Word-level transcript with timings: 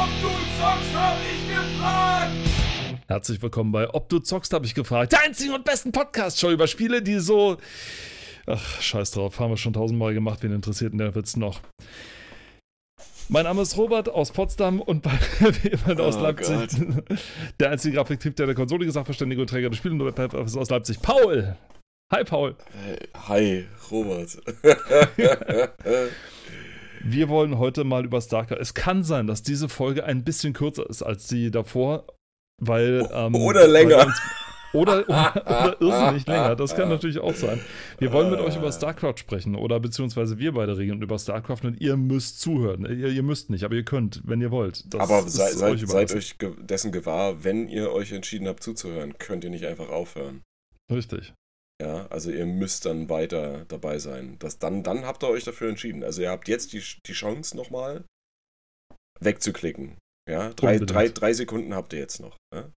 Ob 0.00 0.08
du 0.22 0.28
zockst, 0.58 0.94
hab 0.94 1.18
ich 1.20 1.46
gefragt! 1.46 2.32
Herzlich 3.06 3.42
willkommen 3.42 3.70
bei 3.70 3.92
Ob 3.92 4.08
du 4.08 4.18
zockst, 4.18 4.50
habe 4.54 4.64
ich 4.64 4.74
gefragt. 4.74 5.12
Der 5.12 5.20
einzigen 5.20 5.52
und 5.52 5.66
besten 5.66 5.92
Podcast-Show 5.92 6.50
über 6.52 6.66
Spiele, 6.68 7.02
die 7.02 7.18
so. 7.18 7.58
Ach, 8.46 8.80
scheiß 8.80 9.10
drauf, 9.10 9.38
haben 9.38 9.50
wir 9.50 9.58
schon 9.58 9.74
tausendmal 9.74 10.14
gemacht. 10.14 10.38
Wen 10.42 10.54
interessiert 10.54 10.92
denn 10.92 11.00
der 11.00 11.14
Witz 11.14 11.36
noch? 11.36 11.60
Mein 13.28 13.44
Name 13.44 13.60
ist 13.60 13.76
Robert 13.76 14.08
aus 14.08 14.32
Potsdam 14.32 14.80
und 14.80 15.02
bei 15.02 15.10
jemand 15.64 16.00
aus 16.00 16.16
Oh 16.16 16.22
Leipzig. 16.22 16.56
Gott. 16.56 17.18
Der 17.60 17.70
einzige 17.70 17.96
Grafiktyp, 17.96 18.36
der 18.36 18.46
der 18.46 18.54
Konsole 18.54 18.90
Sachverständige 18.90 19.42
und 19.42 19.50
Träger 19.50 19.68
des 19.68 19.76
Spielen 19.76 20.00
ist 20.00 20.56
aus 20.56 20.70
Leipzig. 20.70 21.02
Paul! 21.02 21.58
Hi, 22.10 22.24
Paul. 22.24 22.56
Hey, 22.72 22.98
Hi, 23.28 23.66
Robert. 23.90 24.30
Wir 27.02 27.28
wollen 27.28 27.58
heute 27.58 27.84
mal 27.84 28.04
über 28.04 28.20
StarCraft. 28.20 28.58
Es 28.60 28.74
kann 28.74 29.02
sein, 29.04 29.26
dass 29.26 29.42
diese 29.42 29.68
Folge 29.68 30.04
ein 30.04 30.24
bisschen 30.24 30.52
kürzer 30.52 30.88
ist 30.88 31.02
als 31.02 31.26
die 31.26 31.50
davor, 31.50 32.06
weil. 32.60 33.08
Ähm, 33.12 33.34
Oder 33.34 33.66
länger. 33.66 33.98
weil 33.98 34.06
uns- 34.06 34.20
Oder, 34.72 34.98
oder, 35.08 35.34
oder 35.46 35.76
irrsinnig 35.80 36.26
länger. 36.28 36.54
Das 36.54 36.76
kann 36.76 36.88
natürlich 36.88 37.18
auch 37.18 37.34
sein. 37.34 37.58
Wir 37.98 38.12
wollen 38.12 38.30
mit 38.30 38.38
euch 38.38 38.56
über 38.56 38.70
StarCraft 38.70 39.16
sprechen 39.18 39.56
oder 39.56 39.80
beziehungsweise 39.80 40.38
wir 40.38 40.52
beide 40.52 40.78
regeln 40.78 41.02
über 41.02 41.18
StarCraft 41.18 41.64
und 41.64 41.80
ihr 41.80 41.96
müsst 41.96 42.40
zuhören. 42.40 42.84
Ihr, 42.84 43.08
ihr 43.08 43.22
müsst 43.24 43.50
nicht, 43.50 43.64
aber 43.64 43.74
ihr 43.74 43.84
könnt, 43.84 44.20
wenn 44.24 44.40
ihr 44.40 44.52
wollt. 44.52 44.84
Das 44.94 45.00
Aber 45.00 45.26
ist 45.26 45.32
sei, 45.32 45.50
seid, 45.50 45.80
seid 45.88 46.12
euch 46.14 46.36
dessen 46.60 46.92
gewahr, 46.92 47.42
wenn 47.42 47.66
ihr 47.68 47.90
euch 47.90 48.12
entschieden 48.12 48.46
habt 48.46 48.62
zuzuhören, 48.62 49.18
könnt 49.18 49.42
ihr 49.42 49.50
nicht 49.50 49.66
einfach 49.66 49.88
aufhören. 49.88 50.42
Richtig. 50.92 51.32
Ja, 51.80 52.06
also 52.08 52.30
ihr 52.30 52.44
müsst 52.44 52.84
dann 52.84 53.08
weiter 53.08 53.64
dabei 53.66 53.98
sein. 53.98 54.38
Das, 54.38 54.58
dann, 54.58 54.82
dann 54.82 55.06
habt 55.06 55.22
ihr 55.22 55.28
euch 55.28 55.44
dafür 55.44 55.70
entschieden. 55.70 56.04
Also 56.04 56.20
ihr 56.20 56.30
habt 56.30 56.46
jetzt 56.46 56.74
die, 56.74 56.82
die 57.06 57.12
Chance 57.14 57.56
nochmal 57.56 58.04
wegzuklicken. 59.20 59.96
Ja, 60.28 60.50
drei, 60.52 60.74
Unbedingt. 60.74 60.90
drei, 60.94 61.08
drei 61.08 61.32
Sekunden 61.32 61.74
habt 61.74 61.92
ihr 61.94 61.98
jetzt 61.98 62.20
noch. 62.20 62.36
Ja? 62.54 62.70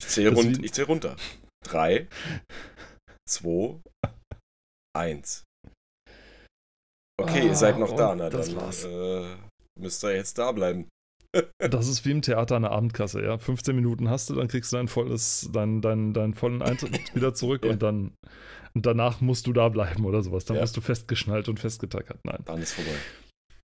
Ich 0.00 0.08
zähle 0.08 0.34
rund, 0.34 0.62
ich 0.62 0.72
zähl 0.74 0.84
runter. 0.84 1.16
Drei, 1.64 2.06
zwei, 3.28 3.80
eins. 4.96 5.44
Okay, 7.20 7.46
ihr 7.46 7.56
seid 7.56 7.78
noch 7.78 7.92
Ah, 7.94 7.96
da. 7.96 8.14
Na, 8.14 8.30
das 8.30 8.48
dann 8.48 8.56
war's. 8.56 8.84
äh, 8.84 9.36
müsst 9.80 10.04
ihr 10.04 10.14
jetzt 10.14 10.38
da 10.38 10.52
bleiben. 10.52 10.86
Das 11.58 11.88
ist 11.88 12.04
wie 12.06 12.10
im 12.10 12.22
Theater 12.22 12.56
eine 12.56 12.70
Abendkasse, 12.70 13.22
ja. 13.22 13.38
15 13.38 13.76
Minuten 13.76 14.08
hast 14.08 14.30
du, 14.30 14.34
dann 14.34 14.48
kriegst 14.48 14.72
du 14.72 14.76
dein 14.76 14.88
volles, 14.88 15.50
dein, 15.52 15.82
dein, 15.82 16.14
deinen 16.14 16.34
vollen 16.34 16.62
Eintritt 16.62 16.98
wieder 17.14 17.34
zurück 17.34 17.64
Ja. 17.64 17.70
und 17.72 17.82
dann 17.82 18.12
und 18.74 18.86
danach 18.86 19.20
musst 19.20 19.46
du 19.46 19.52
da 19.52 19.68
bleiben 19.70 20.04
oder 20.04 20.22
sowas. 20.22 20.44
Dann 20.44 20.56
Ja. 20.56 20.62
wirst 20.62 20.76
du 20.76 20.80
festgeschnallt 20.80 21.48
und 21.48 21.58
festgetackert. 21.58 22.18
Nein. 22.24 22.38
Dann 22.44 22.62
ist 22.62 22.72
vorbei. 22.74 22.90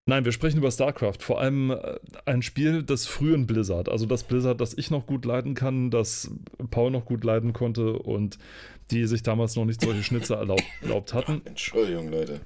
Nein, 0.07 0.25
wir 0.27 0.33
sprechen 0.33 0.59
über 0.59 0.70
StarCraft. 0.70 1.19
Vor 1.20 1.41
allem 1.41 1.70
äh, 1.70 1.98
ein 2.27 2.42
Spiel 2.42 2.83
des 2.83 3.07
frühen 3.07 3.47
Blizzard. 3.47 3.89
Also 3.89 4.05
das 4.07 4.25
Blizzard, 4.25 4.61
das 4.61 4.75
ich 4.77 4.91
noch 4.91 5.07
gut 5.07 5.25
leiden 5.25 5.55
kann, 5.55 5.91
das 5.91 6.31
Paul 6.70 6.91
noch 6.91 7.05
gut 7.07 7.25
leiden 7.25 7.53
konnte 7.55 7.95
und 7.98 8.39
die 8.91 9.07
sich 9.07 9.23
damals 9.23 9.57
noch 9.57 9.65
nicht 9.65 9.81
solche 9.81 10.03
Schnitzer 10.03 10.37
erlaubt, 10.37 10.65
erlaubt 10.83 11.15
hatten. 11.15 11.41
Entschuldigung, 11.47 12.11
Leute. 12.11 12.41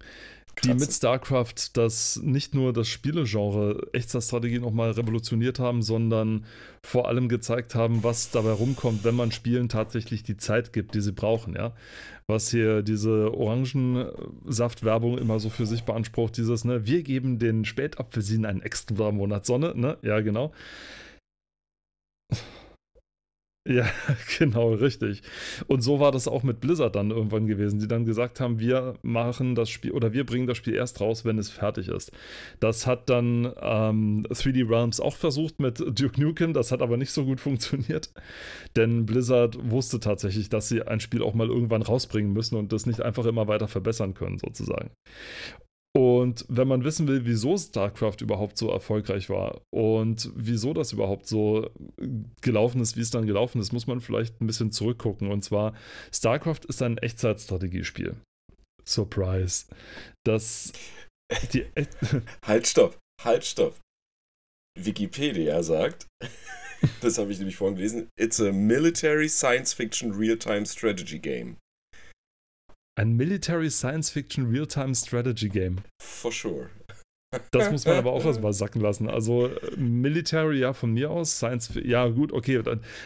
Die 0.64 0.74
mit. 0.74 0.92
StarCraft 0.92 1.54
das 1.74 2.20
nicht 2.22 2.54
nur 2.54 2.72
das 2.72 2.88
Spielegenre 2.88 3.88
Echtzeitstrategie 3.92 4.58
nochmal 4.58 4.90
revolutioniert 4.92 5.58
haben, 5.58 5.82
sondern 5.82 6.44
vor 6.84 7.08
allem 7.08 7.28
gezeigt 7.28 7.74
haben, 7.74 8.02
was 8.02 8.30
dabei 8.30 8.52
rumkommt, 8.52 9.04
wenn 9.04 9.14
man 9.14 9.32
Spielen 9.32 9.68
tatsächlich 9.68 10.22
die 10.22 10.36
Zeit 10.36 10.72
gibt, 10.72 10.94
die 10.94 11.00
sie 11.00 11.12
brauchen, 11.12 11.54
ja. 11.54 11.74
Was 12.26 12.50
hier 12.50 12.82
diese 12.82 13.32
Orangensaftwerbung 13.34 15.16
immer 15.18 15.40
so 15.40 15.48
für 15.48 15.66
sich 15.66 15.84
beansprucht, 15.84 16.36
dieses, 16.36 16.64
ne, 16.64 16.86
wir 16.86 17.02
geben 17.02 17.38
den 17.38 17.64
Spätapfelsinen 17.64 18.46
einen 18.46 18.62
extra 18.62 19.10
Monat 19.10 19.46
Sonne, 19.46 19.74
ne? 19.74 19.96
Ja, 20.02 20.20
genau. 20.20 20.52
Ja, 23.68 23.86
genau, 24.38 24.72
richtig. 24.72 25.20
Und 25.66 25.82
so 25.82 26.00
war 26.00 26.10
das 26.10 26.26
auch 26.26 26.42
mit 26.42 26.58
Blizzard 26.60 26.96
dann 26.96 27.10
irgendwann 27.10 27.46
gewesen, 27.46 27.78
die 27.78 27.86
dann 27.86 28.06
gesagt 28.06 28.40
haben, 28.40 28.58
wir 28.60 28.94
machen 29.02 29.54
das 29.54 29.68
Spiel 29.68 29.90
oder 29.92 30.14
wir 30.14 30.24
bringen 30.24 30.46
das 30.46 30.56
Spiel 30.56 30.74
erst 30.74 31.02
raus, 31.02 31.26
wenn 31.26 31.38
es 31.38 31.50
fertig 31.50 31.88
ist. 31.88 32.10
Das 32.60 32.86
hat 32.86 33.10
dann 33.10 33.52
ähm, 33.60 34.26
3D 34.30 34.66
Realms 34.70 35.00
auch 35.00 35.16
versucht 35.16 35.60
mit 35.60 35.80
Duke 35.80 36.18
Nukem, 36.18 36.54
das 36.54 36.72
hat 36.72 36.80
aber 36.80 36.96
nicht 36.96 37.12
so 37.12 37.26
gut 37.26 37.40
funktioniert, 37.40 38.10
denn 38.74 39.04
Blizzard 39.04 39.58
wusste 39.70 40.00
tatsächlich, 40.00 40.48
dass 40.48 40.68
sie 40.68 40.82
ein 40.82 41.00
Spiel 41.00 41.22
auch 41.22 41.34
mal 41.34 41.48
irgendwann 41.48 41.82
rausbringen 41.82 42.32
müssen 42.32 42.56
und 42.56 42.72
das 42.72 42.86
nicht 42.86 43.02
einfach 43.02 43.26
immer 43.26 43.48
weiter 43.48 43.68
verbessern 43.68 44.14
können, 44.14 44.38
sozusagen. 44.38 44.90
Und 45.98 46.44
wenn 46.48 46.68
man 46.68 46.84
wissen 46.84 47.08
will, 47.08 47.24
wieso 47.24 47.58
StarCraft 47.58 48.18
überhaupt 48.20 48.56
so 48.56 48.70
erfolgreich 48.70 49.28
war 49.30 49.62
und 49.74 50.30
wieso 50.36 50.72
das 50.72 50.92
überhaupt 50.92 51.26
so 51.26 51.68
gelaufen 52.40 52.80
ist, 52.80 52.96
wie 52.96 53.00
es 53.00 53.10
dann 53.10 53.26
gelaufen 53.26 53.60
ist, 53.60 53.72
muss 53.72 53.88
man 53.88 54.00
vielleicht 54.00 54.40
ein 54.40 54.46
bisschen 54.46 54.70
zurückgucken. 54.70 55.28
Und 55.28 55.42
zwar, 55.42 55.74
StarCraft 56.12 56.60
ist 56.68 56.82
ein 56.82 56.98
Echtzeitstrategiespiel. 56.98 58.14
Surprise. 58.86 59.66
Das. 60.24 60.72
Die, 61.52 61.66
Halt, 62.46 62.68
stopp. 62.68 62.96
Halt, 63.24 63.44
stopp. 63.44 63.76
Wikipedia 64.78 65.64
sagt, 65.64 66.06
das 67.00 67.18
habe 67.18 67.32
ich 67.32 67.38
nämlich 67.38 67.56
vorhin 67.56 67.76
gelesen, 67.76 68.08
it's 68.16 68.40
a 68.40 68.52
military 68.52 69.28
science 69.28 69.72
fiction 69.74 70.12
real-time 70.12 70.64
strategy 70.64 71.18
game. 71.18 71.56
Ein 72.98 73.12
Military 73.12 73.70
Science 73.70 74.10
Fiction 74.10 74.46
Real-Time 74.50 74.94
Strategy 74.94 75.48
Game. 75.48 75.76
For 76.02 76.32
sure. 76.32 76.68
Das 77.50 77.70
muss 77.70 77.84
man 77.84 77.96
aber 77.96 78.12
auch 78.12 78.24
erstmal 78.24 78.54
sacken 78.54 78.80
lassen. 78.80 79.08
Also 79.10 79.50
Military, 79.76 80.60
ja, 80.60 80.72
von 80.72 80.92
mir 80.94 81.10
aus, 81.10 81.36
Science, 81.36 81.68
Fi- 81.68 81.86
ja, 81.86 82.08
gut, 82.08 82.32
okay. 82.32 82.62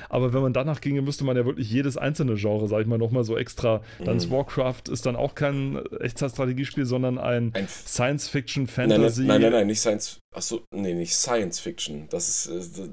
Aber 0.09 0.33
wenn 0.33 0.43
man 0.43 0.53
danach 0.53 0.81
ginge, 0.81 1.03
müsste 1.03 1.25
man 1.25 1.37
ja 1.37 1.45
wirklich 1.45 1.69
jedes 1.69 1.97
einzelne 1.97 2.37
Genre, 2.37 2.69
sag 2.69 2.83
ich 2.83 2.87
mal, 2.87 2.99
nochmal 2.99 3.25
so 3.25 3.37
extra. 3.37 3.83
Dann 4.05 4.17
ist 4.19 4.29
Mhm. 4.29 4.33
Warcraft 4.35 4.83
ist 4.93 5.07
dann 5.07 5.17
auch 5.17 5.35
kein 5.35 5.85
Echtzeitstrategiespiel, 6.01 6.87
sondern 6.87 7.19
ein 7.19 7.51
Ein 7.55 7.67
Science 7.67 8.29
Fiction 8.29 8.65
Nein, 8.77 8.89
nein, 8.89 8.99
Fantasy. 9.01 9.23
nein, 9.25 9.41
nein, 9.41 9.53
nein, 9.53 9.67
nicht 9.67 9.81
Science. 9.81 10.21
Achso, 10.35 10.63
nee, 10.73 10.95
nicht 10.95 11.15
Science 11.17 11.59
Fiction. 11.59 12.07
Das 12.11 12.29
ist. 12.47 12.79
äh, 12.79 12.89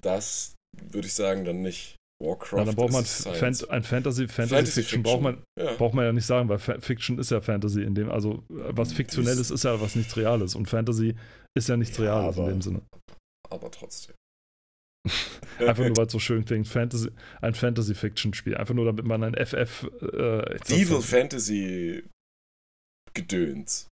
Das 0.00 0.54
würde 0.90 1.06
ich 1.06 1.14
sagen, 1.14 1.44
dann 1.44 1.62
nicht. 1.62 1.94
Warcraft. 2.22 2.58
Ja, 2.58 2.64
dann 2.64 2.74
braucht 2.76 2.92
man 2.92 3.02
ist 3.02 3.28
Fan 3.28 3.54
ein 3.70 3.82
Fantasy, 3.82 4.28
Fantasy, 4.28 4.28
Fantasy 4.54 4.82
Fiction. 4.82 5.02
Braucht 5.02 5.22
man, 5.22 5.42
Ja. 5.58 5.74
braucht 5.74 5.94
man 5.94 6.04
ja 6.04 6.12
nicht 6.12 6.26
sagen, 6.26 6.48
weil 6.48 6.58
Fa 6.58 6.78
Fiction 6.80 7.18
ist 7.18 7.30
ja 7.30 7.40
Fantasy 7.40 7.82
in 7.82 7.94
dem, 7.94 8.10
also 8.10 8.42
was 8.48 8.92
Fiktionelles 8.92 9.50
ist 9.50 9.64
ja 9.64 9.80
was 9.80 9.96
nichts 9.96 10.16
Reales 10.16 10.54
und 10.54 10.66
Fantasy 10.66 11.14
ist 11.56 11.68
ja 11.68 11.76
nichts 11.76 11.96
Ja, 11.98 12.04
Reales 12.20 12.36
in 12.36 12.42
aber- 12.42 12.52
dem 12.52 12.62
Sinne. 12.62 12.82
Aber 13.50 13.70
trotzdem. 13.70 14.14
Einfach 15.58 15.84
nur, 15.86 15.96
weil 15.96 16.06
es 16.06 16.12
so 16.12 16.18
schön 16.20 16.44
klingt. 16.44 16.68
Fantasy, 16.68 17.10
ein 17.40 17.54
Fantasy-Fiction-Spiel. 17.54 18.56
Einfach 18.56 18.74
nur, 18.74 18.84
damit 18.86 19.04
man 19.04 19.22
ein 19.24 19.34
FF. 19.34 19.84
Äh, 20.00 20.56
Evil 20.68 21.02
Fantasy 21.02 22.04
Gedöns. 23.14 23.88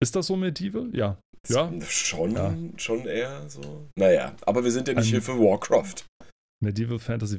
Ist 0.00 0.16
das 0.16 0.26
so 0.28 0.36
Medieval? 0.36 0.88
Ja. 0.94 1.18
Ja. 1.48 1.72
Schon, 1.88 2.32
Ja. 2.34 2.54
schon 2.76 3.06
eher 3.06 3.48
so. 3.48 3.88
Naja, 3.98 4.34
aber 4.46 4.64
wir 4.64 4.70
sind 4.70 4.88
ja 4.88 4.94
nicht 4.94 5.06
Ein- 5.06 5.10
hier 5.10 5.22
für 5.22 5.38
Warcraft. 5.38 6.04
Medieval 6.62 6.98
Fantasy. 6.98 7.38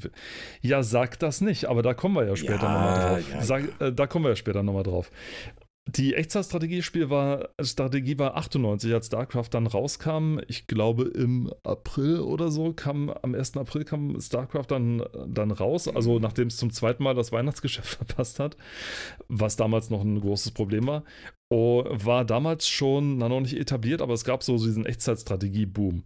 Ja, 0.61 0.83
sag 0.83 1.19
das 1.19 1.41
nicht, 1.41 1.65
aber 1.65 1.81
da 1.81 1.93
kommen 1.93 2.15
wir 2.15 2.25
ja 2.25 2.35
später 2.35 2.63
Ja, 2.63 2.73
nochmal 2.73 3.21
drauf. 3.21 3.31
ja, 3.31 3.41
sag, 3.41 3.81
Äh, 3.81 3.91
da 3.93 4.07
kommen 4.07 4.25
wir 4.25 4.29
ja 4.29 4.35
später 4.35 4.63
nochmal 4.63 4.83
drauf. 4.83 5.11
Die 5.85 6.13
Echtzeitstrategiespiel 6.13 7.09
war, 7.09 7.49
Strategie 7.61 8.17
war 8.17 8.37
98, 8.37 8.93
als 8.93 9.07
StarCraft 9.07 9.49
dann 9.51 9.67
rauskam. 9.67 10.39
Ich 10.47 10.65
glaube 10.65 11.03
im 11.13 11.51
April 11.63 12.21
oder 12.21 12.51
so 12.51 12.71
kam, 12.71 13.09
am 13.09 13.35
1. 13.35 13.57
April 13.57 13.83
kam 13.83 14.17
StarCraft 14.21 14.67
dann, 14.69 15.03
dann 15.27 15.51
raus. 15.51 15.89
Also 15.89 16.19
nachdem 16.19 16.47
es 16.47 16.55
zum 16.55 16.71
zweiten 16.71 17.03
Mal 17.03 17.15
das 17.15 17.33
Weihnachtsgeschäft 17.33 17.95
verpasst 17.97 18.39
hat, 18.39 18.55
was 19.27 19.57
damals 19.57 19.89
noch 19.89 20.01
ein 20.03 20.21
großes 20.21 20.51
Problem 20.51 20.87
war. 20.87 21.03
Oh, 21.49 21.83
war 21.89 22.23
damals 22.23 22.65
schon, 22.69 23.17
na 23.17 23.27
noch 23.27 23.41
nicht 23.41 23.57
etabliert, 23.57 24.01
aber 24.01 24.13
es 24.13 24.23
gab 24.23 24.41
so 24.41 24.53
diesen 24.57 24.85
Echtzeitstrategie-Boom. 24.85 26.03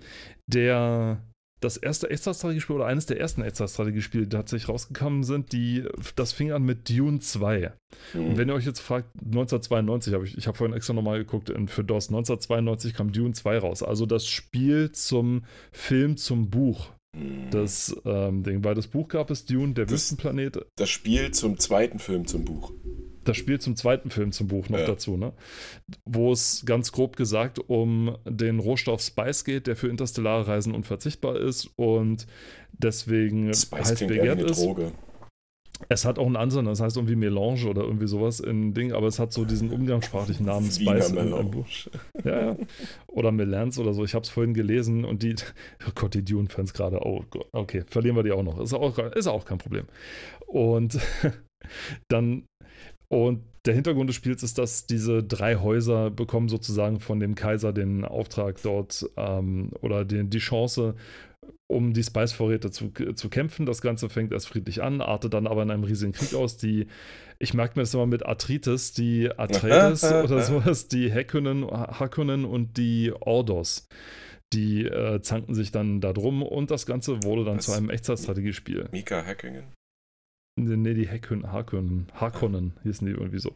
Der 0.48 1.22
das 1.60 1.78
erste 1.78 2.10
Echtzeitstrategiespiel 2.10 2.76
oder 2.76 2.86
eines 2.86 3.08
der 3.08 3.20
ersten 3.20 3.42
Echtzeitstrategiespiele, 3.42 4.28
die 4.28 4.36
tatsächlich 4.36 4.70
rausgekommen 4.70 5.24
sind, 5.24 5.52
die, 5.54 5.86
das 6.16 6.32
fing 6.34 6.52
an 6.52 6.64
mit 6.64 6.90
Dune 6.90 7.20
2. 7.20 7.74
Hm. 8.12 8.26
Und 8.28 8.38
wenn 8.38 8.48
ihr 8.50 8.54
euch 8.54 8.66
jetzt 8.66 8.80
fragt, 8.80 9.10
1992 9.26 10.14
habe 10.14 10.26
ich, 10.26 10.38
ich 10.38 10.48
habe 10.48 10.58
vorhin 10.58 10.76
extra 10.76 10.94
nochmal 10.94 11.18
geguckt, 11.18 11.52
für 11.68 11.84
DOS, 11.84 12.10
1992 12.10 12.94
kam 12.94 13.12
Dune 13.12 13.34
2 13.34 13.58
raus. 13.58 13.82
Also 13.84 14.06
das 14.06 14.28
Spiel 14.28 14.92
zum 14.92 15.46
Film, 15.72 16.18
zum 16.18 16.50
Buch. 16.50 16.92
Hm. 17.16 17.50
Das 17.50 17.96
ähm, 18.06 18.44
Ding, 18.44 18.64
weil 18.64 18.76
das 18.76 18.88
Buch 18.88 19.08
gab 19.08 19.32
es 19.32 19.46
Dune, 19.46 19.74
der 19.74 19.86
Das- 19.86 19.94
Wüstenplanet, 19.94 20.66
das 20.76 20.90
Spiel 20.90 21.32
zum 21.32 21.58
zweiten 21.58 22.00
Film 22.00 22.28
zum 22.28 22.46
Buch. 22.46 22.72
Das 23.28 23.38
Spiel 23.38 23.60
zum 23.60 23.76
zweiten 23.76 24.10
Film 24.10 24.32
zum 24.32 24.48
Buch 24.48 24.70
noch 24.70 24.80
Ja. 24.80 24.86
dazu, 24.88 25.18
ne? 25.18 25.34
Wo 26.06 26.32
es 26.32 26.64
ganz 26.66 26.92
grob 26.92 27.16
gesagt 27.16 27.60
um 27.70 28.18
den 28.26 28.60
Rohstoff 28.60 29.02
Spice 29.02 29.44
geht, 29.44 29.68
der 29.68 29.76
für 29.76 29.88
interstellare 29.88 30.48
Reisen 30.48 30.74
unverzichtbar 30.74 31.38
ist 31.38 31.70
und 31.76 32.28
deswegen 32.74 33.54
Spice 33.54 33.90
heiß 33.92 34.08
begehrt 34.08 34.42
ist. 34.42 34.64
Droge. 34.64 34.92
Es 35.90 36.06
hat 36.06 36.18
auch 36.18 36.26
einen 36.26 36.36
Ansatz, 36.38 36.66
das 36.66 36.82
heißt 36.82 36.98
irgendwie 36.98 37.16
Melange 37.16 37.68
oder 37.68 37.84
irgendwie 37.84 38.08
sowas 38.08 38.40
in 38.40 38.74
Ding, 38.74 38.94
aber 38.94 39.08
es 39.08 39.20
hat 39.20 39.32
so 39.32 39.46
diesen 39.46 39.70
umgangssprachlichen 39.70 40.46
Namen 40.46 40.72
Spice 40.72 41.12
im, 41.12 41.34
im 41.34 41.52
Buch. 41.52 41.68
Ja, 42.24 42.48
ja. 42.48 42.58
Oder 43.06 43.32
Melance 43.32 43.80
oder 43.80 43.94
so. 43.94 44.04
Ich 44.04 44.16
habe 44.16 44.24
es 44.24 44.30
vorhin 44.30 44.56
gelesen 44.56 45.06
und 45.06 45.22
die, 45.22 45.36
oh 45.88 45.92
Gott, 45.94 46.16
die 46.16 46.26
Dune-Fans 46.26 46.74
gerade, 46.74 47.06
oh 47.06 47.24
Gott, 47.30 47.48
okay, 47.52 47.84
verlieren 47.86 48.16
wir 48.16 48.24
die 48.24 48.32
auch 48.32 48.42
noch. 48.44 48.60
Ist 48.60 48.74
auch, 48.74 48.98
ist 48.98 49.28
auch 49.28 49.46
kein 49.46 49.60
Problem. 49.60 49.86
Und 50.48 50.98
dann, 52.08 52.46
und 53.10 53.44
der 53.66 53.74
Hintergrund 53.74 54.10
des 54.10 54.16
Spiels 54.16 54.44
ist, 54.44 54.58
dass 54.58 54.86
diese 54.86 55.24
drei 55.24 55.58
Häuser 55.58 56.10
bekommen 56.10 56.50
sozusagen 56.50 57.00
von 57.00 57.20
dem 57.20 57.36
Kaiser 57.36 57.74
den 57.74 58.06
Auftrag 58.06 58.62
dort 58.62 59.06
ähm, 59.18 59.72
oder 59.82 60.06
den, 60.06 60.30
die 60.30 60.40
Chance, 60.40 60.96
um 61.68 61.94
die 61.94 62.04
Spice-Vorräte 62.04 62.72
zu, 62.72 62.92
zu 62.92 63.30
kämpfen. 63.30 63.66
Das 63.66 63.82
Ganze 63.82 64.10
fängt 64.10 64.32
erst 64.32 64.48
friedlich 64.48 64.82
an, 64.82 65.02
artet 65.02 65.34
dann 65.34 65.48
aber 65.48 65.64
in 65.64 65.72
einem 65.72 65.84
riesigen 65.84 66.14
Krieg 66.14 66.34
aus. 66.34 66.58
Die, 66.58 66.88
ich 67.40 67.54
merke 67.54 67.78
mir 67.78 67.84
das 67.84 67.94
immer 67.94 68.06
mit 68.06 68.26
Arthritis, 68.26 68.94
die 68.94 69.30
Atreides 69.38 70.04
oder 70.24 70.42
sowas, 70.42 70.88
die 70.88 71.12
Hekkunen, 71.12 71.70
Hakkunen 71.70 72.46
und 72.46 72.78
die 72.78 73.14
Ordos. 73.20 73.88
Die 74.54 74.86
äh, 74.86 75.22
zanken 75.22 75.56
sich 75.56 75.72
dann 75.72 76.00
da 76.00 76.14
drum 76.14 76.42
und 76.42 76.72
das 76.72 76.86
Ganze 76.86 77.22
wurde 77.24 77.44
dann 77.44 77.58
Was? 77.58 77.66
zu 77.66 77.74
einem 77.74 77.90
Echtzeitstrategiespiel. 77.90 78.88
Mika 78.94 79.26
Hackingen? 79.26 79.66
Nee, 80.58 80.94
die 80.94 81.10
Hackkunen, 81.10 82.08
Harkonnen 82.14 82.74
hießen 82.84 83.06
die 83.06 83.14
irgendwie 83.14 83.40
so. 83.40 83.56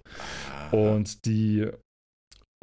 Ah. 0.52 0.70
Und 0.70 1.26
die 1.26 1.68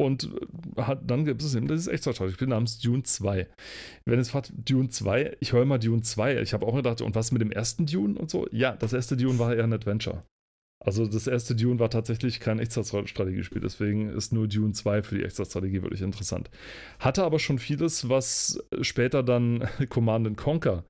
und 0.01 0.31
äh, 0.77 0.83
hat, 0.83 1.11
dann 1.11 1.25
gibt 1.25 1.43
es 1.43 1.55
eben 1.55 1.67
dieses 1.67 1.89
Extra-Spiel 1.89 2.47
namens 2.47 2.79
Dune 2.79 3.03
2. 3.03 3.49
Wenn 4.07 4.19
es 4.19 4.31
fragt, 4.31 4.53
Dune 4.57 4.89
2, 4.89 5.37
ich 5.41 5.53
höre 5.53 5.65
mal 5.65 5.79
Dune 5.79 6.03
2. 6.03 6.41
Ich 6.41 6.53
habe 6.53 6.67
auch 6.67 6.77
gedacht, 6.77 7.01
und 7.03 7.15
was 7.15 7.33
mit 7.33 7.43
dem 7.43 7.51
ersten 7.51 7.87
Dune 7.87 8.19
und 8.19 8.31
so? 8.31 8.47
Ja, 8.53 8.77
das 8.77 8.93
erste 8.93 9.17
Dune 9.17 9.39
war 9.39 9.55
eher 9.55 9.65
ein 9.65 9.73
Adventure. 9.73 10.23
Also 10.81 11.07
das 11.07 11.27
erste 11.27 11.57
Dune 11.57 11.81
war 11.81 11.91
tatsächlich 11.91 12.39
kein 12.39 12.61
Extra-Strategiespiel, 12.61 13.61
deswegen 13.61 14.11
ist 14.11 14.33
nur 14.33 14.47
Dune 14.47 14.73
2 14.73 15.03
für 15.03 15.17
die 15.17 15.25
Extra-Strategie 15.25 15.83
wirklich 15.83 16.03
interessant. 16.03 16.51
Hatte 17.01 17.25
aber 17.25 17.41
schon 17.41 17.59
vieles, 17.59 18.09
was 18.09 18.63
später 18.83 19.25
dann 19.25 19.69
Command 19.89 20.37
Conquer 20.37 20.85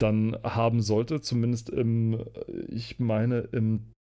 dann 0.00 0.36
haben 0.42 0.80
sollte, 0.80 1.20
zumindest 1.20 1.70
im, 1.70 2.24
ich 2.68 2.98
meine, 2.98 3.40
im 3.52 3.92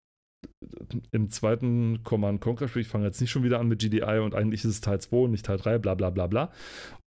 im 1.12 1.30
zweiten 1.30 2.02
Command 2.02 2.40
Conquer 2.40 2.68
Spiel, 2.68 2.82
ich 2.82 2.88
fange 2.88 3.06
jetzt 3.06 3.20
nicht 3.20 3.30
schon 3.30 3.44
wieder 3.44 3.60
an 3.60 3.68
mit 3.68 3.80
GDI 3.80 4.18
und 4.18 4.34
eigentlich 4.34 4.64
ist 4.64 4.70
es 4.70 4.80
Teil 4.80 5.00
2 5.00 5.16
und 5.16 5.30
nicht 5.30 5.46
Teil 5.46 5.58
3, 5.58 5.78
bla 5.78 5.94
bla 5.94 6.10
bla 6.10 6.26
bla. 6.26 6.52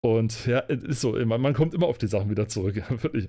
Und 0.02 0.46
ja, 0.46 0.60
ist 0.60 1.00
so, 1.00 1.12
man 1.12 1.54
kommt 1.54 1.74
immer 1.74 1.86
auf 1.86 1.98
die 1.98 2.06
Sachen 2.06 2.30
wieder 2.30 2.48
zurück, 2.48 2.74
wirklich. 3.02 3.28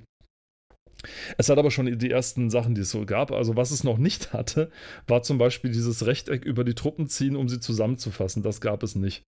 Es 1.38 1.50
hat 1.50 1.58
aber 1.58 1.72
schon 1.72 1.98
die 1.98 2.12
ersten 2.12 2.50
Sachen, 2.50 2.76
die 2.76 2.82
es 2.82 2.92
so 2.92 3.06
gab. 3.06 3.32
Also, 3.32 3.56
was 3.56 3.72
es 3.72 3.84
noch 3.84 3.98
nicht 3.98 4.34
hatte, 4.34 4.70
war 5.08 5.24
zum 5.24 5.40
Beispiel 5.40 5.72
dieses 5.72 6.06
Rechteck 6.06 6.46
über 6.46 6.64
die 6.64 6.76
Truppen 6.76 7.08
ziehen, 7.08 7.36
um 7.36 7.50
sie 7.50 7.60
zusammenzufassen. 7.60 8.44
Das 8.44 8.62
gab 8.62 8.84
es 8.84 8.96
nicht 8.96 9.24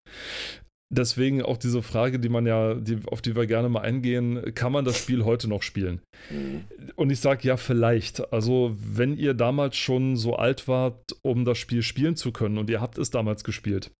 deswegen 0.92 1.42
auch 1.42 1.56
diese 1.56 1.82
Frage, 1.82 2.20
die 2.20 2.28
man 2.28 2.46
ja, 2.46 2.74
die, 2.74 2.98
auf 3.06 3.22
die 3.22 3.34
wir 3.34 3.46
gerne 3.46 3.68
mal 3.68 3.80
eingehen, 3.80 4.54
kann 4.54 4.72
man 4.72 4.84
das 4.84 4.98
Spiel 4.98 5.24
heute 5.24 5.48
noch 5.48 5.62
spielen? 5.62 6.00
Mhm. 6.30 6.64
Und 6.94 7.10
ich 7.10 7.20
sage 7.20 7.48
ja, 7.48 7.56
vielleicht. 7.56 8.32
Also, 8.32 8.76
wenn 8.78 9.16
ihr 9.16 9.34
damals 9.34 9.76
schon 9.76 10.16
so 10.16 10.36
alt 10.36 10.68
wart, 10.68 11.16
um 11.22 11.44
das 11.44 11.58
Spiel 11.58 11.82
spielen 11.82 12.14
zu 12.14 12.30
können 12.30 12.58
und 12.58 12.70
ihr 12.70 12.80
habt 12.80 12.98
es 12.98 13.10
damals 13.10 13.42
gespielt, 13.42 13.90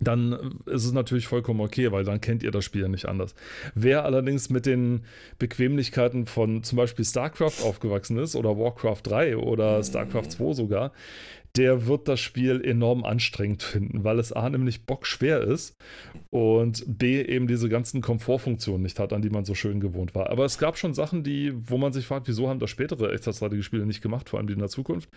dann 0.00 0.58
ist 0.66 0.84
es 0.84 0.92
natürlich 0.92 1.28
vollkommen 1.28 1.60
okay, 1.60 1.92
weil 1.92 2.04
dann 2.04 2.20
kennt 2.20 2.42
ihr 2.42 2.50
das 2.50 2.64
Spiel 2.64 2.82
ja 2.82 2.88
nicht 2.88 3.06
anders. 3.06 3.34
Wer 3.74 4.04
allerdings 4.04 4.50
mit 4.50 4.66
den 4.66 5.04
Bequemlichkeiten 5.38 6.26
von 6.26 6.62
zum 6.62 6.76
Beispiel 6.76 7.04
StarCraft 7.04 7.62
aufgewachsen 7.62 8.18
ist 8.18 8.34
oder 8.34 8.58
Warcraft 8.58 9.02
3 9.04 9.36
oder. 9.36 9.82
StarCraft 9.84 10.30
2 10.30 10.52
sogar, 10.54 10.92
der 11.56 11.86
wird 11.86 12.08
das 12.08 12.18
Spiel 12.18 12.60
enorm 12.64 13.04
anstrengend 13.04 13.62
finden, 13.62 14.02
weil 14.02 14.18
es 14.18 14.32
A 14.32 14.48
nämlich 14.50 14.86
bockschwer 14.86 15.40
ist 15.40 15.76
und 16.30 16.84
B 16.86 17.22
eben 17.22 17.46
diese 17.46 17.68
ganzen 17.68 18.00
Komfortfunktionen 18.00 18.82
nicht 18.82 18.98
hat, 18.98 19.12
an 19.12 19.22
die 19.22 19.30
man 19.30 19.44
so 19.44 19.54
schön 19.54 19.78
gewohnt 19.78 20.14
war. 20.14 20.30
Aber 20.30 20.44
es 20.44 20.58
gab 20.58 20.76
schon 20.76 20.94
Sachen, 20.94 21.22
die, 21.22 21.52
wo 21.54 21.78
man 21.78 21.92
sich 21.92 22.06
fragt, 22.06 22.26
wieso 22.26 22.48
haben 22.48 22.58
das 22.58 22.70
spätere 22.70 23.12
Echtzeitstrategie-Spiele 23.12 23.86
nicht 23.86 24.02
gemacht, 24.02 24.28
vor 24.28 24.38
allem 24.38 24.48
die 24.48 24.54
in 24.54 24.58
der 24.58 24.68
Zukunft. 24.68 25.08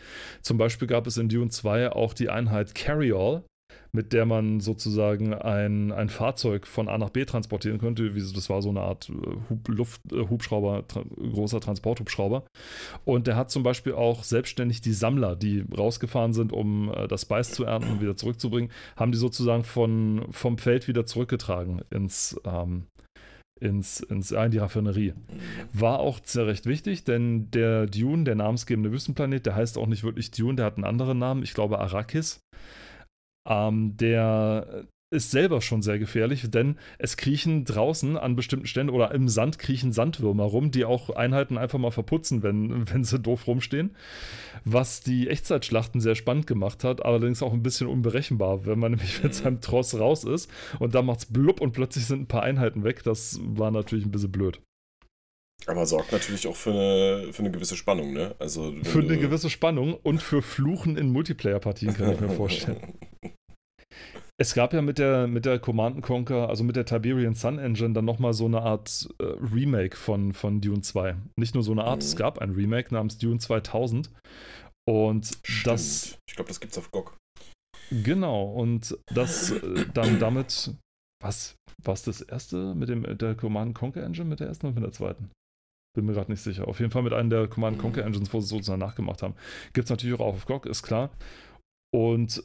Zum 0.42 0.58
Beispiel 0.60 0.88
gab 0.88 1.08
es 1.08 1.18
in 1.18 1.30
Dune 1.30 1.50
2 1.50 1.92
auch 1.92 2.14
die 2.14 2.30
Einheit 2.30 2.76
Carry-All, 2.76 3.44
mit 3.92 4.14
der 4.14 4.26
man 4.26 4.60
sozusagen 4.60 5.34
ein, 5.34 5.92
ein 5.92 6.10
Fahrzeug 6.10 6.68
von 6.68 6.88
A 6.88 6.98
nach 6.98 7.10
B 7.10 7.26
transportieren 7.26 7.80
könnte. 7.80 8.12
Das 8.12 8.50
war 8.50 8.62
so 8.62 8.70
eine 8.70 8.82
Art 8.82 9.10
äh, 9.10 9.14
Hub, 9.50 9.68
Luft, 9.68 10.02
äh, 10.12 10.28
Hubschrauber, 10.30 10.88
tra 10.88 11.04
großer 11.18 11.60
Transporthubschrauber. 11.60 12.44
Und 13.06 13.28
der 13.28 13.36
hat 13.36 13.52
zum 13.52 13.64
Beispiel 13.64 13.94
auch 13.94 14.24
selbstständig 14.24 14.82
die 14.82 14.94
Sammler, 14.94 15.36
die 15.36 15.66
rausgefahren 15.76 16.34
sind, 16.34 16.52
um 16.52 16.92
äh, 16.94 17.08
das 17.08 17.24
Spice 17.24 17.52
zu 17.52 17.64
ernten 17.64 17.92
und 17.92 18.02
wieder 18.02 18.18
zurückzubringen, 18.18 18.72
haben 18.96 19.12
die 19.12 19.18
sozusagen 19.18 19.64
von, 19.64 20.26
vom 20.32 20.58
Feld 20.58 20.88
wieder 20.88 21.06
zurückgetragen 21.06 21.82
ins, 21.90 22.40
ähm, 22.46 22.84
ins, 23.60 24.00
ins, 24.02 24.32
in 24.32 24.52
die 24.52 24.58
Raffinerie. 24.58 25.14
War 25.74 26.00
auch 26.00 26.20
sehr 26.24 26.48
recht 26.48 26.66
wichtig, 26.66 27.04
denn 27.04 27.50
der 27.52 27.88
Dune, 27.88 28.24
der 28.24 28.36
namensgebende 28.36 28.92
Wüstenplanet, 28.92 29.46
der 29.46 29.56
heißt 29.56 29.78
auch 29.78 29.88
nicht 29.88 30.04
wirklich 30.04 30.32
Dune, 30.32 30.56
der 30.56 30.66
hat 30.66 30.76
einen 30.76 30.86
anderen 30.86 31.20
Namen, 31.20 31.44
ich 31.44 31.54
glaube 31.54 31.80
Arrakis. 31.80 32.42
Ähm, 33.48 33.96
der 33.98 34.88
ist 35.10 35.32
selber 35.32 35.62
schon 35.62 35.82
sehr 35.82 36.00
gefährlich, 36.00 36.50
denn 36.50 36.78
es 37.00 37.16
kriechen 37.16 37.64
draußen 37.64 38.18
an 38.18 38.36
bestimmten 38.36 38.68
Stellen 38.68 38.90
oder 38.90 39.14
im 39.14 39.30
Sand 39.30 39.58
kriechen 39.58 39.94
Sandwürmer 39.94 40.44
rum, 40.44 40.70
die 40.70 40.84
auch 40.84 41.10
Einheiten 41.10 41.58
einfach 41.58 41.80
mal 41.80 41.92
verputzen, 41.92 42.44
wenn, 42.44 42.90
wenn 42.94 43.04
sie 43.04 43.20
doof 43.20 43.48
rumstehen. 43.48 43.96
Was 44.66 45.02
die 45.02 45.30
Echtzeitschlachten 45.30 46.02
sehr 46.02 46.16
spannend 46.16 46.46
gemacht 46.46 46.84
hat, 46.84 47.06
allerdings 47.06 47.42
auch 47.42 47.54
ein 47.54 47.64
bisschen 47.64 47.88
unberechenbar, 47.88 48.66
wenn 48.66 48.80
man 48.80 48.92
nämlich 48.94 49.24
mit 49.24 49.34
seinem 49.34 49.62
Tross 49.62 49.98
raus 49.98 50.26
ist 50.26 50.52
und 50.80 50.94
da 50.94 51.02
macht's 51.02 51.26
blub 51.26 51.62
und 51.62 51.72
plötzlich 51.72 52.06
sind 52.06 52.22
ein 52.22 52.28
paar 52.28 52.44
Einheiten 52.44 52.84
weg. 52.84 53.04
Das 53.04 53.40
war 53.42 53.72
natürlich 53.72 54.06
ein 54.06 54.12
bisschen 54.12 54.32
blöd. 54.32 54.60
Aber 55.68 55.86
sorgt 55.86 56.14
natürlich 56.14 56.48
auch 56.48 56.56
für 56.56 56.72
eine, 56.72 57.34
für 57.34 57.40
eine 57.40 57.52
gewisse 57.52 57.76
Spannung, 57.76 58.14
ne? 58.14 58.36
Also, 58.40 58.74
für 58.84 59.00
eine 59.00 59.18
gewisse 59.18 59.50
Spannung 59.50 59.96
und 59.96 60.22
für 60.22 60.42
Fluchen 60.42 60.98
in 60.98 61.12
Multiplayer-Partien, 61.12 61.94
kann 61.94 62.14
ich 62.14 62.20
mir 62.20 62.30
vorstellen. 62.30 62.98
Es 64.40 64.54
gab 64.54 64.72
ja 64.72 64.84
mit 64.84 65.00
der, 65.00 65.26
mit 65.26 65.46
der 65.46 65.58
Command 65.58 66.04
Conquer, 66.04 66.48
also 66.48 66.64
mit 66.64 66.76
der 66.76 66.86
Tiberian 66.86 67.34
Sun 67.34 67.58
Engine, 67.58 67.94
dann 67.94 68.06
nochmal 68.06 68.34
so 68.34 68.46
eine 68.46 68.62
Art 68.62 69.10
äh, 69.20 69.24
Remake 69.24 69.98
von, 69.98 70.32
von 70.32 70.62
Dune 70.62 70.82
2. 70.82 71.16
Nicht 71.38 71.56
nur 71.56 71.64
so 71.64 71.72
eine 71.72 71.84
Art, 71.86 72.02
mhm. 72.02 72.06
es 72.06 72.16
gab 72.16 72.38
ein 72.38 72.52
Remake 72.52 72.94
namens 72.94 73.18
Dune 73.18 73.40
2000. 73.40 74.12
Und 74.88 75.26
Stimmt. 75.44 75.68
das. 75.68 76.20
Ich 76.30 76.36
glaube, 76.36 76.50
das 76.50 76.60
gibt's 76.60 76.78
auf 76.78 76.92
GOG. 76.92 77.18
Genau, 77.90 78.46
und 78.46 78.96
das 79.14 79.52
äh, 79.52 79.86
dann 79.94 80.20
damit. 80.20 80.72
Was? 81.20 81.56
War 81.84 81.96
es 81.96 82.04
das 82.04 82.22
erste 82.22 82.76
mit, 82.76 82.90
dem, 82.90 83.18
der 83.18 83.34
Command 83.34 83.74
Conquer 83.74 84.04
Engine, 84.04 84.30
mit 84.30 84.40
der 84.40 84.48
ersten 84.48 84.68
oder 84.68 84.76
mit 84.76 84.84
der 84.84 84.92
zweiten? 84.92 85.32
Bin 85.98 86.06
mir 86.06 86.14
gerade 86.14 86.32
nicht 86.32 86.44
sicher. 86.44 86.68
Auf 86.68 86.80
jeden 86.80 86.92
Fall 86.92 87.02
mit 87.02 87.12
einem 87.12 87.32
der 87.32 87.48
Command 87.48 87.80
Conquer 87.80 88.06
Engines, 88.06 88.32
wo 88.32 88.40
sie 88.40 88.50
sozusagen 88.50 88.80
nachgemacht 88.80 89.24
haben. 89.24 89.34
Gibt 89.74 89.86
es 89.86 89.90
natürlich 89.90 90.20
auch 90.20 90.36
auf 90.36 90.46
GOG, 90.46 90.68
ist 90.68 90.84
klar. 90.84 91.10
Und 91.92 92.44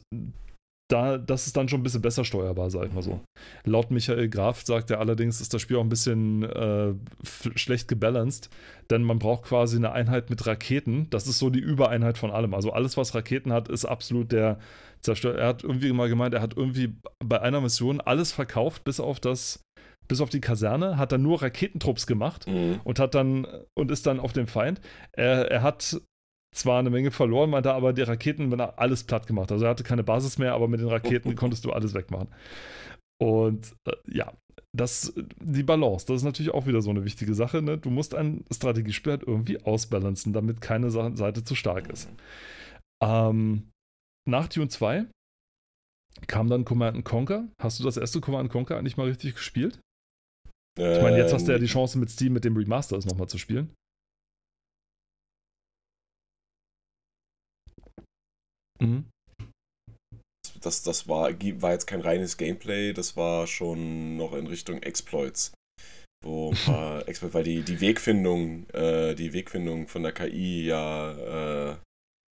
da, 0.89 1.19
das 1.19 1.45
ist 1.45 1.55
dann 1.55 1.69
schon 1.69 1.81
ein 1.81 1.83
bisschen 1.83 2.01
besser 2.01 2.25
steuerbar, 2.25 2.71
sag 2.71 2.87
ich 2.87 2.93
mal 2.93 3.03
so. 3.03 3.21
Laut 3.63 3.91
Michael 3.91 4.27
Graf 4.27 4.63
sagt 4.63 4.89
er 4.89 4.99
allerdings, 4.99 5.39
ist 5.39 5.53
das 5.53 5.61
Spiel 5.61 5.77
auch 5.77 5.83
ein 5.83 5.89
bisschen 5.89 6.41
äh, 6.41 6.95
schlecht 7.23 7.87
gebalanced, 7.87 8.49
denn 8.89 9.03
man 9.03 9.19
braucht 9.19 9.43
quasi 9.43 9.77
eine 9.77 9.91
Einheit 9.91 10.31
mit 10.31 10.47
Raketen. 10.47 11.11
Das 11.11 11.27
ist 11.27 11.37
so 11.37 11.51
die 11.51 11.59
Übereinheit 11.59 12.17
von 12.17 12.31
allem. 12.31 12.55
Also 12.55 12.73
alles, 12.73 12.97
was 12.97 13.13
Raketen 13.13 13.53
hat, 13.53 13.69
ist 13.69 13.85
absolut 13.85 14.31
der 14.31 14.57
Zerstörer. 15.01 15.37
Er 15.37 15.47
hat 15.49 15.63
irgendwie 15.63 15.93
mal 15.93 16.09
gemeint, 16.09 16.33
er 16.33 16.41
hat 16.41 16.57
irgendwie 16.57 16.95
bei 17.23 17.39
einer 17.39 17.61
Mission 17.61 18.01
alles 18.01 18.31
verkauft, 18.31 18.83
bis 18.83 18.99
auf 18.99 19.19
das 19.19 19.61
bis 20.13 20.21
auf 20.21 20.29
die 20.29 20.41
Kaserne, 20.41 20.97
hat 20.99 21.11
dann 21.11 21.23
nur 21.23 21.41
Raketentrupps 21.41 22.05
gemacht 22.05 22.45
mhm. 22.45 22.79
und 22.83 22.99
hat 22.99 23.15
dann 23.15 23.47
und 23.75 23.89
ist 23.89 24.05
dann 24.05 24.19
auf 24.19 24.31
dem 24.31 24.45
Feind. 24.45 24.79
Er, 25.11 25.49
er 25.49 25.63
hat 25.63 25.99
zwar 26.53 26.77
eine 26.77 26.91
Menge 26.91 27.09
verloren, 27.09 27.49
meinte 27.49 27.73
aber, 27.73 27.93
die 27.93 28.03
Raketen 28.03 28.51
haben 28.51 28.61
alles 28.77 29.05
platt 29.05 29.25
gemacht. 29.25 29.51
Also 29.51 29.65
er 29.65 29.71
hatte 29.71 29.83
keine 29.83 30.03
Basis 30.03 30.37
mehr, 30.37 30.53
aber 30.53 30.67
mit 30.67 30.81
den 30.81 30.87
Raketen 30.87 31.35
konntest 31.35 31.65
du 31.65 31.71
alles 31.71 31.95
wegmachen. 31.95 32.27
Und 33.19 33.75
äh, 33.87 33.93
ja, 34.07 34.33
das, 34.71 35.15
die 35.41 35.63
Balance, 35.63 36.05
das 36.05 36.17
ist 36.17 36.25
natürlich 36.25 36.53
auch 36.53 36.67
wieder 36.67 36.83
so 36.83 36.91
eine 36.91 37.05
wichtige 37.05 37.33
Sache. 37.33 37.63
Ne? 37.63 37.79
Du 37.79 37.89
musst 37.89 38.13
ein 38.13 38.45
Strategiespiel 38.53 39.13
halt 39.13 39.23
irgendwie 39.23 39.63
ausbalancen, 39.65 40.31
damit 40.31 40.61
keine 40.61 40.91
Seite 40.91 41.43
zu 41.43 41.55
stark 41.55 41.89
ist. 41.89 42.07
Ähm, 43.03 43.71
nach 44.29 44.47
Tune 44.47 44.67
2 44.67 45.07
kam 46.27 46.49
dann 46.49 46.65
Command 46.65 47.03
Conquer. 47.03 47.47
Hast 47.59 47.79
du 47.79 47.83
das 47.83 47.97
erste 47.97 48.21
Command 48.21 48.51
Conquer 48.51 48.77
eigentlich 48.77 48.97
mal 48.97 49.07
richtig 49.07 49.33
gespielt? 49.33 49.79
Ich 50.77 51.01
meine, 51.01 51.17
jetzt 51.17 51.33
hast 51.33 51.47
du 51.47 51.51
ja 51.51 51.57
die 51.57 51.65
ähm. 51.65 51.71
Chance 51.71 51.97
mit 51.97 52.09
Steam 52.09 52.33
mit 52.33 52.43
dem 52.43 52.57
Remaster 52.57 52.97
es 52.97 53.05
nochmal 53.05 53.27
zu 53.27 53.37
spielen. 53.37 53.73
Mhm. 58.81 59.05
Das, 60.61 60.81
das 60.81 61.07
war, 61.07 61.29
war 61.31 61.71
jetzt 61.73 61.87
kein 61.87 62.01
reines 62.01 62.37
Gameplay, 62.37 62.93
das 62.93 63.17
war 63.17 63.47
schon 63.47 64.17
noch 64.17 64.33
in 64.33 64.47
Richtung 64.47 64.81
Exploits. 64.81 65.53
wo 66.23 66.51
ein 66.51 66.57
paar 66.57 67.07
Exploits, 67.07 67.33
weil 67.33 67.43
die, 67.43 67.61
die 67.61 67.81
Wegfindung, 67.81 68.67
äh, 68.69 69.13
die 69.13 69.33
Wegfindung 69.33 69.87
von 69.87 70.03
der 70.03 70.13
KI 70.13 70.65
ja 70.65 71.71
äh, 71.71 71.77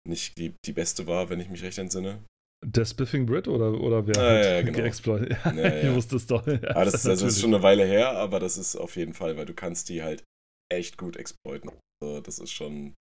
nicht 0.09 0.39
die, 0.39 0.55
die 0.65 0.73
beste 0.73 1.07
war, 1.07 1.29
wenn 1.29 1.41
ich 1.41 1.49
mich 1.49 1.63
recht 1.63 1.79
entsinne. 1.79 2.23
Der 2.63 2.85
Spiffing 2.85 3.25
Brit 3.27 3.49
oder, 3.49 3.73
oder 3.81 4.07
wer 4.07 4.17
Ah, 4.19 4.37
hat 4.39 4.45
ja, 4.45 4.63
genau. 4.63 4.79
geexploitet? 4.79 5.31
Ja, 5.45 5.53
Ja, 5.55 5.69
ja. 5.77 5.89
Ich 5.91 5.95
wusste 5.97 6.17
es 6.17 6.27
doch. 6.27 6.47
Ja, 6.47 6.55
Ah, 6.75 6.85
das, 6.85 6.95
ist- 6.95 7.07
also, 7.07 7.25
das 7.25 7.35
ist 7.35 7.41
schon 7.41 7.55
eine 7.55 7.63
Weile 7.63 7.85
her, 7.87 8.11
aber 8.13 8.39
das 8.39 8.59
ist 8.59 8.77
auf 8.77 8.97
jeden 8.97 9.15
Fall, 9.15 9.37
weil 9.37 9.47
du 9.47 9.55
kannst 9.55 9.89
die 9.89 10.03
halt 10.03 10.23
echt 10.71 10.99
gut 10.99 11.17
exploiten. 11.17 11.71
Also, 12.03 12.21
das 12.21 12.39
ist 12.39 12.53
schon 12.53 12.95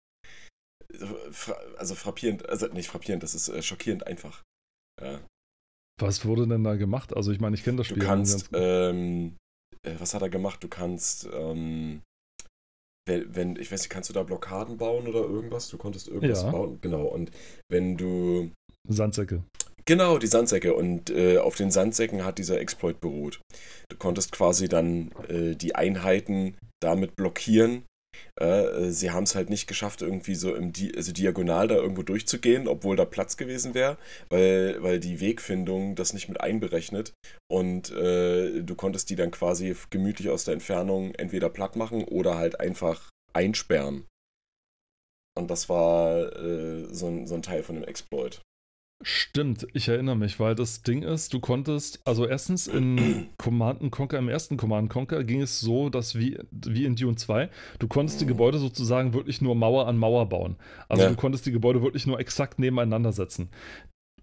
also 1.77 1.95
frappierend, 1.95 2.47
also 2.47 2.67
nicht 2.67 2.87
frappierend, 2.87 3.21
das 3.23 3.35
ist 3.35 3.49
äh, 3.49 3.61
schockierend 3.61 4.07
einfach. 4.07 4.43
Ja. 5.01 5.19
Was 5.99 6.25
wurde 6.25 6.47
denn 6.47 6.63
da 6.63 6.75
gemacht? 6.75 7.15
Also 7.15 7.31
ich 7.31 7.39
meine, 7.39 7.55
ich 7.55 7.63
kenne 7.63 7.77
das 7.77 7.87
Du 7.87 7.95
Spiel. 7.95 8.03
kannst, 8.05 8.51
ganz 8.51 8.51
gut. 8.51 8.59
ähm, 8.61 9.35
äh, 9.83 9.95
was 9.99 10.13
hat 10.13 10.21
er 10.21 10.29
gemacht? 10.29 10.63
Du 10.63 10.67
kannst, 10.69 11.27
ähm, 11.33 12.01
wenn, 13.07 13.35
wenn, 13.35 13.55
ich 13.57 13.71
weiß 13.71 13.81
nicht, 13.81 13.89
kannst 13.89 14.09
du 14.09 14.13
da 14.13 14.23
Blockaden 14.23 14.77
bauen 14.77 15.07
oder 15.07 15.19
irgendwas? 15.21 15.67
Du 15.69 15.77
konntest 15.77 16.07
irgendwas 16.07 16.43
Ja. 16.43 16.51
bauen, 16.51 16.79
genau. 16.81 17.05
Und 17.05 17.31
wenn 17.69 17.97
du, 17.97 18.51
Sandsäcke. 18.93 19.43
genau, 19.85 20.17
die 20.17 20.27
Sandsäcke 20.27 20.73
und 20.73 21.09
äh, 21.09 21.37
auf 21.37 21.55
den 21.55 21.71
Sandsäcken 21.71 22.23
hat 22.23 22.37
dieser 22.37 22.59
Exploit 22.59 22.99
beruht. 22.99 23.41
Du 23.89 23.97
konntest 23.97 24.31
quasi 24.31 24.67
dann 24.67 25.11
äh, 25.29 25.55
die 25.55 25.75
Einheiten 25.75 26.55
damit 26.81 27.15
blockieren. 27.15 27.83
Äh, 28.39 28.89
sie 28.89 29.11
haben 29.11 29.23
es 29.23 29.35
halt 29.35 29.49
nicht 29.49 29.67
geschafft, 29.67 30.01
irgendwie 30.01 30.35
so 30.35 30.55
im 30.55 30.71
Di 30.71 30.93
also 30.95 31.11
diagonal 31.11 31.67
da 31.67 31.75
irgendwo 31.75 32.03
durchzugehen, 32.03 32.67
obwohl 32.67 32.95
da 32.95 33.05
Platz 33.05 33.37
gewesen 33.37 33.73
wäre, 33.73 33.97
weil, 34.29 34.81
weil 34.81 34.99
die 34.99 35.19
Wegfindung 35.19 35.95
das 35.95 36.13
nicht 36.13 36.27
mit 36.27 36.41
einberechnet 36.41 37.13
und 37.49 37.91
äh, 37.91 38.61
du 38.61 38.75
konntest 38.75 39.09
die 39.09 39.15
dann 39.15 39.31
quasi 39.31 39.75
gemütlich 39.89 40.29
aus 40.29 40.45
der 40.45 40.53
Entfernung 40.53 41.13
entweder 41.15 41.49
platt 41.49 41.75
machen 41.75 42.03
oder 42.03 42.37
halt 42.37 42.59
einfach 42.59 43.09
einsperren. 43.33 44.05
Und 45.37 45.51
das 45.51 45.69
war 45.69 46.35
äh, 46.35 46.85
so, 46.91 47.07
ein, 47.07 47.27
so 47.27 47.35
ein 47.35 47.43
Teil 47.43 47.61
von 47.61 47.75
dem 47.75 47.83
Exploit. 47.83 48.41
Stimmt, 49.03 49.67
ich 49.73 49.87
erinnere 49.89 50.15
mich, 50.15 50.39
weil 50.39 50.55
das 50.55 50.81
Ding 50.81 51.03
ist, 51.03 51.31
du 51.31 51.39
konntest, 51.39 52.01
also 52.05 52.25
erstens 52.25 52.67
in 52.67 53.27
Command 53.37 53.91
Conquer, 53.91 54.17
im 54.17 54.27
ersten 54.27 54.57
Command 54.57 54.89
Conquer 54.89 55.23
ging 55.23 55.41
es 55.41 55.59
so, 55.59 55.89
dass 55.89 56.15
wie, 56.17 56.39
wie 56.51 56.85
in 56.85 56.95
Dune 56.95 57.15
2, 57.15 57.49
du 57.77 57.87
konntest 57.87 58.21
die 58.21 58.25
Gebäude 58.25 58.57
sozusagen 58.57 59.13
wirklich 59.13 59.39
nur 59.39 59.53
Mauer 59.53 59.87
an 59.87 59.97
Mauer 59.97 60.27
bauen. 60.27 60.55
Also 60.89 61.03
Ja. 61.03 61.09
du 61.11 61.15
konntest 61.15 61.45
die 61.45 61.51
Gebäude 61.51 61.83
wirklich 61.83 62.07
nur 62.07 62.19
exakt 62.19 62.57
nebeneinander 62.57 63.11
setzen. 63.11 63.49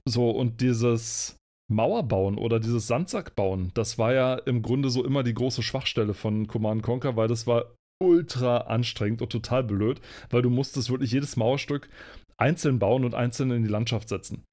So, 0.07 0.31
und 0.31 0.61
dieses 0.61 1.37
Mauerbauen 1.73 2.37
oder 2.37 2.59
dieses 2.59 2.89
Sandsackbauen, 2.89 3.71
das 3.75 3.97
war 3.97 4.13
ja 4.13 4.35
im 4.35 4.61
Grunde 4.61 4.91
so 4.91 5.05
immer 5.05 5.23
die 5.23 5.35
große 5.35 5.63
Schwachstelle 5.63 6.15
von 6.15 6.49
Command 6.49 6.83
Conquer, 6.83 7.17
weil 7.17 7.29
das 7.29 7.47
war 7.47 7.75
ultra 8.03 8.59
anstrengend 8.59 9.23
und 9.23 9.31
total 9.31 9.63
blöd, 9.63 10.01
weil 10.31 10.43
du 10.43 10.51
musstest 10.51 10.91
wirklich 10.91 11.13
jedes 11.13 11.37
Mauerstück 11.37 11.89
einzeln 12.37 12.79
bauen 12.79 13.05
und 13.05 13.15
einzeln 13.15 13.51
in 13.51 13.63
die 13.63 13.71
Landschaft 13.71 14.09
setzen. 14.09 14.45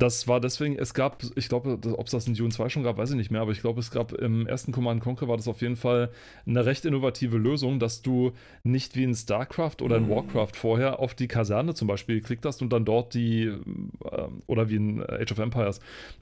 Das 0.00 0.26
war 0.26 0.40
deswegen, 0.40 0.76
es 0.78 0.94
gab, 0.94 1.22
ich 1.36 1.50
glaube, 1.50 1.78
ob 1.92 2.06
es 2.06 2.12
das 2.12 2.26
in 2.26 2.32
Dune 2.34 2.48
2 2.48 2.70
schon 2.70 2.82
gab, 2.82 2.96
weiß 2.96 3.10
ich 3.10 3.16
nicht 3.16 3.30
mehr, 3.30 3.42
aber 3.42 3.52
ich 3.52 3.60
glaube, 3.60 3.80
es 3.80 3.90
gab 3.90 4.12
im 4.12 4.46
ersten 4.46 4.72
Command 4.72 5.02
Conquer 5.02 5.28
war 5.28 5.36
das 5.36 5.46
auf 5.46 5.60
jeden 5.60 5.76
Fall 5.76 6.10
eine 6.46 6.64
recht 6.64 6.86
innovative 6.86 7.36
Lösung, 7.36 7.78
dass 7.78 8.00
du 8.00 8.32
nicht 8.62 8.96
wie 8.96 9.04
in 9.04 9.14
StarCraft 9.14 9.82
oder 9.82 9.98
in 9.98 10.04
Mhm. 10.06 10.10
Warcraft 10.10 10.52
vorher 10.54 11.00
auf 11.00 11.14
die 11.14 11.28
Kaserne 11.28 11.74
zum 11.74 11.86
Beispiel 11.86 12.16
geklickt 12.20 12.46
hast 12.46 12.62
und 12.62 12.72
dann 12.72 12.86
dort 12.86 13.12
die, 13.12 13.44
äh, 13.44 14.22
oder 14.46 14.70
wie 14.70 14.76
in 14.76 15.02
Age 15.02 15.32
of 15.32 15.38
Empires, 15.38 15.80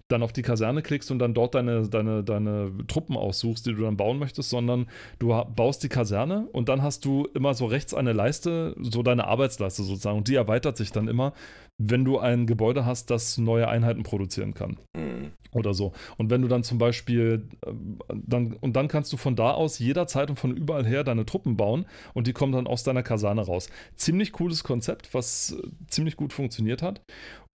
dann 0.08 0.24
auf 0.24 0.32
die 0.32 0.42
Kaserne 0.42 0.82
klickst 0.82 1.12
und 1.12 1.20
dann 1.20 1.32
dort 1.32 1.54
deine, 1.54 1.88
deine, 1.88 2.24
deine 2.24 2.72
Truppen 2.88 3.16
aussuchst, 3.16 3.64
die 3.64 3.74
du 3.74 3.82
dann 3.82 3.96
bauen 3.96 4.18
möchtest, 4.18 4.50
sondern 4.50 4.86
du 5.20 5.28
baust 5.54 5.84
die 5.84 5.88
Kaserne 5.88 6.48
und 6.50 6.68
dann 6.68 6.82
hast 6.82 7.04
du 7.04 7.28
immer 7.34 7.54
so 7.54 7.66
rechts 7.66 7.94
eine 7.94 8.12
Leiste, 8.12 8.74
so 8.80 9.04
deine 9.04 9.26
Arbeitsleiste 9.28 9.84
sozusagen, 9.84 10.18
und 10.18 10.26
die 10.26 10.34
erweitert 10.34 10.76
sich 10.76 10.90
dann 10.90 11.06
immer, 11.06 11.32
wenn 11.80 12.04
du 12.04 12.18
ein 12.18 12.46
Gebäude 12.46 12.84
hast, 12.84 13.10
das 13.10 13.38
neue 13.38 13.68
Einheiten 13.68 14.02
produzieren 14.02 14.52
kann 14.54 14.78
Mhm. 14.96 15.32
oder 15.52 15.74
so. 15.74 15.92
Und 16.16 16.28
wenn 16.30 16.42
du 16.42 16.48
dann 16.48 16.64
zum 16.64 16.78
Beispiel, 16.78 17.48
ähm, 17.66 17.98
dann, 18.12 18.52
und 18.54 18.74
dann 18.74 18.88
kannst 18.88 19.12
du 19.12 19.16
von 19.16 19.36
da 19.36 19.52
aus 19.52 19.78
jederzeit 19.78 20.28
und 20.30 20.36
von 20.38 20.56
überall 20.56 20.84
her 20.86 21.04
deine 21.04 21.24
Truppen 21.24 21.56
bauen 21.56 21.86
und 22.14 22.26
die 22.26 22.32
kommen 22.32 22.52
dann 22.52 22.66
aus 22.66 22.82
deiner 22.82 23.02
Kaserne 23.02 23.42
raus. 23.42 23.70
Ziemlich 23.94 24.32
cooles 24.32 24.64
Konzept, 24.64 25.14
was 25.14 25.52
äh, 25.52 25.68
ziemlich 25.86 26.16
gut 26.16 26.32
funktioniert 26.32 26.82
hat. 26.82 27.00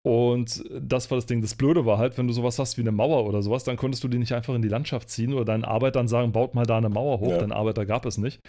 Und 0.03 0.63
das 0.79 1.11
war 1.11 1.17
das 1.17 1.27
Ding. 1.27 1.41
Das 1.41 1.53
Blöde 1.53 1.85
war 1.85 1.99
halt, 1.99 2.17
wenn 2.17 2.25
du 2.27 2.33
sowas 2.33 2.57
hast 2.57 2.77
wie 2.77 2.81
eine 2.81 2.91
Mauer 2.91 3.23
oder 3.27 3.43
sowas, 3.43 3.63
dann 3.65 3.77
konntest 3.77 4.03
du 4.03 4.07
die 4.07 4.17
nicht 4.17 4.33
einfach 4.33 4.55
in 4.55 4.63
die 4.63 4.67
Landschaft 4.67 5.09
ziehen 5.11 5.31
oder 5.33 5.45
deinen 5.45 5.63
Arbeitern 5.63 6.07
sagen, 6.07 6.31
baut 6.31 6.55
mal 6.55 6.65
da 6.65 6.77
eine 6.77 6.89
Mauer 6.89 7.19
hoch, 7.19 7.29
Ja. 7.33 7.37
denn 7.37 7.51
Arbeiter 7.51 7.85
gab 7.85 8.07
es 8.07 8.17
nicht. 8.17 8.39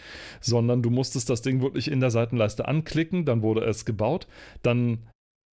Sondern 0.41 0.81
du 0.83 0.89
musstest 0.89 1.29
das 1.29 1.43
Ding 1.43 1.61
wirklich 1.61 1.91
in 1.91 2.01
der 2.01 2.11
Seitenleiste 2.11 2.69
anklicken, 2.69 3.27
dann 3.27 3.43
wurde 3.43 3.65
es 3.67 3.85
gebaut, 3.85 4.27
dann 4.63 4.99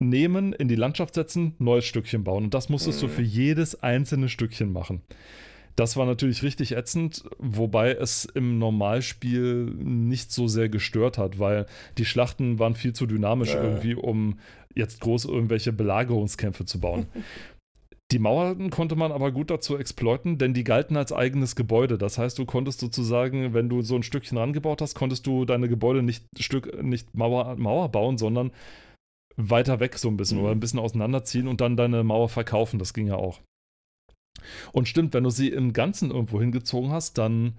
nehmen, 0.00 0.52
in 0.52 0.68
die 0.68 0.74
Landschaft 0.76 1.14
setzen, 1.14 1.54
neues 1.58 1.84
Stückchen 1.84 2.24
bauen. 2.24 2.44
Und 2.44 2.54
das 2.54 2.68
musstest 2.68 3.00
du 3.02 3.06
Mhm. 3.06 3.10
für 3.10 3.22
jedes 3.22 3.82
einzelne 3.82 4.28
Stückchen 4.28 4.72
machen. 4.72 5.02
Das 5.76 5.96
war 5.96 6.06
natürlich 6.06 6.42
richtig 6.44 6.76
ätzend, 6.76 7.24
wobei 7.38 7.92
es 7.92 8.26
im 8.26 8.58
Normalspiel 8.58 9.64
nicht 9.76 10.30
so 10.30 10.46
sehr 10.46 10.68
gestört 10.68 11.18
hat, 11.18 11.38
weil 11.40 11.66
die 11.98 12.04
Schlachten 12.04 12.58
waren 12.60 12.74
viel 12.74 12.92
zu 12.92 13.06
dynamisch 13.06 13.54
Ja. 13.54 13.62
irgendwie, 13.62 13.94
um 13.94 14.38
jetzt 14.76 15.00
groß 15.00 15.24
irgendwelche 15.24 15.72
Belagerungskämpfe 15.72 16.64
zu 16.64 16.80
bauen. 16.80 17.06
Die 18.12 18.18
Mauern 18.18 18.70
konnte 18.70 18.94
man 18.96 19.10
aber 19.10 19.32
gut 19.32 19.50
dazu 19.50 19.76
exploiten, 19.78 20.36
denn 20.38 20.52
die 20.54 20.62
galten 20.62 20.96
als 20.96 21.10
eigenes 21.10 21.56
Gebäude. 21.56 21.96
Das 21.98 22.18
heißt, 22.18 22.38
du 22.38 22.44
konntest 22.44 22.78
sozusagen, 22.78 23.54
wenn 23.54 23.68
du 23.70 23.80
so 23.82 23.96
ein 23.96 24.02
Stückchen 24.04 24.36
rangebaut 24.38 24.82
hast, 24.82 24.94
konntest 24.94 25.26
du 25.26 25.44
deine 25.46 25.68
Gebäude 25.68 26.02
nicht 26.02 26.24
Stück, 26.38 26.82
nicht 26.84 27.14
Mauer, 27.16 27.56
Mauer 27.56 27.88
bauen, 27.88 28.18
sondern 28.18 28.52
weiter 29.36 29.80
weg 29.80 29.98
so 29.98 30.08
ein 30.08 30.16
bisschen 30.16 30.38
Mhm. 30.38 30.44
oder 30.44 30.52
ein 30.52 30.60
bisschen 30.60 30.78
auseinanderziehen 30.78 31.48
und 31.48 31.60
dann 31.60 31.76
deine 31.76 32.04
Mauer 32.04 32.28
verkaufen. 32.28 32.78
Das 32.78 32.94
ging 32.94 33.06
ja 33.08 33.16
auch. 33.16 33.40
Und 34.72 34.88
stimmt, 34.88 35.14
wenn 35.14 35.24
du 35.24 35.30
sie 35.30 35.48
im 35.48 35.72
Ganzen 35.72 36.10
irgendwo 36.10 36.40
hingezogen 36.40 36.90
hast, 36.90 37.18
dann 37.18 37.58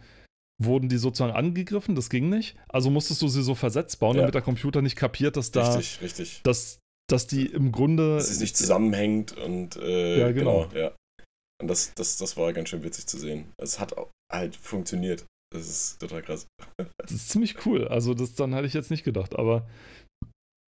wurden 0.62 0.88
die 0.88 0.98
sozusagen 0.98 1.34
angegriffen, 1.36 1.96
das 1.96 2.10
ging 2.10 2.30
nicht. 2.30 2.56
Also 2.70 2.90
musstest 2.90 3.22
du 3.22 3.28
sie 3.28 3.44
so 3.44 3.56
versetzt 3.56 4.00
bauen, 4.00 4.16
Ja. 4.16 4.22
damit 4.22 4.36
der 4.36 4.42
Computer 4.42 4.82
nicht 4.82 4.96
kapiert, 4.96 5.36
dass 5.36 5.52
da, 5.52 5.76
Richtig, 5.76 6.02
richtig. 6.02 6.42
dass, 6.44 6.80
dass 7.10 7.28
die 7.28 7.46
im 7.48 7.72
Grunde. 7.72 8.16
Dass 8.16 8.30
es 8.30 8.40
nicht 8.40 8.56
zusammenhängt 8.56 9.34
und 9.38 9.76
äh, 9.78 10.20
Ja, 10.20 10.32
genau. 10.32 10.68
ja. 10.74 10.94
Und 11.62 11.68
das, 11.70 11.94
das, 11.96 12.18
das 12.18 12.38
war 12.38 12.54
ganz 12.54 12.70
schön 12.70 12.84
witzig 12.84 13.08
zu 13.08 13.18
sehen. 13.18 13.52
Es 13.58 13.80
hat 13.80 13.98
auch 13.98 14.12
halt 14.32 14.56
funktioniert. 14.56 15.26
Das 15.54 15.68
ist 15.70 16.00
total 16.00 16.22
krass. 16.22 16.48
Das 16.98 17.12
ist 17.12 17.30
ziemlich 17.30 17.66
cool. 17.66 17.88
Also, 17.88 18.14
das 18.14 18.34
dann 18.36 18.54
hätte 18.54 18.68
ich 18.68 18.74
jetzt 18.74 18.92
nicht 18.92 19.04
gedacht, 19.04 19.36
aber 19.38 19.68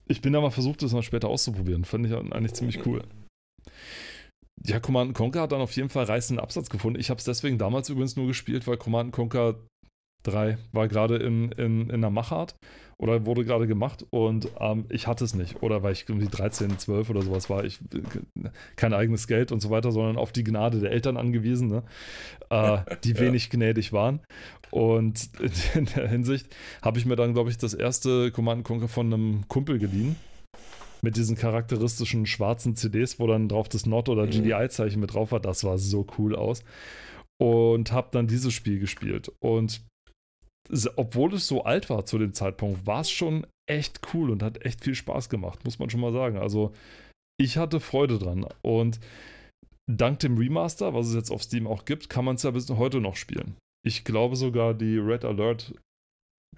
ich 0.08 0.20
bin 0.20 0.34
ja 0.34 0.40
mal 0.40 0.50
versucht, 0.50 0.82
das 0.82 0.92
mal 0.92 1.02
später 1.02 1.28
auszuprobieren. 1.28 1.84
Fand 1.84 2.06
ich 2.06 2.14
eigentlich 2.14 2.54
ziemlich 2.54 2.84
cool. 2.86 3.02
Ja, 4.64 4.80
Command 4.80 5.14
Conquer 5.14 5.42
hat 5.42 5.52
dann 5.52 5.60
auf 5.60 5.76
jeden 5.76 5.88
Fall 5.88 6.04
reißenden 6.04 6.42
Absatz 6.42 6.70
gefunden. 6.70 6.98
Ich 6.98 7.10
habe 7.10 7.18
es 7.18 7.24
deswegen 7.24 7.58
damals 7.58 7.88
übrigens 7.88 8.16
nur 8.16 8.26
gespielt, 8.26 8.66
weil 8.66 8.76
Command 8.76 9.12
Conquer 9.12 9.56
3 10.22 10.58
war 10.72 10.88
gerade 10.88 11.16
in, 11.16 11.52
in, 11.52 11.90
in 11.90 12.00
der 12.00 12.10
Machart 12.10 12.56
oder 12.98 13.26
wurde 13.26 13.44
gerade 13.44 13.66
gemacht 13.66 14.06
und 14.10 14.48
ähm, 14.58 14.86
ich 14.88 15.06
hatte 15.06 15.24
es 15.24 15.34
nicht. 15.34 15.62
Oder 15.62 15.82
weil 15.82 15.92
ich 15.92 16.06
irgendwie 16.08 16.28
13, 16.28 16.78
12 16.78 17.10
oder 17.10 17.20
sowas 17.22 17.50
war. 17.50 17.64
Ich 17.64 17.78
kein 18.76 18.94
eigenes 18.94 19.26
Geld 19.26 19.52
und 19.52 19.60
so 19.60 19.68
weiter, 19.70 19.92
sondern 19.92 20.16
auf 20.16 20.32
die 20.32 20.44
Gnade 20.44 20.80
der 20.80 20.92
Eltern 20.92 21.16
angewiesen, 21.18 21.68
ne? 21.68 21.82
äh, 22.50 22.78
die 23.04 23.12
Ja. 23.12 23.20
wenig 23.20 23.50
gnädig 23.50 23.92
waren. 23.92 24.20
Und 24.70 25.28
in 25.74 25.84
der 25.94 26.08
Hinsicht 26.08 26.54
habe 26.82 26.98
ich 26.98 27.06
mir 27.06 27.16
dann, 27.16 27.34
glaube 27.34 27.50
ich, 27.50 27.58
das 27.58 27.74
erste 27.74 28.30
Command 28.32 28.64
Conquer 28.64 28.88
von 28.88 29.12
einem 29.12 29.48
Kumpel 29.48 29.78
geliehen. 29.78 30.16
Mit 31.02 31.16
diesen 31.18 31.36
charakteristischen 31.36 32.24
schwarzen 32.24 32.74
CDs, 32.74 33.20
wo 33.20 33.26
dann 33.26 33.48
drauf 33.48 33.68
das 33.68 33.84
Not- 33.84 34.08
oder 34.08 34.24
Mhm. 34.24 34.30
GDI-Zeichen 34.30 34.98
mit 35.00 35.12
drauf 35.12 35.30
war. 35.32 35.40
Das 35.40 35.60
sah 35.60 35.76
so 35.76 36.06
cool 36.18 36.34
aus. 36.34 36.64
Und 37.38 37.92
habe 37.92 38.08
dann 38.12 38.26
dieses 38.26 38.54
Spiel 38.54 38.78
gespielt. 38.80 39.30
Und 39.40 39.82
obwohl 40.96 41.34
es 41.34 41.46
so 41.46 41.64
alt 41.64 41.90
war 41.90 42.04
zu 42.04 42.18
dem 42.18 42.32
Zeitpunkt, 42.32 42.86
war 42.86 43.00
es 43.00 43.10
schon 43.10 43.46
echt 43.68 44.00
cool 44.14 44.30
und 44.30 44.42
hat 44.42 44.64
echt 44.64 44.84
viel 44.84 44.94
Spaß 44.94 45.28
gemacht, 45.28 45.64
muss 45.64 45.78
man 45.78 45.90
schon 45.90 46.00
mal 46.00 46.12
sagen. 46.12 46.38
Also 46.38 46.72
ich 47.38 47.56
hatte 47.58 47.80
Freude 47.80 48.18
dran. 48.18 48.46
Und 48.62 49.00
dank 49.90 50.20
dem 50.20 50.38
Remaster, 50.38 50.94
was 50.94 51.08
es 51.08 51.14
jetzt 51.14 51.30
auf 51.30 51.42
Steam 51.42 51.66
auch 51.66 51.84
gibt, 51.84 52.08
kann 52.08 52.24
man 52.24 52.36
es 52.36 52.42
ja 52.42 52.50
bis 52.50 52.68
heute 52.70 53.00
noch 53.00 53.16
spielen. 53.16 53.56
Ich 53.84 54.04
glaube 54.04 54.36
sogar 54.36 54.74
die 54.74 54.98
Red 54.98 55.24
Alert 55.24 55.74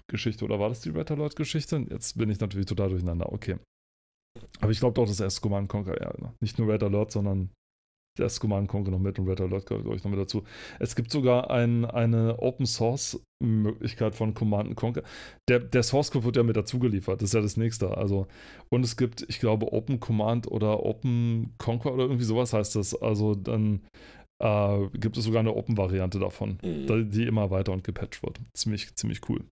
Geschichte, 0.07 0.45
oder 0.45 0.59
war 0.59 0.69
das 0.69 0.81
die 0.81 0.89
Red 0.89 1.11
Alert 1.11 1.35
Geschichte? 1.35 1.85
Jetzt 1.89 2.17
bin 2.17 2.29
ich 2.29 2.39
natürlich 2.39 2.65
total 2.65 2.89
durcheinander, 2.89 3.31
okay. 3.31 3.57
Aber 4.59 4.71
ich 4.71 4.79
glaube 4.79 4.93
doch, 4.93 5.05
das 5.05 5.19
erste 5.19 5.41
Command 5.41 5.69
Conquer, 5.69 6.01
ja, 6.01 6.11
ne? 6.19 6.33
nicht 6.41 6.57
nur 6.57 6.71
Red 6.71 6.83
Alert, 6.83 7.11
sondern 7.11 7.49
der 8.19 8.25
erste 8.25 8.41
Command 8.41 8.67
Conquer 8.67 8.91
noch 8.91 8.99
mit 8.99 9.17
und 9.17 9.27
Red 9.27 9.41
Alert 9.41 9.65
gehört, 9.65 9.83
glaube 9.83 9.97
ich, 9.97 10.03
noch 10.03 10.11
mit 10.11 10.19
dazu. 10.19 10.43
Es 10.79 10.95
gibt 10.95 11.11
sogar 11.11 11.49
ein, 11.49 11.85
eine 11.85 12.39
Open 12.39 12.65
Source 12.65 13.19
Möglichkeit 13.41 14.15
von 14.15 14.33
Command 14.33 14.75
Conquer. 14.75 15.03
Der, 15.47 15.59
der 15.59 15.83
Source 15.83 16.11
Code 16.11 16.25
wird 16.25 16.35
ja 16.35 16.43
mit 16.43 16.57
dazu 16.57 16.77
geliefert, 16.77 17.21
das 17.21 17.29
ist 17.29 17.33
ja 17.33 17.41
das 17.41 17.57
nächste. 17.57 17.97
Also, 17.97 18.27
und 18.69 18.83
es 18.83 18.97
gibt, 18.97 19.25
ich 19.29 19.39
glaube, 19.39 19.71
Open 19.71 19.99
Command 19.99 20.47
oder 20.51 20.85
Open 20.85 21.53
Conquer 21.57 21.93
oder 21.93 22.03
irgendwie 22.03 22.25
sowas 22.25 22.53
heißt 22.53 22.75
das. 22.75 23.01
Also 23.01 23.35
dann 23.35 23.81
äh, 24.43 24.87
gibt 24.93 25.17
es 25.17 25.25
sogar 25.25 25.39
eine 25.41 25.55
Open-Variante 25.55 26.19
davon, 26.19 26.57
Mhm. 26.63 27.09
die 27.11 27.23
immer 27.25 27.49
weiter 27.51 27.71
und 27.71 27.83
gepatcht 27.83 28.23
wird. 28.23 28.39
Ziemlich, 28.53 28.93
ziemlich 28.95 29.27
cool. 29.29 29.43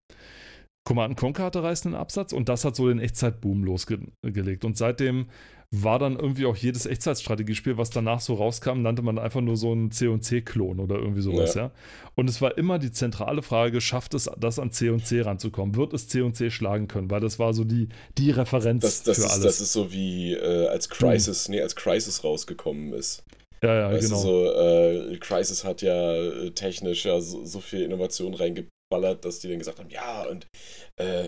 Command 0.87 1.17
Conquer 1.17 1.43
hatte 1.43 1.63
reißenden 1.63 1.99
Absatz 1.99 2.31
und 2.31 2.47
das 2.47 2.63
hat 2.63 2.75
so 2.77 2.87
den 2.87 2.99
Echtzeitboom 2.99 3.63
losgelegt. 3.65 4.63
Und 4.63 4.77
seitdem 4.77 5.27
war 5.75 5.99
dann 5.99 6.15
irgendwie 6.17 6.45
auch 6.45 6.55
jedes 6.55 6.85
Echtzeitstrategiespiel, 6.85 7.77
was 7.77 7.89
danach 7.89 8.21
so 8.21 8.35
rauskam, 8.35 8.81
nannte 8.81 9.01
man 9.01 9.19
einfach 9.19 9.41
nur 9.41 9.57
so 9.57 9.73
einen 9.73 9.91
C&C-Klon 9.91 10.79
oder 10.79 10.95
irgendwie 10.95 11.21
sowas, 11.21 11.55
ja. 11.55 11.63
Ja. 11.63 11.71
Und 12.15 12.29
es 12.29 12.41
war 12.41 12.57
immer 12.57 12.79
die 12.79 12.91
zentrale 12.91 13.41
Frage, 13.41 13.81
schafft 13.81 14.13
es 14.13 14.29
das 14.37 14.59
an 14.59 14.71
C&C 14.71 15.21
ranzukommen? 15.21 15.75
Wird 15.75 15.93
es 15.93 16.07
C&C 16.07 16.51
schlagen 16.51 16.87
können? 16.87 17.11
Weil 17.11 17.19
das 17.19 17.37
war 17.37 17.53
so 17.53 17.65
die, 17.65 17.89
die 18.17 18.31
Referenz 18.31 18.83
Das, 18.83 19.03
das, 19.03 19.17
für 19.17 19.25
ist, 19.25 19.31
alles. 19.31 19.43
das 19.43 19.61
ist 19.61 19.73
so 19.73 19.91
wie 19.91 20.33
äh, 20.33 20.67
als 20.67 20.87
Crisis, 20.87 21.49
nee, 21.49 21.61
als 21.61 21.75
Crisis 21.75 22.23
rausgekommen 22.23 22.93
ist. 22.93 23.23
ja, 23.61 23.75
ja, 23.75 23.91
weißt 23.91 24.07
genau. 24.07 24.21
du, 24.21 24.27
so, 24.27 24.53
äh, 24.53 25.17
Crisis 25.17 25.65
hat 25.65 25.81
ja 25.81 26.15
äh, 26.15 26.51
technisch 26.51 27.05
ja 27.05 27.19
so, 27.19 27.43
so 27.43 27.59
viel 27.59 27.81
Innovation 27.81 28.33
reingeballert, 28.33 29.25
dass 29.25 29.39
die 29.39 29.49
dann 29.49 29.59
gesagt 29.59 29.79
haben, 29.79 29.89
ja, 29.89 30.23
und 30.23 30.47
äh, 30.95 31.27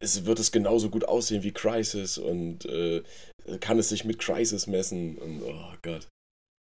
es 0.00 0.26
wird 0.26 0.40
es 0.40 0.50
genauso 0.50 0.90
gut 0.90 1.04
aussehen 1.04 1.44
wie 1.44 1.52
Crisis 1.52 2.18
und 2.18 2.64
äh, 2.66 3.02
kann 3.60 3.78
es 3.78 3.88
sich 3.90 4.04
mit 4.04 4.18
Crisis 4.18 4.66
messen 4.66 5.16
und 5.18 5.42
oh 5.42 5.72
Gott. 5.82 6.06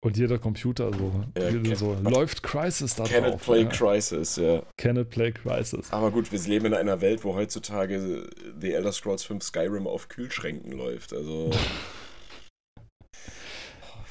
Und 0.02 0.16
jeder 0.16 0.40
Computer 0.40 0.94
so, 0.94 1.26
Ja, 1.38 1.50
jeder 1.50 1.62
can- 1.72 1.76
so 1.76 1.94
läuft 2.10 2.42
Crisis 2.42 2.96
da 2.96 3.04
Can 3.04 3.26
it 3.26 3.32
drauf. 3.34 3.44
play 3.44 3.64
ja. 3.64 3.70
Crisis, 3.70 4.36
ja. 4.38 4.64
Can 4.78 4.96
it 4.96 5.10
play 5.10 5.32
Crisis. 5.34 5.92
Aber 5.92 6.10
gut, 6.12 6.32
wir 6.32 6.40
leben 6.40 6.68
in 6.68 6.74
einer 6.74 7.02
Welt, 7.02 7.26
wo 7.26 7.36
heutzutage 7.36 8.30
The 8.62 8.72
Elder 8.74 8.94
Scrolls 8.94 9.24
5 9.26 9.44
Skyrim 9.44 9.88
auf 9.88 10.08
Kühlschränken 10.08 10.72
läuft. 10.72 11.14
Also. 11.14 11.52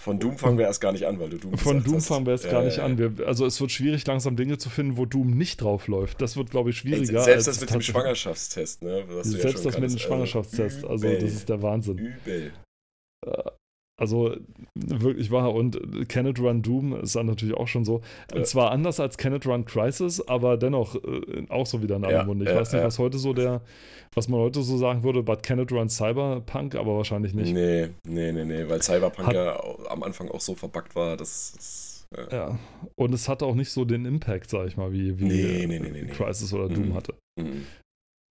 Von 0.09 0.19
Doom 0.19 0.39
fangen 0.39 0.57
wir 0.57 0.65
erst 0.65 0.81
gar 0.81 0.93
nicht 0.93 1.07
an, 1.07 1.21
weil 1.21 1.29
du 1.29 1.37
Doom 1.37 1.59
Von 1.59 1.85
Doom 1.85 2.01
fangen 2.01 2.25
wir 2.25 2.33
jetzt 2.33 2.47
Ja, 2.47 2.51
gar 2.53 2.63
nicht 2.63 2.79
ja. 2.79 2.85
an. 2.85 2.97
Wir, 2.97 3.27
also 3.27 3.45
es 3.45 3.61
wird 3.61 3.71
schwierig, 3.71 4.07
langsam 4.07 4.37
Dinge 4.37 4.57
zu 4.57 4.71
finden, 4.71 4.97
wo 4.97 5.05
Doom 5.05 5.37
nicht 5.37 5.61
drauf 5.61 5.87
läuft. 5.87 6.23
Das 6.23 6.35
wird, 6.39 6.51
glaube 6.51 6.71
ich, 6.71 6.79
schwieriger. 6.79 7.23
selbst 7.23 7.47
als 7.47 7.59
das 7.59 7.61
mit 7.61 7.75
dem 7.75 7.83
Schwangerschaftstest, 7.83 8.83
ne? 8.83 9.05
Selbst 9.21 9.67
das 9.67 9.75
mit 9.75 9.75
dem 9.75 9.81
kanntest. 9.83 10.01
Schwangerschaftstest. 10.01 10.85
Also, 10.87 11.13
das 11.13 11.23
ist 11.25 11.49
der 11.51 11.61
Wahnsinn. 11.61 11.99
Übel. 11.99 12.53
Also 14.01 14.37
wirklich 14.75 15.31
wahr. 15.33 15.53
Und 15.53 16.09
Kenneth 16.09 16.39
Run 16.41 16.63
Doom 16.63 16.95
ist 17.01 17.17
dann 17.17 17.27
natürlich 17.27 17.57
auch 17.57 17.67
schon 17.67 17.85
so. 17.85 18.01
Ja. 18.33 18.45
Zwar 18.45 18.71
anders 18.71 19.01
als 19.01 19.19
Kenneth 19.19 19.45
Run 19.45 19.65
Crisis, 19.65 20.21
aber 20.29 20.57
dennoch 20.57 20.95
äh, 20.95 21.47
auch 21.49 21.67
so 21.67 21.83
wieder 21.83 21.97
in 21.97 22.05
aller 22.05 22.19
Ja, 22.19 22.25
Munde. 22.25 22.45
Ich 22.45 22.51
ja, 22.53 22.57
weiß 22.61 22.73
nicht, 22.73 22.85
was 22.85 22.99
heute 23.01 23.19
so 23.19 23.33
der, 23.33 23.61
was 24.15 24.29
man 24.29 24.39
heute 24.39 24.63
so 24.63 24.77
sagen 24.79 25.03
würde, 25.03 25.25
but 25.25 25.43
Kenneth 25.43 25.73
Run 25.73 25.89
Cyberpunk, 25.89 26.77
aber 26.77 26.97
wahrscheinlich 26.97 27.35
nicht. 27.35 27.53
Nee, 27.53 27.89
nee, 28.07 28.31
nee, 28.31 28.45
nee, 28.45 28.69
weil 28.69 28.81
Cyberpunk 28.81 29.27
Hat- 29.29 29.35
ja 29.35 29.61
am 29.89 30.03
Anfang 30.05 30.29
auch 30.31 30.41
so 30.41 30.55
verbuggt 30.55 30.95
war, 30.95 31.17
dass 31.17 31.55
es. 31.59 32.07
Ja. 32.31 32.57
Und 32.95 33.13
es 33.13 33.29
hatte 33.29 33.45
auch 33.47 33.55
nicht 33.57 33.71
so 33.71 33.85
den 33.85 34.05
Impact, 34.07 34.49
sag 34.49 34.69
ich 34.69 34.77
mal, 34.77 34.93
wie, 34.93 35.19
wie 35.19 35.25
äh, 35.63 35.67
nee, 35.67 35.79
nee, 35.81 35.91
nee. 35.91 36.05
Crisis 36.07 36.55
oder 36.55 36.69
Doom 36.69 36.91
Mhm. 36.91 36.95
hatte. 36.95 37.15
Mhm. 37.39 37.67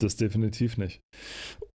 Das 0.03 0.17
definitiv 0.17 0.79
nicht. 0.79 1.01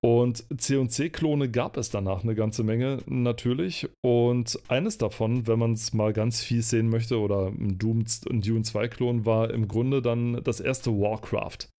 Und 0.01 0.43
C&C-Klone 0.55 1.49
gab 1.49 1.77
es 1.77 1.89
danach 1.89 2.23
eine 2.23 2.35
ganze 2.35 2.63
Menge, 2.63 2.97
natürlich. 3.05 3.87
Und 4.03 4.59
eines 4.67 4.97
davon, 4.97 5.47
wenn 5.47 5.57
man 5.57 5.71
es 5.71 5.93
mal 5.93 6.11
ganz 6.11 6.43
fies 6.43 6.69
sehen 6.69 6.89
möchte, 6.89 7.19
oder 7.19 7.47
ein, 7.47 7.77
Doom, 7.77 8.03
ein 8.29 8.41
Dune 8.41 8.63
2-Klon, 8.63 9.25
war 9.25 9.49
im 9.51 9.69
Grunde 9.69 10.01
dann 10.01 10.43
das 10.43 10.59
erste 10.59 10.91
Warcraft, 10.91 11.69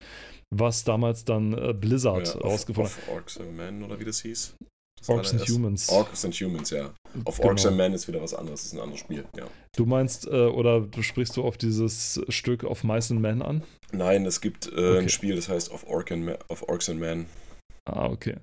was 0.50 0.84
damals 0.84 1.26
dann 1.26 1.52
äh, 1.52 1.74
Blizzard 1.74 2.34
Ja, 2.34 2.40
rausgefunden 2.40 2.94
hat. 2.94 3.08
Orcs 3.14 3.38
and 3.38 3.54
Men 3.54 3.82
oder 3.82 4.00
wie 4.00 4.04
das 4.06 4.22
hieß? 4.22 4.56
Das 4.98 5.08
Orcs 5.08 5.32
and. 5.32 5.48
Humans. 5.48 5.88
Orcs 5.88 6.24
and 6.24 6.34
Humans, 6.34 6.70
ja. 6.70 6.92
Auf 7.24 7.36
Genau. 7.36 7.48
Orcs 7.50 7.66
and 7.66 7.76
Men 7.76 7.92
ist 7.94 8.08
wieder 8.08 8.20
was 8.20 8.34
anderes, 8.34 8.64
ist 8.64 8.72
ein 8.74 8.80
anderes 8.80 9.00
Spiel, 9.00 9.24
ja. 9.36 9.46
Du 9.76 9.86
meinst, 9.86 10.26
äh, 10.26 10.46
oder 10.46 10.80
du 10.80 11.02
sprichst 11.02 11.36
du 11.36 11.44
auf 11.44 11.56
dieses 11.56 12.20
Stück 12.28 12.64
auf 12.64 12.84
Mice 12.84 13.10
and 13.12 13.20
Men 13.20 13.42
an? 13.42 13.62
Nein, 13.92 14.26
es 14.26 14.40
gibt 14.40 14.66
äh, 14.66 14.70
Okay. 14.70 14.98
ein 14.98 15.08
Spiel, 15.08 15.36
das 15.36 15.48
heißt 15.48 15.70
Of, 15.70 15.86
Orc 15.86 16.12
and 16.12 16.36
Orcs 16.48 16.88
and 16.90 17.00
Men. 17.00 17.26
Ah, 17.88 18.06
okay. 18.06 18.36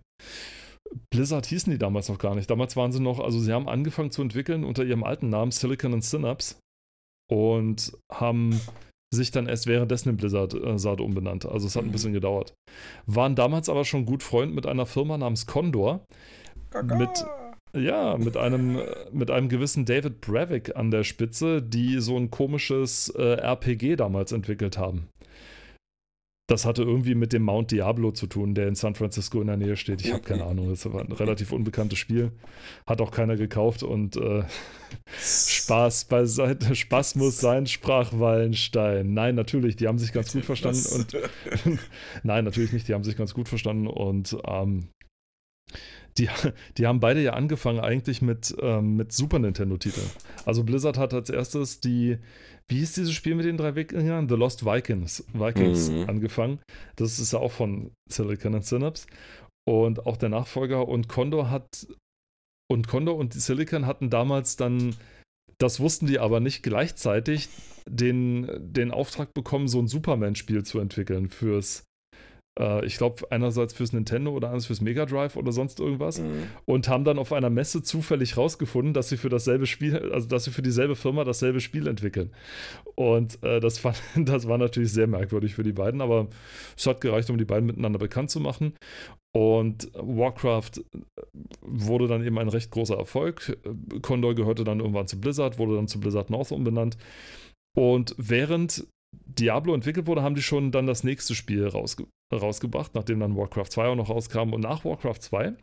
Blizzard 1.13 1.45
hießen 1.45 1.71
die 1.71 1.77
damals 1.77 2.09
noch 2.09 2.17
gar 2.19 2.35
nicht. 2.35 2.49
Damals 2.49 2.75
waren 2.75 2.91
sie 2.91 3.01
noch, 3.01 3.19
also 3.19 3.39
sie 3.39 3.51
haben 3.51 3.67
angefangen 3.67 4.11
zu 4.11 4.21
entwickeln 4.21 4.63
unter 4.63 4.83
ihrem 4.83 5.03
alten 5.03 5.29
Namen 5.29 5.51
Silicon 5.51 5.93
and 5.93 6.03
Synapse 6.03 6.55
und 7.29 7.91
haben 8.11 8.59
sich 9.13 9.31
dann 9.31 9.47
erst 9.47 9.67
währenddessen 9.67 10.09
in 10.09 10.17
Blizzard 10.17 10.53
äh, 10.53 10.77
Saat 10.77 10.99
umbenannt. 11.01 11.45
Also 11.45 11.67
es 11.67 11.75
hat 11.75 11.83
ein 11.83 11.87
Mhm. 11.87 11.91
bisschen 11.91 12.13
gedauert. 12.13 12.53
Waren 13.05 13.35
damals 13.35 13.69
aber 13.69 13.85
schon 13.85 14.05
gut 14.05 14.23
Freund 14.23 14.53
mit 14.53 14.65
einer 14.65 14.85
Firma 14.85 15.17
namens 15.17 15.45
Condor. 15.45 16.05
Mit- 16.83 17.25
Ja, 17.75 18.17
mit 18.17 18.37
einem, 18.37 18.79
mit 19.11 19.31
einem 19.31 19.49
gewissen 19.49 19.85
David 19.85 20.21
Brevik 20.21 20.75
an 20.75 20.91
der 20.91 21.03
Spitze, 21.03 21.61
die 21.61 21.99
so 21.99 22.17
ein 22.17 22.31
komisches 22.31 23.09
äh, 23.09 23.33
RPG 23.35 23.95
damals 23.97 24.31
entwickelt 24.31 24.77
haben. 24.77 25.07
Das 26.47 26.63
hatte 26.63 26.83
irgendwie 26.83 27.15
mit 27.15 27.33
dem 27.33 27.41
Mount 27.41 27.71
Diablo 27.71 28.11
zu 28.11 28.27
tun, 28.27 28.53
der 28.53 28.67
in 28.67 28.75
San 28.75 28.93
Francisco 28.93 29.41
in 29.41 29.47
der 29.47 29.57
Nähe 29.57 29.75
steht. 29.75 30.05
Ich 30.05 30.13
habe 30.13 30.21
keine 30.21 30.45
Ahnung. 30.45 30.69
Das 30.69 30.85
war 30.93 31.01
ein 31.01 31.11
relativ 31.11 31.51
unbekanntes 31.51 31.97
Spiel. 31.97 32.31
Hat 32.85 33.01
auch 33.01 33.09
keiner 33.09 33.35
gekauft 33.35 33.81
und 33.81 34.15
äh, 34.15 34.43
Spaß 35.19 36.05
beiseite. 36.05 36.75
Spaß 36.75 37.15
muss 37.15 37.39
sein, 37.39 37.65
sprach 37.65 38.11
Wallenstein. 38.19 39.13
Nein, 39.15 39.33
natürlich, 39.33 39.75
die 39.75 39.87
haben 39.87 39.97
sich 39.97 40.13
ganz 40.13 40.33
gut 40.33 40.45
verstanden 40.45 40.85
und 40.93 41.17
Nein, 42.23 42.45
natürlich 42.45 42.73
nicht. 42.73 42.87
Die 42.87 42.93
haben 42.93 43.03
sich 43.03 43.17
ganz 43.17 43.33
gut 43.33 43.49
verstanden 43.49 43.87
und 43.87 44.37
ähm, 44.47 44.89
die, 46.17 46.29
die 46.77 46.87
haben 46.87 46.99
beide 46.99 47.21
ja 47.21 47.33
angefangen 47.33 47.79
eigentlich 47.79 48.21
mit, 48.21 48.55
ähm, 48.61 48.95
mit 48.95 49.11
Super 49.11 49.39
Nintendo-Titeln. 49.39 50.09
Also 50.45 50.63
Blizzard 50.63 50.97
hat 50.97 51.13
als 51.13 51.29
erstes 51.29 51.79
die, 51.79 52.17
wie 52.67 52.77
hieß 52.79 52.93
dieses 52.93 53.13
Spiel 53.13 53.35
mit 53.35 53.45
den 53.45 53.57
drei 53.57 53.75
Wikingern? 53.75 54.29
The 54.29 54.35
Lost 54.35 54.65
Vikings, 54.65 55.25
Vikings 55.33 55.89
Mhm. 55.89 56.09
angefangen. 56.09 56.59
Das 56.95 57.19
ist 57.19 57.33
ja 57.33 57.39
auch 57.39 57.51
von 57.51 57.91
Silicon 58.09 58.55
and 58.55 58.65
Synapse. 58.65 59.07
Und 59.67 60.05
auch 60.05 60.17
der 60.17 60.29
Nachfolger 60.29 60.87
und 60.87 61.07
Condor 61.07 61.49
hat 61.49 61.87
und 62.71 62.87
Condor 62.87 63.15
und 63.15 63.33
die 63.35 63.39
Silicon 63.39 63.85
hatten 63.85 64.09
damals 64.09 64.55
dann, 64.55 64.95
das 65.59 65.79
wussten 65.79 66.07
die 66.07 66.19
aber 66.19 66.39
nicht 66.39 66.63
gleichzeitig, 66.63 67.49
den, 67.87 68.49
den 68.57 68.89
Auftrag 68.91 69.33
bekommen, 69.33 69.67
so 69.67 69.79
ein 69.79 69.87
Superman-Spiel 69.87 70.63
zu 70.63 70.79
entwickeln 70.79 71.29
fürs, 71.29 71.83
äh, 72.59 72.85
ich 72.85 72.97
glaube, 72.97 73.29
einerseits 73.29 73.73
fürs 73.73 73.93
Nintendo 73.93 74.31
oder 74.31 74.47
andererseits 74.47 74.67
fürs 74.67 74.81
Mega 74.81 75.05
Drive 75.05 75.35
oder 75.35 75.51
sonst 75.51 75.79
irgendwas. 75.79 76.19
Mhm. 76.19 76.43
Und 76.65 76.87
haben 76.87 77.03
dann 77.03 77.19
auf 77.19 77.33
einer 77.33 77.49
Messe 77.49 77.83
zufällig 77.83 78.37
rausgefunden, 78.37 78.93
dass 78.93 79.09
sie 79.09 79.17
für 79.17 79.29
dasselbe 79.29 79.65
Spiel, 79.65 79.97
also 80.11 80.27
dass 80.27 80.45
sie 80.45 80.51
für 80.51 80.61
dieselbe 80.61 80.95
Firma 80.95 81.23
dasselbe 81.23 81.59
Spiel 81.59 81.87
entwickeln. 81.87 82.31
Und 82.95 83.41
äh, 83.43 83.59
das, 83.59 83.79
fand, 83.79 83.97
das 84.15 84.47
war 84.47 84.57
natürlich 84.57 84.91
sehr 84.91 85.07
merkwürdig 85.07 85.55
für 85.55 85.63
die 85.63 85.73
beiden, 85.73 86.01
aber 86.01 86.27
es 86.77 86.87
hat 86.87 87.01
gereicht, 87.01 87.29
um 87.29 87.37
die 87.37 87.45
beiden 87.45 87.65
miteinander 87.65 87.99
bekannt 87.99 88.29
zu 88.29 88.39
machen. 88.39 88.73
Und 89.33 89.89
Warcraft 89.93 90.81
wurde 91.61 92.07
dann 92.07 92.25
eben 92.25 92.39
ein 92.39 92.47
recht 92.47 92.71
großer 92.71 92.95
Erfolg. 92.95 93.57
Condor 94.01 94.33
gehörte 94.33 94.63
dann 94.63 94.79
irgendwann 94.79 95.07
zu 95.07 95.19
Blizzard, 95.19 95.59
wurde 95.59 95.75
dann 95.75 95.89
zu 95.89 95.99
Blizzard 95.99 96.29
North 96.29 96.53
umbenannt. 96.53 96.97
Und 97.77 98.15
während 98.17 98.87
Diablo 99.25 99.73
entwickelt 99.73 100.07
wurde, 100.07 100.21
haben 100.21 100.35
die 100.35 100.41
schon 100.41 100.71
dann 100.71 100.87
das 100.87 101.03
nächste 101.03 101.35
Spiel 101.35 101.67
rausge 101.67 102.07
rausgebracht, 102.33 102.95
nachdem 102.95 103.19
dann 103.19 103.37
Warcraft 103.37 103.69
2 103.69 103.87
auch 103.87 103.95
noch 103.95 104.09
rauskam. 104.09 104.53
Und 104.53 104.61
nach 104.61 104.83
Warcraft 104.83 105.19
2 105.19 105.53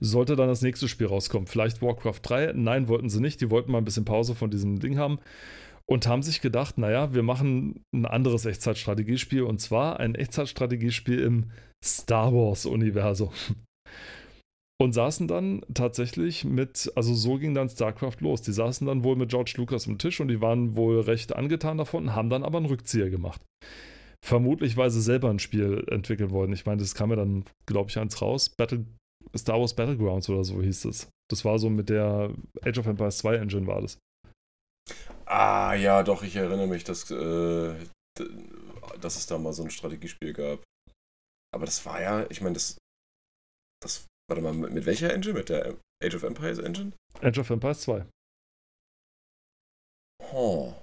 sollte 0.00 0.36
dann 0.36 0.48
das 0.48 0.62
nächste 0.62 0.88
Spiel 0.88 1.06
rauskommen. 1.06 1.46
Vielleicht 1.46 1.82
Warcraft 1.82 2.20
3. 2.22 2.52
Nein, 2.54 2.88
wollten 2.88 3.08
sie 3.08 3.20
nicht. 3.20 3.40
Die 3.40 3.50
wollten 3.50 3.72
mal 3.72 3.78
ein 3.78 3.84
bisschen 3.84 4.04
Pause 4.04 4.34
von 4.34 4.50
diesem 4.50 4.78
Ding 4.78 4.98
haben. 4.98 5.18
Und 5.88 6.08
haben 6.08 6.22
sich 6.22 6.40
gedacht, 6.40 6.78
naja, 6.78 7.14
wir 7.14 7.22
machen 7.22 7.84
ein 7.94 8.06
anderes 8.06 8.44
Echtzeitstrategiespiel. 8.44 9.42
Und 9.42 9.60
zwar 9.60 10.00
ein 10.00 10.14
Echtzeitstrategiespiel 10.14 11.20
im 11.20 11.50
Star 11.84 12.32
Wars-Universum. 12.32 13.30
Und 14.78 14.92
saßen 14.92 15.26
dann 15.26 15.62
tatsächlich 15.72 16.44
mit, 16.44 16.92
also 16.96 17.14
so 17.14 17.38
ging 17.38 17.54
dann 17.54 17.70
StarCraft 17.70 18.16
los. 18.20 18.42
Die 18.42 18.52
saßen 18.52 18.86
dann 18.86 19.04
wohl 19.04 19.16
mit 19.16 19.30
George 19.30 19.54
Lucas 19.56 19.88
am 19.88 19.96
Tisch 19.96 20.20
und 20.20 20.28
die 20.28 20.42
waren 20.42 20.76
wohl 20.76 21.00
recht 21.00 21.34
angetan 21.34 21.78
davon, 21.78 22.14
haben 22.14 22.28
dann 22.28 22.44
aber 22.44 22.58
einen 22.58 22.66
Rückzieher 22.66 23.08
gemacht. 23.08 23.40
Vermutlich, 24.22 24.76
weil 24.76 24.90
sie 24.90 25.00
selber 25.00 25.30
ein 25.30 25.38
Spiel 25.38 25.84
entwickeln 25.90 26.30
wollten. 26.30 26.52
Ich 26.52 26.66
meine, 26.66 26.80
das 26.80 26.94
kam 26.94 27.10
ja 27.10 27.16
dann, 27.16 27.44
glaube 27.66 27.90
ich, 27.90 27.98
eins 27.98 28.20
raus. 28.20 28.50
Battle, 28.50 28.84
Star 29.36 29.58
Wars 29.58 29.74
Battlegrounds 29.74 30.28
oder 30.28 30.44
so 30.44 30.60
hieß 30.60 30.84
es. 30.86 31.08
Das 31.30 31.44
war 31.44 31.58
so 31.58 31.70
mit 31.70 31.88
der 31.88 32.34
Age 32.62 32.78
of 32.78 32.86
Empires 32.86 33.18
2 33.18 33.36
Engine 33.36 33.66
war 33.66 33.80
das. 33.80 33.98
Ah, 35.24 35.74
ja, 35.74 36.02
doch, 36.02 36.22
ich 36.22 36.36
erinnere 36.36 36.68
mich, 36.68 36.84
dass, 36.84 37.10
äh, 37.10 37.74
dass 39.00 39.16
es 39.16 39.26
da 39.26 39.38
mal 39.38 39.52
so 39.52 39.64
ein 39.64 39.70
Strategiespiel 39.70 40.32
gab. 40.32 40.62
Aber 41.54 41.64
das 41.64 41.84
war 41.86 42.00
ja, 42.00 42.26
ich 42.28 42.40
meine, 42.40 42.54
das, 42.54 42.78
das, 43.82 44.06
warte 44.28 44.42
mal, 44.42 44.52
mit, 44.52 44.72
mit 44.72 44.86
welcher 44.86 45.12
Engine? 45.12 45.34
Mit 45.34 45.48
der 45.48 45.76
Age 46.02 46.14
of 46.14 46.22
Empires 46.22 46.58
Engine? 46.58 46.92
Age 47.22 47.38
of 47.38 47.50
Empires 47.50 47.80
2. 47.82 48.06
Oh. 50.32 50.74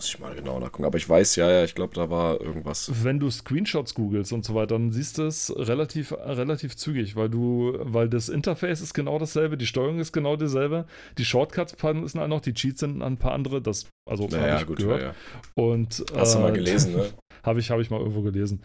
Muss 0.00 0.08
ich 0.08 0.18
mal 0.18 0.34
genau 0.34 0.58
nachgucken. 0.58 0.86
Aber 0.86 0.96
ich 0.96 1.06
weiß, 1.06 1.36
ja, 1.36 1.50
ja, 1.50 1.62
ich 1.62 1.74
glaube, 1.74 1.94
da 1.94 2.08
war 2.08 2.40
irgendwas. 2.40 2.90
Wenn 3.04 3.20
du 3.20 3.28
Screenshots 3.28 3.92
googelst 3.92 4.32
und 4.32 4.46
so 4.46 4.54
weiter, 4.54 4.68
dann 4.78 4.92
siehst 4.92 5.18
du 5.18 5.24
es 5.24 5.54
relativ, 5.54 6.12
relativ 6.12 6.74
zügig, 6.74 7.16
weil 7.16 7.28
du, 7.28 7.74
weil 7.80 8.08
das 8.08 8.30
Interface 8.30 8.80
ist 8.80 8.94
genau 8.94 9.18
dasselbe, 9.18 9.58
die 9.58 9.66
Steuerung 9.66 9.98
ist 9.98 10.12
genau 10.12 10.36
dieselbe, 10.36 10.86
die 11.18 11.26
Shortcuts 11.26 11.76
sind 11.78 12.14
halt 12.18 12.30
noch, 12.30 12.40
die 12.40 12.54
Cheats 12.54 12.80
sind 12.80 13.02
ein 13.02 13.18
paar 13.18 13.32
andere, 13.32 13.60
das, 13.60 13.90
also 14.08 14.26
naja, 14.26 14.52
habe 14.52 14.60
ich 14.62 14.66
gut, 14.66 14.78
gehört. 14.78 15.02
ja, 15.02 15.08
ja. 15.08 15.14
Und, 15.54 16.02
Hast 16.14 16.34
du 16.34 16.38
äh, 16.38 16.42
mal 16.44 16.52
gelesen, 16.54 16.94
ne? 16.94 17.10
Habe 17.42 17.58
ich, 17.60 17.70
hab 17.70 17.80
ich 17.80 17.88
mal 17.88 17.98
irgendwo 17.98 18.20
gelesen. 18.20 18.62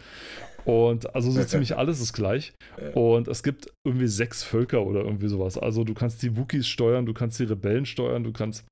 Und 0.66 1.16
also 1.16 1.32
so 1.32 1.42
ziemlich 1.46 1.78
alles 1.78 2.02
ist 2.02 2.12
gleich. 2.12 2.54
Und 2.94 3.30
es 3.30 3.42
gibt 3.42 3.72
irgendwie 3.86 4.08
sechs 4.08 4.44
Völker 4.44 4.86
oder 4.86 5.00
irgendwie 5.00 5.30
sowas. 5.30 5.58
Also 5.58 5.86
du 5.86 5.94
kannst 5.94 6.22
die 6.24 6.36
Wookies 6.36 6.68
steuern, 6.68 7.06
du 7.06 7.14
kannst 7.14 7.40
die 7.40 7.46
Rebellen 7.46 7.86
steuern, 7.86 8.26
du 8.26 8.34
kannst 8.34 8.66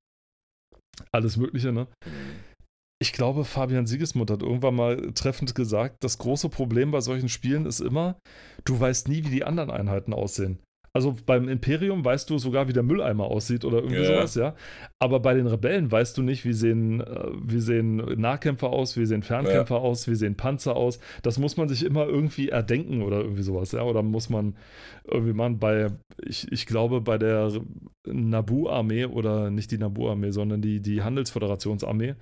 alles 1.10 1.38
Mögliche, 1.38 1.72
ne? 1.72 1.86
Mhm. 2.04 2.53
Ich 3.00 3.12
glaube, 3.12 3.44
Fabian 3.44 3.86
Siegesmund 3.86 4.30
hat 4.30 4.42
irgendwann 4.42 4.76
mal 4.76 5.12
treffend 5.12 5.54
gesagt, 5.54 5.96
das 6.04 6.18
große 6.18 6.48
Problem 6.48 6.90
bei 6.90 7.00
solchen 7.00 7.28
Spielen 7.28 7.66
ist 7.66 7.80
immer, 7.80 8.16
du 8.64 8.78
weißt 8.78 9.08
nie, 9.08 9.24
wie 9.24 9.30
die 9.30 9.44
anderen 9.44 9.70
Einheiten 9.70 10.12
aussehen. 10.12 10.58
Also 10.96 11.16
beim 11.26 11.48
Imperium 11.48 12.04
weißt 12.04 12.30
du 12.30 12.38
sogar, 12.38 12.68
wie 12.68 12.72
der 12.72 12.84
Mülleimer 12.84 13.24
aussieht 13.24 13.64
oder 13.64 13.78
irgendwie 13.78 13.96
Ja. 14.02 14.04
sowas, 14.04 14.36
ja. 14.36 14.54
Aber 15.00 15.18
bei 15.18 15.34
den 15.34 15.48
Rebellen 15.48 15.90
weißt 15.90 16.16
du 16.16 16.22
nicht, 16.22 16.44
wie 16.44 16.52
sehen, 16.52 17.00
äh, 17.00 17.30
wie 17.42 17.58
sehen 17.58 17.96
Nahkämpfer 17.96 18.70
aus, 18.70 18.96
wie 18.96 19.04
sehen 19.04 19.24
Fernkämpfer 19.24 19.80
aus, 19.80 20.06
wie 20.06 20.14
sehen 20.14 20.36
Panzer 20.36 20.76
aus. 20.76 21.00
Das 21.22 21.36
muss 21.36 21.56
man 21.56 21.68
sich 21.68 21.84
immer 21.84 22.06
irgendwie 22.06 22.48
erdenken 22.50 23.02
oder 23.02 23.22
irgendwie 23.22 23.42
sowas, 23.42 23.72
ja. 23.72 23.82
Oder 23.82 24.04
muss 24.04 24.30
man 24.30 24.56
irgendwie 25.04 25.32
machen 25.32 25.58
bei, 25.58 25.88
ich, 26.24 26.46
ich 26.52 26.64
glaube, 26.64 27.00
bei 27.00 27.18
der 27.18 27.50
Nabu-Armee 28.06 29.06
oder 29.06 29.50
nicht 29.50 29.72
die 29.72 29.78
Nabu-Armee, 29.78 30.30
sondern 30.30 30.62
die, 30.62 30.80
die 30.80 31.02
Handelsföderationsarmee, 31.02 32.14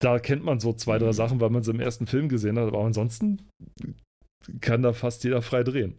da 0.00 0.18
kennt 0.18 0.44
man 0.44 0.60
so 0.60 0.72
zwei, 0.72 0.98
drei 0.98 1.08
Mhm. 1.08 1.12
Sachen, 1.12 1.40
weil 1.40 1.50
man 1.50 1.62
sie 1.62 1.70
im 1.70 1.80
ersten 1.80 2.06
Film 2.06 2.28
gesehen 2.28 2.58
hat, 2.58 2.66
aber 2.68 2.80
ansonsten 2.84 3.42
kann 4.60 4.82
da 4.82 4.92
fast 4.92 5.22
jeder 5.24 5.42
frei 5.42 5.62
drehen. 5.62 5.94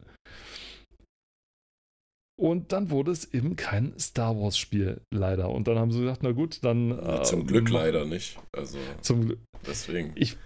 Und 2.40 2.72
dann 2.72 2.90
wurde 2.90 3.12
es 3.12 3.32
eben 3.34 3.56
kein 3.56 3.94
Star 4.00 4.36
Wars-Spiel, 4.36 5.02
leider. 5.14 5.50
Und 5.50 5.68
dann 5.68 5.78
haben 5.78 5.92
sie 5.92 6.00
gesagt, 6.00 6.24
na 6.24 6.32
gut, 6.32 6.60
dann. 6.64 6.98
äh, 6.98 7.22
Zum 7.22 7.46
Glück 7.46 7.66
mach- 7.66 7.82
leider 7.84 8.06
nicht. 8.06 8.40
Also, 8.52 8.80
Zum 9.02 9.26
Glück. 9.28 9.40
deswegen. 9.68 10.12
Ich, 10.16 10.38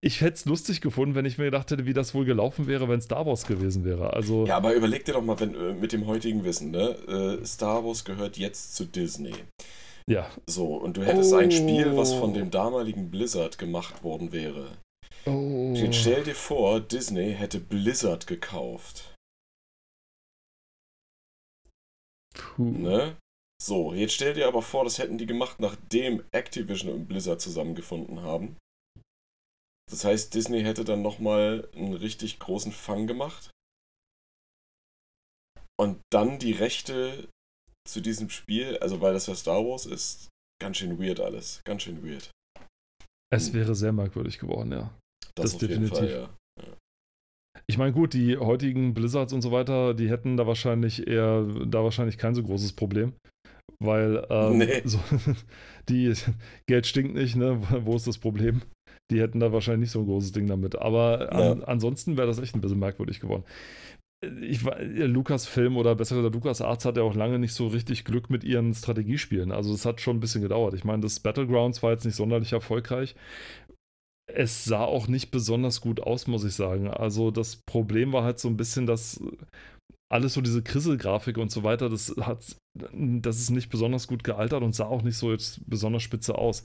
ich 0.00 0.20
hätte 0.20 0.34
es 0.34 0.44
lustig 0.46 0.80
gefunden, 0.80 1.14
wenn 1.14 1.26
ich 1.26 1.38
mir 1.38 1.44
gedacht 1.44 1.70
hätte, 1.70 1.86
wie 1.86 1.92
das 1.92 2.12
wohl 2.12 2.24
gelaufen 2.24 2.66
wäre, 2.66 2.88
wenn 2.88 3.00
Star 3.00 3.24
Wars 3.24 3.46
gewesen 3.46 3.84
wäre. 3.84 4.12
Also, 4.14 4.46
Ja, 4.46 4.56
aber 4.56 4.74
überleg 4.74 5.04
dir 5.04 5.12
doch 5.12 5.22
mal, 5.22 5.38
wenn 5.38 5.54
äh, 5.54 5.74
mit 5.74 5.92
dem 5.92 6.06
heutigen 6.06 6.42
Wissen, 6.42 6.72
ne? 6.72 6.96
äh, 7.40 7.44
Star 7.44 7.84
Wars 7.84 8.04
gehört 8.04 8.36
jetzt 8.36 8.74
zu 8.74 8.84
Disney. 8.84 9.34
Ja. 10.08 10.30
So, 10.46 10.76
und 10.76 10.96
du 10.96 11.04
hättest 11.04 11.32
ein 11.34 11.50
Spiel, 11.50 11.96
was 11.96 12.12
Oh. 12.12 12.20
von 12.20 12.34
dem 12.34 12.50
damaligen 12.50 13.10
Blizzard 13.10 13.58
gemacht 13.58 14.02
worden 14.02 14.32
wäre. 14.32 14.78
Oh. 15.26 15.72
Jetzt 15.74 15.96
stell 15.96 16.24
dir 16.24 16.34
vor, 16.34 16.80
Disney 16.80 17.34
hätte 17.34 17.60
Blizzard 17.60 18.26
gekauft. 18.26 19.14
Puh. 22.34 22.62
Ne? 22.64 23.16
So, 23.60 23.92
jetzt 23.92 24.14
stell 24.14 24.34
dir 24.34 24.46
aber 24.46 24.62
vor, 24.62 24.84
das 24.84 24.98
hätten 24.98 25.18
die 25.18 25.26
gemacht, 25.26 25.58
nachdem 25.58 26.24
Activision 26.32 26.92
und 26.92 27.06
Blizzard 27.08 27.40
zusammengefunden 27.40 28.22
haben. 28.22 28.56
Das 29.90 30.04
heißt, 30.04 30.34
Disney 30.34 30.62
hätte 30.62 30.84
dann 30.84 31.02
nochmal 31.02 31.68
einen 31.74 31.94
richtig 31.94 32.38
großen 32.38 32.72
Fang 32.72 33.06
gemacht. 33.06 33.50
Und 35.80 36.00
dann 36.10 36.38
die 36.38 36.52
Rechte 36.52 37.28
zu 37.88 38.00
diesem 38.00 38.30
Spiel, 38.30 38.76
also 38.78 39.00
weil 39.00 39.12
das 39.12 39.26
ja 39.26 39.34
Star 39.34 39.64
Wars 39.64 39.86
ist, 39.86 40.28
ganz 40.60 40.76
schön 40.76 40.98
weird 40.98 41.20
alles. 41.20 41.62
Ganz 41.64 41.82
schön 41.82 42.02
weird. 42.04 42.30
Es 43.32 43.52
wäre 43.52 43.74
sehr 43.74 43.92
merkwürdig 43.92 44.38
geworden, 44.38 44.72
ja. 44.72 44.94
Das, 45.34 45.52
Das 45.52 45.60
jeden 45.60 45.86
Fall, 45.88 46.00
definitiv. 46.06 46.16
ja. 46.16 46.38
Ich 47.70 47.76
meine, 47.76 47.92
gut, 47.92 48.14
die 48.14 48.38
heutigen 48.38 48.94
Blizzards 48.94 49.32
und 49.32 49.42
so 49.42 49.52
weiter, 49.52 49.92
die 49.92 50.08
hätten 50.08 50.36
da 50.38 50.46
wahrscheinlich 50.46 51.06
eher, 51.06 51.44
da 51.66 51.84
wahrscheinlich 51.84 52.16
kein 52.16 52.34
so 52.34 52.42
großes 52.42 52.72
Problem. 52.72 53.12
Weil 53.78 54.26
ähm, 54.30 54.58
Nee. 54.58 54.82
so, 54.84 54.98
die 55.88 56.14
Geld 56.66 56.86
stinkt 56.86 57.14
nicht, 57.14 57.36
ne? 57.36 57.60
Wo 57.84 57.94
ist 57.94 58.06
das 58.06 58.18
Problem? 58.18 58.62
Die 59.10 59.20
hätten 59.20 59.40
da 59.40 59.52
wahrscheinlich 59.52 59.80
nicht 59.80 59.90
so 59.92 60.00
ein 60.00 60.06
großes 60.06 60.32
Ding 60.32 60.46
damit. 60.46 60.76
Aber 60.76 61.32
an, 61.32 61.62
ansonsten 61.64 62.16
wäre 62.16 62.26
das 62.26 62.38
echt 62.38 62.54
ein 62.54 62.60
bisschen 62.60 62.78
merkwürdig 62.78 63.20
geworden. 63.20 63.44
Ich, 64.20 64.64
war- 64.64 64.80
Lucasfilm 64.82 65.76
oder 65.76 65.94
besser 65.94 66.16
gesagt 66.16 66.34
LucasArts 66.34 66.84
hat 66.84 66.96
ja 66.96 67.04
auch 67.04 67.14
lange 67.14 67.38
nicht 67.38 67.54
so 67.54 67.68
richtig 67.68 68.04
Glück 68.04 68.30
mit 68.30 68.42
ihren 68.42 68.74
Strategiespielen. 68.74 69.52
Also 69.52 69.72
es 69.72 69.86
hat 69.86 70.00
schon 70.00 70.16
ein 70.16 70.20
bisschen 70.20 70.42
gedauert. 70.42 70.74
Ich 70.74 70.84
meine, 70.84 71.02
das 71.02 71.20
Battlegrounds 71.20 71.82
war 71.82 71.92
jetzt 71.92 72.04
nicht 72.04 72.16
sonderlich 72.16 72.52
erfolgreich. 72.52 73.14
Es 74.30 74.64
sah 74.64 74.84
auch 74.84 75.08
nicht 75.08 75.30
besonders 75.30 75.80
gut 75.80 76.00
aus, 76.00 76.26
muss 76.26 76.44
ich 76.44 76.54
sagen. 76.54 76.88
Also 76.88 77.30
das 77.30 77.56
Problem 77.56 78.12
war 78.12 78.24
halt 78.24 78.38
so 78.38 78.48
ein 78.48 78.56
bisschen, 78.56 78.86
dass 78.86 79.20
alles 80.10 80.34
so 80.34 80.40
diese 80.40 80.62
Krisselgrafik 80.62 81.38
und 81.38 81.50
so 81.50 81.62
weiter, 81.64 81.88
das 81.88 82.14
hat, 82.20 82.56
das 82.74 83.38
ist 83.38 83.50
nicht 83.50 83.70
besonders 83.70 84.06
gut 84.08 84.24
gealtert 84.24 84.62
und 84.62 84.74
sah 84.74 84.86
auch 84.86 85.02
nicht 85.02 85.16
so 85.16 85.32
jetzt 85.32 85.60
besonders 85.68 86.02
spitze 86.02 86.36
aus. 86.36 86.64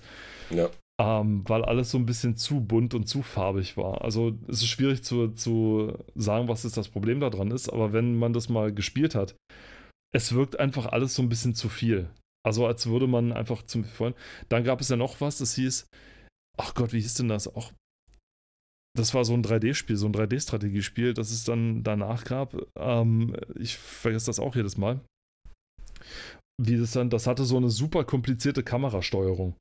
Ja. 0.50 0.70
Ähm, 1.02 1.44
weil 1.48 1.66
alles 1.66 1.90
so 1.90 1.98
ein 1.98 2.06
bisschen 2.06 2.38
zu 2.38 2.62
bunt 2.62 2.94
und 2.94 3.08
zu 3.08 3.24
farbig 3.24 3.78
war. 3.78 4.04
Also 4.04 4.38
es 4.48 4.62
ist 4.62 4.68
schwierig 4.68 5.04
zu, 5.04 5.30
zu 5.30 5.98
sagen, 6.14 6.48
was 6.48 6.64
jetzt 6.64 6.78
das 6.78 6.90
Problem 6.90 7.20
daran 7.20 7.50
ist, 7.50 7.70
aber 7.70 7.94
wenn 7.94 8.16
man 8.16 8.34
das 8.34 8.48
mal 8.48 8.72
gespielt 8.72 9.16
hat, 9.16 9.36
es 10.14 10.34
wirkt 10.34 10.60
einfach 10.60 10.86
alles 10.86 11.16
so 11.16 11.24
ein 11.24 11.30
bisschen 11.30 11.56
zu 11.56 11.70
viel. 11.70 12.10
Also 12.46 12.68
als 12.68 12.86
würde 12.88 13.08
man 13.08 13.32
einfach 13.32 13.64
zum 13.64 13.86
vorhin. 13.86 14.16
Dann 14.50 14.64
gab 14.64 14.82
es 14.82 14.90
ja 14.90 14.96
noch 14.96 15.20
was, 15.22 15.40
das 15.40 15.56
hieß, 15.56 15.88
ach 16.58 16.76
Gott, 16.76 16.94
wie 16.94 17.02
hieß 17.02 17.16
denn 17.16 17.30
das? 17.30 17.48
Auch 17.48 17.72
das 18.96 19.14
war 19.16 19.26
so 19.26 19.34
ein 19.34 19.44
3D-Spiel, 19.44 19.96
so 19.96 20.06
ein 20.06 20.14
3D-Strategiespiel, 20.14 21.16
das 21.16 21.32
es 21.32 21.46
dann 21.46 21.84
danach 21.84 22.26
gab. 22.26 22.56
Ähm, 22.78 23.36
ich 23.56 23.78
vergesse 23.78 24.28
das 24.28 24.40
auch 24.40 24.56
jedes 24.56 24.78
Mal. 24.78 25.02
Wie 26.62 26.78
das 26.78 26.92
dann, 26.92 27.10
das 27.10 27.26
hatte 27.26 27.46
so 27.46 27.58
eine 27.58 27.70
super 27.70 28.04
komplizierte 28.04 28.62
Kamerasteuerung, 28.62 29.56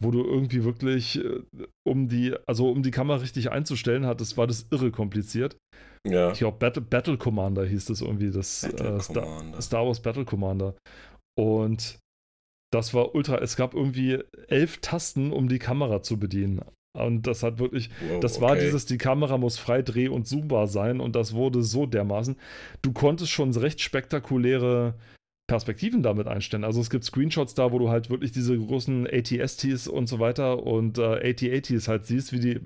wo 0.00 0.10
du 0.10 0.24
irgendwie 0.24 0.64
wirklich, 0.64 1.24
äh, 1.24 1.40
um 1.86 2.08
die, 2.08 2.34
also 2.46 2.70
um 2.70 2.82
die 2.82 2.90
Kamera 2.90 3.18
richtig 3.18 3.50
einzustellen 3.50 4.06
hattest, 4.06 4.36
war 4.36 4.46
das 4.46 4.66
irre 4.70 4.90
kompliziert. 4.90 5.56
Ja. 6.06 6.32
Ich 6.32 6.38
glaube, 6.38 6.58
Battle, 6.58 6.82
Battle 6.82 7.16
Commander 7.16 7.64
hieß 7.64 7.86
das 7.86 8.00
irgendwie, 8.00 8.30
das 8.30 8.64
äh, 8.64 9.00
Star. 9.00 9.62
Star 9.62 9.86
Wars 9.86 10.00
Battle 10.00 10.24
Commander. 10.24 10.74
Und 11.38 11.98
das 12.72 12.92
war 12.92 13.14
ultra, 13.14 13.38
es 13.38 13.56
gab 13.56 13.74
irgendwie 13.74 14.18
elf 14.48 14.78
Tasten, 14.78 15.32
um 15.32 15.48
die 15.48 15.58
Kamera 15.58 16.02
zu 16.02 16.18
bedienen. 16.18 16.60
Und 16.96 17.26
das 17.26 17.42
hat 17.42 17.58
wirklich, 17.58 17.90
Wow, 18.08 18.20
das 18.20 18.40
war 18.40 18.52
okay. 18.52 18.64
dieses, 18.64 18.86
die 18.86 18.98
Kamera 18.98 19.36
muss 19.38 19.58
frei 19.58 19.82
dreh- 19.82 20.08
und 20.08 20.28
zoombar 20.28 20.68
sein 20.68 21.00
und 21.00 21.16
das 21.16 21.34
wurde 21.34 21.62
so 21.62 21.86
dermaßen. 21.86 22.36
Du 22.82 22.92
konntest 22.92 23.30
schon 23.32 23.52
recht 23.52 23.80
spektakuläre 23.80 24.94
Perspektiven 25.46 26.02
damit 26.02 26.26
einstellen. 26.26 26.64
Also 26.64 26.80
es 26.80 26.90
gibt 26.90 27.04
Screenshots 27.04 27.54
da, 27.54 27.70
wo 27.70 27.78
du 27.78 27.90
halt 27.90 28.08
wirklich 28.08 28.32
diese 28.32 28.58
großen 28.58 29.06
ATSTs 29.06 29.88
und 29.88 30.06
so 30.06 30.18
weiter 30.18 30.62
und 30.62 30.98
äh, 30.98 31.30
AT-ATs 31.30 31.88
halt 31.88 32.06
siehst, 32.06 32.32
wie 32.32 32.40
die 32.40 32.60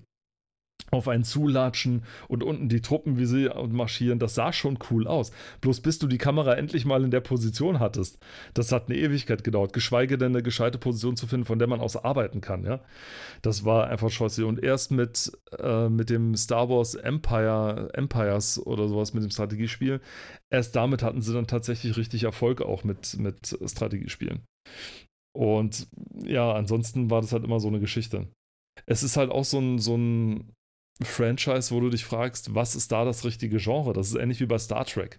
auf 0.90 1.09
einen 1.09 1.24
zulatschen 1.24 2.03
und 2.29 2.42
unten 2.42 2.68
die 2.68 2.81
Truppen, 2.81 3.18
wie 3.18 3.27
sie 3.27 3.51
marschieren. 3.70 4.18
Das 4.18 4.35
sah 4.35 4.53
schon 4.53 4.79
cool 4.90 5.07
aus. 5.07 5.33
Bloß 5.61 5.81
bis 5.81 5.98
du 5.98 6.07
die 6.07 6.18
Kamera 6.18 6.55
endlich 6.55 6.85
mal 6.85 7.05
in 7.05 7.11
der 7.11 7.20
Position 7.20 7.81
hattest. 7.81 8.18
Das 8.55 8.72
hat 8.72 8.88
eine 8.88 8.98
Ewigkeit 8.98 9.44
gedauert, 9.44 9.72
geschweige 9.72 10.18
denn 10.18 10.33
eine 10.33 10.42
gescheite 10.42 10.79
Position 10.79 11.16
zu 11.16 11.27
finden, 11.27 11.46
von 11.46 11.59
der 11.59 11.68
man 11.68 11.81
aus 11.81 11.96
arbeiten 11.96 12.40
kann, 12.40 12.64
ja. 12.64 12.81
Das 13.42 13.64
war 13.64 13.88
einfach 13.88 14.11
scheußlich. 14.11 14.46
Und 14.46 14.62
erst 14.62 14.90
mit, 14.90 15.33
äh, 15.59 15.88
mit 15.88 16.11
dem 16.11 16.35
Star 16.37 16.68
Wars 16.68 16.94
Empire, 16.94 17.90
Empires 17.92 18.64
oder 18.64 18.88
sowas, 18.88 19.14
mit 19.14 19.22
dem 19.22 19.31
Strategiespiel, 19.31 20.01
erst 20.51 20.74
damit 20.77 21.03
hatten 21.03 21.22
sie 21.22 21.35
dann 21.35 21.46
tatsächlich 21.46 21.96
richtig 21.96 22.24
Erfolg 22.24 22.62
auch 22.62 22.85
mit, 22.85 23.18
mit 23.18 23.59
Strategiespielen. 23.64 24.42
Und 25.37 25.88
ja, 26.24 26.53
ansonsten 26.53 27.11
war 27.11 27.20
das 27.20 27.33
halt 27.33 27.44
immer 27.44 27.61
so 27.61 27.68
eine 27.68 27.81
Geschichte. 27.81 28.29
Es 28.87 29.03
ist 29.03 29.16
halt 29.16 29.31
auch 29.31 29.44
so 29.44 29.59
ein, 29.59 29.79
so 29.79 29.96
ein 29.96 30.53
Franchise, 31.02 31.72
wo 31.74 31.80
du 31.80 31.90
dich 31.90 32.04
fragst, 32.04 32.54
was 32.54 32.74
ist 32.76 32.90
da 32.92 33.04
das 33.04 33.24
richtige 33.24 33.58
Genre? 33.58 33.92
Das 33.92 34.08
ist 34.08 34.14
ähnlich 34.16 34.40
wie 34.40 34.46
bei 34.46 34.58
Star 34.58 34.84
Trek. 34.84 35.18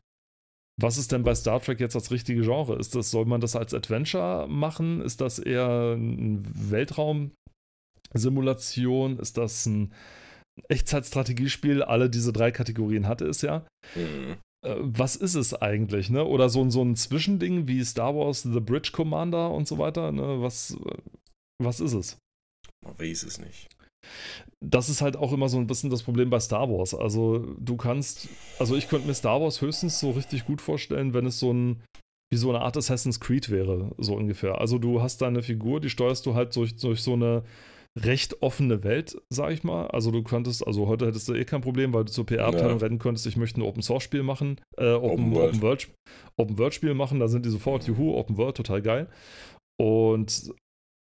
Was 0.82 0.98
ist 0.98 1.12
denn 1.12 1.24
bei 1.24 1.36
Star 1.36 1.62
Trek 1.62 1.80
jetzt 1.80 1.96
das 1.96 2.10
richtige 2.12 2.42
Genre? 2.42 2.78
Ist 2.78 2.96
das, 2.96 3.12
soll 3.12 3.26
man 3.26 3.42
das 3.42 3.56
als 3.56 3.74
Adventure 3.74 4.48
machen? 4.48 5.02
Ist 5.02 5.20
das 5.22 5.38
eher 5.40 5.94
ein 5.96 6.44
Weltraum-Simulation? 8.14 9.20
Ist 9.20 9.38
das 9.38 9.66
ein 9.66 9.94
Echtzeitstrategiespiel? 10.70 11.84
Alle 11.84 12.10
diese 12.10 12.34
drei 12.34 12.52
Kategorien 12.52 13.08
hatte 13.08 13.26
es 13.28 13.42
ja. 13.42 13.66
Mhm. 13.96 14.38
Äh, 14.66 14.76
Was 14.80 15.16
ist 15.16 15.36
es 15.36 15.54
eigentlich, 15.54 16.10
ne? 16.10 16.26
Oder 16.26 16.50
so, 16.50 16.62
ein- 16.62 16.72
so 16.72 16.82
ein 16.84 16.96
Zwischending 16.96 17.68
wie 17.68 17.84
Star 17.86 18.16
Wars 18.16 18.44
The 18.44 18.60
Bridge 18.60 18.92
Commander 18.94 19.52
und 19.52 19.68
so 19.68 19.78
weiter, 19.78 20.12
ne? 20.12 20.42
Was, 20.42 20.78
was 21.62 21.80
ist 21.80 21.94
es? 21.94 22.18
Man 22.86 22.98
weiß 23.00 23.24
es 23.24 23.40
nicht. 23.40 23.68
Das 24.62 24.90
ist 24.90 25.02
halt 25.02 25.16
auch 25.16 25.32
immer 25.32 25.50
so 25.50 25.58
ein 25.58 25.68
bisschen 25.68 25.90
das 25.90 26.04
Problem 26.04 26.30
bei 26.30 26.40
Star 26.40 26.70
Wars. 26.70 26.94
Also 26.94 27.40
du 27.60 27.78
kannst, 27.78 28.28
also 28.60 28.76
ich 28.76 28.90
könnte 28.90 29.08
mir 29.08 29.14
Star 29.14 29.42
Wars 29.42 29.62
höchstens 29.62 30.00
so 30.00 30.12
richtig 30.12 30.46
gut 30.46 30.62
vorstellen, 30.62 31.14
wenn 31.14 31.26
es 31.26 31.40
so 31.40 31.54
ein 31.54 31.82
wie 32.32 32.38
so 32.38 32.50
eine 32.50 32.62
Art 32.62 32.78
Assassin's 32.78 33.20
Creed 33.20 33.50
wäre, 33.50 33.92
so 33.98 34.14
ungefähr. 34.14 34.60
Also 34.62 34.78
du 34.78 35.02
hast 35.02 35.22
deine 35.22 35.42
Figur, 35.42 35.80
die 35.80 35.90
steuerst 35.90 36.26
du 36.26 36.36
halt 36.36 36.56
durch, 36.56 36.76
durch 36.76 37.02
so 37.02 37.14
eine 37.14 37.44
recht 37.98 38.44
offene 38.44 38.84
Welt, 38.84 39.20
sag 39.30 39.52
ich 39.52 39.64
mal. 39.64 39.88
Also 39.88 40.12
du 40.12 40.22
könntest, 40.22 40.66
also 40.66 40.88
heute 40.88 41.08
hättest 41.08 41.28
du 41.28 41.34
eh 41.34 41.44
kein 41.44 41.62
Problem, 41.62 41.94
weil 41.94 42.06
du 42.06 42.12
zur 42.12 42.26
PR-Abteilung 42.26 42.80
ja. 42.80 42.86
rennen 42.86 43.00
könntest, 43.00 43.26
ich 43.26 43.36
möchte 43.36 43.60
ein 43.60 43.64
Open-Source-Spiel 43.64 44.22
machen, 44.22 44.62
äh, 44.78 44.92
Open, 44.92 45.10
Open, 45.10 45.34
World. 45.34 45.50
Open, 45.50 45.62
World, 45.62 45.90
Open 46.38 46.58
World-Spiel 46.60 46.94
machen, 46.94 47.20
da 47.20 47.28
sind 47.28 47.46
die 47.46 47.50
sofort, 47.50 47.88
juhu, 47.88 48.14
Open 48.14 48.38
World, 48.38 48.58
total 48.58 48.82
geil. 48.82 49.08
Und 49.82 50.54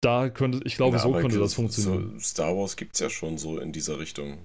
da 0.03 0.29
könnte, 0.29 0.61
ich 0.65 0.75
glaube, 0.75 0.97
ja, 0.97 1.03
so 1.03 1.11
könnte 1.13 1.39
das 1.39 1.53
funktionieren. 1.53 2.19
So 2.19 2.19
Star 2.19 2.55
Wars 2.55 2.75
gibt 2.75 2.95
es 2.95 2.99
ja 2.99 3.09
schon 3.09 3.37
so 3.37 3.59
in 3.59 3.71
dieser 3.71 3.99
Richtung. 3.99 4.37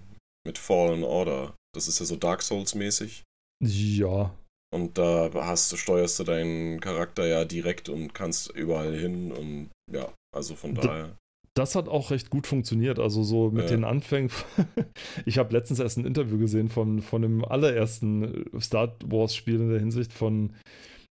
Mit 0.47 0.57
Fallen 0.57 1.05
Order. 1.05 1.55
Das 1.75 1.89
ist 1.89 1.99
ja 1.99 2.07
so 2.07 2.17
Dark 2.17 2.43
Souls-mäßig. 2.43 3.25
Ja. 3.63 4.35
Und 4.75 4.97
da 4.97 5.31
hast 5.35 5.73
du, 5.73 5.77
steuerst 5.77 6.19
du 6.19 6.25
deinen 6.25 6.81
Charakter 6.81 7.27
ja 7.27 7.45
direkt 7.45 7.89
und 7.89 8.15
kannst 8.15 8.51
überall 8.53 8.97
hin 8.97 9.33
und 9.33 9.71
ja, 9.93 10.13
also 10.35 10.55
von 10.55 10.75
daher 10.75 11.17
das 11.59 11.75
hat 11.75 11.89
auch 11.89 12.11
recht 12.11 12.31
gut 12.31 12.47
funktioniert. 12.47 12.99
Also 12.99 13.23
so 13.23 13.51
mit 13.51 13.65
ja. 13.65 13.71
den 13.71 13.85
Anfängen. 13.85 14.31
ich 15.27 15.39
habe 15.39 15.53
letztens 15.53 15.81
erst 15.81 15.99
ein 15.99 16.07
Interview 16.07 16.39
gesehen 16.39 16.69
von, 16.69 17.03
von 17.03 17.23
dem 17.23 17.45
allerersten 17.45 18.45
Star 18.61 18.97
Wars-Spiel 19.05 19.57
in 19.57 19.71
der 19.71 19.81
Hinsicht 19.81 20.13
von, 20.13 20.55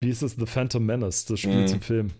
wie 0.02 0.10
ist 0.10 0.22
es, 0.22 0.32
The 0.32 0.46
Phantom 0.46 0.84
Menace, 0.84 1.26
das 1.26 1.40
Spiel 1.40 1.62
mhm. 1.62 1.68
zum 1.68 1.80
Film. 1.80 2.10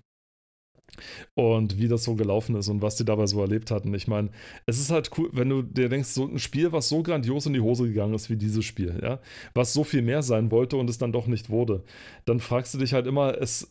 Und 1.35 1.79
wie 1.79 1.89
das 1.89 2.05
so 2.05 2.15
gelaufen 2.15 2.57
ist 2.57 2.69
und 2.69 2.83
was 2.83 2.97
die 2.97 3.05
dabei 3.05 3.27
so 3.27 3.41
erlebt 3.41 3.71
hatten. 3.71 3.93
Ich 3.95 4.09
meine, 4.09 4.31
es 4.67 4.79
ist 4.79 4.91
halt 4.91 5.11
cool, 5.17 5.31
wenn 5.33 5.49
du 5.49 5.63
dir 5.63 5.89
denkst, 5.89 6.09
so 6.09 6.27
ein 6.27 6.39
Spiel, 6.39 6.73
was 6.73 6.89
so 6.89 7.03
grandios 7.03 7.47
in 7.47 7.55
die 7.55 7.61
Hose 7.61 7.89
gegangen 7.89 8.15
ist 8.15 8.31
wie 8.31 8.37
dieses 8.37 8.65
Spiel, 8.65 8.99
ja, 9.03 9.21
was 9.55 9.73
so 9.73 9.85
viel 9.85 10.03
mehr 10.03 10.23
sein 10.23 10.51
wollte 10.51 10.77
und 10.77 10.91
es 10.91 10.99
dann 10.99 11.13
doch 11.13 11.27
nicht 11.27 11.51
wurde, 11.51 11.85
dann 12.27 12.41
fragst 12.41 12.75
du 12.75 12.79
dich 12.79 12.93
halt 12.93 13.07
immer, 13.07 13.41
es 13.41 13.71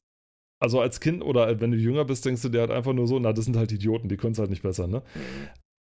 also 0.61 0.79
als 0.79 0.99
Kind 0.99 1.23
oder 1.23 1.59
wenn 1.59 1.71
du 1.71 1.77
jünger 1.77 2.05
bist, 2.05 2.23
denkst 2.25 2.43
du 2.43 2.49
dir 2.49 2.59
halt 2.61 2.71
einfach 2.71 2.93
nur 2.93 3.07
so, 3.07 3.17
na, 3.17 3.33
das 3.33 3.45
sind 3.45 3.57
halt 3.57 3.71
Idioten, 3.71 4.09
die 4.09 4.17
können 4.17 4.33
es 4.33 4.39
halt 4.39 4.51
nicht 4.51 4.61
besser, 4.61 4.87
ne? 4.87 5.01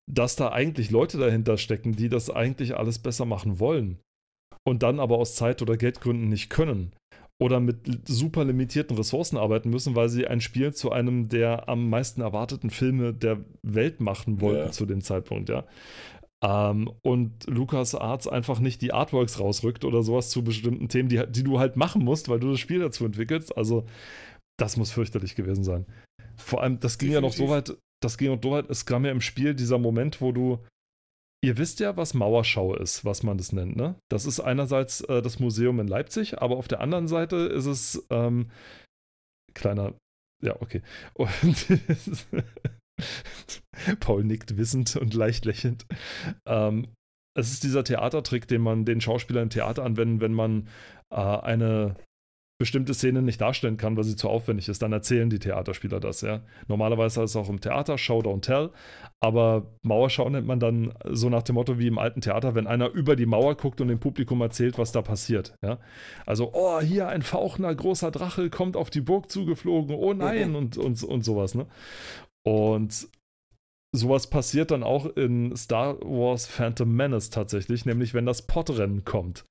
Dass 0.08 0.36
da 0.36 0.52
eigentlich 0.52 0.90
Leute 0.90 1.18
dahinter 1.18 1.56
stecken, 1.56 1.96
die 1.96 2.08
das 2.08 2.30
eigentlich 2.30 2.76
alles 2.76 2.98
besser 2.98 3.24
machen 3.24 3.58
wollen 3.58 3.98
und 4.66 4.82
dann 4.82 5.00
aber 5.00 5.16
aus 5.16 5.34
Zeit- 5.34 5.62
oder 5.62 5.76
Geldgründen 5.76 6.28
nicht 6.28 6.50
können 6.50 6.92
oder 7.38 7.60
mit 7.60 8.08
super 8.08 8.44
limitierten 8.44 8.96
Ressourcen 8.96 9.36
arbeiten 9.36 9.70
müssen, 9.70 9.94
weil 9.94 10.08
sie 10.08 10.26
ein 10.26 10.40
Spiel 10.40 10.72
zu 10.72 10.90
einem 10.90 11.28
der 11.28 11.68
am 11.68 11.90
meisten 11.90 12.22
erwarteten 12.22 12.70
Filme 12.70 13.12
der 13.12 13.44
Welt 13.62 14.00
machen 14.00 14.40
wollten 14.40 14.66
ja. 14.66 14.70
zu 14.70 14.86
dem 14.86 15.02
Zeitpunkt, 15.02 15.48
ja. 15.48 15.64
Ähm, 16.42 16.90
und 17.02 17.46
Lukas 17.46 17.94
Arts 17.94 18.28
einfach 18.28 18.60
nicht 18.60 18.82
die 18.82 18.92
Artworks 18.92 19.40
rausrückt 19.40 19.84
oder 19.84 20.02
sowas 20.02 20.30
zu 20.30 20.44
bestimmten 20.44 20.88
Themen, 20.88 21.08
die, 21.08 21.22
die 21.28 21.42
du 21.42 21.58
halt 21.58 21.76
machen 21.76 22.04
musst, 22.04 22.28
weil 22.28 22.40
du 22.40 22.50
das 22.50 22.60
Spiel 22.60 22.80
dazu 22.80 23.04
entwickelst. 23.04 23.56
Also 23.56 23.86
das 24.58 24.76
muss 24.76 24.90
fürchterlich 24.90 25.34
gewesen 25.34 25.64
sein. 25.64 25.86
Vor 26.36 26.62
allem, 26.62 26.78
das 26.80 26.98
ging 26.98 27.10
Definitiv. 27.10 27.38
ja 27.38 27.44
noch 27.44 27.48
so 27.48 27.54
weit, 27.54 27.78
das 28.02 28.18
ging 28.18 28.32
noch 28.32 28.42
so 28.42 28.50
weit, 28.50 28.68
es 28.70 28.84
kam 28.84 29.04
ja 29.04 29.10
im 29.10 29.20
Spiel 29.20 29.54
dieser 29.54 29.78
Moment, 29.78 30.20
wo 30.20 30.32
du, 30.32 30.58
ihr 31.42 31.58
wisst 31.58 31.80
ja, 31.80 31.96
was 31.96 32.14
Mauerschau 32.14 32.74
ist, 32.74 33.04
was 33.04 33.22
man 33.22 33.38
das 33.38 33.52
nennt, 33.52 33.76
ne? 33.76 33.96
Das 34.10 34.26
ist 34.26 34.40
einerseits 34.40 35.00
äh, 35.02 35.22
das 35.22 35.38
Museum 35.38 35.80
in 35.80 35.88
Leipzig, 35.88 36.40
aber 36.40 36.56
auf 36.56 36.68
der 36.68 36.80
anderen 36.80 37.08
Seite 37.08 37.36
ist 37.36 37.66
es, 37.66 38.06
ähm, 38.10 38.50
kleiner, 39.54 39.94
ja, 40.42 40.60
okay. 40.60 40.82
Paul 44.00 44.24
nickt 44.24 44.56
wissend 44.56 44.96
und 44.96 45.14
leicht 45.14 45.44
lächelnd. 45.44 45.86
Ähm, 46.46 46.88
es 47.36 47.52
ist 47.52 47.62
dieser 47.64 47.84
Theatertrick, 47.84 48.48
den 48.48 48.62
man 48.62 48.84
den 48.84 49.00
Schauspielern 49.00 49.44
im 49.44 49.50
Theater 49.50 49.84
anwenden, 49.84 50.20
wenn 50.20 50.32
man 50.32 50.68
äh, 51.10 51.16
eine 51.16 51.96
bestimmte 52.58 52.94
Szene 52.94 53.20
nicht 53.20 53.40
darstellen 53.40 53.76
kann, 53.76 53.96
weil 53.96 54.04
sie 54.04 54.16
zu 54.16 54.28
aufwendig 54.28 54.68
ist, 54.68 54.80
dann 54.80 54.92
erzählen 54.92 55.28
die 55.28 55.38
Theaterspieler 55.38 56.00
das, 56.00 56.22
ja. 56.22 56.40
Normalerweise 56.68 57.22
ist 57.22 57.30
es 57.30 57.36
auch 57.36 57.50
im 57.50 57.60
Theater 57.60 57.98
Show 57.98 58.20
Don't 58.20 58.40
Tell, 58.40 58.70
aber 59.20 59.66
Mauerschau 59.82 60.28
nennt 60.30 60.46
man 60.46 60.58
dann 60.58 60.94
so 61.04 61.28
nach 61.28 61.42
dem 61.42 61.56
Motto 61.56 61.78
wie 61.78 61.86
im 61.86 61.98
alten 61.98 62.22
Theater, 62.22 62.54
wenn 62.54 62.66
einer 62.66 62.90
über 62.90 63.14
die 63.14 63.26
Mauer 63.26 63.56
guckt 63.56 63.80
und 63.80 63.88
dem 63.88 64.00
Publikum 64.00 64.40
erzählt, 64.40 64.78
was 64.78 64.92
da 64.92 65.02
passiert, 65.02 65.54
ja. 65.62 65.78
Also, 66.24 66.52
oh, 66.54 66.80
hier 66.80 67.08
ein 67.08 67.22
fauchender 67.22 67.74
großer 67.74 68.10
Drache 68.10 68.48
kommt 68.48 68.76
auf 68.76 68.88
die 68.88 69.02
Burg 69.02 69.30
zugeflogen, 69.30 69.94
oh 69.94 70.14
nein 70.14 70.50
mhm. 70.50 70.56
und, 70.56 70.78
und, 70.78 71.02
und 71.02 71.24
sowas, 71.24 71.54
ne. 71.54 71.66
Und 72.42 73.08
sowas 73.96 74.28
passiert 74.28 74.70
dann 74.70 74.82
auch 74.82 75.06
in 75.16 75.56
Star 75.56 75.98
Wars 76.00 76.46
Phantom 76.46 76.94
Menace 76.94 77.30
tatsächlich, 77.30 77.84
nämlich 77.84 78.14
wenn 78.14 78.26
das 78.26 78.42
Podrennen 78.42 79.04
kommt. 79.04 79.44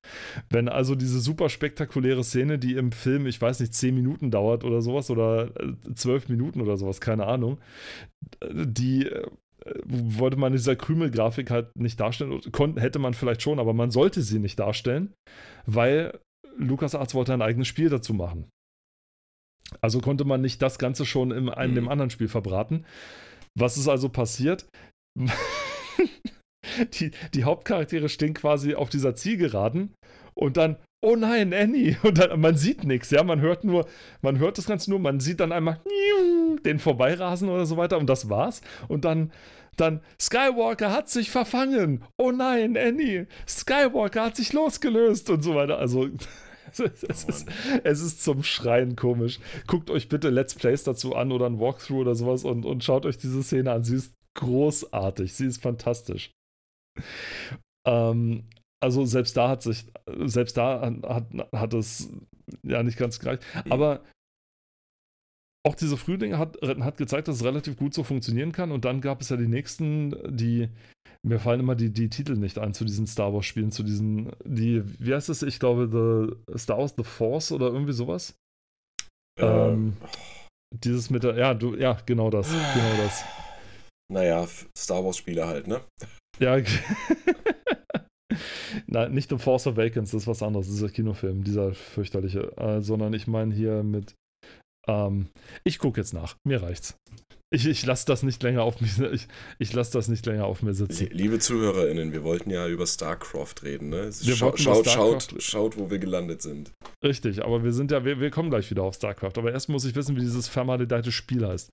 Wenn 0.49 0.69
also 0.69 0.95
diese 0.95 1.19
super 1.19 1.49
spektakuläre 1.49 2.23
Szene, 2.23 2.59
die 2.59 2.75
im 2.75 2.91
Film, 2.91 3.27
ich 3.27 3.41
weiß 3.41 3.59
nicht, 3.59 3.73
10 3.73 3.95
Minuten 3.95 4.31
dauert 4.31 4.63
oder 4.63 4.81
sowas 4.81 5.09
oder 5.09 5.49
12 5.93 6.29
äh, 6.29 6.31
Minuten 6.31 6.61
oder 6.61 6.77
sowas, 6.77 7.01
keine 7.01 7.25
Ahnung, 7.25 7.59
die 8.51 9.07
äh, 9.07 9.25
wollte 9.85 10.37
man 10.37 10.53
in 10.53 10.57
dieser 10.57 10.75
Krümelgrafik 10.75 11.49
halt 11.49 11.75
nicht 11.75 11.99
darstellen, 11.99 12.39
Kon 12.51 12.77
hätte 12.77 12.99
man 12.99 13.13
vielleicht 13.13 13.41
schon, 13.41 13.59
aber 13.59 13.73
man 13.73 13.91
sollte 13.91 14.21
sie 14.21 14.39
nicht 14.39 14.59
darstellen, 14.59 15.13
weil 15.65 16.19
LucasArts 16.57 17.15
wollte 17.15 17.33
ein 17.33 17.41
eigenes 17.41 17.67
Spiel 17.67 17.89
dazu 17.89 18.13
machen. 18.13 18.49
Also 19.81 19.99
konnte 19.99 20.25
man 20.25 20.41
nicht 20.41 20.61
das 20.61 20.77
Ganze 20.77 21.05
schon 21.05 21.31
in 21.31 21.49
einem 21.49 21.85
mhm. 21.85 21.89
anderen 21.89 22.09
Spiel 22.11 22.27
verbraten. 22.27 22.85
Was 23.57 23.77
ist 23.77 23.87
also 23.87 24.09
passiert? 24.09 24.67
die, 26.99 27.11
die 27.33 27.43
Hauptcharaktere 27.43 28.09
stehen 28.09 28.33
quasi 28.33 28.75
auf 28.75 28.89
dieser 28.89 29.15
Zielgeraden 29.15 29.93
und 30.33 30.57
dann, 30.57 30.77
oh 31.01 31.15
nein, 31.15 31.53
Annie. 31.53 31.97
Und 32.03 32.17
dann, 32.17 32.39
man 32.39 32.57
sieht 32.57 32.83
nichts, 32.83 33.11
ja, 33.11 33.23
man 33.23 33.39
hört 33.39 33.63
nur, 33.63 33.87
man 34.21 34.39
hört 34.39 34.57
das 34.57 34.67
Ganze 34.67 34.89
nur, 34.89 34.99
man 34.99 35.19
sieht 35.19 35.39
dann 35.39 35.51
einmal 35.51 35.79
den 36.65 36.79
vorbeirasen 36.79 37.49
oder 37.49 37.65
so 37.65 37.77
weiter 37.77 37.97
und 37.97 38.07
das 38.07 38.29
war's. 38.29 38.61
Und 38.87 39.05
dann, 39.05 39.31
dann, 39.77 40.01
Skywalker 40.19 40.91
hat 40.91 41.09
sich 41.09 41.31
verfangen. 41.31 42.03
Oh 42.17 42.31
nein, 42.31 42.77
Annie. 42.77 43.27
Skywalker 43.47 44.25
hat 44.25 44.35
sich 44.35 44.53
losgelöst 44.53 45.29
und 45.29 45.41
so 45.41 45.55
weiter. 45.55 45.77
Also, 45.77 46.09
es, 47.07 47.23
ist, 47.23 47.47
es, 47.83 48.01
ist, 48.01 48.23
zum 48.23 48.43
Schreien 48.43 48.95
komisch. 48.95 49.39
Guckt 49.67 49.89
euch 49.89 50.09
bitte 50.09 50.29
Let's 50.29 50.55
Plays 50.55 50.83
dazu 50.83 51.15
an 51.15 51.31
oder 51.31 51.45
ein 51.45 51.59
Walkthrough 51.59 52.01
oder 52.01 52.15
sowas 52.15 52.43
und, 52.43 52.65
und 52.65 52.83
schaut 52.83 53.05
euch 53.05 53.17
diese 53.17 53.43
Szene 53.43 53.71
an. 53.71 53.83
Sie 53.83 53.95
ist 53.95 54.13
großartig. 54.35 55.33
Sie 55.33 55.45
ist 55.45 55.61
fantastisch. 55.61 56.31
Ähm, 57.87 58.49
also 58.81 59.05
selbst 59.05 59.37
da 59.37 59.49
hat 59.49 59.63
sich, 59.63 59.85
selbst 60.25 60.57
da 60.57 60.81
hat, 61.03 61.27
hat 61.51 61.73
es 61.73 62.11
ja 62.63 62.83
nicht 62.83 62.97
ganz 62.97 63.19
gereicht. 63.19 63.43
Aber 63.69 64.03
auch 65.65 65.75
diese 65.75 65.97
Frühlinge 65.97 66.37
hat, 66.37 66.57
hat 66.61 66.97
gezeigt, 66.97 67.27
dass 67.27 67.37
es 67.37 67.43
relativ 67.43 67.77
gut 67.77 67.93
so 67.93 68.03
funktionieren 68.03 68.51
kann. 68.51 68.71
Und 68.71 68.85
dann 68.85 69.01
gab 69.01 69.21
es 69.21 69.29
ja 69.29 69.37
die 69.37 69.47
nächsten, 69.47 70.15
die 70.35 70.69
mir 71.25 71.39
fallen 71.39 71.59
immer 71.59 71.75
die, 71.75 71.91
die 71.91 72.09
Titel 72.09 72.35
nicht 72.35 72.59
ein 72.59 72.73
zu 72.73 72.85
diesen 72.85 73.07
Star 73.07 73.33
Wars-Spielen, 73.33 73.71
zu 73.71 73.81
diesen, 73.81 74.31
die, 74.43 74.83
wie 74.99 75.13
heißt 75.13 75.29
es? 75.29 75.41
Ich 75.41 75.59
glaube, 75.59 75.89
The 75.91 76.57
Star 76.57 76.77
Wars 76.77 76.93
The 76.95 77.03
Force 77.03 77.51
oder 77.51 77.67
irgendwie 77.67 77.93
sowas. 77.93 78.35
Ähm, 79.39 79.97
dieses 80.71 81.09
mit 81.09 81.23
der, 81.23 81.35
ja, 81.35 81.53
du, 81.53 81.75
ja, 81.75 81.97
genau 82.05 82.29
das, 82.29 82.49
genau 82.49 83.03
das. 83.03 83.25
Naja, 84.13 84.47
Star 84.77 85.03
Wars-Spiele 85.03 85.47
halt, 85.47 85.67
ne? 85.67 85.81
Ja, 86.39 86.57
Nein, 88.87 89.13
nicht 89.13 89.29
The 89.29 89.37
Force 89.37 89.67
Awakens, 89.67 90.11
das 90.11 90.23
ist 90.23 90.27
was 90.27 90.43
anderes, 90.43 90.67
dieser 90.67 90.89
Kinofilm, 90.89 91.43
dieser 91.43 91.73
fürchterliche, 91.73 92.55
äh, 92.57 92.81
sondern 92.81 93.13
ich 93.13 93.25
meine 93.25 93.53
hier 93.53 93.81
mit, 93.83 94.13
ähm, 94.87 95.27
ich 95.63 95.79
gucke 95.79 95.99
jetzt 95.99 96.13
nach, 96.13 96.35
mir 96.43 96.61
reicht's. 96.61 96.97
Ich, 97.51 97.67
ich 97.67 97.85
lasse 97.85 98.05
das 98.07 98.23
nicht 98.23 98.41
länger 98.43 98.63
auf 98.63 98.81
mich, 98.81 98.99
ich, 98.99 99.27
ich 99.59 99.71
lasse 99.71 99.93
das 99.93 100.07
nicht 100.07 100.25
länger 100.25 100.45
auf 100.45 100.61
mir 100.63 100.73
sitzen. 100.73 101.07
Liebe 101.11 101.39
ZuhörerInnen, 101.39 102.11
wir 102.11 102.23
wollten 102.23 102.49
ja 102.49 102.67
über 102.67 102.87
StarCraft 102.87 103.53
reden, 103.63 103.89
ne? 103.89 104.09
Wir 104.21 104.35
Schau, 104.35 104.57
schaut, 104.57 104.89
schaut, 104.89 105.35
schaut, 105.39 105.77
wo 105.77 105.89
wir 105.89 105.99
gelandet 105.99 106.41
sind. 106.41 106.71
Richtig, 107.03 107.45
aber 107.45 107.63
wir 107.63 107.71
sind 107.71 107.91
ja, 107.91 108.03
wir, 108.03 108.19
wir 108.19 108.31
kommen 108.31 108.49
gleich 108.49 108.69
wieder 108.71 108.83
auf 108.83 108.95
StarCraft. 108.95 109.33
Aber 109.37 109.51
erst 109.51 109.69
muss 109.69 109.85
ich 109.85 109.95
wissen, 109.95 110.15
wie 110.15 110.21
dieses 110.21 110.47
vermaledeite 110.47 111.11
Spiel 111.11 111.47
heißt. 111.47 111.69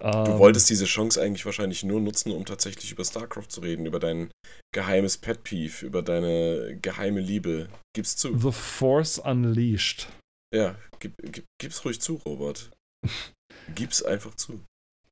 Du 0.00 0.06
ähm, 0.06 0.38
wolltest 0.38 0.70
diese 0.70 0.84
Chance 0.84 1.20
eigentlich 1.20 1.44
wahrscheinlich 1.44 1.82
nur 1.82 2.00
nutzen, 2.00 2.30
um 2.30 2.44
tatsächlich 2.44 2.92
über 2.92 3.04
StarCraft 3.04 3.48
zu 3.48 3.62
reden, 3.62 3.86
über 3.86 3.98
dein 3.98 4.30
geheimes 4.72 5.16
Pet 5.16 5.42
Peeve, 5.42 5.84
über 5.84 6.02
deine 6.02 6.78
geheime 6.80 7.20
Liebe. 7.20 7.68
Gib's 7.96 8.16
zu. 8.16 8.38
The 8.38 8.52
Force 8.52 9.18
Unleashed. 9.18 10.08
Ja, 10.54 10.76
gib, 10.98 11.14
gib, 11.22 11.44
gib's 11.58 11.84
ruhig 11.84 12.00
zu, 12.00 12.14
Robert. 12.14 12.70
Gib's 13.74 14.02
einfach 14.02 14.34
zu. 14.34 14.60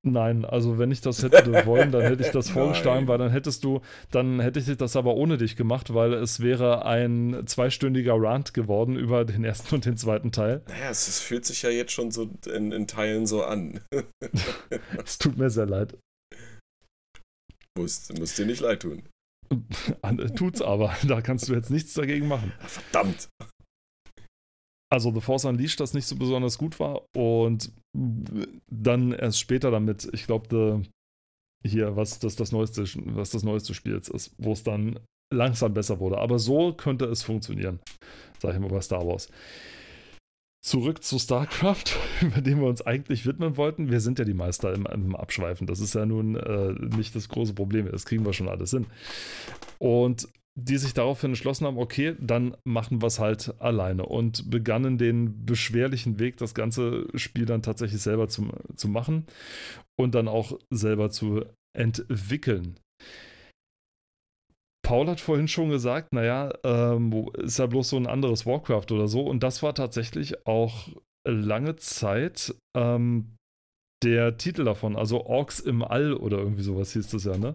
Nein, 0.02 0.44
also 0.44 0.78
wenn 0.78 0.90
ich 0.90 1.00
das 1.00 1.22
hätte 1.22 1.66
wollen, 1.66 1.92
dann 1.92 2.02
hätte 2.02 2.22
ich 2.22 2.30
das 2.30 2.50
vorgeschlagen, 2.50 3.08
weil 3.08 3.18
dann 3.18 3.30
hättest 3.30 3.64
du, 3.64 3.80
dann 4.10 4.40
hätte 4.40 4.58
ich 4.60 4.76
das 4.76 4.96
aber 4.96 5.14
ohne 5.14 5.38
dich 5.38 5.56
gemacht, 5.56 5.92
weil 5.92 6.14
es 6.14 6.40
wäre 6.40 6.84
ein 6.84 7.44
zweistündiger 7.46 8.14
Rant 8.14 8.54
geworden 8.54 8.96
über 8.96 9.24
den 9.24 9.44
ersten 9.44 9.74
und 9.74 9.84
den 9.84 9.96
zweiten 9.96 10.32
Teil. 10.32 10.62
Naja, 10.68 10.90
es, 10.90 11.08
es 11.08 11.20
fühlt 11.20 11.44
sich 11.44 11.62
ja 11.62 11.70
jetzt 11.70 11.92
schon 11.92 12.10
so 12.10 12.30
in, 12.46 12.72
in 12.72 12.86
Teilen 12.86 13.26
so 13.26 13.44
an. 13.44 13.80
es 15.04 15.18
tut 15.18 15.36
mir 15.36 15.50
sehr 15.50 15.66
leid. 15.66 15.96
Muss, 17.76 18.08
muss 18.18 18.34
dir 18.34 18.46
nicht 18.46 18.60
leid 18.60 18.82
tun. 18.82 19.02
Tut's 20.36 20.62
aber, 20.62 20.96
da 21.06 21.20
kannst 21.20 21.48
du 21.48 21.54
jetzt 21.54 21.70
nichts 21.70 21.94
dagegen 21.94 22.28
machen. 22.28 22.52
Verdammt. 22.60 23.28
Also 24.90 25.12
The 25.12 25.20
Force 25.20 25.44
Unleashed 25.44 25.80
das 25.80 25.94
nicht 25.94 26.06
so 26.06 26.16
besonders 26.16 26.58
gut 26.58 26.80
war 26.80 27.02
und 27.14 27.72
dann 28.70 29.12
erst 29.12 29.38
später 29.38 29.70
damit, 29.70 30.08
ich 30.12 30.26
glaube, 30.26 30.82
hier, 31.64 31.96
was 31.96 32.18
das, 32.18 32.36
das 32.36 32.52
neueste, 32.52 32.84
was 33.14 33.30
das 33.30 33.42
neueste 33.42 33.74
Spiel 33.74 33.94
jetzt 33.94 34.08
ist, 34.08 34.32
wo 34.38 34.52
es 34.52 34.62
dann 34.62 34.98
langsam 35.32 35.74
besser 35.74 36.00
wurde. 36.00 36.18
Aber 36.18 36.38
so 36.38 36.72
könnte 36.72 37.06
es 37.06 37.22
funktionieren, 37.22 37.80
sage 38.38 38.54
ich 38.54 38.60
mal 38.60 38.68
bei 38.68 38.80
Star 38.80 39.06
Wars. 39.06 39.28
Zurück 40.64 41.02
zu 41.04 41.18
StarCraft, 41.18 41.96
über 42.20 42.40
den 42.40 42.60
wir 42.60 42.68
uns 42.68 42.82
eigentlich 42.82 43.26
widmen 43.26 43.56
wollten. 43.56 43.90
Wir 43.90 44.00
sind 44.00 44.18
ja 44.18 44.24
die 44.24 44.34
Meister 44.34 44.72
im, 44.72 44.86
im 44.86 45.16
Abschweifen. 45.16 45.66
Das 45.66 45.80
ist 45.80 45.94
ja 45.94 46.06
nun 46.06 46.36
äh, 46.36 46.72
nicht 46.96 47.14
das 47.14 47.28
große 47.28 47.54
Problem. 47.54 47.90
Das 47.90 48.06
kriegen 48.06 48.24
wir 48.24 48.32
schon 48.32 48.48
alles 48.48 48.70
hin. 48.70 48.86
Und 49.78 50.28
die 50.60 50.76
sich 50.76 50.92
daraufhin 50.92 51.30
entschlossen 51.30 51.66
haben, 51.66 51.78
okay, 51.78 52.16
dann 52.18 52.56
machen 52.64 53.00
wir 53.00 53.06
es 53.06 53.20
halt 53.20 53.54
alleine 53.60 54.06
und 54.06 54.50
begannen 54.50 54.98
den 54.98 55.46
beschwerlichen 55.46 56.18
Weg, 56.18 56.36
das 56.38 56.54
ganze 56.54 57.06
Spiel 57.14 57.46
dann 57.46 57.62
tatsächlich 57.62 58.02
selber 58.02 58.28
zu, 58.28 58.48
zu 58.74 58.88
machen 58.88 59.26
und 59.96 60.14
dann 60.14 60.26
auch 60.26 60.58
selber 60.70 61.10
zu 61.10 61.44
entwickeln. 61.76 62.80
Paul 64.84 65.06
hat 65.06 65.20
vorhin 65.20 65.48
schon 65.48 65.68
gesagt, 65.68 66.12
naja, 66.12 66.50
ähm, 66.64 67.30
ist 67.34 67.58
ja 67.58 67.66
bloß 67.66 67.90
so 67.90 67.96
ein 67.96 68.06
anderes 68.06 68.46
Warcraft 68.46 68.90
oder 68.90 69.06
so. 69.06 69.20
Und 69.20 69.42
das 69.42 69.62
war 69.62 69.74
tatsächlich 69.74 70.46
auch 70.46 70.88
lange 71.26 71.76
Zeit 71.76 72.54
ähm, 72.76 73.36
der 74.02 74.38
Titel 74.38 74.64
davon, 74.64 74.96
also 74.96 75.26
Orks 75.26 75.60
im 75.60 75.82
All 75.84 76.14
oder 76.14 76.38
irgendwie 76.38 76.62
sowas 76.62 76.92
hieß 76.92 77.08
das 77.08 77.24
ja, 77.24 77.36
ne? 77.36 77.54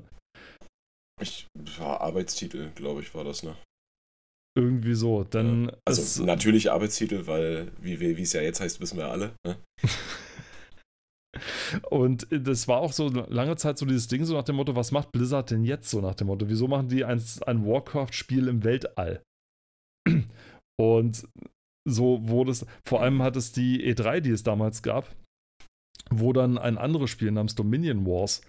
Ich 1.21 1.47
war 1.77 2.01
Arbeitstitel, 2.01 2.71
glaube 2.75 3.01
ich, 3.01 3.13
war 3.13 3.23
das, 3.23 3.43
ne? 3.43 3.55
Irgendwie 4.55 4.93
so. 4.93 5.23
Dann 5.23 5.65
ja. 5.65 5.77
Also 5.85 6.23
natürlich 6.23 6.71
Arbeitstitel, 6.71 7.25
weil 7.27 7.71
wie, 7.81 7.99
wie 7.99 8.21
es 8.21 8.33
ja 8.33 8.41
jetzt 8.41 8.59
heißt, 8.59 8.79
wissen 8.81 8.97
wir 8.97 9.07
alle. 9.07 9.33
Ne? 9.45 9.57
Und 11.89 12.27
das 12.29 12.67
war 12.67 12.79
auch 12.79 12.93
so 12.93 13.07
lange 13.09 13.55
Zeit 13.55 13.79
so 13.79 13.85
dieses 13.85 14.07
Ding, 14.07 14.23
so 14.25 14.35
nach 14.35 14.43
dem 14.43 14.57
Motto, 14.57 14.75
was 14.75 14.91
macht 14.91 15.11
Blizzard 15.11 15.49
denn 15.49 15.63
jetzt 15.63 15.89
so 15.89 16.01
nach 16.01 16.13
dem 16.13 16.27
Motto? 16.27 16.47
Wieso 16.47 16.67
machen 16.67 16.89
die 16.89 17.03
ein, 17.03 17.21
ein 17.47 17.65
Warcraft-Spiel 17.65 18.47
im 18.47 18.63
Weltall? 18.63 19.23
Und 20.79 21.27
so 21.89 22.27
wurde 22.27 22.51
es, 22.51 22.65
vor 22.85 23.01
allem 23.01 23.23
hat 23.23 23.35
es 23.35 23.51
die 23.51 23.83
E3, 23.83 24.19
die 24.21 24.29
es 24.29 24.43
damals 24.43 24.83
gab, 24.83 25.13
wo 26.11 26.31
dann 26.33 26.57
ein 26.57 26.77
anderes 26.77 27.09
Spiel 27.09 27.31
namens 27.31 27.55
Dominion 27.55 28.05
Wars 28.05 28.41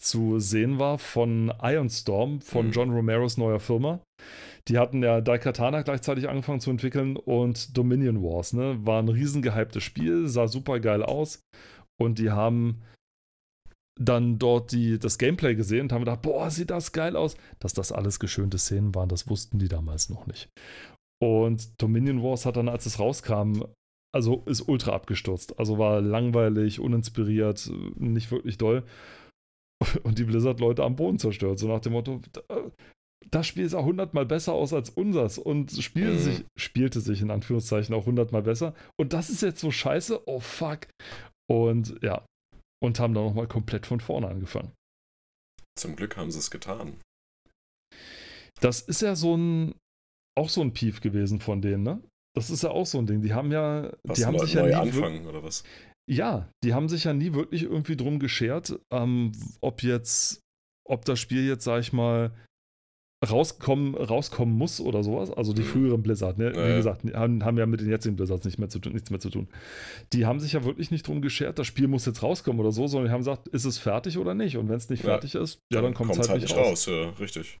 zu 0.00 0.38
sehen 0.38 0.78
war 0.78 0.98
von 0.98 1.52
Ironstorm, 1.62 2.40
von 2.40 2.66
mhm. 2.66 2.72
John 2.72 2.90
Romeros 2.90 3.36
neuer 3.36 3.60
Firma. 3.60 4.00
Die 4.68 4.78
hatten 4.78 5.02
ja 5.02 5.20
Daikatana 5.20 5.82
gleichzeitig 5.82 6.28
angefangen 6.28 6.60
zu 6.60 6.70
entwickeln 6.70 7.16
und 7.16 7.76
Dominion 7.76 8.22
Wars, 8.22 8.52
ne? 8.52 8.78
War 8.84 9.02
ein 9.02 9.08
riesen 9.08 9.42
gehyptes 9.42 9.82
Spiel, 9.82 10.28
sah 10.28 10.46
super 10.46 10.78
geil 10.78 11.02
aus 11.02 11.42
und 12.00 12.18
die 12.18 12.30
haben 12.30 12.82
dann 14.00 14.38
dort 14.38 14.72
die, 14.72 14.98
das 14.98 15.18
Gameplay 15.18 15.54
gesehen 15.54 15.82
und 15.82 15.92
haben 15.92 16.02
gedacht, 16.02 16.22
boah, 16.22 16.50
sieht 16.50 16.70
das 16.70 16.92
geil 16.92 17.16
aus. 17.16 17.36
Dass 17.58 17.72
das 17.72 17.90
alles 17.90 18.20
geschönte 18.20 18.58
Szenen 18.58 18.94
waren, 18.94 19.08
das 19.08 19.28
wussten 19.28 19.58
die 19.58 19.68
damals 19.68 20.08
noch 20.08 20.26
nicht. 20.26 20.48
Und 21.20 21.82
Dominion 21.82 22.22
Wars 22.22 22.46
hat 22.46 22.56
dann, 22.56 22.68
als 22.68 22.86
es 22.86 23.00
rauskam, 23.00 23.64
also 24.14 24.44
ist 24.46 24.68
ultra 24.68 24.92
abgestürzt. 24.92 25.58
Also 25.58 25.78
war 25.78 26.00
langweilig, 26.00 26.78
uninspiriert, 26.78 27.70
nicht 27.96 28.30
wirklich 28.30 28.56
doll. 28.56 28.84
Und 30.02 30.18
die 30.18 30.24
Blizzard-Leute 30.24 30.82
am 30.82 30.96
Boden 30.96 31.18
zerstört. 31.18 31.58
So 31.58 31.68
nach 31.68 31.80
dem 31.80 31.92
Motto, 31.92 32.20
das 33.30 33.46
Spiel 33.46 33.68
sah 33.68 33.82
hundertmal 33.82 34.26
besser 34.26 34.52
aus 34.52 34.72
als 34.72 34.90
unseres 34.90 35.38
und 35.38 35.70
spielte, 35.70 36.12
mhm. 36.12 36.18
sich, 36.18 36.44
spielte 36.56 37.00
sich 37.00 37.20
in 37.20 37.30
Anführungszeichen 37.30 37.94
auch 37.94 38.06
hundertmal 38.06 38.42
besser. 38.42 38.74
Und 38.98 39.12
das 39.12 39.30
ist 39.30 39.42
jetzt 39.42 39.60
so 39.60 39.70
scheiße, 39.70 40.26
oh 40.26 40.40
fuck. 40.40 40.88
Und 41.50 41.98
ja, 42.02 42.24
und 42.82 43.00
haben 43.00 43.14
dann 43.14 43.24
nochmal 43.24 43.48
komplett 43.48 43.86
von 43.86 44.00
vorne 44.00 44.28
angefangen. 44.28 44.72
Zum 45.78 45.96
Glück 45.96 46.16
haben 46.16 46.30
sie 46.30 46.38
es 46.38 46.50
getan. 46.50 47.00
Das 48.60 48.80
ist 48.80 49.02
ja 49.02 49.14
so 49.14 49.36
ein, 49.36 49.74
auch 50.36 50.48
so 50.48 50.60
ein 50.60 50.72
Pief 50.72 51.00
gewesen 51.00 51.40
von 51.40 51.62
denen, 51.62 51.84
ne? 51.84 52.02
Das 52.34 52.50
ist 52.50 52.62
ja 52.62 52.70
auch 52.70 52.86
so 52.86 52.98
ein 52.98 53.06
Ding. 53.06 53.22
Die 53.22 53.34
haben 53.34 53.50
ja, 53.50 53.92
was 54.04 54.18
die 54.18 54.26
haben 54.26 54.38
sich 54.38 54.52
ja 54.52 54.66
nie 54.66 54.74
anfangen 54.74 55.26
oder 55.26 55.42
was? 55.42 55.64
Ja, 56.08 56.48
die 56.64 56.72
haben 56.72 56.88
sich 56.88 57.04
ja 57.04 57.12
nie 57.12 57.34
wirklich 57.34 57.64
irgendwie 57.64 57.96
drum 57.96 58.18
geschert, 58.18 58.80
ähm, 58.90 59.32
ob 59.60 59.82
jetzt, 59.82 60.40
ob 60.88 61.04
das 61.04 61.20
Spiel 61.20 61.46
jetzt, 61.46 61.64
sag 61.64 61.80
ich 61.80 61.92
mal, 61.92 62.32
rauskommen, 63.26 63.94
rauskommen 63.94 64.56
muss 64.56 64.80
oder 64.80 65.02
sowas. 65.02 65.30
Also 65.30 65.52
die 65.52 65.62
mhm. 65.62 65.66
früheren 65.66 66.02
Blizzard, 66.02 66.38
ne? 66.38 66.52
wie 66.52 66.76
gesagt, 66.76 67.02
haben, 67.14 67.44
haben 67.44 67.58
ja 67.58 67.66
mit 67.66 67.80
den 67.80 67.88
jetzigen 67.88 68.16
Blizzards 68.16 68.44
nicht 68.44 68.58
mehr 68.58 68.68
zu 68.68 68.78
tun, 68.78 68.92
nichts 68.92 69.10
mehr 69.10 69.20
zu 69.20 69.30
tun. 69.30 69.48
Die 70.12 70.24
haben 70.24 70.40
sich 70.40 70.52
ja 70.52 70.64
wirklich 70.64 70.90
nicht 70.90 71.06
drum 71.06 71.20
geschert, 71.20 71.58
das 71.58 71.66
Spiel 71.66 71.88
muss 71.88 72.06
jetzt 72.06 72.22
rauskommen 72.22 72.60
oder 72.60 72.72
so, 72.72 72.86
sondern 72.86 73.08
die 73.08 73.12
haben 73.12 73.20
gesagt, 73.20 73.48
ist 73.48 73.64
es 73.64 73.78
fertig 73.78 74.18
oder 74.18 74.34
nicht? 74.34 74.56
Und 74.56 74.68
wenn 74.68 74.76
es 74.76 74.88
nicht 74.88 75.02
ja. 75.02 75.10
fertig 75.10 75.34
ist, 75.34 75.58
ja, 75.72 75.80
dann, 75.80 75.84
dann 75.84 75.94
kommt 75.94 76.12
es 76.12 76.18
halt, 76.18 76.28
halt, 76.30 76.42
nicht 76.42 76.56
raus. 76.56 76.66
raus. 76.66 76.86
Ja, 76.86 77.10
richtig. 77.18 77.58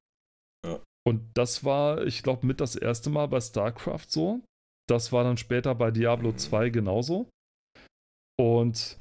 Ja. 0.64 0.80
Und 1.06 1.22
das 1.34 1.64
war, 1.64 2.06
ich 2.06 2.22
glaube, 2.22 2.46
mit 2.46 2.60
das 2.60 2.76
erste 2.76 3.10
Mal 3.10 3.26
bei 3.26 3.40
StarCraft 3.40 4.06
so. 4.08 4.42
Das 4.88 5.12
war 5.12 5.24
dann 5.24 5.36
später 5.36 5.74
bei 5.74 5.90
Diablo 5.90 6.32
2 6.32 6.70
genauso. 6.70 7.28
Und 8.38 9.00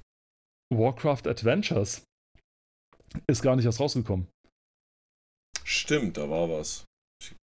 Warcraft 0.73 1.28
Adventures 1.28 2.04
ist 3.28 3.41
gar 3.41 3.56
nicht 3.56 3.65
erst 3.65 3.80
rausgekommen. 3.80 4.28
Stimmt, 5.63 6.17
da 6.17 6.30
war 6.30 6.50
was. 6.50 6.86
Ich, 7.21 7.36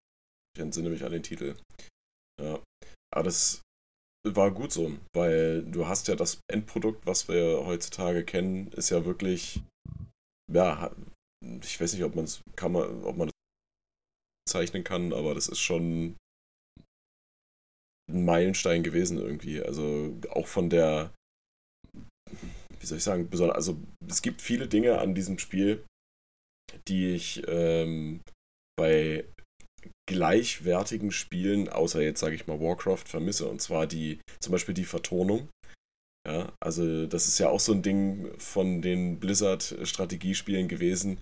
entsinne 0.59 0.91
mich 0.91 1.05
an 1.05 1.13
den 1.13 1.23
Titel. 1.23 1.57
Ja. 2.41 2.63
Aber 3.13 3.25
das 3.25 3.63
war 4.25 4.51
gut 4.53 4.73
so, 4.73 4.97
weil 5.15 5.65
du 5.65 5.87
hast 5.87 6.09
ja 6.09 6.15
das 6.15 6.41
Endprodukt, 6.51 7.07
was 7.07 7.29
wir 7.29 7.65
heutzutage 7.67 8.25
kennen, 8.25 8.69
ist 8.73 8.91
ja 8.91 9.05
wirklich, 9.05 9.61
ja, 10.51 10.95
ich 11.63 11.81
weiß 11.81 11.93
nicht, 11.93 12.05
ob 12.05 12.15
man 12.15 12.25
es 12.25 12.41
kann 12.57 12.73
man, 12.73 13.05
ob 13.05 13.17
man 13.17 13.29
das 13.29 14.53
zeichnen 14.53 14.85
kann, 14.85 15.13
aber 15.13 15.35
das 15.35 15.49
ist 15.49 15.61
schon 15.61 16.17
ein 18.09 18.25
Meilenstein 18.25 18.83
gewesen 18.83 19.19
irgendwie. 19.19 19.61
Also 19.63 20.17
auch 20.31 20.47
von 20.47 20.71
der, 20.71 21.13
wie 22.83 22.87
soll 22.87 22.99
ich 22.99 23.05
sagen, 23.05 23.31
besonders, 23.31 23.57
also 23.57 23.79
es 24.09 24.23
gibt 24.23 24.43
viele 24.43 24.67
Dinge 24.67 24.99
an 24.99 25.15
diesem 25.15 25.39
Spiel, 25.39 25.85
die 26.89 27.15
ich 27.15 27.43
ähm, 27.47 28.21
bei 28.77 29.25
gleichwertigen 30.09 31.13
Spielen, 31.13 31.69
außer 31.69 32.03
jetzt 32.03 32.21
sage 32.21 32.35
ich 32.35 32.47
mal 32.47 32.61
Warcraft, 32.61 33.05
vermisse. 33.07 33.49
Und 33.49 33.63
zwar 33.63 33.87
die, 33.87 34.21
zum 34.41 34.53
Beispiel 34.53 34.75
die 34.75 34.85
Vertonung. 34.85 35.49
Ja, 36.27 36.53
also 36.61 37.07
das 37.07 37.27
ist 37.27 37.39
ja 37.39 37.49
auch 37.49 37.61
so 37.61 37.73
ein 37.73 37.83
Ding 37.83 38.31
von 38.39 38.83
den 38.83 39.19
Blizzard-Strategiespielen 39.19 40.69
gewesen, 40.69 41.19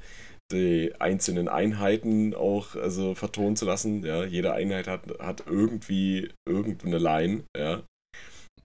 die 0.52 0.94
einzelnen 0.98 1.48
Einheiten 1.48 2.34
auch 2.34 2.74
also 2.74 3.14
vertonen 3.14 3.56
zu 3.56 3.64
lassen. 3.64 4.04
Ja, 4.04 4.24
jede 4.24 4.52
Einheit 4.52 4.88
hat, 4.88 5.02
hat 5.18 5.44
irgendwie 5.46 6.30
irgendeine 6.46 6.98
Line. 6.98 7.44
Ja. 7.56 7.82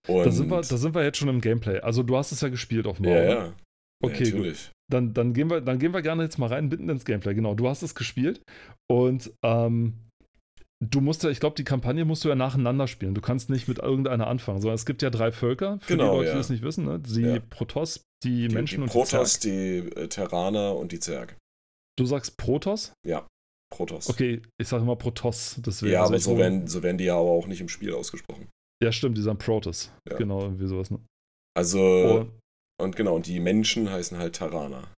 Und 0.08 0.26
da, 0.26 0.32
sind 0.32 0.50
wir, 0.50 0.62
da 0.62 0.78
sind 0.78 0.96
wir 0.96 1.04
jetzt 1.04 1.18
schon 1.18 1.30
im 1.30 1.42
Gameplay. 1.42 1.80
Also 1.80 2.04
du 2.04 2.18
hast 2.18 2.32
es 2.32 2.42
ja 2.42 2.50
gespielt 2.50 2.88
auf 2.88 3.00
Ja, 3.00 3.24
ja. 3.24 3.54
Okay, 4.04 4.26
ja, 4.26 4.38
gut. 4.38 4.72
Dann, 4.92 5.14
dann, 5.14 5.34
gehen 5.34 5.50
wir, 5.50 5.62
dann 5.62 5.80
gehen 5.80 5.94
wir 5.94 6.02
gerne 6.02 6.24
jetzt 6.24 6.38
mal 6.38 6.48
rein, 6.48 6.68
mitten 6.68 6.90
ins 6.90 7.06
Gameplay. 7.06 7.34
Genau, 7.34 7.56
du 7.56 7.68
hast 7.68 7.82
es 7.82 7.96
gespielt 7.96 8.42
und 8.88 9.32
ähm, 9.44 9.94
du 10.80 11.02
musst 11.02 11.24
ja, 11.24 11.30
ich 11.30 11.40
glaube, 11.40 11.56
die 11.56 11.64
Kampagne 11.64 12.06
musst 12.06 12.24
du 12.24 12.30
ja 12.30 12.36
nacheinander 12.36 12.88
spielen. 12.88 13.16
Du 13.16 13.22
kannst 13.22 13.50
nicht 13.50 13.68
mit 13.68 13.80
irgendeiner 13.80 14.28
anfangen, 14.28 14.62
sondern 14.62 14.76
es 14.76 14.86
gibt 14.86 15.02
ja 15.02 15.10
drei 15.10 15.32
Völker, 15.32 15.80
für 15.82 15.94
genau, 15.94 16.12
die 16.12 16.18
Leute, 16.18 16.28
ja. 16.28 16.34
die 16.34 16.40
das 16.40 16.50
nicht 16.50 16.64
wissen. 16.64 16.86
Ne? 16.86 17.00
Die 17.00 17.22
ja. 17.22 17.40
Protoss, 17.50 18.04
die, 18.24 18.48
die 18.48 18.54
Menschen 18.54 18.78
die 18.78 18.84
und 18.84 18.92
Protoss, 18.92 19.40
die 19.40 19.50
Protoss, 19.50 19.90
die 19.96 20.02
äh, 20.02 20.08
Terraner 20.08 20.76
und 20.76 20.92
die 20.92 21.00
Zerg. 21.00 21.36
Du 21.98 22.06
sagst 22.06 22.38
Protoss? 22.38 22.94
Ja, 23.08 23.26
Protoss. 23.74 24.10
Okay, 24.10 24.42
ich 24.60 24.68
sage 24.68 24.84
immer 24.84 24.96
Protoss. 24.96 25.56
Deswegen. 25.66 25.94
Ja, 25.94 26.04
aber 26.04 26.20
so 26.20 26.38
werden, 26.38 26.68
so 26.68 26.84
werden 26.84 26.98
die 26.98 27.06
ja 27.06 27.18
aber 27.18 27.30
auch 27.30 27.48
nicht 27.48 27.62
im 27.62 27.70
Spiel 27.70 27.94
ausgesprochen. 27.94 28.48
Ja, 28.84 28.92
stimmt, 28.92 29.18
die 29.18 29.22
sagen 29.22 29.38
Protoss. 29.38 29.92
Ja. 30.10 30.18
Genau, 30.18 30.42
irgendwie 30.42 30.68
sowas. 30.68 30.92
Ne? 30.92 31.00
Also, 31.56 31.80
oh. 31.80 32.26
Und 32.84 32.96
genau, 32.96 33.16
und 33.16 33.28
die 33.28 33.40
Menschen 33.40 33.90
heißen 33.90 34.18
halt 34.18 34.36
Terraner. 34.36 34.94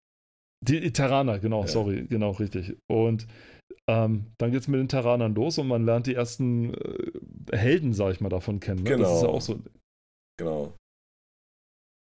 Die 0.66 0.92
Terraner, 0.92 1.40
genau, 1.40 1.62
ja. 1.62 1.68
sorry, 1.68 2.08
genau, 2.08 2.32
richtig. 2.32 2.76
Und 2.90 3.28
ähm, 3.88 4.32
dann 4.40 4.52
geht 4.52 4.62
es 4.62 4.68
mit 4.68 4.80
den 4.80 4.90
Terranern 4.90 5.36
los 5.36 5.58
und 5.58 5.68
man 5.68 5.86
lernt 5.86 6.08
die 6.08 6.16
ersten 6.16 6.74
äh, 6.74 7.56
Helden, 7.56 7.94
sag 7.94 8.12
ich 8.14 8.22
mal, 8.22 8.30
davon 8.30 8.60
kennen. 8.60 8.84
Ne? 8.84 8.90
Genau. 8.90 9.04
Das 9.04 9.18
ist 9.18 9.24
ja 9.24 9.30
auch 9.30 9.42
so. 9.42 9.60
Genau. 10.40 10.74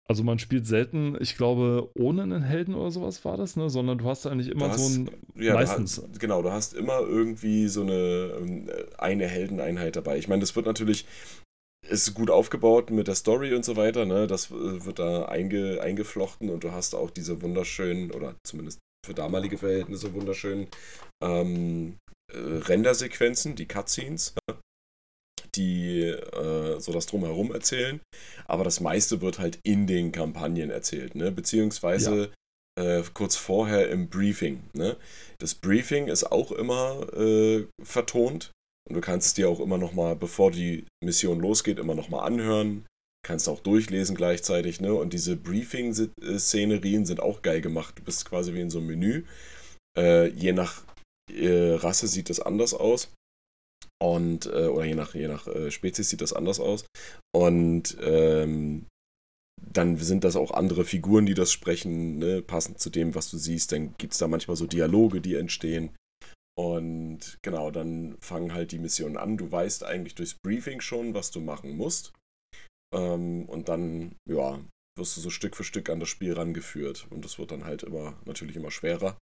Also 0.06 0.22
man 0.22 0.38
spielt 0.38 0.66
selten, 0.66 1.16
ich 1.18 1.36
glaube, 1.36 1.90
ohne 1.94 2.22
einen 2.22 2.42
Helden 2.42 2.74
oder 2.74 2.90
sowas 2.90 3.24
war 3.24 3.38
das, 3.38 3.56
ne? 3.56 3.70
Sondern 3.70 3.96
du 3.98 4.04
hast 4.04 4.26
eigentlich 4.26 4.50
immer 4.50 4.68
hast, 4.68 4.94
so 4.94 5.00
ein 5.00 5.10
ja, 5.34 5.54
meistens. 5.54 5.96
Hast, 5.98 6.20
genau, 6.20 6.42
du 6.42 6.50
hast 6.50 6.74
immer 6.74 7.00
irgendwie 7.00 7.68
so 7.68 7.82
eine, 7.82 8.34
ähm, 8.38 8.70
eine 8.98 9.26
Heldeneinheit 9.26 9.96
dabei. 9.96 10.18
Ich 10.18 10.28
meine, 10.28 10.40
das 10.40 10.54
wird 10.56 10.66
natürlich 10.66 11.06
ist 11.88 12.14
gut 12.14 12.30
aufgebaut 12.30 12.90
mit 12.90 13.08
der 13.08 13.14
Story 13.14 13.54
und 13.54 13.64
so 13.64 13.76
weiter, 13.76 14.04
ne? 14.04 14.26
Das 14.26 14.50
äh, 14.50 14.84
wird 14.84 14.98
da 14.98 15.26
einge, 15.26 15.80
eingeflochten 15.80 16.50
und 16.50 16.64
du 16.64 16.72
hast 16.72 16.94
auch 16.94 17.10
diese 17.10 17.42
wunderschönen, 17.42 18.10
oder 18.10 18.34
zumindest 18.44 18.78
für 19.04 19.14
damalige 19.14 19.58
Verhältnisse 19.58 20.14
wunderschönen 20.14 20.68
ähm, 21.22 21.96
äh, 22.32 22.38
Rendersequenzen, 22.38 23.54
die 23.54 23.66
Cutscenes, 23.66 24.34
die 25.54 26.00
äh, 26.02 26.80
so 26.80 26.92
das 26.92 27.06
Drumherum 27.06 27.52
erzählen, 27.52 28.00
aber 28.46 28.64
das 28.64 28.80
meiste 28.80 29.20
wird 29.20 29.38
halt 29.38 29.58
in 29.62 29.86
den 29.86 30.10
Kampagnen 30.12 30.70
erzählt, 30.70 31.14
ne? 31.14 31.30
beziehungsweise 31.30 32.32
ja. 32.78 32.98
äh, 32.98 33.04
kurz 33.12 33.36
vorher 33.36 33.90
im 33.90 34.08
Briefing. 34.08 34.64
Ne? 34.72 34.96
Das 35.38 35.54
Briefing 35.54 36.08
ist 36.08 36.32
auch 36.32 36.50
immer 36.50 37.12
äh, 37.14 37.66
vertont 37.82 38.52
und 38.88 38.94
du 38.94 39.00
kannst 39.00 39.28
es 39.28 39.34
dir 39.34 39.48
auch 39.48 39.60
immer 39.60 39.78
nochmal, 39.78 40.16
bevor 40.16 40.50
die 40.50 40.86
Mission 41.02 41.40
losgeht, 41.40 41.78
immer 41.78 41.94
nochmal 41.94 42.26
anhören. 42.26 42.86
Kannst 43.26 43.48
auch 43.48 43.60
durchlesen 43.60 44.14
gleichzeitig, 44.14 44.82
ne? 44.82 44.92
Und 44.92 45.14
diese 45.14 45.36
Briefing-Szenerien 45.36 47.06
sind 47.06 47.20
auch 47.20 47.40
geil 47.40 47.62
gemacht. 47.62 47.98
Du 47.98 48.04
bist 48.04 48.26
quasi 48.28 48.52
wie 48.52 48.60
in 48.60 48.68
so 48.68 48.78
einem 48.78 48.88
Menü. 48.88 49.24
Äh, 49.96 50.28
je 50.28 50.52
nach 50.52 50.82
äh, 51.32 51.72
Rasse 51.74 52.06
sieht 52.06 52.28
das 52.28 52.40
anders 52.40 52.74
aus. 52.74 53.10
Und, 54.02 54.44
äh, 54.46 54.66
oder 54.66 54.84
je 54.84 54.94
nach, 54.94 55.14
je 55.14 55.28
nach 55.28 55.46
äh, 55.46 55.70
Spezies 55.70 56.10
sieht 56.10 56.20
das 56.20 56.34
anders 56.34 56.60
aus. 56.60 56.84
Und 57.34 57.96
ähm, 58.02 58.84
dann 59.72 59.96
sind 59.96 60.24
das 60.24 60.36
auch 60.36 60.50
andere 60.50 60.84
Figuren, 60.84 61.24
die 61.24 61.34
das 61.34 61.50
sprechen, 61.50 62.18
ne, 62.18 62.42
passend 62.42 62.80
zu 62.80 62.90
dem, 62.90 63.14
was 63.14 63.30
du 63.30 63.38
siehst. 63.38 63.72
Dann 63.72 63.94
gibt 63.96 64.12
es 64.12 64.18
da 64.18 64.28
manchmal 64.28 64.58
so 64.58 64.66
Dialoge, 64.66 65.22
die 65.22 65.36
entstehen. 65.36 65.90
Und 66.56 67.38
genau, 67.42 67.70
dann 67.70 68.16
fangen 68.20 68.54
halt 68.54 68.72
die 68.72 68.78
Missionen 68.78 69.16
an. 69.16 69.36
Du 69.36 69.50
weißt 69.50 69.84
eigentlich 69.84 70.14
durchs 70.14 70.34
Briefing 70.34 70.80
schon, 70.80 71.14
was 71.14 71.30
du 71.30 71.40
machen 71.40 71.76
musst. 71.76 72.12
Ähm, 72.94 73.46
und 73.46 73.68
dann, 73.68 74.16
ja, 74.28 74.60
wirst 74.96 75.16
du 75.16 75.20
so 75.20 75.30
Stück 75.30 75.56
für 75.56 75.64
Stück 75.64 75.90
an 75.90 76.00
das 76.00 76.08
Spiel 76.08 76.32
rangeführt. 76.32 77.08
Und 77.10 77.24
das 77.24 77.38
wird 77.38 77.50
dann 77.50 77.64
halt 77.64 77.82
immer, 77.82 78.16
natürlich 78.24 78.56
immer 78.56 78.70
schwerer 78.70 79.18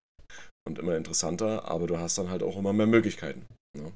und 0.67 0.79
immer 0.79 0.95
interessanter, 0.95 1.67
aber 1.67 1.87
du 1.87 1.97
hast 1.97 2.17
dann 2.17 2.29
halt 2.29 2.43
auch 2.43 2.57
immer 2.57 2.73
mehr 2.73 2.87
Möglichkeiten. 2.87 3.45
Ne? 3.77 3.93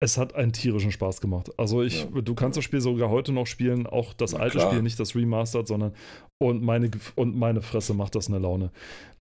Es 0.00 0.18
hat 0.18 0.34
einen 0.34 0.52
tierischen 0.52 0.92
Spaß 0.92 1.20
gemacht. 1.20 1.50
Also 1.58 1.82
ich, 1.82 2.02
ja. 2.02 2.20
du 2.20 2.34
kannst 2.34 2.56
das 2.56 2.64
Spiel 2.64 2.80
sogar 2.80 3.10
heute 3.10 3.32
noch 3.32 3.46
spielen, 3.46 3.86
auch 3.86 4.12
das 4.12 4.32
Na, 4.32 4.40
alte 4.40 4.58
klar. 4.58 4.70
Spiel, 4.70 4.82
nicht 4.82 4.98
das 4.98 5.14
Remastered, 5.14 5.66
sondern 5.66 5.94
und 6.38 6.62
meine, 6.62 6.90
und 7.14 7.36
meine 7.36 7.62
Fresse 7.62 7.94
macht 7.94 8.14
das 8.14 8.28
eine 8.28 8.38
Laune. 8.38 8.70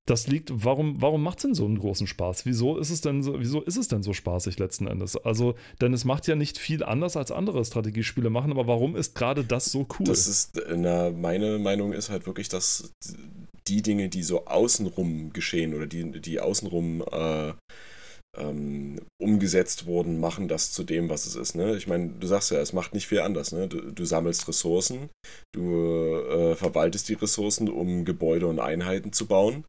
Das 0.08 0.28
liegt, 0.28 0.52
warum, 0.54 1.02
warum 1.02 1.24
macht 1.24 1.40
es 1.40 1.42
denn 1.44 1.56
so 1.56 1.66
einen 1.66 1.80
großen 1.80 2.06
Spaß? 2.06 2.46
Wieso 2.46 2.78
ist 2.78 2.92
es 2.92 3.02
denn 3.02 3.24
so, 3.24 3.40
wieso 3.40 3.62
ist 3.62 3.76
es 3.76 3.88
denn 3.88 4.04
so 4.04 4.14
spaßig 4.14 4.60
letzten 4.60 4.86
Endes? 4.86 5.18
Also, 5.18 5.56
denn 5.82 5.94
es 5.94 6.06
macht 6.06 6.28
ja 6.28 6.36
nicht 6.36 6.60
viel 6.60 6.84
anders 6.84 7.18
als 7.18 7.32
andere 7.32 7.66
Strategiespiele 7.66 8.30
machen, 8.30 8.52
aber 8.52 8.68
warum 8.68 8.96
ist 8.96 9.16
gerade 9.16 9.44
das 9.44 9.66
so 9.66 9.88
cool? 9.98 10.06
Das 10.06 10.28
ist, 10.28 10.62
na, 10.76 11.10
meine 11.10 11.58
Meinung 11.58 11.92
ist 11.92 12.12
halt 12.12 12.28
wirklich, 12.28 12.50
dass 12.50 12.94
die 13.68 13.82
Dinge, 13.82 14.10
die 14.10 14.22
so 14.22 14.46
außenrum 14.46 15.34
geschehen 15.34 15.74
oder 15.74 15.88
die, 15.88 16.22
die 16.22 16.40
außenrum 16.40 17.04
äh, 17.12 17.54
ähm, 18.38 19.00
umgesetzt 19.22 19.86
wurden, 19.86 20.20
machen 20.20 20.48
das 20.48 20.72
zu 20.72 20.84
dem, 20.84 21.10
was 21.10 21.26
es 21.26 21.36
ist. 21.36 21.56
Ne? 21.56 21.76
Ich 21.76 21.88
meine, 21.88 22.10
du 22.10 22.28
sagst 22.28 22.52
ja, 22.52 22.60
es 22.60 22.74
macht 22.74 22.94
nicht 22.94 23.08
viel 23.08 23.20
anders. 23.20 23.52
Ne? 23.52 23.68
Du, 23.68 23.82
du 23.92 24.06
sammelst 24.06 24.48
Ressourcen, 24.48 25.10
du 25.54 26.16
äh, 26.16 26.56
verwaltest 26.56 27.10
die 27.10 27.14
Ressourcen, 27.14 27.70
um 27.70 28.06
Gebäude 28.06 28.48
und 28.48 28.60
Einheiten 28.60 29.14
zu 29.14 29.28
bauen. 29.28 29.66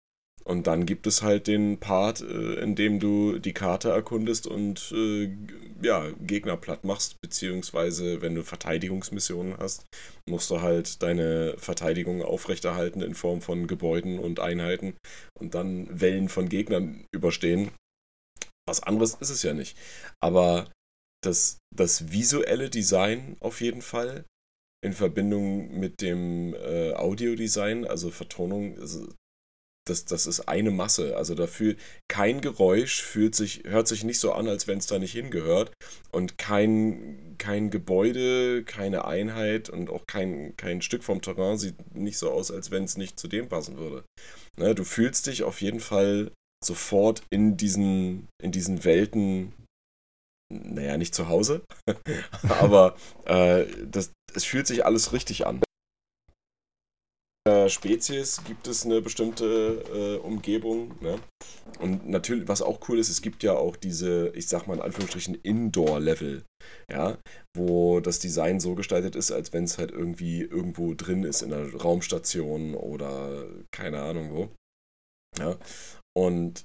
Und 0.46 0.68
dann 0.68 0.86
gibt 0.86 1.08
es 1.08 1.22
halt 1.22 1.48
den 1.48 1.78
Part, 1.80 2.20
äh, 2.20 2.60
in 2.60 2.76
dem 2.76 3.00
du 3.00 3.40
die 3.40 3.52
Karte 3.52 3.90
erkundest 3.90 4.46
und 4.46 4.92
äh, 4.96 5.28
ja, 5.82 6.06
Gegner 6.20 6.56
platt 6.56 6.84
machst, 6.84 7.20
beziehungsweise 7.20 8.22
wenn 8.22 8.36
du 8.36 8.44
Verteidigungsmissionen 8.44 9.58
hast, 9.58 9.84
musst 10.28 10.48
du 10.50 10.60
halt 10.60 11.02
deine 11.02 11.56
Verteidigung 11.58 12.22
aufrechterhalten 12.22 13.02
in 13.02 13.14
Form 13.14 13.40
von 13.40 13.66
Gebäuden 13.66 14.20
und 14.20 14.38
Einheiten 14.38 14.94
und 15.36 15.56
dann 15.56 15.88
Wellen 15.90 16.28
von 16.28 16.48
Gegnern 16.48 17.04
überstehen. 17.12 17.72
Was 18.68 18.82
anderes 18.82 19.14
ist 19.14 19.30
es 19.30 19.42
ja 19.42 19.54
nicht. 19.54 19.76
Aber 20.20 20.70
das, 21.24 21.58
das 21.74 22.10
visuelle 22.10 22.70
Design 22.70 23.36
auf 23.40 23.60
jeden 23.60 23.82
Fall 23.82 24.24
in 24.84 24.92
Verbindung 24.92 25.78
mit 25.78 26.00
dem 26.00 26.54
äh, 26.54 26.92
Audiodesign, 26.92 27.86
also 27.86 28.10
Vertonung, 28.10 28.76
das, 29.86 30.04
das 30.04 30.26
ist 30.26 30.48
eine 30.48 30.70
Masse. 30.70 31.16
Also 31.16 31.34
dafür 31.34 31.76
kein 32.08 32.40
Geräusch 32.40 33.02
fühlt 33.02 33.34
sich, 33.34 33.62
hört 33.64 33.88
sich 33.88 34.04
nicht 34.04 34.18
so 34.18 34.32
an, 34.32 34.48
als 34.48 34.66
wenn 34.66 34.78
es 34.78 34.86
da 34.86 34.98
nicht 34.98 35.12
hingehört. 35.12 35.72
Und 36.10 36.38
kein, 36.38 37.36
kein 37.38 37.70
Gebäude, 37.70 38.64
keine 38.64 39.04
Einheit 39.04 39.70
und 39.70 39.90
auch 39.90 40.04
kein, 40.06 40.56
kein 40.56 40.82
Stück 40.82 41.04
vom 41.04 41.22
Terrain 41.22 41.56
sieht 41.56 41.94
nicht 41.94 42.18
so 42.18 42.30
aus, 42.30 42.50
als 42.50 42.70
wenn 42.70 42.84
es 42.84 42.96
nicht 42.96 43.18
zu 43.18 43.28
dem 43.28 43.48
passen 43.48 43.76
würde. 43.78 44.04
Ne, 44.58 44.74
du 44.74 44.84
fühlst 44.84 45.26
dich 45.26 45.44
auf 45.44 45.60
jeden 45.60 45.80
Fall 45.80 46.32
sofort 46.64 47.22
in 47.30 47.56
diesen, 47.56 48.28
in 48.42 48.52
diesen 48.52 48.84
Welten, 48.84 49.52
naja, 50.52 50.96
nicht 50.96 51.14
zu 51.14 51.28
Hause, 51.28 51.64
aber 52.48 52.96
äh, 53.24 53.66
das, 53.86 54.12
es 54.34 54.44
fühlt 54.44 54.66
sich 54.66 54.84
alles 54.84 55.12
richtig 55.12 55.46
an. 55.46 55.60
Spezies 57.68 58.42
gibt 58.44 58.66
es 58.66 58.84
eine 58.84 59.00
bestimmte 59.00 59.82
äh, 59.92 60.24
Umgebung. 60.24 60.94
Ne? 61.00 61.18
Und 61.80 62.08
natürlich, 62.08 62.48
was 62.48 62.62
auch 62.62 62.88
cool 62.88 62.98
ist, 62.98 63.08
es 63.08 63.22
gibt 63.22 63.42
ja 63.42 63.52
auch 63.52 63.76
diese, 63.76 64.28
ich 64.34 64.48
sag 64.48 64.66
mal 64.66 64.74
in 64.74 64.82
Anführungsstrichen, 64.82 65.36
Indoor-Level, 65.42 66.44
ja, 66.90 67.18
wo 67.56 68.00
das 68.00 68.18
Design 68.18 68.60
so 68.60 68.74
gestaltet 68.74 69.16
ist, 69.16 69.30
als 69.30 69.52
wenn 69.52 69.64
es 69.64 69.78
halt 69.78 69.90
irgendwie 69.90 70.42
irgendwo 70.42 70.94
drin 70.94 71.24
ist 71.24 71.42
in 71.42 71.52
einer 71.52 71.72
Raumstation 71.74 72.74
oder 72.74 73.46
keine 73.70 74.02
Ahnung 74.02 74.30
wo. 74.32 74.48
Ja. 75.38 75.56
Und 76.16 76.64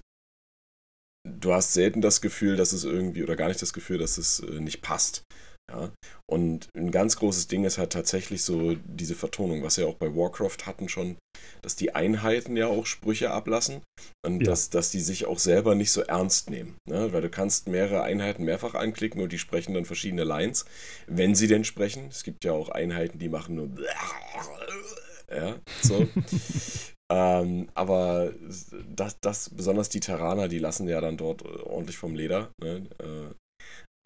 du 1.28 1.54
hast 1.54 1.74
selten 1.74 2.02
das 2.02 2.22
Gefühl, 2.22 2.56
dass 2.56 2.74
es 2.74 2.84
irgendwie, 2.84 3.24
oder 3.24 3.36
gar 3.36 3.48
nicht 3.48 3.62
das 3.62 3.74
Gefühl, 3.74 3.98
dass 3.98 4.18
es 4.18 4.40
äh, 4.40 4.60
nicht 4.60 4.82
passt. 4.82 5.24
Ja? 5.70 5.92
Und 6.30 6.70
ein 6.76 6.92
ganz 6.92 7.18
großes 7.18 7.48
Ding 7.48 7.66
ist 7.66 7.78
halt 7.78 7.92
tatsächlich 7.92 8.44
so 8.44 8.76
diese 8.86 9.16
Vertonung, 9.16 9.64
was 9.64 9.78
wir 9.78 9.88
auch 9.88 9.96
bei 9.96 10.16
Warcraft 10.16 10.66
hatten 10.66 10.90
schon, 10.90 11.18
dass 11.62 11.76
die 11.76 11.94
Einheiten 11.94 12.56
ja 12.56 12.68
auch 12.68 12.86
Sprüche 12.86 13.32
ablassen 13.32 13.82
und 14.26 14.42
ja. 14.42 14.46
dass, 14.46 14.70
dass 14.70 14.92
die 14.92 15.02
sich 15.02 15.26
auch 15.26 15.40
selber 15.40 15.76
nicht 15.76 15.92
so 15.92 16.02
ernst 16.02 16.50
nehmen. 16.50 16.78
Ne? 16.88 17.12
Weil 17.12 17.22
du 17.22 17.30
kannst 17.30 17.68
mehrere 17.68 18.04
Einheiten 18.04 18.46
mehrfach 18.46 18.74
anklicken 18.74 19.22
und 19.22 19.32
die 19.32 19.40
sprechen 19.40 19.74
dann 19.74 19.86
verschiedene 19.86 20.24
Lines, 20.24 20.66
wenn 21.08 21.36
sie 21.36 21.48
denn 21.48 21.64
sprechen. 21.64 22.08
Es 22.10 22.24
gibt 22.24 22.46
ja 22.46 22.54
auch 22.54 22.70
Einheiten, 22.70 23.20
die 23.20 23.30
machen 23.30 23.56
nur 23.56 23.70
ja, 25.34 25.60
so. 25.82 26.08
ähm, 27.12 27.70
aber 27.74 28.34
das, 28.96 29.18
das, 29.22 29.50
besonders 29.50 29.90
die 29.90 30.00
Terraner, 30.00 30.48
die 30.48 30.60
lassen 30.60 30.88
ja 30.88 31.02
dann 31.02 31.18
dort 31.18 31.44
ordentlich 31.44 31.98
vom 31.98 32.16
Leder. 32.16 32.52
Ne? 32.62 32.88
Äh, 33.00 33.34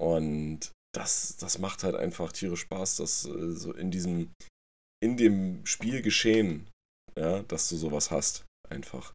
und 0.02 0.72
das, 0.96 1.38
das 1.38 1.60
macht 1.60 1.84
halt 1.84 1.96
einfach 1.96 2.32
tierisch 2.32 2.62
Spaß, 2.62 2.98
dass 2.98 3.26
äh, 3.26 3.52
so 3.52 3.74
in 3.74 3.92
diesem, 3.92 4.32
in 5.04 5.18
dem 5.18 5.66
Spiel 5.66 6.02
geschehen, 6.02 6.68
ja, 7.18 7.44
dass 7.44 7.70
du 7.70 7.76
sowas 7.76 8.12
hast, 8.12 8.46
einfach. 8.70 9.14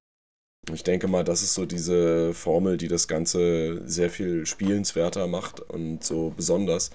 Ich 0.72 0.84
denke 0.84 1.08
mal, 1.08 1.24
das 1.24 1.42
ist 1.42 1.54
so 1.54 1.64
diese 1.64 2.34
Formel, 2.34 2.76
die 2.76 2.88
das 2.88 3.08
Ganze 3.08 3.86
sehr 3.88 4.10
viel 4.10 4.44
spielenswerter 4.46 5.26
macht 5.26 5.60
und 5.60 6.04
so 6.04 6.30
besonders 6.36 6.90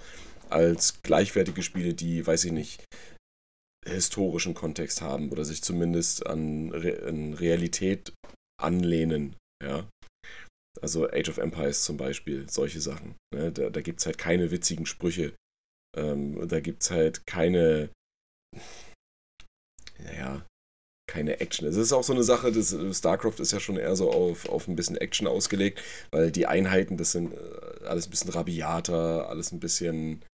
als 0.49 1.01
gleichwertige 1.01 1.63
Spiele, 1.63 1.95
die, 1.95 2.25
weiß 2.25 2.45
ich 2.45 2.51
nicht, 2.51 2.83
historischen 3.87 4.53
Kontext 4.53 5.01
haben 5.01 5.29
oder 5.29 5.45
sich 5.45 5.61
zumindest 5.61 6.25
an, 6.25 6.71
Re 6.71 7.03
an 7.07 7.33
Realität 7.33 8.13
anlehnen, 8.61 9.35
ja. 9.63 9.87
Also 10.81 11.07
Age 11.09 11.29
of 11.29 11.37
Empires 11.37 11.83
zum 11.83 11.97
Beispiel, 11.97 12.49
solche 12.49 12.81
Sachen. 12.81 13.15
Ne? 13.33 13.51
Da, 13.51 13.69
da 13.69 13.81
gibt 13.81 14.01
es 14.01 14.05
halt 14.05 14.17
keine 14.17 14.51
witzigen 14.51 14.85
Sprüche. 14.85 15.33
Ähm, 15.95 16.47
da 16.47 16.59
gibt 16.59 16.83
es 16.83 16.91
halt 16.91 17.25
keine, 17.25 17.89
naja, 19.97 20.45
keine 21.09 21.39
Action. 21.39 21.67
Es 21.67 21.77
ist 21.77 21.93
auch 21.93 22.03
so 22.03 22.11
eine 22.11 22.23
Sache, 22.23 22.51
das, 22.51 22.75
StarCraft 22.97 23.39
ist 23.39 23.53
ja 23.53 23.59
schon 23.61 23.77
eher 23.77 23.95
so 23.95 24.11
auf, 24.11 24.49
auf 24.49 24.67
ein 24.67 24.75
bisschen 24.75 24.97
Action 24.97 25.27
ausgelegt, 25.27 25.81
weil 26.11 26.31
die 26.31 26.45
Einheiten, 26.45 26.97
das 26.97 27.13
sind 27.13 27.33
äh, 27.33 27.85
alles 27.85 28.07
ein 28.07 28.09
bisschen 28.09 28.31
rabiater, 28.31 29.29
alles 29.29 29.53
ein 29.53 29.61
bisschen 29.61 30.25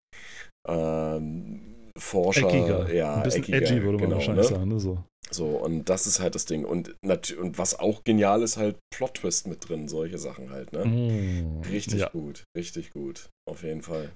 ähm, 0.68 1.70
Forscher. 1.98 2.48
Eckiger. 2.48 2.94
Ja, 2.94 3.16
ein 3.16 3.24
bisschen 3.24 3.44
eckiger, 3.44 3.58
edgy, 3.58 3.84
würde 3.84 3.98
man 3.98 4.00
genau, 4.00 4.16
wahrscheinlich 4.16 4.50
ne? 4.50 4.56
sagen. 4.56 4.70
Ne? 4.70 4.80
So. 4.80 5.04
So, 5.30 5.46
und 5.46 5.89
das 5.89 6.08
ist 6.08 6.20
halt 6.20 6.36
das 6.36 6.46
Ding. 6.46 6.66
Und, 6.66 6.94
und 7.02 7.58
was 7.58 7.80
auch 7.80 8.04
genial 8.04 8.44
ist, 8.44 8.58
halt 8.58 8.78
Plot-Twist 8.94 9.48
mit 9.48 9.68
drin, 9.68 9.88
solche 9.88 10.18
Sachen 10.18 10.52
halt, 10.52 10.74
ne? 10.74 10.86
Mm, 10.86 11.62
richtig 11.72 12.02
ja. 12.02 12.10
gut, 12.10 12.44
richtig 12.58 12.92
gut. 12.92 13.30
Auf 13.50 13.64
jeden 13.64 13.82
Fall. 13.82 14.12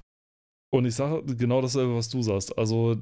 Und 0.73 0.85
ich 0.85 0.95
sage 0.95 1.23
genau 1.35 1.61
dasselbe, 1.61 1.95
was 1.95 2.09
du 2.09 2.21
sagst. 2.21 2.57
Also 2.57 2.97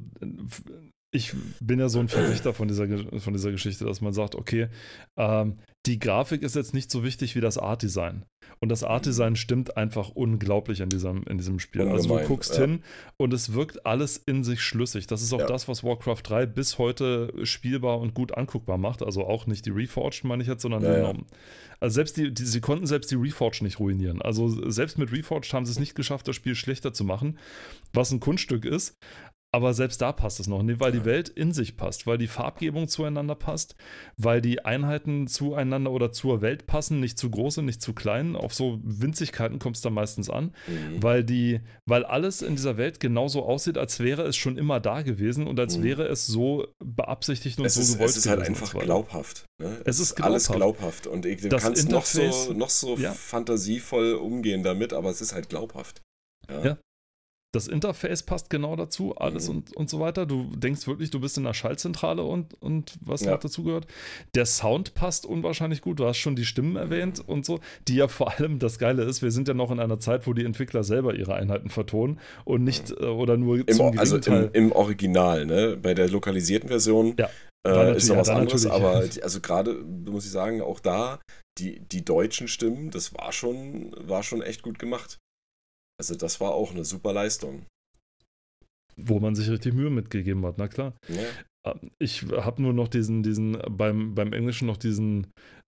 ich 1.13 1.33
bin 1.59 1.79
ja 1.79 1.89
so 1.89 1.99
ein 1.99 2.07
Verfechter 2.07 2.53
von 2.53 2.67
dieser, 2.67 2.87
von 3.19 3.33
dieser 3.33 3.51
Geschichte, 3.51 3.85
dass 3.85 4.01
man 4.01 4.13
sagt, 4.13 4.33
okay, 4.33 4.67
ähm, 5.15 5.59
die 5.85 5.99
Grafik 5.99 6.41
ist 6.41 6.55
jetzt 6.55 6.73
nicht 6.73 6.89
so 6.89 7.03
wichtig 7.03 7.35
wie 7.35 7.41
das 7.41 7.57
Art-Design. 7.57 8.25
Und 8.59 8.69
das 8.69 8.83
Art-Design 8.83 9.35
stimmt 9.35 9.77
einfach 9.77 10.09
unglaublich 10.09 10.79
in 10.79 10.89
diesem, 10.89 11.23
in 11.23 11.37
diesem 11.37 11.59
Spiel. 11.59 11.81
Ungemein, 11.81 12.01
also 12.01 12.17
du 12.17 12.25
guckst 12.25 12.55
ja. 12.55 12.61
hin 12.61 12.83
und 13.17 13.31
es 13.33 13.53
wirkt 13.53 13.85
alles 13.85 14.17
in 14.17 14.43
sich 14.43 14.61
schlüssig. 14.61 15.05
Das 15.05 15.21
ist 15.21 15.33
auch 15.33 15.39
Ja. 15.39 15.47
das, 15.47 15.67
was 15.67 15.83
Warcraft 15.83 16.21
3 16.23 16.45
bis 16.47 16.79
heute 16.79 17.31
spielbar 17.43 17.99
und 17.99 18.13
gut 18.13 18.35
anguckbar 18.35 18.77
macht. 18.77 19.03
Also 19.03 19.25
auch 19.25 19.45
nicht 19.45 19.65
die 19.65 19.71
Reforged, 19.71 20.23
meine 20.23 20.41
ich 20.41 20.49
jetzt, 20.49 20.63
sondern 20.63 20.83
Ja, 20.83 20.95
die. 20.95 21.01
Norm. 21.01 21.25
Also 21.79 21.95
selbst 21.95 22.15
die, 22.15 22.33
die, 22.33 22.45
sie 22.45 22.61
konnten 22.61 22.87
selbst 22.87 23.11
die 23.11 23.15
Reforged 23.15 23.61
nicht 23.61 23.79
ruinieren. 23.79 24.21
Also 24.21 24.47
selbst 24.71 24.97
mit 24.97 25.11
Reforged 25.11 25.53
haben 25.53 25.65
sie 25.65 25.73
es 25.73 25.79
nicht 25.79 25.95
geschafft, 25.95 26.27
das 26.27 26.35
Spiel 26.37 26.55
schlechter 26.55 26.93
zu 26.93 27.03
machen, 27.03 27.37
was 27.91 28.11
ein 28.11 28.21
Kunststück 28.21 28.63
ist. 28.63 28.97
Aber 29.55 29.75
selbst 29.75 30.01
da 30.01 30.11
passt 30.11 30.39
es 30.39 30.47
noch, 30.47 30.63
weil 30.79 30.91
die 30.91 30.97
Ja. 30.97 31.05
Welt 31.05 31.29
in 31.29 31.51
sich 31.51 31.77
passt, 31.77 32.07
weil 32.07 32.17
die 32.17 32.25
Farbgebung 32.27 32.87
zueinander 32.87 33.35
passt, 33.35 33.75
weil 34.17 34.41
die 34.41 34.65
Einheiten 34.65 35.27
zueinander 35.27 35.91
oder 35.91 36.11
zur 36.11 36.41
Welt 36.41 36.65
passen, 36.65 36.99
nicht 36.99 37.19
zu 37.19 37.29
groß 37.29 37.59
und 37.59 37.65
nicht 37.65 37.79
zu 37.79 37.93
klein. 37.93 38.35
Auf 38.35 38.55
so 38.55 38.79
Winzigkeiten 38.83 39.59
kommt 39.59 39.75
es 39.75 39.83
dann 39.83 39.93
meistens 39.93 40.31
an, 40.31 40.55
Mhm. 40.67 41.03
weil 41.03 41.23
die, 41.23 41.59
weil 41.85 42.03
alles 42.03 42.41
in 42.41 42.55
dieser 42.55 42.77
Welt 42.77 42.99
genauso 42.99 43.43
aussieht, 43.43 43.77
als 43.77 43.99
wäre 43.99 44.23
es 44.23 44.35
schon 44.35 44.57
immer 44.57 44.79
da 44.79 45.03
gewesen 45.03 45.45
und 45.45 45.59
als 45.59 45.77
Mhm. 45.77 45.83
wäre 45.83 46.07
es 46.07 46.25
so 46.25 46.65
beabsichtigt 46.83 47.59
und 47.59 47.65
es 47.65 47.75
so 47.75 47.81
ist, 47.81 47.93
gewollt 47.93 48.09
es 48.09 48.17
ist 48.17 48.25
halt 48.27 48.41
einfach 48.41 48.73
glaubhaft. 48.73 49.45
Ne? 49.61 49.77
Es 49.85 49.99
ist 49.99 50.19
alles 50.23 50.47
glaubhaft. 50.47 51.03
glaubhaft. 51.03 51.07
Und 51.07 51.27
ich, 51.27 51.41
du 51.41 51.49
Das 51.49 51.61
kannst 51.61 51.91
noch 51.91 52.05
so, 52.05 52.21
Interface- 52.21 52.53
noch 52.55 52.69
so 52.71 52.97
ja. 52.97 53.11
fantasievoll 53.13 54.13
umgehen 54.13 54.63
damit, 54.63 54.93
aber 54.93 55.11
es 55.11 55.21
ist 55.21 55.33
halt 55.35 55.49
glaubhaft. 55.49 56.01
Ja. 56.49 56.77
Das 57.53 57.67
Interface 57.67 58.23
passt 58.23 58.49
genau 58.49 58.75
dazu, 58.75 59.15
alles 59.15 59.47
Mhm. 59.47 59.55
und, 59.57 59.77
und 59.77 59.89
so 59.89 59.99
weiter. 59.99 60.25
Du 60.25 60.49
denkst 60.55 60.87
wirklich, 60.87 61.11
du 61.11 61.19
bist 61.19 61.37
in 61.37 61.43
der 61.43 61.53
Schaltzentrale 61.53 62.23
und, 62.23 62.59
und 62.61 62.97
was 63.01 63.21
Ja. 63.21 63.31
noch 63.33 63.39
dazu 63.39 63.63
gehört. 63.63 63.85
Der 64.33 64.47
Sound 64.47 64.95
passt 64.95 65.27
unwahrscheinlich 65.27 65.81
gut. 65.81 65.99
Du 65.99 66.05
hast 66.05 66.17
schon 66.17 66.35
die 66.35 66.45
Stimmen 66.45 66.75
erwähnt 66.75 67.21
und 67.25 67.45
so, 67.45 67.59
die 67.87 67.95
ja 67.95 68.07
vor 68.07 68.31
allem 68.39 68.57
das 68.57 68.79
Geile 68.79 69.03
ist, 69.03 69.21
wir 69.21 69.29
sind 69.31 69.47
ja 69.47 69.53
noch 69.53 69.69
in 69.69 69.79
einer 69.79 69.99
Zeit, 69.99 70.25
wo 70.25 70.33
die 70.33 70.45
Entwickler 70.45 70.83
selber 70.83 71.13
ihre 71.13 71.35
Einheiten 71.35 71.69
vertonen 71.69 72.19
und 72.43 72.63
nicht 72.63 72.89
äh, 72.89 73.05
oder 73.05 73.37
nur 73.37 73.57
Im, 73.59 73.67
zum 73.67 73.99
also 73.99 74.17
im, 74.17 74.49
im 74.53 74.71
Original, 74.71 75.45
ne? 75.45 75.77
Bei 75.79 75.93
der 75.93 76.09
lokalisierten 76.09 76.69
Version 76.69 77.15
Ja, 77.19 77.29
äh, 77.67 77.95
ist 77.95 78.07
noch 78.07 78.15
ja, 78.15 78.21
was 78.21 78.27
dann 78.29 78.37
anderes, 78.37 78.65
aber 78.65 79.07
die, 79.07 79.21
also 79.21 79.39
gerade 79.41 79.73
muss 79.75 80.25
ich 80.25 80.31
sagen, 80.31 80.61
auch 80.61 80.79
da, 80.79 81.19
die, 81.59 81.81
die 81.81 82.03
deutschen 82.03 82.47
Stimmen, 82.47 82.89
das 82.89 83.13
war 83.13 83.31
schon, 83.31 83.95
war 83.99 84.23
schon 84.23 84.41
echt 84.41 84.63
gut 84.63 84.79
gemacht. 84.79 85.19
Also 85.99 86.15
das 86.15 86.39
war 86.41 86.51
auch 86.51 86.71
eine 86.71 86.85
super 86.85 87.13
Leistung. 87.13 87.65
wo 88.95 89.19
man 89.19 89.33
sich 89.35 89.49
richtig 89.49 89.73
Mühe 89.73 89.89
mitgegeben 89.89 90.45
hat, 90.45 90.57
na 90.57 90.67
klar. 90.67 90.93
Ne? 91.07 91.25
Ähm, 91.65 91.91
Ich 91.99 92.23
habe 92.31 92.61
nur 92.61 92.73
noch 92.73 92.87
diesen, 92.87 93.23
diesen, 93.23 93.57
beim, 93.69 94.13
beim 94.13 94.33
Englischen 94.33 94.67
noch 94.67 94.77
diesen 94.77 95.27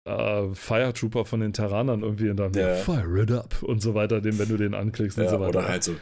äh, 0.08 0.48
Fire 0.54 0.92
Trooper 0.92 1.24
von 1.24 1.38
den 1.40 1.52
Terranern 1.52 2.02
irgendwie 2.02 2.28
in 2.28 2.36
deinem 2.36 2.54
Ja. 2.54 2.74
Fire 2.74 3.22
it 3.22 3.30
up 3.30 3.62
und 3.62 3.80
so 3.80 3.94
weiter, 3.94 4.20
den, 4.20 4.38
wenn 4.38 4.48
du 4.48 4.56
den 4.56 4.74
anklickst 4.74 5.18
und 5.18 5.24
Ja, 5.24 5.30
so 5.30 5.38
weiter. 5.40 5.58
oder 5.60 5.68
halt 5.68 5.84
so, 5.84 5.94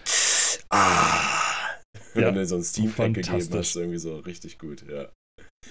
ah, 0.70 1.20
Ja, 2.14 2.26
wenn 2.28 2.34
du 2.36 2.46
so 2.46 2.56
ein 2.56 2.62
Steam-Pack 2.64 3.14
gegeben 3.14 3.24
fantastisch. 3.26 3.58
hast, 3.58 3.76
irgendwie 3.76 3.98
so 3.98 4.16
richtig 4.20 4.58
gut, 4.58 4.84
ja. 4.88 5.10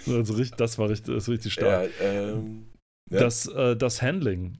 Also 0.07 0.33
richtig, 0.35 0.57
das 0.57 0.77
war 0.77 0.89
richtig, 0.89 1.15
das 1.15 1.27
richtig 1.29 1.53
stark. 1.53 1.89
Ja, 1.99 2.05
ähm, 2.05 2.69
ja. 3.11 3.19
Das, 3.21 3.47
äh, 3.47 3.75
das 3.75 4.03
Handling 4.03 4.59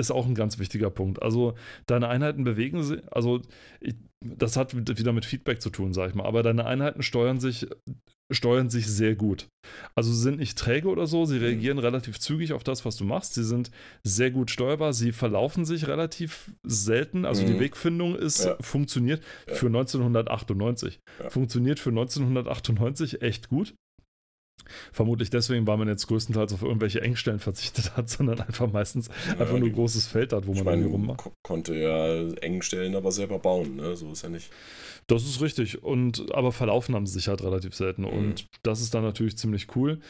ist 0.00 0.10
auch 0.10 0.26
ein 0.26 0.34
ganz 0.34 0.58
wichtiger 0.58 0.90
Punkt. 0.90 1.22
Also 1.22 1.54
deine 1.86 2.08
Einheiten 2.08 2.44
bewegen 2.44 2.82
sich, 2.82 3.00
also 3.12 3.40
ich, 3.80 3.94
das 4.24 4.56
hat 4.56 4.74
wieder 4.74 5.12
mit 5.12 5.24
Feedback 5.24 5.60
zu 5.62 5.70
tun, 5.70 5.92
sag 5.92 6.10
ich 6.10 6.14
mal, 6.14 6.24
aber 6.26 6.42
deine 6.42 6.66
Einheiten 6.66 7.02
steuern 7.02 7.40
sich, 7.40 7.66
steuern 8.32 8.70
sich 8.70 8.86
sehr 8.86 9.16
gut. 9.16 9.48
Also 9.96 10.12
sind 10.12 10.38
nicht 10.38 10.56
träge 10.56 10.88
oder 10.88 11.06
so, 11.06 11.22
Mhm. 11.22 11.26
sie 11.26 11.36
reagieren 11.38 11.78
relativ 11.78 12.18
zügig 12.20 12.52
auf 12.52 12.62
das, 12.64 12.84
was 12.84 12.96
du 12.96 13.04
machst. 13.04 13.34
Sie 13.34 13.42
sind 13.44 13.70
sehr 14.04 14.30
gut 14.30 14.50
steuerbar, 14.50 14.92
sie 14.92 15.12
verlaufen 15.12 15.64
sich 15.64 15.88
relativ 15.88 16.52
selten. 16.62 17.24
Also 17.24 17.44
die 17.44 17.54
Mhm. 17.54 17.60
Wegfindung 17.60 18.14
ist, 18.14 18.44
Ja. 18.44 18.56
funktioniert 18.60 19.22
Ja. 19.48 19.54
für 19.54 19.68
1998. 19.70 21.00
Ja. 21.22 21.30
Funktioniert 21.30 21.80
für 21.80 21.90
1998 21.90 23.22
echt 23.22 23.48
gut. 23.48 23.74
Vermutlich 24.92 25.30
deswegen, 25.30 25.66
weil 25.66 25.76
man 25.76 25.88
jetzt 25.88 26.06
größtenteils 26.06 26.52
auf 26.52 26.62
irgendwelche 26.62 27.00
Engstellen 27.02 27.38
verzichtet 27.38 27.96
hat, 27.96 28.08
sondern 28.10 28.40
einfach 28.40 28.70
meistens 28.72 29.08
einfach 29.38 29.50
nur 29.58 29.68
die- 29.68 29.72
großes 29.72 30.06
Feld 30.06 30.32
hat, 30.32 30.46
wo 30.46 30.54
man 30.54 30.64
meine, 30.64 30.82
irgendwie 30.82 30.92
rummacht. 30.92 31.18
ko 31.18 31.32
konnte 31.42 31.74
ja 31.74 32.28
eng 32.42 32.62
stellen, 32.62 32.94
aber 32.94 33.12
selber 33.12 33.38
bauen, 33.38 33.76
ne? 33.76 33.96
So 33.96 34.10
ist 34.12 34.22
ja 34.22 34.28
nicht. 34.28 34.50
Das 35.06 35.24
ist 35.24 35.40
richtig. 35.40 35.82
Und 35.82 36.32
aber 36.34 36.52
verlaufen 36.52 36.94
haben 36.94 37.06
sie 37.06 37.14
sich 37.14 37.28
halt 37.28 37.42
relativ 37.42 37.74
selten. 37.74 38.04
Und 38.04 38.46
das 38.62 38.80
ist 38.80 38.94
dann 38.94 39.02
natürlich 39.02 39.36
ziemlich 39.36 39.74
cool. 39.74 40.00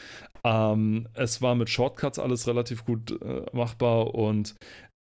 Ähm, 0.43 1.07
es 1.13 1.41
war 1.41 1.55
mit 1.55 1.69
Shortcuts 1.69 2.19
alles 2.19 2.47
relativ 2.47 2.85
gut 2.85 3.19
äh, 3.21 3.45
machbar 3.53 4.13
und 4.13 4.55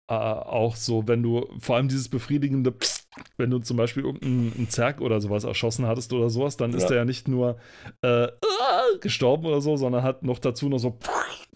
äh, 0.09 0.13
auch 0.13 0.75
so, 0.75 1.07
wenn 1.07 1.21
du 1.23 1.47
vor 1.59 1.75
allem 1.75 1.87
dieses 1.87 2.09
befriedigende, 2.09 2.71
Psst, 2.71 2.98
wenn 3.37 3.49
du 3.49 3.59
zum 3.59 3.75
Beispiel 3.77 4.03
irgendeinen 4.03 4.53
einen 4.57 4.69
Zerg 4.69 5.01
oder 5.01 5.19
sowas 5.19 5.43
erschossen 5.43 5.87
hattest 5.87 6.13
oder 6.13 6.29
sowas, 6.29 6.57
dann 6.57 6.73
ist 6.73 6.83
Ja. 6.83 6.87
der 6.89 6.97
ja 6.99 7.05
nicht 7.05 7.27
nur 7.27 7.57
äh, 8.01 8.27
gestorben 9.01 9.45
oder 9.45 9.61
so, 9.61 9.77
sondern 9.77 10.03
hat 10.03 10.23
noch 10.23 10.39
dazu 10.39 10.69
noch 10.69 10.77
so. 10.79 10.97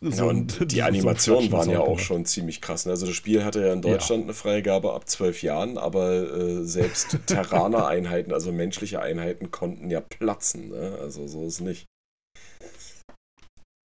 Ja, 0.01 0.12
so 0.12 0.28
ein- 0.30 0.38
und 0.41 0.72
die 0.72 0.82
Animationen 0.82 1.51
waren 1.51 1.70
ja 1.70 1.80
auch 1.80 1.99
schon 1.99 2.26
ziemlich 2.26 2.60
krass. 2.62 2.86
ne? 2.86 2.91
Also 2.91 3.06
das 3.06 3.16
Spiel 3.16 3.43
hatte 3.45 3.66
ja 3.66 3.72
in 3.74 3.82
Deutschland 3.82 4.24
eine 4.24 4.34
Freigabe 4.34 4.93
ab 4.93 5.08
zwölf 5.08 5.41
Jahren, 5.43 5.78
aber 5.78 6.12
äh, 6.38 6.64
selbst 6.64 7.18
Terraner-Einheiten, 7.28 8.34
also 8.34 8.51
menschliche 8.51 9.01
Einheiten, 9.01 9.51
konnten 9.51 9.89
ja 9.89 10.01
platzen. 10.01 10.70
Ne? 10.70 10.97
Also 11.01 11.28
so 11.28 11.45
ist 11.45 11.62
nicht. 11.62 11.86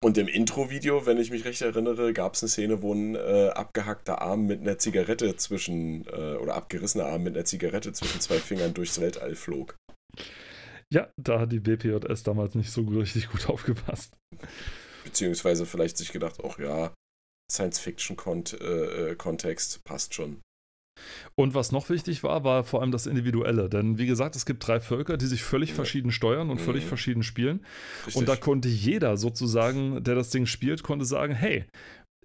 Und 0.04 0.20
im 0.20 0.28
Intro-Video, 0.28 1.08
wenn 1.08 1.18
ich 1.18 1.32
mich 1.32 1.46
recht 1.46 1.64
erinnere, 1.64 2.14
gab 2.14 2.36
es 2.36 2.44
eine 2.44 2.50
Szene, 2.50 2.84
wo 2.84 2.94
ein 2.94 3.16
äh, 3.16 3.50
abgehackter 3.50 4.22
Arm 4.22 4.46
mit 4.46 4.62
einer 4.62 4.78
Zigarette 4.78 5.36
zwischen, 5.38 6.06
äh, 6.08 6.36
oder 6.36 6.54
abgerissener 6.54 7.06
Arm 7.06 7.24
mit 7.24 7.36
einer 7.36 7.46
Zigarette 7.46 7.94
zwischen 7.94 8.22
zwei 8.22 8.38
Fingern 8.38 8.76
durchs 8.76 9.02
Weltall 9.02 9.34
flog. 9.36 9.76
Ja, 10.94 11.12
da 11.18 11.40
hat 11.40 11.52
die 11.52 11.60
BPJS 11.60 12.22
damals 12.24 12.54
nicht 12.54 12.70
so 12.72 12.84
richtig 12.84 13.30
gut 13.30 13.50
aufgepasst. 13.50 14.16
Beziehungsweise 15.04 15.66
vielleicht 15.66 15.98
sich 15.98 16.12
gedacht, 16.12 16.42
ach 16.44 16.60
ja, 16.60 16.94
Science-Fiction-Kontext 17.52 19.84
passt 19.84 20.14
schon. 20.14 20.42
Und 21.36 21.54
was 21.56 21.72
noch 21.72 21.90
wichtig 21.90 22.24
war, 22.24 22.44
war 22.44 22.64
vor 22.64 22.82
allem 22.82 22.92
das 22.92 23.06
Individuelle. 23.06 23.70
Denn 23.70 23.98
wie 23.98 24.06
gesagt, 24.08 24.36
es 24.36 24.46
gibt 24.46 24.66
drei 24.68 24.80
Völker, 24.80 25.18
die 25.18 25.26
sich 25.28 25.44
völlig 25.44 25.70
Ja. 25.70 25.76
verschieden 25.76 26.12
steuern 26.12 26.50
und 26.50 26.60
völlig 26.60 26.84
Mhm. 26.86 26.88
verschieden 26.90 27.24
spielen. 27.24 27.62
Richtig. 28.06 28.16
Und 28.16 28.28
da 28.30 28.36
konnte 28.36 28.68
jeder 28.68 29.18
sozusagen, 29.18 30.04
der 30.04 30.16
das 30.16 30.30
Ding 30.30 30.46
spielt, 30.46 30.84
konnte 30.84 31.06
sagen, 31.06 31.34
hey, 31.34 31.66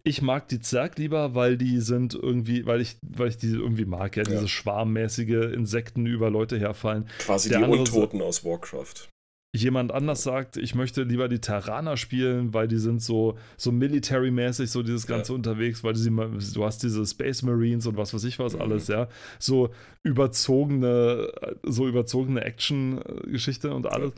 ich 0.04 0.20
mag 0.20 0.48
die 0.48 0.58
Zerg 0.58 0.98
lieber, 0.98 1.36
weil 1.36 1.56
die 1.56 1.78
sind 1.80 2.14
irgendwie, 2.14 2.66
weil 2.66 2.80
ich, 2.80 2.96
weil 3.06 3.28
ich 3.28 3.36
die 3.36 3.50
irgendwie 3.52 3.84
mag, 3.84 4.16
ja, 4.16 4.24
Ja. 4.24 4.30
diese 4.30 4.48
schwarmmäßige 4.48 5.52
Insekten 5.54 6.06
über 6.06 6.28
Leute 6.28 6.58
herfallen. 6.58 7.06
Quasi 7.20 7.48
der 7.50 7.58
die 7.60 7.64
Untoten 7.70 8.20
aus 8.20 8.44
Warcraft. 8.44 9.08
Jemand 9.54 9.92
anders 9.92 10.22
sagt, 10.22 10.56
ich 10.56 10.74
möchte 10.74 11.02
lieber 11.02 11.28
die 11.28 11.38
Terraner 11.40 11.98
spielen, 11.98 12.54
weil 12.54 12.68
die 12.68 12.78
sind 12.78 13.02
so, 13.02 13.36
so 13.58 13.70
military-mäßig, 13.70 14.70
so 14.70 14.82
dieses 14.82 15.06
Ganze 15.06 15.32
Ja. 15.32 15.36
unterwegs, 15.36 15.84
weil 15.84 15.94
sie, 15.94 16.08
du 16.10 16.64
hast 16.64 16.82
diese 16.82 17.04
Space 17.04 17.42
Marines 17.42 17.86
und 17.86 17.98
was 17.98 18.14
weiß 18.14 18.24
ich 18.24 18.38
was 18.38 18.54
Mhm. 18.54 18.62
alles, 18.62 18.88
ja. 18.88 19.08
So 19.38 19.68
überzogene, 20.04 21.30
so 21.64 21.86
überzogene 21.86 22.42
Action-Geschichte 22.42 23.74
und 23.74 23.86
alles. 23.86 24.12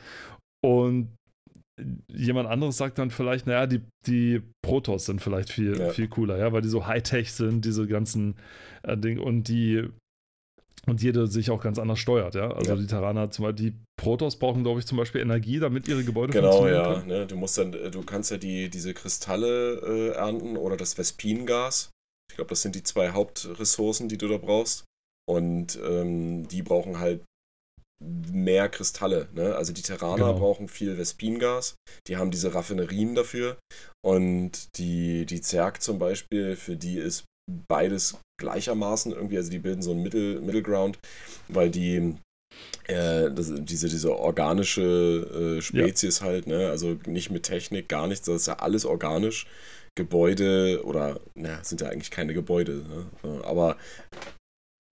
Und 0.65 1.09
jemand 2.13 2.49
anderes 2.49 2.77
sagt 2.77 2.99
dann 2.99 3.11
vielleicht, 3.11 3.49
naja, 3.49 3.67
die, 3.67 3.81
die 4.07 4.41
Protoss 4.65 5.07
sind 5.07 5.21
vielleicht 5.21 5.51
viel, 5.51 5.77
Ja. 5.81 5.89
viel 5.89 6.07
cooler, 6.07 6.39
ja, 6.39 6.53
weil 6.53 6.63
die 6.63 6.69
so 6.69 6.87
Hightech 6.87 7.33
sind, 7.33 7.65
diese 7.65 7.89
ganzen 7.89 8.37
äh, 8.85 8.97
Dinge 8.97 9.21
und 9.23 9.49
die 9.49 9.83
und 10.87 11.03
jede 11.03 11.27
sich 11.27 11.51
auch 11.51 11.63
ganz 11.63 11.79
anders 11.79 11.99
steuert, 11.99 12.35
ja. 12.35 12.51
Also 12.51 12.73
Ja. 12.73 12.77
die 12.77 12.87
Terraner, 12.87 13.31
zum 13.31 13.45
Beispiel, 13.45 13.71
die 13.71 13.77
Protoss 13.97 14.37
brauchen, 14.39 14.63
glaube 14.65 14.81
ich, 14.81 14.87
zum 14.87 14.99
Beispiel 14.99 15.21
Energie, 15.21 15.59
damit 15.59 15.89
ihre 15.89 16.05
Gebäude 16.05 16.33
Genau, 16.33 16.51
funktionieren 16.53 16.85
ja. 16.85 16.95
können. 16.95 17.07
Ne? 17.09 17.27
Du 17.27 17.37
musst 17.37 17.57
dann, 17.59 17.73
äh, 17.75 17.91
du 17.91 18.03
kannst 18.03 18.31
ja 18.31 18.37
die, 18.37 18.69
diese 18.69 18.93
Kristalle 18.95 19.81
äh, 19.81 20.09
ernten 20.17 20.57
oder 20.57 20.77
das 20.77 20.95
Vespingas. 20.95 21.91
Ich 22.31 22.37
glaube, 22.37 22.49
das 22.51 22.63
sind 22.63 22.75
die 22.75 22.83
zwei 22.83 23.11
Hauptressourcen, 23.11 24.09
die 24.09 24.19
du 24.19 24.29
da 24.29 24.39
brauchst. 24.39 24.85
Und 25.27 25.79
ähm, 25.83 26.47
die 26.49 26.63
brauchen 26.63 26.99
halt 26.99 27.23
mehr 28.03 28.69
Kristalle. 28.69 29.29
Ne? 29.35 29.55
Also 29.55 29.73
die 29.73 29.83
Terraner 29.83 30.27
Genau. 30.33 30.39
brauchen 30.39 30.69
viel 30.69 30.97
Vespingas. 30.97 31.77
Die 32.07 32.17
haben 32.17 32.31
diese 32.31 32.53
Raffinerien 32.55 33.15
dafür. 33.15 33.57
Und 34.05 34.77
die, 34.79 35.25
die 35.27 35.41
Zerg 35.41 35.81
zum 35.83 35.99
Beispiel, 35.99 36.57
für 36.57 36.77
die 36.77 36.99
ist 36.99 37.25
beides 37.69 38.19
gleichermaßen 38.41 39.13
irgendwie, 39.13 39.37
also 39.37 39.51
die 39.51 39.59
bilden 39.59 39.83
so 39.83 39.93
einen 39.93 40.03
Middle, 40.03 40.41
Middle 40.41 40.63
Ground, 40.63 40.99
weil 41.49 41.71
die 41.71 42.17
äh, 42.87 43.31
das, 43.31 43.53
diese, 43.55 43.89
diese 43.89 44.17
organische 44.17 45.57
äh, 45.59 45.63
Spezies 45.63 46.21
halt, 46.23 46.47
ne? 46.47 46.69
also 46.71 46.99
nicht 47.07 47.31
mit 47.31 47.45
Technik, 47.45 47.89
gar 47.89 48.07
nichts, 48.07 48.27
das 48.27 48.43
ist 48.43 48.47
ja 48.47 48.59
alles 48.59 48.85
organisch. 48.85 49.47
Gebäude 49.97 50.83
oder, 50.85 51.21
na, 51.35 51.63
sind 51.63 51.81
ja 51.81 51.89
eigentlich 51.89 52.11
keine 52.11 52.35
Gebäude, 52.35 52.85
ne? 53.23 53.45
aber 53.45 53.77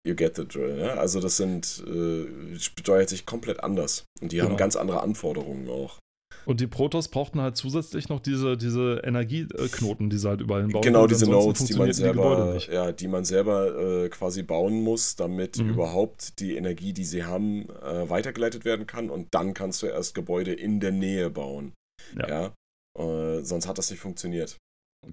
you 0.07 0.15
get 0.15 0.35
the 0.35 0.47
drill, 0.47 0.75
ne? 0.75 0.93
also 0.93 1.19
das 1.19 1.37
sind, 1.37 1.83
äh, 1.87 2.59
steuert 2.59 3.09
sich 3.09 3.25
komplett 3.25 3.63
anders 3.63 4.05
und 4.21 4.31
die 4.31 4.41
haben 4.41 4.49
Genau. 4.49 4.57
ganz 4.59 4.75
andere 4.75 5.01
Anforderungen 5.01 5.69
auch. 5.69 5.97
Und 6.45 6.59
die 6.59 6.67
Protoss 6.67 7.07
brauchten 7.07 7.41
halt 7.41 7.55
zusätzlich 7.55 8.09
noch 8.09 8.19
diese, 8.19 8.57
diese 8.57 9.01
Energieknoten, 9.03 10.09
die 10.09 10.17
sie 10.17 10.27
halt 10.27 10.41
überall 10.41 10.67
bauen. 10.67 10.81
Genau, 10.81 11.07
diese 11.07 11.29
Nodes, 11.29 11.65
die 11.65 11.73
man 11.75 11.93
selber, 11.93 12.57
die 12.57 12.71
ja, 12.71 12.91
die 12.91 13.07
man 13.07 13.25
selber 13.25 14.03
äh, 14.05 14.09
quasi 14.09 14.43
bauen 14.43 14.83
muss, 14.83 15.15
damit 15.15 15.57
mhm. 15.57 15.69
überhaupt 15.69 16.39
die 16.39 16.55
Energie, 16.55 16.93
die 16.93 17.05
sie 17.05 17.23
haben, 17.23 17.69
äh, 17.81 18.09
weitergeleitet 18.09 18.65
werden 18.65 18.87
kann. 18.87 19.09
Und 19.09 19.33
dann 19.33 19.53
kannst 19.53 19.81
du 19.81 19.87
erst 19.87 20.15
Gebäude 20.15 20.53
in 20.53 20.79
der 20.79 20.91
Nähe 20.91 21.29
bauen. 21.29 21.73
Ja. 22.17 22.27
ja? 22.27 22.53
Äh, 22.97 23.43
sonst 23.43 23.67
hat 23.67 23.77
das 23.77 23.91
nicht 23.91 23.99
funktioniert. 23.99 24.57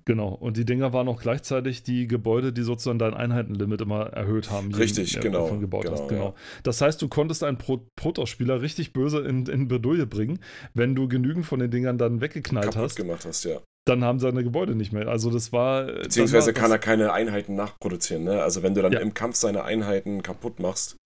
Genau, 0.05 0.29
und 0.29 0.59
die 0.59 0.67
Dinger 0.67 0.93
waren 0.93 1.09
auch 1.09 1.21
gleichzeitig 1.21 1.83
die 1.83 2.07
Gebäude, 2.07 2.53
die 2.53 2.63
sozusagen 2.63 2.99
dein 2.99 3.15
Einheitenlimit 3.15 3.81
immer 3.81 4.09
erhöht 4.09 4.51
haben. 4.51 4.73
Richtig, 4.75 5.15
je, 5.15 5.21
genau. 5.21 5.49
Gebaut 5.57 5.85
genau, 5.85 5.99
hast. 5.99 6.09
genau. 6.09 6.25
Ja. 6.25 6.35
Das 6.63 6.83
heißt, 6.83 7.01
du 7.01 7.09
konntest 7.09 7.43
einen 7.43 7.57
Pro 7.57 7.87
Protoss-Spieler 7.97 8.61
richtig 8.61 8.93
böse 8.93 9.21
in, 9.21 9.47
in 9.47 9.67
Bredouille 9.67 10.07
bringen, 10.07 10.41
wenn 10.75 10.95
du 10.95 11.09
genügend 11.09 11.47
von 11.47 11.59
den 11.61 11.71
Dingern 11.71 11.97
dann 11.97 12.21
weggeknallt 12.21 12.67
Kaputt 12.67 12.83
hast. 12.83 12.97
gemacht 12.97 13.25
hast, 13.25 13.45
ja. 13.45 13.61
Dann 13.87 14.05
haben 14.05 14.19
seine 14.19 14.45
Gebäude 14.45 14.75
nicht 14.75 14.93
mehr. 14.93 15.09
Also 15.09 15.31
das 15.31 15.53
war. 15.53 15.87
Beziehungsweise 15.87 16.55
war 16.55 16.61
kann 16.61 16.71
er 16.71 16.79
keine 16.79 17.13
Einheiten 17.15 17.55
nachproduzieren. 17.55 18.25
Ne? 18.25 18.43
Also 18.43 18.63
wenn 18.63 18.75
du 18.75 18.83
dann 18.83 18.93
ja. 18.93 19.01
im 19.01 19.15
Kampf 19.15 19.37
seine 19.37 19.65
Einheiten 19.65 20.23
kaputt 20.23 20.61
machst, 20.61 20.97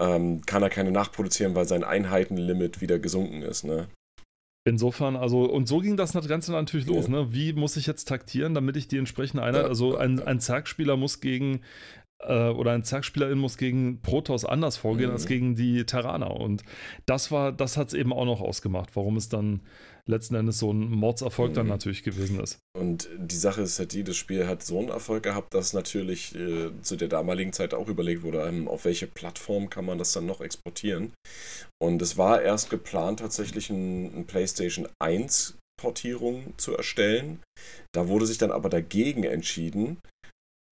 ähm, 0.00 0.40
kann 0.46 0.62
er 0.62 0.70
keine 0.70 0.90
nachproduzieren, 0.90 1.54
weil 1.54 1.66
sein 1.66 1.84
Einheitenlimit 1.84 2.80
wieder 2.80 2.98
gesunken 2.98 3.42
ist. 3.42 3.64
Ne? 3.64 3.88
Insofern, 4.66 5.14
also, 5.14 5.44
und 5.44 5.68
so 5.68 5.78
ging 5.78 5.96
das 5.96 6.12
Ganze 6.12 6.50
natürlich 6.50 6.88
los. 6.88 7.06
Ne? 7.06 7.32
Wie 7.32 7.52
muss 7.52 7.76
ich 7.76 7.86
jetzt 7.86 8.06
taktieren, 8.06 8.52
damit 8.52 8.76
ich 8.76 8.88
die 8.88 8.98
entsprechende 8.98 9.44
Einheit, 9.44 9.64
also 9.64 9.96
ein, 9.96 10.20
ein 10.20 10.40
Zergspieler 10.40 10.96
muss 10.96 11.20
gegen, 11.20 11.60
äh, 12.18 12.48
oder 12.48 12.72
ein 12.72 12.82
Zergspielerin 12.82 13.38
muss 13.38 13.58
gegen 13.58 14.02
Protoss 14.02 14.44
anders 14.44 14.76
vorgehen 14.76 15.10
mhm. 15.10 15.14
als 15.14 15.26
gegen 15.26 15.54
die 15.54 15.86
Terraner. 15.86 16.32
Und 16.32 16.64
das 17.06 17.30
war, 17.30 17.52
das 17.52 17.76
hat 17.76 17.88
es 17.88 17.94
eben 17.94 18.12
auch 18.12 18.24
noch 18.24 18.40
ausgemacht, 18.40 18.96
warum 18.96 19.16
es 19.16 19.28
dann 19.28 19.60
letzten 20.08 20.36
Endes 20.36 20.58
so 20.58 20.72
ein 20.72 20.90
Mordserfolg 20.90 21.50
mhm. 21.50 21.54
dann 21.54 21.66
natürlich 21.68 22.02
gewesen 22.02 22.40
ist. 22.40 22.58
Und 22.78 23.08
die 23.18 23.36
Sache 23.36 23.62
ist 23.62 23.78
halt 23.78 23.92
die, 23.92 24.04
das 24.04 24.16
Spiel 24.16 24.46
hat 24.46 24.64
so 24.64 24.78
einen 24.78 24.88
Erfolg 24.88 25.24
gehabt, 25.24 25.52
dass 25.54 25.72
natürlich 25.72 26.34
äh, 26.34 26.70
zu 26.82 26.96
der 26.96 27.08
damaligen 27.08 27.52
Zeit 27.52 27.74
auch 27.74 27.88
überlegt 27.88 28.22
wurde, 28.22 28.46
ähm, 28.46 28.68
auf 28.68 28.84
welche 28.84 29.06
Plattform 29.06 29.68
kann 29.68 29.84
man 29.84 29.98
das 29.98 30.12
dann 30.12 30.26
noch 30.26 30.40
exportieren. 30.40 31.12
Und 31.82 32.00
es 32.02 32.16
war 32.16 32.40
erst 32.40 32.70
geplant, 32.70 33.20
tatsächlich 33.20 33.70
ein, 33.70 34.20
ein 34.20 34.26
PlayStation 34.26 34.88
1 35.00 35.58
Portierung 35.78 36.54
zu 36.56 36.74
erstellen. 36.74 37.42
Da 37.92 38.08
wurde 38.08 38.26
sich 38.26 38.38
dann 38.38 38.50
aber 38.50 38.68
dagegen 38.68 39.24
entschieden. 39.24 39.98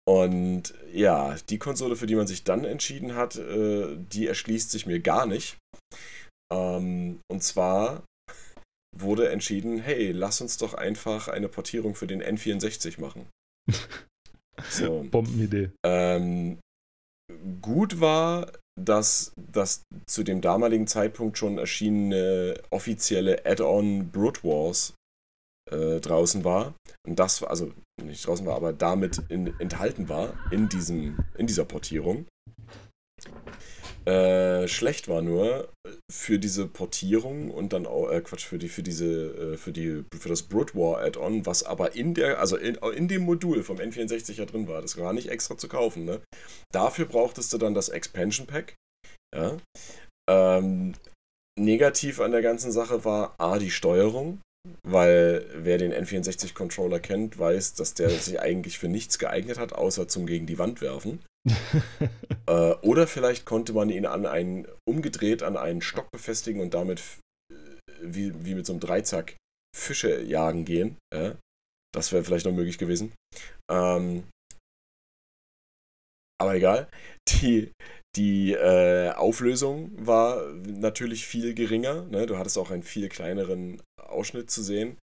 Und 0.07 0.73
ja, 0.91 1.35
die 1.49 1.59
Konsole, 1.59 1.95
für 1.95 2.07
die 2.07 2.15
man 2.15 2.27
sich 2.27 2.43
dann 2.43 2.65
entschieden 2.65 3.15
hat, 3.15 3.35
äh, 3.35 3.95
die 3.95 4.27
erschließt 4.27 4.71
sich 4.71 4.87
mir 4.87 4.99
gar 4.99 5.25
nicht. 5.25 5.57
Ähm, 6.51 7.19
und 7.31 7.43
zwar 7.43 8.03
wurde 8.95 9.29
entschieden, 9.29 9.79
hey, 9.79 10.11
lass 10.11 10.41
uns 10.41 10.57
doch 10.57 10.73
einfach 10.73 11.27
eine 11.27 11.47
Portierung 11.47 11.95
für 11.95 12.07
den 12.07 12.23
N64 12.23 12.99
machen. 12.99 13.27
so. 14.69 15.05
Bombenidee. 15.09 15.71
Ähm, 15.85 16.59
gut 17.61 17.99
war, 17.99 18.51
dass 18.79 19.33
das 19.35 19.83
zu 20.07 20.23
dem 20.23 20.41
damaligen 20.41 20.87
Zeitpunkt 20.87 21.37
schon 21.37 21.57
erschienene 21.57 22.55
offizielle 22.69 23.45
Add-on 23.45 24.09
Brood 24.11 24.43
Wars 24.43 24.93
äh, 25.71 25.99
draußen 25.99 26.43
war. 26.43 26.73
Und 27.05 27.19
das, 27.19 27.43
also 27.43 27.71
nicht 28.01 28.25
draußen 28.25 28.45
war, 28.45 28.55
aber 28.55 28.73
damit 28.73 29.21
in, 29.29 29.47
enthalten 29.59 30.09
war 30.09 30.33
in, 30.51 30.69
diesem, 30.69 31.19
in 31.37 31.47
dieser 31.47 31.65
Portierung. 31.65 32.25
Äh, 34.05 34.67
schlecht 34.67 35.07
war 35.07 35.21
nur 35.21 35.69
für 36.11 36.39
diese 36.39 36.67
Portierung 36.67 37.51
und 37.51 37.73
dann 37.73 37.85
auch, 37.85 38.09
äh, 38.09 38.21
Quatsch, 38.21 38.45
für 38.45 38.57
die, 38.57 38.69
für 38.69 38.81
diese, 38.81 39.53
äh, 39.53 39.57
für 39.57 39.71
die, 39.71 40.03
für 40.17 40.29
das 40.29 40.43
Brood 40.43 40.73
War 40.73 41.01
Add-on, 41.01 41.45
was 41.45 41.63
aber 41.63 41.95
in 41.95 42.13
der, 42.13 42.39
also 42.39 42.55
in, 42.57 42.75
in 42.75 43.07
dem 43.07 43.23
Modul 43.23 43.63
vom 43.63 43.77
N64 43.77 44.33
ja 44.33 44.45
drin 44.45 44.67
war, 44.67 44.81
das 44.81 44.97
war 44.97 45.13
nicht 45.13 45.29
extra 45.29 45.57
zu 45.57 45.67
kaufen, 45.67 46.05
ne? 46.05 46.21
Dafür 46.73 47.05
brauchtest 47.05 47.51
du 47.53 47.57
dann 47.57 47.73
das 47.73 47.89
Expansion 47.89 48.47
Pack, 48.47 48.75
ja. 49.35 49.57
Ähm, 50.29 50.93
negativ 51.59 52.19
an 52.19 52.31
der 52.31 52.41
ganzen 52.41 52.71
Sache 52.71 53.03
war 53.03 53.35
A, 53.37 53.59
die 53.59 53.71
Steuerung, 53.71 54.39
weil 54.83 55.45
wer 55.53 55.77
den 55.77 55.93
N64-Controller 55.93 56.99
kennt, 56.99 57.39
weiß, 57.39 57.75
dass 57.75 57.93
der 57.93 58.09
sich 58.09 58.39
eigentlich 58.39 58.77
für 58.79 58.89
nichts 58.89 59.19
geeignet 59.19 59.57
hat, 59.57 59.73
außer 59.73 60.07
zum 60.07 60.25
gegen 60.25 60.45
die 60.45 60.57
Wand 60.57 60.81
werfen. 60.81 61.23
äh, 62.47 62.73
oder 62.81 63.07
vielleicht 63.07 63.45
konnte 63.45 63.73
man 63.73 63.89
ihn 63.89 64.05
an 64.05 64.25
einen, 64.25 64.67
umgedreht 64.87 65.43
an 65.43 65.57
einen 65.57 65.81
Stock 65.81 66.11
befestigen 66.11 66.61
und 66.61 66.73
damit 66.73 67.01
wie, 68.01 68.45
wie 68.45 68.55
mit 68.55 68.65
so 68.65 68.73
einem 68.73 68.79
Dreizack 68.79 69.37
Fische 69.75 70.21
jagen 70.21 70.65
gehen. 70.65 70.97
Äh? 71.13 71.35
Das 71.93 72.11
wäre 72.11 72.23
vielleicht 72.23 72.45
noch 72.45 72.53
möglich 72.53 72.77
gewesen. 72.77 73.13
Ähm, 73.71 74.23
aber 76.41 76.55
egal. 76.55 76.89
Die, 77.27 77.71
die 78.15 78.53
äh, 78.53 79.11
Auflösung 79.11 79.91
war 79.95 80.51
natürlich 80.53 81.27
viel 81.27 81.53
geringer. 81.53 82.05
Ne? 82.05 82.25
Du 82.25 82.37
hattest 82.37 82.57
auch 82.57 82.71
einen 82.71 82.83
viel 82.83 83.09
kleineren 83.09 83.81
Ausschnitt 84.01 84.49
zu 84.49 84.63
sehen. 84.63 84.97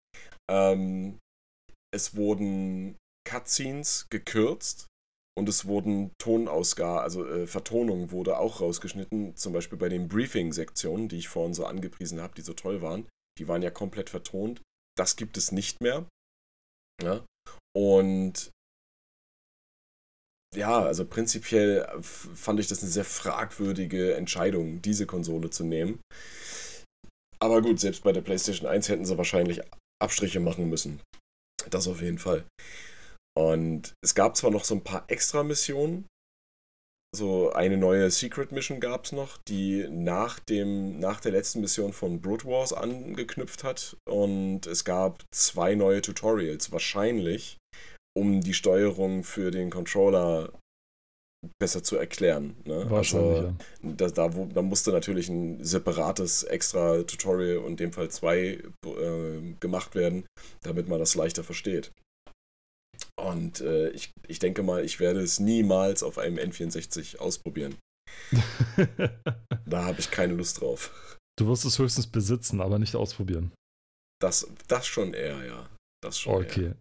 Ähm, 0.50 1.20
es 1.94 2.16
wurden 2.16 2.98
Cutscenes 3.28 4.08
gekürzt 4.10 4.88
und 5.38 5.50
es 5.50 5.66
wurden 5.66 6.12
Tonausgaben, 6.18 7.04
also 7.04 7.26
äh, 7.26 7.48
Vertonung 7.48 8.12
wurde 8.12 8.40
auch 8.40 8.62
rausgeschnitten, 8.62 9.36
zum 9.36 9.54
Beispiel 9.54 9.78
bei 9.78 9.90
den 9.90 10.08
Briefing-Sektionen, 10.08 11.10
die 11.10 11.18
ich 11.18 11.28
vorhin 11.28 11.54
so 11.54 11.66
angepriesen 11.66 12.22
habe, 12.22 12.36
die 12.36 12.42
so 12.42 12.54
toll 12.54 12.82
waren. 12.82 13.08
Die 13.38 13.48
waren 13.48 13.62
ja 13.62 13.70
komplett 13.70 14.10
vertont. 14.10 14.62
Das 14.98 15.16
gibt 15.16 15.38
es 15.38 15.52
nicht 15.52 15.82
mehr. 15.82 16.06
Ja? 17.04 17.26
Und 17.76 18.52
ja, 20.56 20.82
also 20.84 21.06
prinzipiell 21.06 21.88
fand 22.02 22.60
ich 22.60 22.68
das 22.68 22.82
eine 22.82 22.92
sehr 22.92 23.06
fragwürdige 23.06 24.16
Entscheidung, 24.16 24.82
diese 24.82 25.06
Konsole 25.06 25.50
zu 25.50 25.64
nehmen. 25.64 26.00
Aber 27.40 27.62
gut, 27.62 27.80
selbst 27.80 28.04
bei 28.04 28.12
der 28.12 28.22
PlayStation 28.22 28.68
1 28.68 28.90
hätten 28.90 29.06
sie 29.06 29.18
wahrscheinlich 29.18 29.62
Abstriche 30.02 30.40
machen 30.40 30.70
müssen. 30.70 31.02
Das 31.70 31.88
auf 31.88 32.02
jeden 32.02 32.20
Fall. 32.20 32.46
Und 33.38 33.94
es 34.04 34.16
gab 34.16 34.38
zwar 34.38 34.52
noch 34.52 34.64
so 34.64 34.76
ein 34.76 34.84
paar 34.84 35.06
extra 35.08 35.44
Missionen. 35.44 36.06
So 37.16 37.52
eine 37.54 37.78
neue 37.78 38.12
Secret 38.12 38.52
Mission 38.52 38.82
gab 38.82 39.06
es 39.06 39.14
noch, 39.14 39.38
die 39.48 39.88
nach, 39.90 40.40
dem, 40.40 41.00
nach 41.00 41.22
der 41.22 41.32
letzten 41.32 41.62
Mission 41.62 41.94
von 41.94 42.20
Brood 42.20 42.46
Wars 42.46 42.74
angeknüpft 42.74 43.64
hat. 43.64 43.96
Und 44.06 44.68
es 44.68 44.84
gab 44.84 45.24
zwei 45.34 45.76
neue 45.76 46.02
Tutorials, 46.02 46.72
wahrscheinlich, 46.72 47.58
um 48.18 48.42
die 48.42 48.54
Steuerung 48.54 49.24
für 49.24 49.52
den 49.52 49.70
Controller 49.70 50.52
besser 51.60 51.84
zu 51.84 51.98
erklären. 51.98 52.56
Ne? 52.66 52.90
Wahrscheinlich, 52.90 53.38
also, 53.38 53.56
ja. 53.84 53.92
da, 53.94 54.08
da, 54.10 54.36
wo, 54.36 54.46
da 54.46 54.62
musste 54.62 54.92
natürlich 54.92 55.30
ein 55.30 55.64
separates 55.64 56.44
extra 56.44 57.04
Tutorial 57.04 57.58
und 57.58 57.72
in 57.72 57.78
dem 57.78 57.94
Fall 57.94 58.10
zwei 58.10 58.64
äh, 58.86 59.54
gemacht 59.60 59.96
werden, 59.96 60.26
damit 60.64 60.88
man 60.88 61.00
das 61.00 61.16
leichter 61.16 61.44
versteht. 61.44 61.92
Und 63.20 63.62
äh, 63.62 63.90
ich, 63.90 64.12
ich 64.28 64.40
denke 64.40 64.64
mal, 64.64 64.84
ich 64.84 65.00
werde 65.00 65.22
es 65.22 65.40
niemals 65.40 66.04
auf 66.04 66.18
einem 66.18 66.38
N64 66.38 67.18
ausprobieren. 67.18 67.76
da 69.66 69.86
habe 69.86 70.00
ich 70.00 70.12
keine 70.12 70.34
Lust 70.34 70.62
drauf. 70.62 71.18
Du 71.38 71.48
wirst 71.48 71.66
es 71.66 71.80
höchstens 71.80 72.08
besitzen, 72.08 72.62
aber 72.62 72.80
nicht 72.80 72.96
ausprobieren. 72.96 73.52
Das, 74.22 74.48
das 74.68 74.88
schon 74.88 75.14
eher, 75.14 75.44
ja. 75.46 75.70
Das 76.02 76.20
schon 76.20 76.36
okay. 76.36 76.66
Eher. 76.66 76.76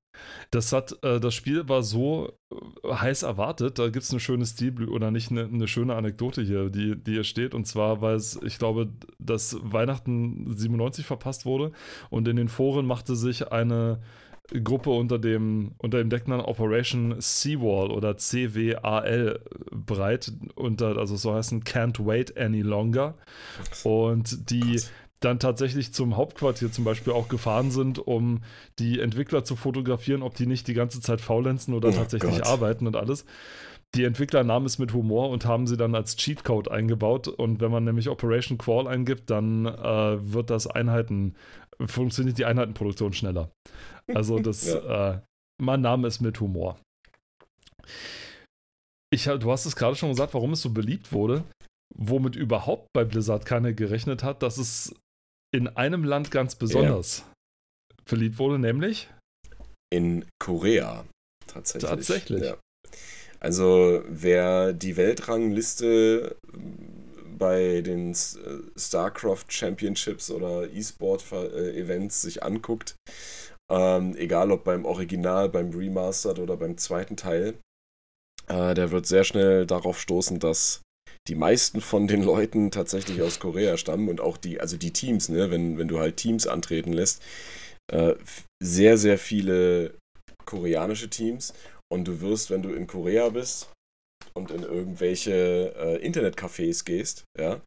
Das 0.50 0.72
hat, 0.72 0.96
äh, 1.02 1.18
das 1.18 1.34
Spiel 1.34 1.68
war 1.68 1.82
so 1.82 2.32
äh, 2.52 2.92
heiß 2.92 3.22
erwartet, 3.22 3.78
da 3.78 3.88
gibt 3.88 4.04
es 4.04 4.10
eine 4.10 4.20
schöne 4.20 4.46
Stil 4.46 4.88
oder 4.88 5.10
nicht 5.10 5.30
eine, 5.30 5.44
eine, 5.44 5.66
schöne 5.66 5.94
Anekdote 5.94 6.42
hier, 6.42 6.70
die, 6.70 6.96
die 6.96 7.12
hier 7.12 7.24
steht. 7.24 7.54
Und 7.54 7.66
zwar, 7.66 8.00
weil 8.00 8.16
es, 8.16 8.38
ich 8.42 8.58
glaube, 8.58 8.92
dass 9.18 9.56
Weihnachten 9.60 10.54
97 10.56 11.04
verpasst 11.04 11.46
wurde 11.46 11.72
und 12.10 12.28
in 12.28 12.36
den 12.36 12.48
Foren 12.48 12.86
machte 12.86 13.16
sich 13.16 13.50
eine 13.50 14.00
Gruppe 14.62 14.90
unter 14.90 15.18
dem, 15.18 15.72
unter 15.78 15.98
dem 15.98 16.10
Decknamen 16.10 16.44
Operation 16.44 17.14
Seawall 17.18 17.90
oder 17.90 18.18
CWAL 18.18 19.40
breit, 19.72 20.32
unter, 20.54 20.98
also 20.98 21.16
so 21.16 21.32
heißen 21.32 21.64
Can't 21.64 22.04
Wait 22.04 22.36
Any 22.36 22.60
Longer. 22.60 23.14
Und 23.84 24.50
die 24.50 24.80
dann 25.24 25.38
tatsächlich 25.38 25.92
zum 25.92 26.16
Hauptquartier 26.16 26.70
zum 26.70 26.84
Beispiel 26.84 27.12
auch 27.12 27.28
gefahren 27.28 27.70
sind, 27.70 27.98
um 27.98 28.42
die 28.78 29.00
Entwickler 29.00 29.44
zu 29.44 29.56
fotografieren, 29.56 30.22
ob 30.22 30.34
die 30.34 30.46
nicht 30.46 30.68
die 30.68 30.74
ganze 30.74 31.00
Zeit 31.00 31.20
faulenzen 31.20 31.74
oder 31.74 31.88
oh 31.88 31.92
tatsächlich 31.92 32.38
Gott. 32.38 32.46
arbeiten 32.46 32.86
und 32.86 32.96
alles. 32.96 33.24
Die 33.94 34.04
Entwickler 34.04 34.42
nahmen 34.42 34.66
es 34.66 34.78
mit 34.78 34.92
Humor 34.92 35.30
und 35.30 35.44
haben 35.44 35.66
sie 35.66 35.76
dann 35.76 35.94
als 35.94 36.16
Cheatcode 36.16 36.68
eingebaut. 36.68 37.28
Und 37.28 37.60
wenn 37.60 37.70
man 37.70 37.84
nämlich 37.84 38.08
Operation 38.08 38.58
Qual 38.58 38.88
eingibt, 38.88 39.30
dann 39.30 39.66
äh, 39.66 40.32
wird 40.32 40.50
das 40.50 40.66
Einheiten, 40.66 41.36
funktioniert 41.84 42.38
die 42.38 42.44
Einheitenproduktion 42.44 43.12
schneller. 43.12 43.50
Also 44.12 44.40
das, 44.40 44.66
ja. 44.66 45.12
äh, 45.14 45.20
man 45.62 45.80
nahm 45.80 46.04
es 46.04 46.20
mit 46.20 46.40
Humor. 46.40 46.78
Ich, 49.12 49.24
du 49.24 49.52
hast 49.52 49.64
es 49.64 49.76
gerade 49.76 49.94
schon 49.94 50.08
gesagt, 50.08 50.34
warum 50.34 50.54
es 50.54 50.62
so 50.62 50.70
beliebt 50.70 51.12
wurde, 51.12 51.44
womit 51.94 52.34
überhaupt 52.34 52.88
bei 52.92 53.04
Blizzard 53.04 53.46
keiner 53.46 53.72
gerechnet 53.72 54.24
hat, 54.24 54.42
dass 54.42 54.58
es 54.58 54.92
in 55.54 55.68
einem 55.68 56.02
Land 56.02 56.32
ganz 56.32 56.56
besonders 56.56 57.18
ja. 57.18 57.96
verliebt 58.04 58.38
wurde, 58.38 58.58
nämlich? 58.58 59.08
In 59.92 60.24
Korea. 60.40 61.04
Tatsächlich. 61.46 61.90
Tatsächlich. 61.90 62.42
Ja. 62.42 62.56
Also, 63.38 64.02
wer 64.08 64.72
die 64.72 64.96
Weltrangliste 64.96 66.36
bei 67.38 67.82
den 67.82 68.12
äh, 68.12 68.14
StarCraft 68.76 69.44
Championships 69.48 70.30
oder 70.30 70.68
E-Sport-Events 70.72 72.22
sich 72.22 72.42
anguckt, 72.42 72.96
ähm, 73.70 74.16
egal 74.16 74.50
ob 74.50 74.64
beim 74.64 74.84
Original, 74.84 75.48
beim 75.48 75.70
Remastered 75.70 76.40
oder 76.40 76.56
beim 76.56 76.78
zweiten 76.78 77.16
Teil, 77.16 77.54
äh, 78.48 78.74
der 78.74 78.90
wird 78.90 79.06
sehr 79.06 79.24
schnell 79.24 79.66
darauf 79.66 80.00
stoßen, 80.00 80.40
dass 80.40 80.82
die 81.28 81.34
meisten 81.34 81.80
von 81.80 82.06
den 82.06 82.22
Leuten 82.22 82.70
tatsächlich 82.70 83.22
aus 83.22 83.40
Korea 83.40 83.76
stammen 83.76 84.08
und 84.08 84.20
auch 84.20 84.36
die, 84.36 84.60
also 84.60 84.76
die 84.76 84.92
Teams, 84.92 85.28
ne, 85.28 85.50
wenn, 85.50 85.78
wenn 85.78 85.88
du 85.88 85.98
halt 85.98 86.16
Teams 86.16 86.46
antreten 86.46 86.92
lässt, 86.92 87.22
äh, 87.92 88.14
sehr, 88.62 88.98
sehr 88.98 89.18
viele 89.18 89.96
koreanische 90.44 91.08
Teams 91.08 91.54
und 91.90 92.06
du 92.06 92.20
wirst, 92.20 92.50
wenn 92.50 92.62
du 92.62 92.72
in 92.72 92.86
Korea 92.86 93.30
bist 93.30 93.70
und 94.34 94.50
in 94.50 94.62
irgendwelche 94.62 95.74
äh, 95.76 96.06
Internetcafés 96.06 96.84
gehst, 96.84 97.24
ja, 97.38 97.60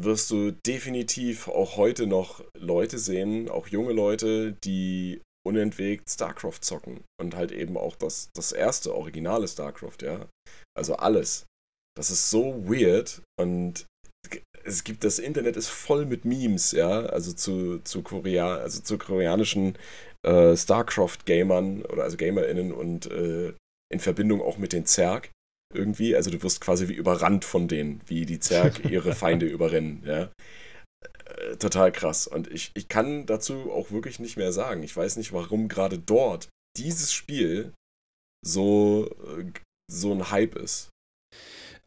wirst 0.00 0.30
du 0.30 0.52
definitiv 0.52 1.48
auch 1.48 1.76
heute 1.76 2.06
noch 2.06 2.44
Leute 2.56 2.98
sehen, 2.98 3.48
auch 3.48 3.66
junge 3.68 3.92
Leute, 3.92 4.52
die 4.64 5.20
unentwegt 5.46 6.10
StarCraft 6.10 6.60
zocken 6.60 7.04
und 7.20 7.34
halt 7.34 7.52
eben 7.52 7.76
auch 7.76 7.96
das, 7.96 8.30
das 8.34 8.52
erste 8.52 8.94
originale 8.94 9.48
StarCraft, 9.48 10.02
ja. 10.02 10.28
Also 10.76 10.96
alles. 10.96 11.47
Das 11.98 12.10
ist 12.10 12.30
so 12.30 12.64
weird 12.68 13.22
und 13.40 13.86
es 14.62 14.84
gibt 14.84 15.02
das 15.02 15.18
Internet 15.18 15.56
ist 15.56 15.68
voll 15.68 16.06
mit 16.06 16.24
Memes, 16.24 16.70
ja, 16.70 17.06
also 17.06 17.32
zu, 17.32 17.80
zu 17.80 18.02
Korea, 18.02 18.58
also 18.58 18.80
zu 18.82 18.98
koreanischen 18.98 19.76
äh, 20.24 20.56
StarCraft-Gamern 20.56 21.82
oder 21.82 22.04
also 22.04 22.16
GamerInnen 22.16 22.72
und 22.72 23.10
äh, 23.10 23.52
in 23.92 23.98
Verbindung 23.98 24.40
auch 24.40 24.58
mit 24.58 24.72
den 24.72 24.86
Zerg 24.86 25.30
irgendwie. 25.74 26.14
Also 26.14 26.30
du 26.30 26.40
wirst 26.42 26.60
quasi 26.60 26.88
wie 26.88 26.94
überrannt 26.94 27.44
von 27.44 27.66
denen, 27.66 28.00
wie 28.06 28.26
die 28.26 28.38
Zerg 28.38 28.84
ihre 28.90 29.14
Feinde 29.16 29.46
überrennen, 29.46 30.04
ja. 30.06 30.30
Äh, 31.24 31.56
total 31.56 31.90
krass. 31.90 32.28
Und 32.28 32.48
ich, 32.48 32.70
ich 32.74 32.88
kann 32.88 33.26
dazu 33.26 33.72
auch 33.72 33.90
wirklich 33.90 34.20
nicht 34.20 34.36
mehr 34.36 34.52
sagen. 34.52 34.84
Ich 34.84 34.96
weiß 34.96 35.16
nicht, 35.16 35.32
warum 35.32 35.66
gerade 35.66 35.98
dort 35.98 36.48
dieses 36.76 37.12
Spiel 37.12 37.72
so, 38.46 39.10
äh, 39.36 39.50
so 39.90 40.12
ein 40.12 40.30
Hype 40.30 40.54
ist. 40.54 40.90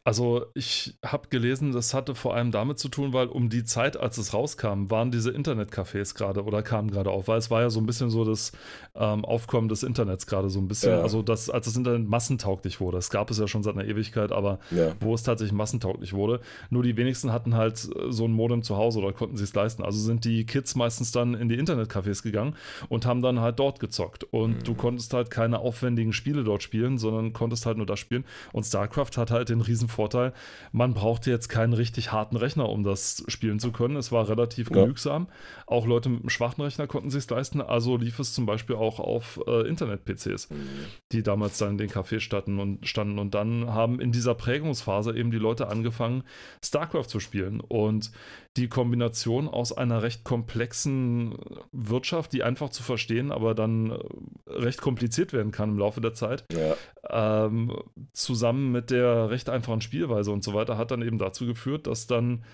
Also 0.04 0.46
ich 0.54 0.98
habe 1.04 1.28
gelesen, 1.28 1.70
das 1.70 1.94
hatte 1.94 2.16
vor 2.16 2.34
allem 2.34 2.50
damit 2.50 2.80
zu 2.80 2.88
tun, 2.88 3.12
weil 3.12 3.28
um 3.28 3.50
die 3.50 3.62
Zeit, 3.62 3.96
als 3.96 4.18
es 4.18 4.34
rauskam, 4.34 4.90
waren 4.90 5.12
diese 5.12 5.30
Internetcafés 5.30 6.16
gerade 6.16 6.42
oder 6.42 6.64
kamen 6.64 6.90
gerade 6.90 7.10
auf, 7.10 7.28
weil 7.28 7.38
es 7.38 7.52
war 7.52 7.62
ja 7.62 7.70
so 7.70 7.78
ein 7.78 7.86
bisschen 7.86 8.10
so 8.10 8.24
das 8.24 8.50
ähm, 8.96 9.24
Aufkommen 9.24 9.68
des 9.68 9.84
Internets 9.84 10.26
gerade 10.26 10.50
so 10.50 10.58
ein 10.58 10.66
bisschen, 10.66 10.90
ja. 10.90 11.02
also 11.02 11.22
das, 11.22 11.48
als 11.50 11.66
das 11.66 11.76
Internet 11.76 12.08
massentauglich 12.08 12.80
wurde, 12.80 12.96
das 12.96 13.10
gab 13.10 13.30
es 13.30 13.38
ja 13.38 13.46
schon 13.46 13.62
seit 13.62 13.74
einer 13.74 13.84
Ewigkeit, 13.84 14.32
aber 14.32 14.58
ja. 14.72 14.92
wo 14.98 15.14
es 15.14 15.22
tatsächlich 15.22 15.52
massentauglich 15.56 16.14
wurde, 16.14 16.40
nur 16.68 16.82
die 16.82 16.96
wenigsten 16.96 17.32
hatten 17.32 17.54
halt 17.54 17.78
so 17.78 18.24
ein 18.24 18.32
Modem 18.32 18.64
zu 18.64 18.76
Hause 18.76 18.98
oder 18.98 19.12
konnten 19.12 19.36
sich 19.36 19.50
es 19.50 19.54
leisten. 19.54 19.84
Also 19.84 20.00
sind 20.00 20.24
die 20.24 20.46
Kids 20.46 20.74
meistens 20.74 21.12
dann 21.12 21.34
in 21.34 21.48
die 21.48 21.56
Internetcafés 21.56 22.24
gegangen 22.24 22.56
und 22.88 23.06
haben 23.06 23.22
dann 23.22 23.38
halt 23.38 23.60
dort 23.60 23.78
gezockt 23.78 24.24
und 24.24 24.58
mhm. 24.58 24.64
du 24.64 24.74
konntest 24.74 25.14
halt 25.14 25.30
keine 25.30 25.60
aufwendigen 25.60 26.12
Spiele 26.12 26.42
dort 26.42 26.64
spielen, 26.64 26.98
sondern 26.98 27.32
konntest 27.32 27.66
halt 27.66 27.76
nur 27.76 27.86
das 27.86 28.00
spielen 28.00 28.24
und 28.52 28.64
StarCraft 28.64 29.16
hat 29.16 29.30
halt 29.30 29.48
den 29.48 29.60
riesen 29.60 29.91
Vorteil, 29.92 30.32
man 30.72 30.94
brauchte 30.94 31.30
jetzt 31.30 31.48
keinen 31.48 31.72
richtig 31.72 32.10
harten 32.10 32.36
Rechner, 32.36 32.68
um 32.68 32.82
das 32.82 33.24
spielen 33.28 33.60
zu 33.60 33.70
können. 33.70 33.96
Es 33.96 34.10
war 34.10 34.28
relativ 34.28 34.70
ja. 34.70 34.82
genügsam. 34.82 35.28
Auch 35.66 35.86
Leute 35.86 36.08
mit 36.08 36.20
einem 36.20 36.30
schwachen 36.30 36.62
Rechner 36.62 36.86
konnten 36.86 37.10
sich 37.10 37.28
leisten. 37.30 37.60
Also 37.60 37.96
lief 37.96 38.18
es 38.18 38.34
zum 38.34 38.46
Beispiel 38.46 38.76
auch 38.76 38.98
auf 38.98 39.40
äh, 39.46 39.68
Internet-PCs, 39.68 40.50
mhm. 40.50 40.66
die 41.12 41.22
damals 41.22 41.58
dann 41.58 41.72
in 41.72 41.78
den 41.78 41.90
Cafés 41.90 42.20
standen 42.20 42.58
und, 42.58 42.86
standen. 42.88 43.18
Und 43.18 43.34
dann 43.34 43.72
haben 43.72 44.00
in 44.00 44.12
dieser 44.12 44.34
Prägungsphase 44.34 45.16
eben 45.16 45.30
die 45.30 45.38
Leute 45.38 45.68
angefangen, 45.68 46.24
StarCraft 46.64 47.06
zu 47.06 47.20
spielen. 47.20 47.60
Und 47.60 48.10
die 48.56 48.68
Kombination 48.68 49.48
aus 49.48 49.72
einer 49.72 50.02
recht 50.02 50.24
komplexen 50.24 51.36
Wirtschaft, 51.72 52.32
die 52.32 52.42
einfach 52.42 52.70
zu 52.70 52.82
verstehen, 52.82 53.32
aber 53.32 53.54
dann 53.54 53.90
äh, 53.90 53.98
recht 54.46 54.80
kompliziert 54.80 55.32
werden 55.32 55.52
kann 55.52 55.70
im 55.70 55.78
Laufe 55.78 56.00
der 56.00 56.12
Zeit, 56.12 56.44
ja. 56.52 57.46
ähm, 57.46 57.74
zusammen 58.12 58.72
mit 58.72 58.90
der 58.90 59.30
recht 59.30 59.48
einfachen 59.48 59.80
Spielweise 59.80 60.30
und 60.32 60.44
so 60.44 60.52
weiter, 60.52 60.76
hat 60.76 60.90
dann 60.90 61.02
eben 61.02 61.18
dazu 61.18 61.46
geführt, 61.46 61.86
dass 61.86 62.06
dann 62.06 62.44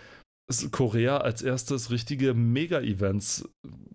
Korea 0.71 1.19
als 1.19 1.43
erstes 1.43 1.91
richtige 1.91 2.33
Mega-Events 2.33 3.49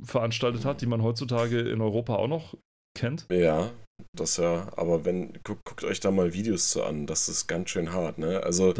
veranstaltet 0.03 0.65
hat, 0.65 0.81
die 0.81 0.85
man 0.85 1.01
heutzutage 1.01 1.59
in 1.61 1.81
Europa 1.81 2.15
auch 2.15 2.27
noch 2.27 2.55
kennt. 2.95 3.25
Ja, 3.31 3.71
das 4.15 4.37
ja, 4.37 4.71
aber 4.75 5.05
wenn, 5.05 5.33
guckt, 5.43 5.63
guckt 5.65 5.83
euch 5.83 5.99
da 5.99 6.11
mal 6.11 6.33
Videos 6.33 6.69
zu 6.69 6.83
an, 6.83 7.07
das 7.07 7.29
ist 7.29 7.47
ganz 7.47 7.69
schön 7.69 7.91
hart, 7.91 8.17
ne? 8.17 8.43
Also, 8.43 8.73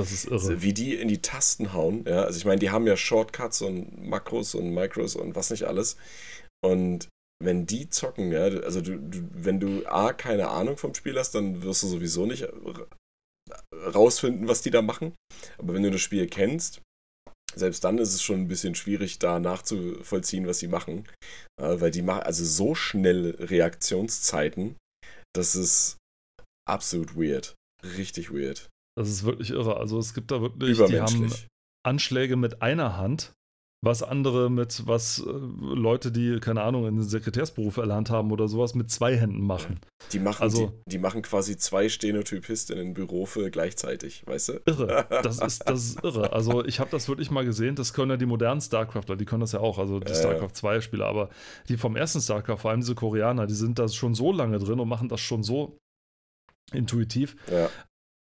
wie 0.62 0.74
die 0.74 0.96
in 0.96 1.08
die 1.08 1.22
Tasten 1.22 1.74
hauen, 1.74 2.06
ja, 2.08 2.24
also 2.24 2.38
ich 2.38 2.46
meine, 2.46 2.60
die 2.60 2.70
haben 2.70 2.88
ja 2.88 2.98
Shortcuts 2.98 3.62
und 3.62 4.08
Makros 4.08 4.56
und 4.56 4.74
Micros 4.74 5.16
und 5.16 5.36
was 5.36 5.50
nicht 5.50 5.64
alles. 5.64 5.98
Und 6.64 7.10
wenn 7.44 7.66
die 7.66 7.90
zocken, 7.90 8.32
ja, 8.32 8.44
also 8.44 8.82
du, 8.82 8.98
du, 8.98 9.28
wenn 9.34 9.60
du 9.60 9.86
A, 9.86 10.14
keine 10.14 10.50
Ahnung 10.50 10.78
vom 10.78 10.94
Spiel 10.96 11.18
hast, 11.18 11.36
dann 11.36 11.62
wirst 11.64 11.84
du 11.84 11.88
sowieso 11.88 12.26
nicht 12.26 12.48
rausfinden, 13.74 14.48
was 14.48 14.62
die 14.62 14.72
da 14.72 14.82
machen. 14.82 15.14
Aber 15.58 15.74
wenn 15.74 15.84
du 15.84 15.92
das 15.92 16.02
Spiel 16.02 16.28
kennst, 16.28 16.82
selbst 17.56 17.84
dann 17.84 17.98
ist 17.98 18.14
es 18.14 18.24
schon 18.24 18.42
ein 18.42 18.48
bisschen 18.48 18.76
schwierig, 18.76 19.20
da 19.20 19.40
nachzuvollziehen, 19.40 20.48
was 20.48 20.60
sie 20.60 20.68
machen. 20.68 21.08
Weil 21.60 21.92
die 21.92 22.02
machen 22.02 22.24
also 22.24 22.44
so 22.46 22.76
schnell 22.76 23.36
Reaktionszeiten, 23.40 24.76
das 25.34 25.56
ist 25.56 25.98
absolut 26.68 27.16
weird. 27.16 27.56
Richtig 27.84 28.32
weird. 28.32 28.70
Das 28.96 29.10
ist 29.10 29.24
wirklich 29.24 29.50
irre. 29.50 29.78
Also 29.78 29.98
es 29.98 30.14
gibt 30.14 30.32
da 30.32 30.42
wirklich, 30.42 30.78
die 30.78 31.02
haben 31.02 31.34
Anschläge 31.86 32.36
mit 32.36 32.62
einer 32.62 32.96
Hand, 32.96 33.34
was 33.84 34.02
andere 34.02 34.50
mit, 34.50 34.88
was 34.88 35.20
äh, 35.20 35.30
Leute, 35.30 36.12
die, 36.12 36.40
keine 36.40 36.62
Ahnung, 36.62 36.86
einen 36.86 37.04
Sekretärsberuf 37.04 37.76
erlernt 37.76 38.10
haben 38.10 38.32
oder 38.32 38.48
sowas, 38.48 38.76
mit 38.76 38.90
zwei 38.90 39.18
Händen 39.18 39.42
machen. 39.42 39.82
Die 40.14 40.20
machen, 40.20 40.42
also, 40.42 40.68
die, 40.88 40.92
die 40.92 40.98
machen 41.00 41.22
quasi 41.22 41.58
zwei 41.58 41.90
Stenotypistinnen 41.90 42.88
im 42.88 42.94
Büro 42.94 43.26
für 43.26 43.52
gleichzeitig, 43.52 44.24
weißt 44.26 44.50
du? 44.50 44.62
Irre. 44.66 45.06
Das 45.24 45.40
ist, 45.40 45.68
das 45.68 45.84
ist 45.84 46.04
irre. 46.04 46.34
Also 46.34 46.66
ich 46.66 46.80
habe 46.80 46.90
das 46.92 47.08
wirklich 47.08 47.30
mal 47.30 47.46
gesehen, 47.46 47.76
das 47.76 47.94
können 47.94 48.12
ja 48.12 48.18
die 48.18 48.26
modernen 48.26 48.62
StarCrafter, 48.62 49.16
die 49.16 49.26
können 49.26 49.42
das 49.42 49.52
ja 49.52 49.60
auch, 49.60 49.78
also 49.78 50.00
die 50.00 50.12
äh, 50.12 50.16
StarCraft 50.16 50.54
2 50.54 50.82
Spieler, 50.82 51.06
aber 51.06 51.30
die 51.68 51.78
vom 51.78 51.96
ersten 51.96 52.22
StarCraft, 52.22 52.58
vor 52.58 52.72
allem 52.72 52.82
diese 52.82 52.96
Koreaner, 52.96 53.48
die 53.48 53.54
sind 53.54 53.80
da 53.80 53.88
schon 53.88 54.16
so 54.16 54.32
lange 54.32 54.60
drin 54.60 54.80
und 54.80 54.88
machen 54.88 55.10
das 55.10 55.20
schon 55.20 55.44
so 55.44 55.78
intuitiv. 56.72 57.36
Ja 57.52 57.70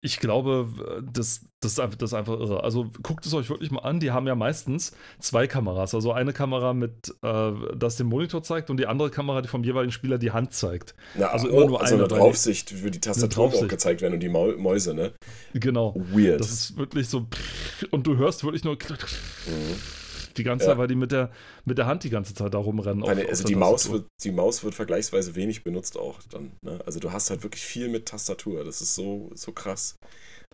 ich 0.01 0.21
glaube, 0.21 1.03
das, 1.13 1.41
das, 1.61 1.73
ist 1.73 1.81
einfach, 1.81 1.99
das 1.99 2.11
ist 2.11 2.15
einfach 2.15 2.39
irre. 2.39 2.63
Also 2.63 2.89
guckt 3.03 3.27
es 3.27 3.35
euch 3.35 3.51
wirklich 3.51 3.73
mal 3.73 3.81
an. 3.81 3.99
Die 3.99 4.13
haben 4.13 4.29
ja 4.29 4.37
meistens 4.37 4.93
zwei 5.19 5.49
Kameras. 5.49 5.93
Also 5.93 6.13
eine 6.13 6.33
Kamera 6.33 6.73
mit, 6.73 7.15
äh, 7.23 7.53
das 7.77 7.97
den 7.97 8.07
Monitor 8.07 8.43
zeigt 8.45 8.71
und 8.71 8.77
die 8.79 8.87
andere 8.87 9.11
Kamera, 9.11 9.43
die 9.43 9.49
vom 9.49 9.65
jeweiligen 9.65 9.91
Spieler 9.91 10.19
die 10.19 10.31
Hand 10.31 10.53
zeigt. 10.53 10.95
Ja, 11.19 11.31
also 11.31 11.49
immer 11.49 11.67
nur 11.67 11.81
also 11.81 11.95
eine, 11.95 12.05
eine 12.05 12.15
Draufsicht 12.15 12.71
für 12.71 12.93
die 12.93 13.01
Tastatur 13.01 13.47
auch 13.47 13.69
gezeigt 13.69 14.01
werden 14.01 14.15
und 14.15 14.21
die 14.21 14.29
Mäuse, 14.29 14.95
ne? 14.95 15.13
Genau. 15.55 15.95
Weird. 16.13 16.41
Das 16.41 16.51
ist 16.51 16.77
wirklich 16.77 17.09
so. 17.09 17.27
Und 17.91 18.07
du 18.07 18.17
hörst 18.17 18.45
wirklich 18.45 18.63
nur. 18.63 18.75
Mhm 18.75 20.08
die 20.39 20.45
ganze 20.45 20.67
ja. 20.67 20.71
Zeit, 20.71 20.79
weil 20.79 20.89
die 20.89 20.95
mit 20.95 21.13
der, 21.13 21.31
mit 21.65 21.79
der 21.79 21.87
Hand 21.87 22.05
die 22.05 22.11
ganze 22.11 22.35
Zeit 22.35 22.55
da 22.55 22.59
rumrennen. 22.59 23.01
Meine, 23.01 23.23
auf, 23.23 23.29
also 23.29 23.45
auf 23.45 23.49
die, 23.49 23.57
Maus 23.57 23.91
wird, 23.91 24.07
die 24.23 24.33
Maus 24.33 24.65
wird 24.65 24.75
vergleichsweise 24.75 25.35
wenig 25.35 25.65
benutzt 25.65 25.99
auch 25.99 26.19
dann. 26.31 26.53
Ne? 26.65 26.81
Also 26.87 27.01
du 27.01 27.13
hast 27.13 27.31
halt 27.31 27.43
wirklich 27.43 27.63
viel 27.63 27.89
mit 27.89 28.07
Tastatur. 28.07 28.65
Das 28.65 28.81
ist 28.81 28.95
so, 28.95 29.31
so 29.35 29.53
krass. 29.53 29.97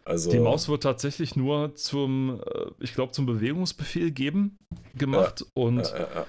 Also, 0.07 0.31
die 0.31 0.39
Maus 0.39 0.69
wird 0.69 0.83
tatsächlich 0.83 1.35
nur 1.35 1.75
zum, 1.77 2.41
äh, 2.45 2.67
ich 2.79 2.95
glaube, 2.95 3.13
zum 3.13 3.25
Bewegungsbefehl 3.25 4.11
geben 4.11 4.59
gemacht 4.95 5.41
ja, 5.41 5.47
und 5.63 5.79
ja, 5.79 6.27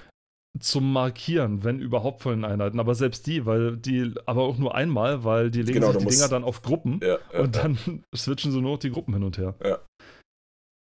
zum 0.60 0.92
Markieren, 0.92 1.64
wenn 1.64 1.80
überhaupt 1.80 2.22
von 2.22 2.32
den 2.32 2.44
Einheiten. 2.44 2.80
Aber 2.80 2.94
selbst 2.94 3.26
die, 3.26 3.44
weil 3.44 3.76
die, 3.76 4.14
aber 4.24 4.42
auch 4.42 4.56
nur 4.56 4.74
einmal, 4.74 5.24
weil 5.24 5.50
die 5.50 5.62
legen 5.62 5.80
genau, 5.80 5.92
sich 5.92 6.02
die 6.02 6.08
Dinger 6.08 6.28
dann 6.28 6.44
auf 6.44 6.62
Gruppen 6.62 7.00
und 7.38 7.56
dann 7.56 7.76
switchen 8.14 8.52
sie 8.52 8.60
nur 8.60 8.72
noch 8.72 8.78
die 8.78 8.90
Gruppen 8.90 9.12
hin 9.14 9.22
und 9.22 9.38
her. 9.38 9.54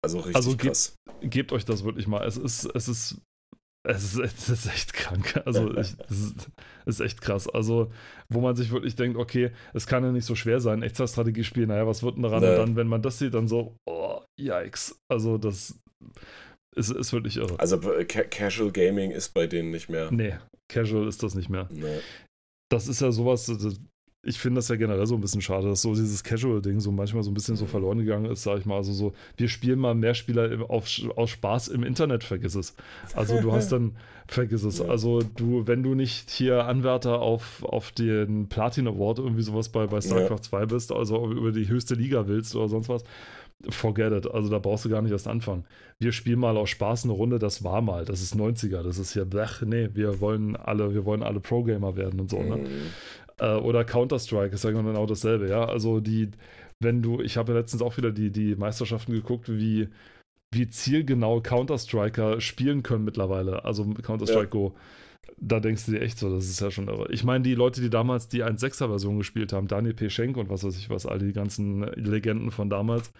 Also 0.05 0.19
richtig 0.19 0.35
also 0.35 0.55
krass. 0.55 0.95
Gebt, 1.21 1.51
euch 1.51 1.65
das 1.65 1.83
wirklich 1.83 2.05
mal. 2.05 2.23
Es 2.27 2.37
ist, 2.37 2.65
es 2.75 2.87
ist, 2.87 3.21
es 3.87 4.03
ist, 4.03 4.17
es 4.19 4.49
ist 4.49 4.67
echt 4.67 4.93
krank. 4.93 5.41
Also 5.45 5.71
ich, 5.71 5.95
es 6.07 6.19
ist, 6.19 6.49
ist, 6.85 6.99
echt 6.99 7.21
krass. 7.21 7.49
Also, 7.49 7.91
wo 8.29 8.39
man 8.39 8.55
sich 8.55 8.71
wirklich 8.71 8.95
denkt, 8.95 9.17
okay, 9.17 9.49
es 9.73 9.87
kann 9.87 10.03
ja 10.03 10.11
nicht 10.11 10.25
so 10.25 10.35
schwer 10.35 10.59
sein, 10.59 10.83
Echtzeitstrategie 10.83 11.43
spielen, 11.43 11.69
naja, 11.69 11.87
was 11.87 12.03
wird 12.03 12.17
denn 12.17 12.23
daran? 12.23 12.43
Nee. 12.43 12.51
Und 12.51 12.57
dann, 12.57 12.75
wenn 12.75 12.87
man 12.87 13.01
das 13.01 13.17
sieht, 13.17 13.33
dann 13.33 13.47
so, 13.47 13.75
oh, 13.89 14.21
yikes. 14.39 14.95
Also 15.11 15.39
das 15.39 15.79
ist, 16.75 16.91
ist 16.91 17.11
wirklich 17.11 17.37
irre. 17.37 17.59
Also 17.59 17.79
Casual 17.79 18.71
Gaming 18.71 19.09
ist 19.09 19.33
bei 19.33 19.47
denen 19.47 19.71
nicht 19.71 19.89
mehr. 19.89 20.11
Nee, 20.11 20.35
Casual 20.71 21.07
ist 21.07 21.23
das 21.23 21.33
nicht 21.33 21.49
mehr. 21.49 21.67
Nee. 21.71 21.99
Das 22.69 22.87
ist 22.87 23.01
ja 23.01 23.11
sowas, 23.11 23.47
das, 23.47 23.79
ich 24.25 24.39
finde 24.39 24.57
das 24.57 24.69
ja 24.69 24.75
generell 24.75 25.05
so 25.05 25.13
ein 25.13 25.21
bisschen 25.21 25.41
schade, 25.41 25.67
dass 25.67 25.83
so 25.83 25.93
dieses 25.93 26.23
Casual-Ding 26.23 26.79
so 26.79 26.91
manchmal 26.91 27.21
so 27.21 27.29
ein 27.29 27.35
bisschen 27.35 27.55
so 27.55 27.67
verloren 27.67 27.99
gegangen 27.99 28.25
ist, 28.25 28.41
sag 28.41 28.57
ich 28.57 28.65
mal. 28.65 28.77
Also 28.77 28.91
so, 28.91 29.13
wir 29.37 29.47
spielen 29.47 29.77
mal 29.77 29.93
mehr 29.93 30.15
Spieler 30.15 30.67
auf, 30.67 30.89
aus 31.15 31.29
Spaß 31.29 31.67
im 31.67 31.83
Internet, 31.83 32.23
vergiss 32.23 32.55
es. 32.55 32.75
Also 33.13 33.39
du 33.39 33.51
hast 33.51 33.71
dann, 33.71 33.95
vergiss 34.25 34.63
es. 34.63 34.81
Also 34.81 35.21
du, 35.21 35.67
wenn 35.67 35.83
du 35.83 35.93
nicht 35.93 36.31
hier 36.31 36.65
Anwärter 36.65 37.21
auf, 37.21 37.63
auf 37.63 37.91
den 37.91 38.49
Platin 38.49 38.87
Award 38.87 39.19
irgendwie 39.19 39.43
sowas 39.43 39.69
bei, 39.69 39.85
bei 39.85 40.01
StarCraft 40.01 40.37
ja. 40.37 40.41
2 40.41 40.65
bist, 40.65 40.91
also 40.91 41.31
über 41.31 41.51
die 41.51 41.67
höchste 41.67 41.93
Liga 41.93 42.27
willst 42.27 42.55
oder 42.55 42.67
sonst 42.67 42.89
was, 42.89 43.03
forget 43.69 44.11
it. 44.11 44.31
Also 44.31 44.49
da 44.49 44.57
brauchst 44.57 44.85
du 44.85 44.89
gar 44.89 45.03
nicht 45.03 45.11
erst 45.11 45.27
anfangen. 45.27 45.65
Wir 45.99 46.11
spielen 46.11 46.39
mal 46.39 46.57
aus 46.57 46.71
Spaß 46.71 47.03
eine 47.03 47.13
Runde, 47.13 47.37
das 47.37 47.63
war 47.63 47.81
mal, 47.81 48.05
das 48.05 48.21
ist 48.21 48.35
90er, 48.35 48.81
das 48.81 48.97
ist 48.97 49.13
hier, 49.13 49.25
blech, 49.25 49.61
nee, 49.63 49.89
wir 49.93 50.19
wollen 50.19 50.55
alle, 50.55 50.93
wir 50.95 51.05
wollen 51.05 51.21
alle 51.21 51.39
Pro-Gamer 51.39 51.95
werden 51.95 52.19
und 52.19 52.31
so, 52.31 52.41
ne? 52.41 52.57
Mhm. 52.57 52.65
Äh, 53.39 53.55
oder 53.55 53.83
Counter-Strike 53.83 54.55
ist 54.55 54.63
ja 54.63 54.71
genau 54.71 55.05
dasselbe, 55.05 55.49
ja. 55.49 55.65
Also 55.65 55.99
die, 55.99 56.31
wenn 56.81 57.01
du, 57.01 57.21
ich 57.21 57.37
habe 57.37 57.53
ja 57.53 57.59
letztens 57.59 57.81
auch 57.81 57.97
wieder 57.97 58.11
die, 58.11 58.31
die 58.31 58.55
Meisterschaften 58.55 59.11
geguckt, 59.11 59.49
wie, 59.49 59.89
wie 60.53 60.67
zielgenau 60.67 61.41
Counter-Striker 61.41 62.41
spielen 62.41 62.83
können 62.83 63.05
mittlerweile. 63.05 63.65
Also 63.65 63.85
Counter-Strike 63.85 64.43
ja. 64.43 64.45
Go. 64.45 64.75
Da 65.37 65.59
denkst 65.59 65.85
du 65.85 65.93
dir 65.93 66.01
echt 66.01 66.19
so, 66.19 66.33
das 66.33 66.45
ist 66.45 66.61
ja 66.61 66.71
schon 66.71 66.87
irre. 66.87 67.11
Ich 67.11 67.23
meine, 67.23 67.43
die 67.43 67.55
Leute, 67.55 67.81
die 67.81 67.89
damals 67.89 68.27
die 68.27 68.43
1.6er-Version 68.43 69.17
gespielt 69.17 69.53
haben, 69.53 69.67
Daniel 69.67 69.93
P. 69.93 70.09
Schenk 70.09 70.37
und 70.37 70.49
was 70.49 70.63
weiß 70.63 70.77
ich 70.77 70.89
was, 70.89 71.05
all 71.05 71.19
die 71.19 71.33
ganzen 71.33 71.83
Legenden 71.95 72.51
von 72.51 72.69
damals, 72.69 73.11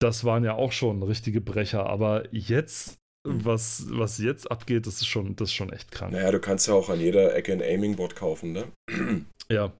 das 0.00 0.24
waren 0.24 0.42
ja 0.42 0.54
auch 0.54 0.72
schon 0.72 1.02
richtige 1.02 1.40
Brecher. 1.40 1.86
Aber 1.86 2.24
jetzt. 2.32 2.98
Was, 3.24 3.86
was 3.90 4.18
jetzt 4.18 4.50
abgeht, 4.50 4.86
das 4.86 4.96
ist 4.96 5.06
schon, 5.06 5.34
das 5.36 5.48
ist 5.48 5.54
schon 5.54 5.72
echt 5.72 5.90
krank. 5.90 6.12
Naja, 6.12 6.30
du 6.30 6.40
kannst 6.40 6.68
ja 6.68 6.74
auch 6.74 6.90
an 6.90 7.00
jeder 7.00 7.34
Ecke 7.34 7.52
ein 7.52 7.62
Aiming-Bot 7.62 8.16
kaufen, 8.16 8.52
ne? 8.52 8.64
Ja. 9.50 9.72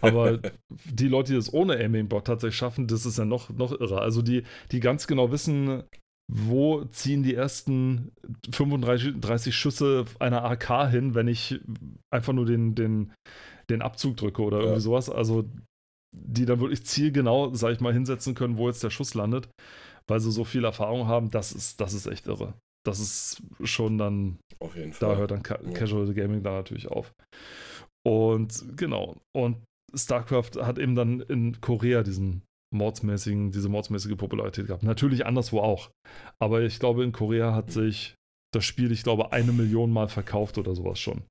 Aber 0.00 0.38
die 0.84 1.08
Leute, 1.08 1.32
die 1.32 1.38
das 1.38 1.52
ohne 1.52 1.76
Aiming-Bot 1.76 2.26
tatsächlich 2.26 2.56
schaffen, 2.56 2.86
das 2.86 3.06
ist 3.06 3.18
ja 3.18 3.24
noch, 3.24 3.50
noch 3.50 3.72
irrer. 3.72 4.02
Also 4.02 4.22
die, 4.22 4.44
die 4.70 4.80
ganz 4.80 5.06
genau 5.06 5.32
wissen, 5.32 5.82
wo 6.32 6.84
ziehen 6.84 7.22
die 7.22 7.34
ersten 7.34 8.12
35 8.52 9.54
Schüsse 9.54 10.04
einer 10.18 10.44
AK 10.44 10.90
hin, 10.90 11.14
wenn 11.14 11.28
ich 11.28 11.60
einfach 12.12 12.32
nur 12.32 12.46
den, 12.46 12.74
den, 12.74 13.12
den 13.70 13.82
Abzug 13.82 14.16
drücke 14.16 14.42
oder 14.42 14.58
irgendwie 14.58 14.74
ja. 14.74 14.80
sowas. 14.80 15.10
Also 15.10 15.44
die 16.14 16.44
dann 16.44 16.60
wirklich 16.60 16.84
zielgenau, 16.84 17.54
sag 17.54 17.72
ich 17.72 17.80
mal, 17.80 17.92
hinsetzen 17.92 18.34
können, 18.34 18.58
wo 18.58 18.68
jetzt 18.68 18.84
der 18.84 18.90
Schuss 18.90 19.14
landet, 19.14 19.48
weil 20.06 20.20
sie 20.20 20.30
so 20.30 20.44
viel 20.44 20.64
Erfahrung 20.64 21.06
haben, 21.06 21.30
das 21.30 21.52
ist, 21.52 21.80
das 21.80 21.94
ist 21.94 22.06
echt 22.06 22.26
irre. 22.26 22.54
Das 22.84 22.98
ist 22.98 23.42
schon 23.62 23.98
dann, 23.98 24.38
auf 24.58 24.74
jeden 24.76 24.92
Fall. 24.92 25.10
da 25.10 25.16
hört 25.16 25.30
dann 25.30 25.42
Casual 25.42 26.12
Gaming 26.14 26.42
da 26.42 26.52
natürlich 26.52 26.88
auf. 26.88 27.12
Und 28.04 28.76
genau. 28.76 29.16
Und 29.34 29.58
StarCraft 29.94 30.62
hat 30.62 30.78
eben 30.78 30.94
dann 30.94 31.20
in 31.20 31.60
Korea 31.60 32.02
diesen 32.02 32.42
mordsmäßigen, 32.74 33.52
diese 33.52 33.68
mordsmäßige 33.68 34.16
Popularität 34.16 34.66
gehabt. 34.66 34.82
Natürlich 34.82 35.26
anderswo 35.26 35.60
auch. 35.60 35.90
Aber 36.40 36.62
ich 36.62 36.78
glaube, 36.78 37.04
in 37.04 37.12
Korea 37.12 37.54
hat 37.54 37.70
sich 37.70 38.14
das 38.52 38.64
Spiel, 38.64 38.90
ich 38.92 39.02
glaube, 39.02 39.32
eine 39.32 39.52
Million 39.52 39.92
Mal 39.92 40.08
verkauft 40.08 40.58
oder 40.58 40.74
sowas 40.74 40.98
schon. 40.98 41.22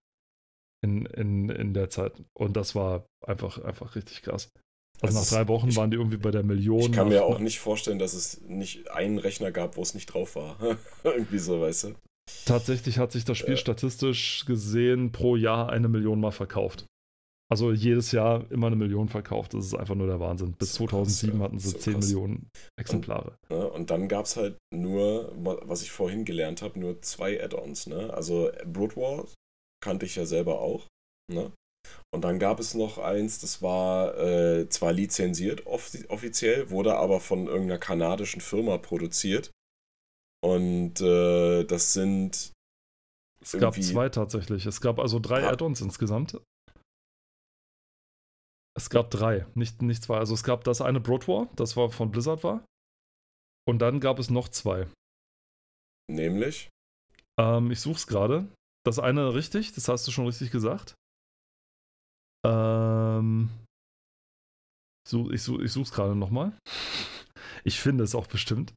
In, 0.83 1.05
in, 1.05 1.49
in 1.49 1.73
der 1.73 1.89
Zeit. 1.89 2.23
Und 2.33 2.55
das 2.55 2.75
war 2.75 3.05
einfach, 3.25 3.59
einfach 3.59 3.95
richtig 3.95 4.21
krass. 4.21 4.49
Also, 5.01 5.19
nach 5.19 5.27
drei 5.27 5.47
Wochen 5.47 5.69
ich, 5.69 5.75
waren 5.75 5.89
die 5.89 5.97
irgendwie 5.97 6.17
bei 6.17 6.31
der 6.31 6.43
Million. 6.43 6.79
Ich 6.79 6.91
kann 6.91 7.09
mir 7.09 7.25
auch 7.25 7.39
nicht 7.39 7.59
vorstellen, 7.59 7.99
dass 7.99 8.13
es 8.13 8.41
nicht 8.41 8.91
einen 8.91 9.17
Rechner 9.17 9.51
gab, 9.51 9.77
wo 9.77 9.81
es 9.81 9.93
nicht 9.93 10.07
drauf 10.07 10.35
war. 10.35 10.57
irgendwie 11.03 11.39
so, 11.39 11.59
weißt 11.59 11.85
du. 11.85 11.95
Tatsächlich 12.45 12.97
hat 12.97 13.11
sich 13.11 13.25
das 13.25 13.37
Spiel 13.37 13.55
ja. 13.55 13.57
statistisch 13.57 14.45
gesehen 14.45 15.11
pro 15.11 15.35
Jahr 15.35 15.69
eine 15.69 15.89
Million 15.89 16.19
Mal 16.19 16.31
verkauft. 16.31 16.85
Also 17.51 17.73
jedes 17.73 18.13
Jahr 18.13 18.49
immer 18.49 18.67
eine 18.67 18.77
Million 18.77 19.09
verkauft. 19.09 19.53
Das 19.53 19.65
ist 19.65 19.73
einfach 19.73 19.95
nur 19.95 20.07
der 20.07 20.21
Wahnsinn. 20.21 20.53
Bis 20.53 20.73
2007 20.73 21.41
hatten 21.41 21.59
sie 21.59 21.71
so 21.71 21.77
10 21.77 21.93
krass. 21.93 22.05
Millionen 22.05 22.49
Exemplare. 22.79 23.35
Und, 23.49 23.57
ne, 23.57 23.69
und 23.69 23.89
dann 23.89 24.07
gab 24.07 24.23
es 24.23 24.37
halt 24.37 24.57
nur, 24.73 25.33
was 25.35 25.81
ich 25.81 25.91
vorhin 25.91 26.23
gelernt 26.23 26.61
habe, 26.61 26.79
nur 26.79 27.01
zwei 27.01 27.43
Add-ons. 27.43 27.87
Ne? 27.87 28.13
Also 28.13 28.51
Brood 28.65 28.95
War 28.95 29.27
kannte 29.83 30.05
ich 30.05 30.15
ja 30.15 30.25
selber 30.25 30.61
auch. 30.61 30.87
Ne? 31.29 31.51
Und 32.13 32.21
dann 32.21 32.39
gab 32.39 32.59
es 32.59 32.73
noch 32.73 32.97
eins, 32.97 33.39
das 33.39 33.61
war 33.61 34.17
äh, 34.17 34.67
zwar 34.69 34.91
lizenziert 34.91 35.65
off 35.65 35.91
offiziell, 36.09 36.69
wurde 36.69 36.97
aber 36.97 37.21
von 37.21 37.47
irgendeiner 37.47 37.79
kanadischen 37.79 38.41
Firma 38.41 38.77
produziert. 38.77 39.51
Und 40.43 40.99
äh, 40.99 41.63
das 41.63 41.93
sind. 41.93 42.51
Es 43.41 43.53
gab 43.53 43.81
zwei 43.81 44.09
tatsächlich. 44.09 44.65
Es 44.65 44.81
gab 44.81 44.99
also 44.99 45.19
drei 45.19 45.43
ah. 45.45 45.51
Add-ons 45.51 45.81
insgesamt. 45.81 46.39
Es 48.75 48.89
gab 48.89 49.09
drei, 49.11 49.45
nicht, 49.53 49.81
nicht 49.81 50.03
zwei. 50.03 50.17
Also 50.17 50.33
es 50.33 50.43
gab 50.43 50.63
das 50.63 50.81
eine 50.81 50.99
Broad 50.99 51.27
War, 51.27 51.49
das 51.55 51.75
war 51.75 51.91
von 51.91 52.11
Blizzard 52.11 52.43
war. 52.43 52.65
Und 53.67 53.79
dann 53.79 53.99
gab 53.99 54.17
es 54.19 54.29
noch 54.29 54.49
zwei. 54.49 54.87
Nämlich? 56.09 56.69
Ähm, 57.39 57.71
ich 57.71 57.79
such's 57.79 58.07
gerade. 58.07 58.47
Das 58.83 58.97
eine 58.97 59.33
richtig, 59.33 59.73
das 59.73 59.87
hast 59.87 60.07
du 60.07 60.11
schon 60.11 60.25
richtig 60.25 60.51
gesagt. 60.51 60.95
Ähm, 62.45 63.49
so, 65.07 65.31
ich, 65.31 65.43
such, 65.43 65.59
ich 65.59 65.71
such's 65.71 65.91
gerade 65.91 66.15
nochmal. 66.15 66.57
Ich 67.63 67.79
finde 67.79 68.03
es 68.03 68.15
auch 68.15 68.25
bestimmt. 68.25 68.73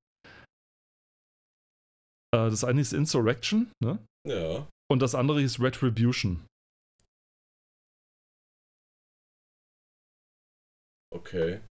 Äh, 2.35 2.51
das 2.51 2.65
eine 2.65 2.83
ist 2.83 2.93
Insurrection, 2.93 3.73
ne? 3.83 4.05
Ja. 4.27 4.69
Und 4.91 5.01
das 5.01 5.15
andere 5.15 5.41
ist 5.43 5.59
Retribution. 5.61 6.45
Okay. 11.11 11.63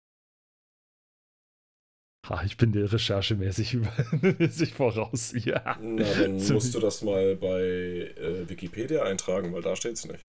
Ha, 2.29 2.45
ich 2.45 2.57
bin 2.57 2.73
dir 2.73 2.91
recherchemäßig 2.91 3.75
übermäßig 4.23 4.75
voraus. 4.75 5.33
Ja. 5.45 5.77
Na, 5.81 6.05
dann 6.15 6.37
musst 6.37 6.75
du 6.75 6.81
das 6.81 7.03
mal 7.03 7.37
bei 7.37 7.61
äh, 7.61 8.49
Wikipedia 8.49 9.03
eintragen, 9.03 9.53
weil 9.53 9.63
da 9.63 9.75
steht 9.75 9.95
es 9.95 10.07
nicht. 10.07 10.23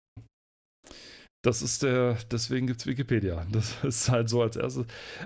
Das 1.44 1.64
ist 1.64 1.82
der, 1.82 2.18
deswegen 2.32 2.68
gibt 2.68 2.82
es 2.82 2.86
Wikipedia. 2.86 3.46
Das 3.52 3.76
ist 3.84 4.10
halt 4.10 4.30
so 4.30 4.44
als 4.44 4.56
erstes. 4.56 4.86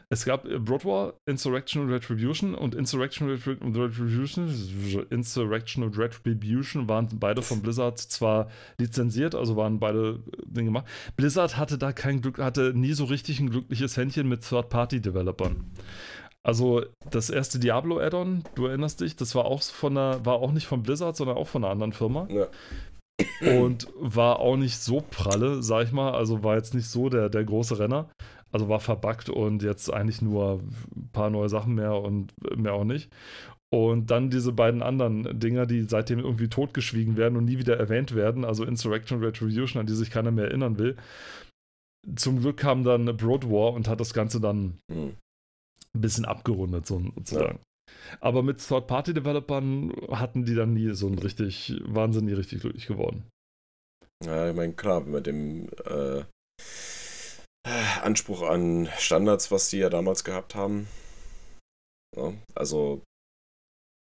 Es 0.10 0.24
gab 0.24 0.46
äh, 0.46 0.60
Broad 0.60 0.86
War, 0.86 1.14
Insurrection 1.26 1.84
und 1.84 1.92
Retribution 1.92 2.56
und 2.56 2.74
Insurrection 2.74 3.30
Retribution, 3.30 5.06
Insurrection 5.10 5.84
und 5.84 5.98
Retribution 5.98 6.88
waren 6.88 7.10
beide 7.20 7.42
von 7.42 7.62
Blizzard 7.62 8.00
zwar 8.00 8.50
lizenziert, 8.78 9.36
also 9.36 9.58
waren 9.58 9.80
beide 9.80 10.24
äh, 10.32 10.46
Dinge 10.46 10.68
gemacht. 10.68 10.88
Blizzard 11.18 11.58
hatte 11.58 11.78
da 11.78 11.92
kein 11.92 12.22
Glück, 12.22 12.38
hatte 12.40 12.74
nie 12.74 12.94
so 12.94 13.06
richtig 13.06 13.42
ein 13.42 13.50
glückliches 13.50 13.98
Händchen 13.98 14.30
mit 14.30 14.48
Third-Party-Developern. 14.48 15.66
Also 16.44 16.86
das 17.10 17.30
erste 17.30 17.60
Diablo 17.60 18.00
Add-on, 18.00 18.44
du 18.54 18.68
erinnerst 18.68 19.02
dich, 19.02 19.16
das 19.16 19.34
war 19.36 19.46
auch 19.46 19.64
von 19.64 19.98
einer, 19.98 20.26
war 20.26 20.36
auch 20.36 20.52
nicht 20.52 20.68
von 20.68 20.84
Blizzard, 20.84 21.18
sondern 21.18 21.38
auch 21.38 21.48
von 21.48 21.64
einer 21.64 21.72
anderen 21.72 21.92
Firma. 21.92 22.28
Ja 22.30 22.48
und 23.42 23.88
war 23.96 24.40
auch 24.40 24.58
nicht 24.58 24.78
so 24.78 25.02
pralle, 25.02 25.64
sag 25.64 25.86
ich 25.86 25.92
mal. 25.92 26.14
Also 26.14 26.44
war 26.44 26.56
jetzt 26.56 26.74
nicht 26.74 26.88
so 26.88 27.10
der, 27.10 27.30
der 27.30 27.44
große 27.44 27.80
Renner. 27.80 28.10
Also 28.52 28.70
war 28.70 28.80
verbuggt 28.80 29.30
und 29.30 29.64
jetzt 29.64 29.92
eigentlich 29.92 30.22
nur 30.22 30.62
ein 30.96 31.10
paar 31.12 31.30
neue 31.30 31.50
Sachen 31.50 31.76
mehr 31.76 31.96
und 31.96 32.34
mehr 32.58 32.74
auch 32.74 32.86
nicht. 32.86 33.10
Und 33.70 34.12
dann 34.12 34.30
diese 34.30 34.54
beiden 34.54 34.82
anderen 34.82 35.40
Dinger, 35.40 35.66
die 35.66 35.82
seitdem 35.82 36.20
irgendwie 36.20 36.48
totgeschwiegen 36.48 37.18
werden 37.18 37.36
und 37.36 37.46
nie 37.46 37.58
wieder 37.58 37.78
erwähnt 37.78 38.16
werden, 38.16 38.46
also 38.46 38.64
Insurrection 38.64 39.22
Retribution, 39.22 39.82
an 39.82 39.88
die 39.88 39.96
sich 39.96 40.12
keiner 40.12 40.32
mehr 40.32 40.46
erinnern 40.46 40.78
will. 40.78 40.96
Zum 42.16 42.40
Glück 42.40 42.58
kam 42.58 42.84
dann 42.84 43.06
Broad 43.18 43.50
War 43.50 43.74
und 43.74 43.90
hat 43.90 44.00
das 44.00 44.14
Ganze 44.14 44.40
dann 44.40 44.78
mhm. 44.88 45.18
ein 45.94 46.02
bisschen 46.02 46.24
abgerundet, 46.24 46.86
sozusagen. 46.86 47.60
Aber 48.20 48.44
mit 48.44 48.66
Third-Party-Developern 48.66 49.94
hatten 50.12 50.46
die 50.46 50.56
dann 50.56 50.74
nie 50.74 50.94
so 50.94 51.08
ein 51.08 51.20
richtig, 51.20 51.74
waren 51.86 52.14
sie 52.14 52.22
nie 52.22 52.34
richtig 52.34 52.62
glücklich 52.62 52.88
geworden. 52.88 53.24
Ja, 54.24 54.50
ich 54.50 54.56
meine, 54.56 54.74
klar, 54.74 55.02
mit 55.02 55.28
dem 55.28 55.70
äh, 55.86 56.24
Anspruch 58.02 58.44
an 58.44 58.90
Standards, 58.98 59.52
was 59.52 59.70
die 59.70 59.78
ja 59.78 59.90
damals 59.90 60.24
gehabt 60.24 60.56
haben. 60.56 60.88
Ja, 62.16 62.34
also 62.54 63.02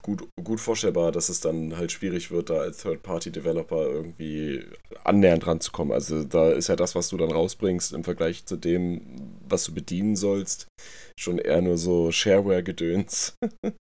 gut, 0.04 0.28
gut 0.44 0.60
vorstellbar, 0.60 1.12
dass 1.12 1.30
es 1.30 1.40
dann 1.40 1.78
halt 1.78 1.92
schwierig 1.92 2.32
wird, 2.32 2.50
da 2.50 2.58
als 2.58 2.80
Third-Party-Developer 2.80 3.88
irgendwie 3.88 4.66
annähernd 5.04 5.48
ranzukommen. 5.48 5.94
Also 5.94 6.24
da 6.24 6.52
ist 6.52 6.68
ja 6.68 6.76
das, 6.76 6.96
was 6.96 7.10
du 7.10 7.18
dann 7.18 7.32
rausbringst 7.32 7.94
im 7.94 8.04
Vergleich 8.04 8.46
zu 8.46 8.58
dem, 8.58 9.40
was 9.48 9.64
du 9.64 9.74
bedienen 9.74 10.16
sollst, 10.16 10.68
schon 11.20 11.38
eher 11.38 11.62
nur 11.62 11.78
so 11.78 12.12
Shareware-Gedöns. 12.12 13.36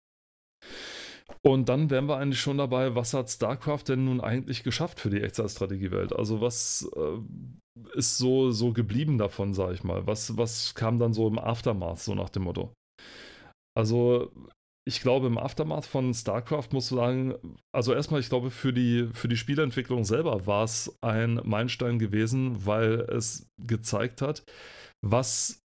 Und 1.43 1.69
dann 1.69 1.91
wären 1.91 2.07
wir 2.07 2.17
eigentlich 2.17 2.41
schon 2.41 2.59
dabei, 2.59 2.95
was 2.95 3.15
hat 3.15 3.31
StarCraft 3.31 3.85
denn 3.89 4.05
nun 4.05 4.21
eigentlich 4.21 4.63
geschafft 4.63 5.01
für 5.01 5.11
die 5.11 5.21
Echtzeitstrategiewelt? 5.21 6.15
Also 6.15 6.41
was 6.41 6.89
äh, 6.97 7.99
ist 7.99 8.19
so, 8.19 8.51
so 8.51 8.73
geblieben 8.73 9.19
davon, 9.19 9.55
sag 9.55 9.73
ich 9.73 9.85
mal? 9.85 10.07
Was, 10.07 10.37
was 10.37 10.75
kam 10.75 10.99
dann 10.99 11.13
so 11.13 11.29
im 11.29 11.39
Aftermath, 11.39 12.01
so 12.01 12.15
nach 12.15 12.31
dem 12.31 12.45
Motto? 12.45 12.73
Also 13.77 14.33
ich 14.87 15.01
glaube, 15.01 15.27
im 15.29 15.39
Aftermath 15.39 15.87
von 15.87 16.13
StarCraft 16.13 16.69
muss 16.73 16.91
du 16.91 16.97
sagen, 16.97 17.35
also 17.75 17.95
erstmal, 17.95 18.21
ich 18.21 18.29
glaube, 18.29 18.51
für 18.51 18.73
die, 18.73 19.09
für 19.15 19.29
die 19.29 19.37
Spieleentwicklung 19.37 20.05
selber 20.05 20.47
war 20.47 20.65
es 20.65 20.99
ein 21.01 21.41
Meilenstein 21.43 21.99
gewesen, 21.99 22.67
weil 22.67 23.01
es 23.01 23.49
gezeigt 23.59 24.21
hat, 24.21 24.45
was 25.03 25.64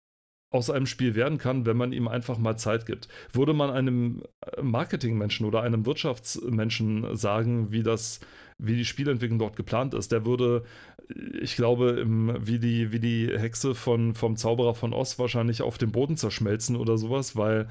aus 0.51 0.69
einem 0.69 0.85
Spiel 0.85 1.15
werden 1.15 1.37
kann, 1.37 1.65
wenn 1.65 1.77
man 1.77 1.93
ihm 1.93 2.07
einfach 2.07 2.37
mal 2.37 2.57
Zeit 2.57 2.85
gibt. 2.85 3.07
Würde 3.33 3.53
man 3.53 3.69
einem 3.69 4.23
Marketingmenschen 4.61 5.45
oder 5.45 5.61
einem 5.61 5.85
Wirtschaftsmenschen 5.85 7.15
sagen, 7.15 7.71
wie 7.71 7.83
das 7.83 8.19
wie 8.59 8.75
die 8.75 8.85
Spielentwicklung 8.85 9.39
dort 9.39 9.55
geplant 9.55 9.93
ist. 9.93 10.11
Der 10.11 10.25
würde, 10.25 10.63
ich 11.41 11.55
glaube, 11.55 11.91
im, 11.91 12.35
wie, 12.45 12.59
die, 12.59 12.91
wie 12.91 12.99
die 12.99 13.27
Hexe 13.27 13.73
von, 13.73 14.13
vom 14.13 14.35
Zauberer 14.35 14.75
von 14.75 14.93
Oz 14.93 15.17
wahrscheinlich 15.17 15.61
auf 15.61 15.77
dem 15.77 15.91
Boden 15.91 16.17
zerschmelzen 16.17 16.75
oder 16.75 16.97
sowas, 16.97 17.37
weil 17.37 17.69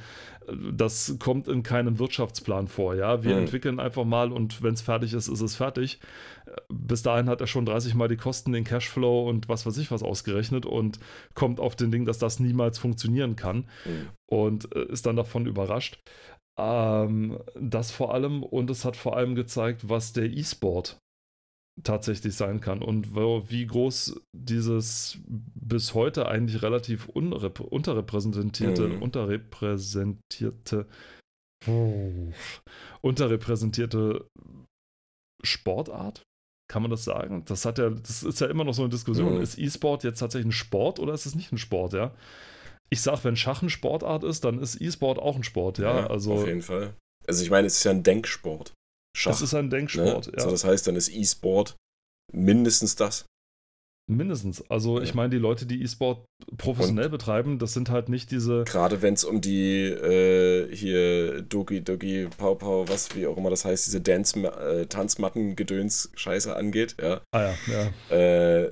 äh, 0.49 0.53
das 0.73 1.17
kommt 1.19 1.47
in 1.47 1.63
keinem 1.63 1.99
Wirtschaftsplan 1.99 2.69
vor. 2.69 2.95
Ja, 2.95 3.23
wir 3.23 3.35
mhm. 3.35 3.43
entwickeln 3.43 3.81
einfach 3.81 4.05
mal 4.05 4.33
und 4.33 4.63
wenn 4.63 4.75
es 4.75 4.81
fertig 4.81 5.13
ist, 5.13 5.29
ist 5.29 5.43
es 5.43 5.57
fertig. 5.57 6.01
Bis 6.71 7.03
dahin 7.03 7.29
hat 7.29 7.43
er 7.43 7.47
schon 7.47 7.67
30 7.67 7.95
Mal 7.95 8.09
die 8.09 8.17
Kosten, 8.17 8.53
den 8.53 8.65
Cashflow 8.65 9.29
und 9.29 9.51
was 9.51 9.67
weiß 9.67 9.77
ich 9.77 9.91
was 9.91 10.03
ausgerechnet 10.03 10.65
und 10.65 10.99
kommt 11.35 11.61
auf 11.61 11.77
den 11.77 11.91
Ding, 11.91 12.07
dass 12.07 12.19
das 12.19 12.41
niemals 12.41 12.79
funktionieren 12.79 13.37
kann 13.37 13.67
mhm. 13.85 14.09
und 14.25 14.75
äh, 14.75 14.87
ist 14.87 15.05
dann 15.05 15.17
davon 15.17 15.45
überrascht. 15.45 16.01
Ähm, 16.59 17.39
das 17.55 17.91
vor 17.93 18.13
allem 18.13 18.43
und 18.43 18.69
es 18.71 18.85
hat 18.85 18.97
vor 18.97 19.17
allem 19.17 19.35
gezeigt, 19.35 19.89
was 19.89 20.13
der 20.13 20.25
E-Sport 20.25 20.99
tatsächlich 21.85 22.35
sein 22.35 22.61
kann 22.61 22.83
und 22.83 23.15
wie 23.15 23.67
groß 23.67 24.21
dieses 24.33 25.21
bis 25.27 25.95
heute 25.95 26.29
eigentlich 26.29 26.63
relativ 26.63 27.09
unterrepräsentierte, 27.09 28.89
mhm. 28.89 29.03
unterrepräsentierte, 29.03 30.87
oh, 31.69 32.33
unterrepräsentierte 33.01 34.27
Sportart, 35.45 36.23
kann 36.69 36.83
man 36.83 36.91
das 36.91 37.05
sagen? 37.05 37.45
Das 37.45 37.65
hat 37.65 37.79
ja, 37.79 37.91
das 37.91 38.25
ist 38.25 38.41
ja 38.41 38.49
immer 38.49 38.65
noch 38.65 38.75
so 38.75 38.83
eine 38.83 38.91
Diskussion. 38.91 39.37
Mhm. 39.37 39.41
Ist 39.41 39.59
E-Sport 39.59 40.03
jetzt 40.03 40.19
tatsächlich 40.19 40.49
ein 40.49 40.53
Sport 40.53 40.99
oder 40.99 41.15
ist 41.15 41.27
es 41.27 41.37
nicht 41.37 41.53
ein 41.53 41.59
Sport, 41.59 41.93
ja? 41.93 42.13
Ich 42.91 43.03
sag, 43.03 43.25
wenn 43.25 43.37
Schach 43.37 43.63
ein 43.63 43.71
Sportart 43.71 44.25
ist, 44.25 44.45
dann 44.45 44.61
ist 44.61 44.81
E-Sport 44.81 45.19
auch 45.19 45.37
ein 45.37 45.45
Sport, 45.45 45.79
ja. 45.79 46.01
ja 46.01 46.07
also, 46.07 46.35
auf 46.35 46.47
jeden 46.47 46.63
Fall. 46.63 46.95
Also 47.27 47.43
ich 47.43 47.51
meine, 47.51 47.67
es 47.67 47.77
ist 47.79 47.85
ja 47.85 47.91
ein 47.91 48.03
Denksport. 48.03 48.73
Schach. 49.17 49.33
Es 49.33 49.43
ist 49.43 49.55
ein 49.55 49.71
Denksport, 49.71 50.27
ne? 50.27 50.33
ja. 50.33 50.39
Also 50.39 50.51
das 50.51 50.65
heißt, 50.65 50.87
dann 50.87 50.97
ist 50.97 51.09
E-Sport 51.09 51.77
mindestens 52.33 52.97
das. 52.97 53.27
Mindestens. 54.11 54.65
Also 54.71 54.99
ja. 54.99 55.05
ich 55.05 55.15
meine, 55.15 55.29
die 55.29 55.37
Leute, 55.37 55.67
die 55.67 55.83
E-Sport 55.83 56.25
professionell 56.57 57.07
Und 57.07 57.11
betreiben, 57.11 57.59
das 57.59 57.75
sind 57.75 57.91
halt 57.91 58.09
nicht 58.09 58.31
diese. 58.31 58.65
Gerade 58.65 59.03
wenn 59.03 59.13
es 59.13 59.23
um 59.23 59.43
die 59.43 59.83
äh, 59.83 60.75
hier 60.75 61.43
Dogi, 61.43 61.83
Dogi, 61.83 62.27
Pau 62.39 62.55
Pau, 62.55 62.89
was 62.89 63.15
wie 63.15 63.27
auch 63.27 63.37
immer 63.37 63.51
das 63.51 63.67
heißt, 63.67 63.87
diese 63.87 64.01
Dance, 64.01 64.39
äh, 64.41 64.87
Tanzmatten-Gedöns 64.87 66.11
Scheiße 66.15 66.57
angeht, 66.57 66.97
ja. 67.03 67.21
Ah 67.33 67.51
ja, 67.51 67.55
ja. 68.11 68.17
Äh, 68.17 68.71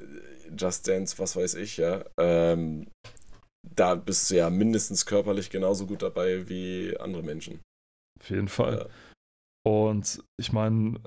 Just 0.56 0.88
Dance, 0.88 1.18
was 1.18 1.36
weiß 1.36 1.54
ich, 1.56 1.76
ja. 1.76 2.04
Ähm, 2.18 2.86
da 3.74 3.94
bist 3.94 4.30
du 4.30 4.36
ja 4.36 4.50
mindestens 4.50 5.06
körperlich 5.06 5.50
genauso 5.50 5.86
gut 5.86 6.02
dabei 6.02 6.48
wie 6.48 6.96
andere 6.98 7.22
Menschen. 7.22 7.60
Auf 8.20 8.30
jeden 8.30 8.48
Fall. 8.48 8.78
Ja. 8.78 8.86
Und 9.70 10.22
ich 10.36 10.52
meine, 10.52 11.00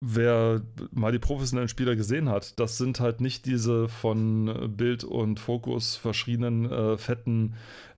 wer 0.00 0.62
mal 0.92 1.12
die 1.12 1.18
professionellen 1.18 1.68
Spieler 1.68 1.96
gesehen 1.96 2.28
hat, 2.28 2.58
das 2.60 2.78
sind 2.78 3.00
halt 3.00 3.20
nicht 3.20 3.46
diese 3.46 3.88
von 3.88 4.74
Bild 4.76 5.02
und 5.02 5.40
Fokus 5.40 5.96
verschriebenen 5.96 6.70
äh, 6.70 6.98
fetten 6.98 7.56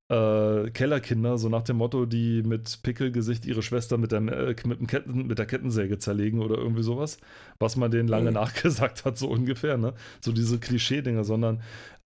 äh, 0.09 0.71
Kellerkinder, 0.71 1.39
so 1.39 1.49
nach 1.49 1.63
dem 1.63 1.77
Motto, 1.77 2.07
die 2.07 2.43
mit 2.43 2.83
Pickelgesicht 2.83 3.47
ihre 3.47 3.63
Schwester 3.63 3.99
mit 3.99 4.13
der, 4.13 4.21
äh, 4.21 4.55
mit, 4.67 4.89
Ketten, 4.89 5.27
mit 5.27 5.39
der 5.39 5.47
Kettensäge 5.47 5.99
zerlegen 5.99 6.41
oder 6.41 6.57
irgendwie 6.57 6.83
sowas, 6.83 7.19
was 7.59 7.77
man 7.77 7.91
denen 7.91 8.09
lange 8.09 8.31
mhm. 8.31 8.35
nachgesagt 8.35 9.05
hat, 9.05 9.17
so 9.17 9.29
ungefähr, 9.29 9.79
ne? 9.79 9.95
So 10.21 10.33
diese 10.33 10.59
Klischee-Dinge, 10.59 11.25
sondern 11.25 11.63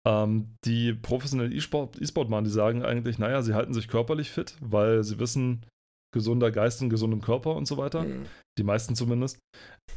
ähm, 0.05 0.55
die 0.63 0.93
professionellen 0.93 1.51
E-Sport-Mann, 1.51 2.43
die 2.43 2.49
sagen 2.49 2.83
eigentlich, 2.83 3.17
naja, 3.19 3.41
sie 3.41 3.53
halten 3.53 3.73
sich 3.73 3.87
körperlich 3.87 4.29
fit, 4.29 4.55
weil 4.61 5.03
sie 5.03 5.19
wissen, 5.19 5.65
gesunder 6.13 6.49
Geist 6.49 6.81
und 6.81 6.89
gesundem 6.89 7.21
Körper 7.21 7.55
und 7.55 7.67
so 7.67 7.77
weiter. 7.77 8.03
Mhm. 8.03 8.23
Die 8.57 8.63
meisten 8.63 8.95
zumindest. 8.95 9.37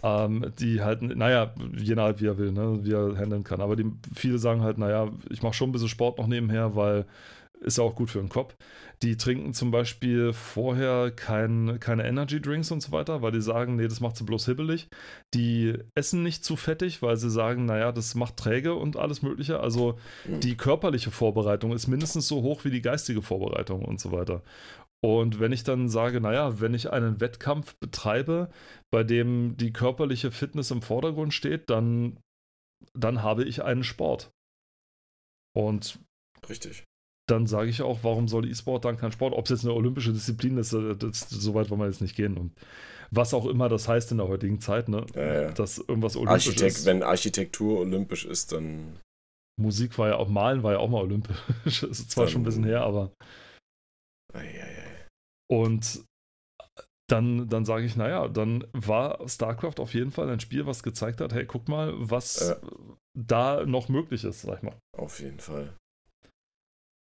Ähm, 0.02 0.52
die 0.58 0.82
halten, 0.82 1.06
naja, 1.16 1.54
je 1.76 1.94
nach 1.94 2.18
wie 2.18 2.26
er 2.26 2.38
will, 2.38 2.50
ne, 2.50 2.80
wie 2.82 2.92
er 2.92 3.16
handeln 3.16 3.44
kann. 3.44 3.60
Aber 3.60 3.76
die, 3.76 3.86
viele 4.14 4.38
sagen 4.38 4.62
halt, 4.62 4.78
naja, 4.78 5.10
ich 5.30 5.42
mache 5.42 5.54
schon 5.54 5.68
ein 5.68 5.72
bisschen 5.72 5.88
Sport 5.88 6.18
noch 6.18 6.26
nebenher, 6.26 6.74
weil 6.74 7.06
ist 7.60 7.78
ja 7.78 7.84
auch 7.84 7.94
gut 7.94 8.10
für 8.10 8.18
den 8.18 8.28
Kopf. 8.28 8.56
Die 9.02 9.16
trinken 9.16 9.52
zum 9.54 9.70
Beispiel 9.70 10.32
vorher 10.32 11.10
kein, 11.10 11.78
keine 11.80 12.06
Energy 12.06 12.40
Drinks 12.40 12.70
und 12.70 12.82
so 12.82 12.92
weiter, 12.92 13.22
weil 13.22 13.32
die 13.32 13.40
sagen, 13.40 13.76
nee, 13.76 13.88
das 13.88 14.00
macht 14.00 14.16
sie 14.16 14.24
bloß 14.24 14.46
hibbelig. 14.46 14.88
Die 15.34 15.78
essen 15.94 16.22
nicht 16.22 16.44
zu 16.44 16.56
fettig, 16.56 17.02
weil 17.02 17.16
sie 17.16 17.30
sagen, 17.30 17.64
naja, 17.64 17.92
das 17.92 18.14
macht 18.14 18.36
träge 18.36 18.74
und 18.74 18.96
alles 18.96 19.22
Mögliche. 19.22 19.60
Also 19.60 19.98
die 20.24 20.56
körperliche 20.56 21.10
Vorbereitung 21.10 21.72
ist 21.72 21.86
mindestens 21.86 22.28
so 22.28 22.42
hoch 22.42 22.64
wie 22.64 22.70
die 22.70 22.82
geistige 22.82 23.22
Vorbereitung 23.22 23.84
und 23.84 24.00
so 24.00 24.12
weiter. 24.12 24.42
Und 25.00 25.38
wenn 25.38 25.52
ich 25.52 25.62
dann 25.62 25.88
sage, 25.88 26.20
naja, 26.20 26.60
wenn 26.60 26.74
ich 26.74 26.90
einen 26.90 27.20
Wettkampf 27.20 27.76
betreibe, 27.76 28.50
bei 28.90 29.04
dem 29.04 29.56
die 29.56 29.72
körperliche 29.72 30.32
Fitness 30.32 30.72
im 30.72 30.82
Vordergrund 30.82 31.32
steht, 31.32 31.70
dann, 31.70 32.18
dann 32.94 33.22
habe 33.22 33.44
ich 33.44 33.62
einen 33.62 33.84
Sport. 33.84 34.32
Und 35.54 36.00
Richtig 36.48 36.87
dann 37.30 37.46
sage 37.46 37.70
ich 37.70 37.82
auch, 37.82 38.00
warum 38.02 38.26
soll 38.26 38.48
E-Sport 38.48 38.84
dann 38.84 38.96
kein 38.96 39.12
Sport? 39.12 39.34
Ob 39.34 39.44
es 39.44 39.50
jetzt 39.50 39.64
eine 39.64 39.74
olympische 39.74 40.12
Disziplin 40.12 40.56
ist, 40.56 40.72
äh, 40.72 40.96
das, 40.96 41.28
so 41.28 41.54
weit 41.54 41.70
wollen 41.70 41.80
wir 41.80 41.86
jetzt 41.86 42.00
nicht 42.00 42.16
gehen. 42.16 42.36
Und 42.36 42.52
was 43.10 43.34
auch 43.34 43.46
immer 43.46 43.68
das 43.68 43.88
heißt 43.88 44.10
in 44.12 44.18
der 44.18 44.28
heutigen 44.28 44.60
Zeit, 44.60 44.88
ne? 44.88 45.04
Ja, 45.14 45.42
ja. 45.42 45.52
Dass 45.52 45.78
irgendwas 45.78 46.16
olympisch 46.16 46.48
Architekt, 46.48 46.76
ist. 46.76 46.86
Wenn 46.86 47.02
Architektur 47.02 47.80
olympisch 47.80 48.24
ist, 48.24 48.52
dann. 48.52 48.98
Musik 49.60 49.98
war 49.98 50.08
ja 50.08 50.16
auch, 50.16 50.28
Malen 50.28 50.62
war 50.62 50.72
ja 50.72 50.78
auch 50.78 50.88
mal 50.88 51.02
olympisch. 51.02 51.36
ist 51.82 52.10
zwar 52.10 52.24
dann, 52.24 52.32
schon 52.32 52.40
ein 52.42 52.44
bisschen 52.44 52.64
her, 52.64 52.82
aber. 52.82 53.12
Ei, 54.32 54.40
ei, 54.40 54.82
ei. 54.82 55.06
Und 55.50 56.04
dann, 57.10 57.48
dann 57.48 57.64
sage 57.64 57.86
ich, 57.86 57.96
naja, 57.96 58.28
dann 58.28 58.66
war 58.72 59.26
StarCraft 59.26 59.78
auf 59.78 59.94
jeden 59.94 60.10
Fall 60.10 60.28
ein 60.28 60.40
Spiel, 60.40 60.66
was 60.66 60.82
gezeigt 60.82 61.20
hat, 61.20 61.32
hey, 61.32 61.46
guck 61.46 61.68
mal, 61.68 61.94
was 61.96 62.50
äh, 62.50 62.56
da 63.14 63.64
noch 63.64 63.88
möglich 63.88 64.24
ist, 64.24 64.42
sag 64.42 64.58
ich 64.58 64.62
mal. 64.62 64.76
Auf 64.96 65.20
jeden 65.20 65.40
Fall. 65.40 65.74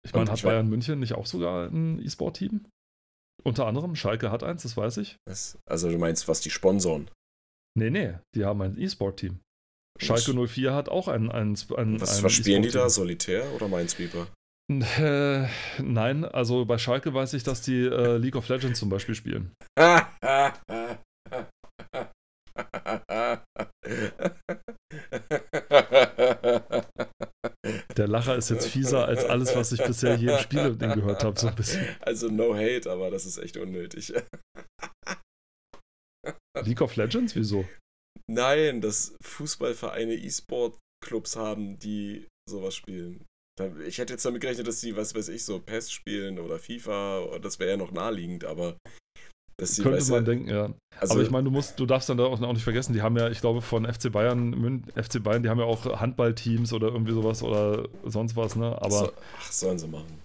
Ich 0.03 0.13
meine, 0.13 0.31
hat 0.31 0.41
Bayern 0.41 0.69
München 0.69 0.99
nicht 0.99 1.13
auch 1.13 1.25
sogar 1.25 1.67
ein 1.67 2.01
E-Sport-Team? 2.03 2.65
Unter 3.43 3.65
anderem, 3.65 3.95
Schalke 3.95 4.31
hat 4.31 4.43
eins, 4.43 4.63
das 4.63 4.77
weiß 4.77 4.97
ich. 4.97 5.17
Was? 5.27 5.57
Also 5.65 5.89
du 5.89 5.97
meinst, 5.97 6.27
was 6.27 6.41
die 6.41 6.49
sponsoren? 6.49 7.09
Nee, 7.77 7.89
nee, 7.89 8.13
die 8.35 8.45
haben 8.45 8.61
ein 8.61 8.77
E-Sport-Team. 8.77 9.39
Schalke 9.99 10.33
04 10.33 10.73
hat 10.73 10.89
auch 10.89 11.07
ein, 11.07 11.31
ein, 11.31 11.55
ein 11.77 12.01
Was, 12.01 12.17
ein 12.17 12.23
was 12.23 12.33
spielen 12.33 12.63
die 12.63 12.71
da? 12.71 12.89
Solitär 12.89 13.51
oder 13.53 13.67
Minesweeper? 13.67 14.27
Äh, 14.69 15.47
nein, 15.81 16.23
also 16.23 16.65
bei 16.65 16.77
Schalke 16.77 17.13
weiß 17.13 17.33
ich, 17.33 17.43
dass 17.43 17.61
die 17.61 17.81
äh, 17.81 18.17
League 18.17 18.35
of 18.35 18.47
Legends 18.47 18.79
zum 18.79 18.89
Beispiel 18.89 19.15
spielen. 19.15 19.51
Der 28.01 28.07
Lacher 28.07 28.35
ist 28.35 28.49
jetzt 28.49 28.67
fieser 28.67 29.05
als 29.05 29.23
alles, 29.25 29.55
was 29.55 29.71
ich 29.73 29.83
bisher 29.83 30.17
hier 30.17 30.33
im 30.33 30.39
Spiel 30.39 30.75
gehört 30.75 31.23
habe, 31.23 31.39
so 31.39 31.49
ein 31.49 31.55
bisschen. 31.55 31.85
Also 31.99 32.29
no 32.29 32.55
hate, 32.55 32.89
aber 32.89 33.11
das 33.11 33.27
ist 33.27 33.37
echt 33.37 33.57
unnötig. 33.57 34.11
League 36.63 36.81
of 36.81 36.95
Legends? 36.95 37.35
Wieso? 37.35 37.63
Nein, 38.27 38.81
dass 38.81 39.15
Fußballvereine 39.21 40.15
E-Sport-Clubs 40.15 41.35
haben, 41.35 41.77
die 41.77 42.25
sowas 42.49 42.73
spielen. 42.73 43.23
Ich 43.85 43.99
hätte 43.99 44.13
jetzt 44.13 44.25
damit 44.25 44.41
gerechnet, 44.41 44.65
dass 44.65 44.79
die, 44.79 44.95
was 44.95 45.13
weiß 45.13 45.27
ich, 45.27 45.45
so 45.45 45.59
PES 45.59 45.91
spielen 45.91 46.39
oder 46.39 46.57
FIFA, 46.57 47.37
das 47.37 47.59
wäre 47.59 47.69
ja 47.69 47.77
noch 47.77 47.91
naheliegend, 47.91 48.45
aber 48.45 48.77
Sie, 49.61 49.83
Könnte 49.83 50.11
man 50.11 50.25
denken, 50.25 50.49
ja. 50.49 50.73
Also, 50.99 51.13
Aber 51.13 51.23
ich 51.23 51.31
meine, 51.31 51.45
du 51.45 51.51
musst, 51.51 51.79
du 51.79 51.85
darfst 51.85 52.09
dann 52.09 52.17
da 52.17 52.25
auch 52.25 52.39
nicht 52.39 52.63
vergessen, 52.63 52.93
die 52.93 53.01
haben 53.01 53.17
ja, 53.17 53.29
ich 53.29 53.41
glaube, 53.41 53.61
von 53.61 53.85
FC 53.85 54.11
Bayern, 54.11 54.83
FC 54.95 55.23
Bayern, 55.23 55.43
die 55.43 55.49
haben 55.49 55.59
ja 55.59 55.65
auch 55.65 55.99
Handballteams 55.99 56.73
oder 56.73 56.87
irgendwie 56.89 57.13
sowas 57.13 57.43
oder 57.43 57.87
sonst 58.05 58.35
was, 58.35 58.55
ne? 58.55 58.75
Aber. 58.81 58.91
So, 58.91 59.11
ach, 59.39 59.51
sollen 59.51 59.79
sie 59.79 59.87
machen. 59.87 60.21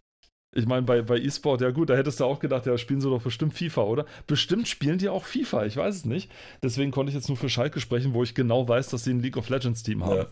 Ich 0.57 0.67
meine, 0.67 0.83
bei, 0.83 1.03
bei 1.03 1.19
E-Sport, 1.19 1.61
ja 1.61 1.71
gut, 1.71 1.91
da 1.91 1.97
hättest 1.97 2.19
du 2.19 2.25
auch 2.25 2.41
gedacht, 2.41 2.65
ja, 2.65 2.79
spielen 2.79 3.03
sie 3.03 3.11
doch 3.11 3.21
bestimmt 3.21 3.53
FIFA, 3.53 3.83
oder? 3.83 4.07
Bestimmt 4.27 4.67
spielen 4.67 4.97
die 4.97 5.11
auch 5.11 5.25
FIFA, 5.25 5.67
ich 5.67 5.77
weiß 5.77 5.95
es 5.95 6.05
nicht. 6.07 6.31
Deswegen 6.63 6.93
konnte 6.93 7.11
ich 7.11 7.15
jetzt 7.15 7.29
nur 7.29 7.37
für 7.37 7.51
Schalke 7.51 7.79
sprechen, 7.79 8.15
wo 8.15 8.23
ich 8.23 8.35
genau 8.35 8.67
weiß, 8.67 8.89
dass 8.89 9.05
sie 9.05 9.11
ein 9.11 9.21
League 9.21 9.37
of 9.37 9.51
Legends 9.51 9.83
Team 9.83 10.03
haben. 10.03 10.17
Ja. 10.17 10.27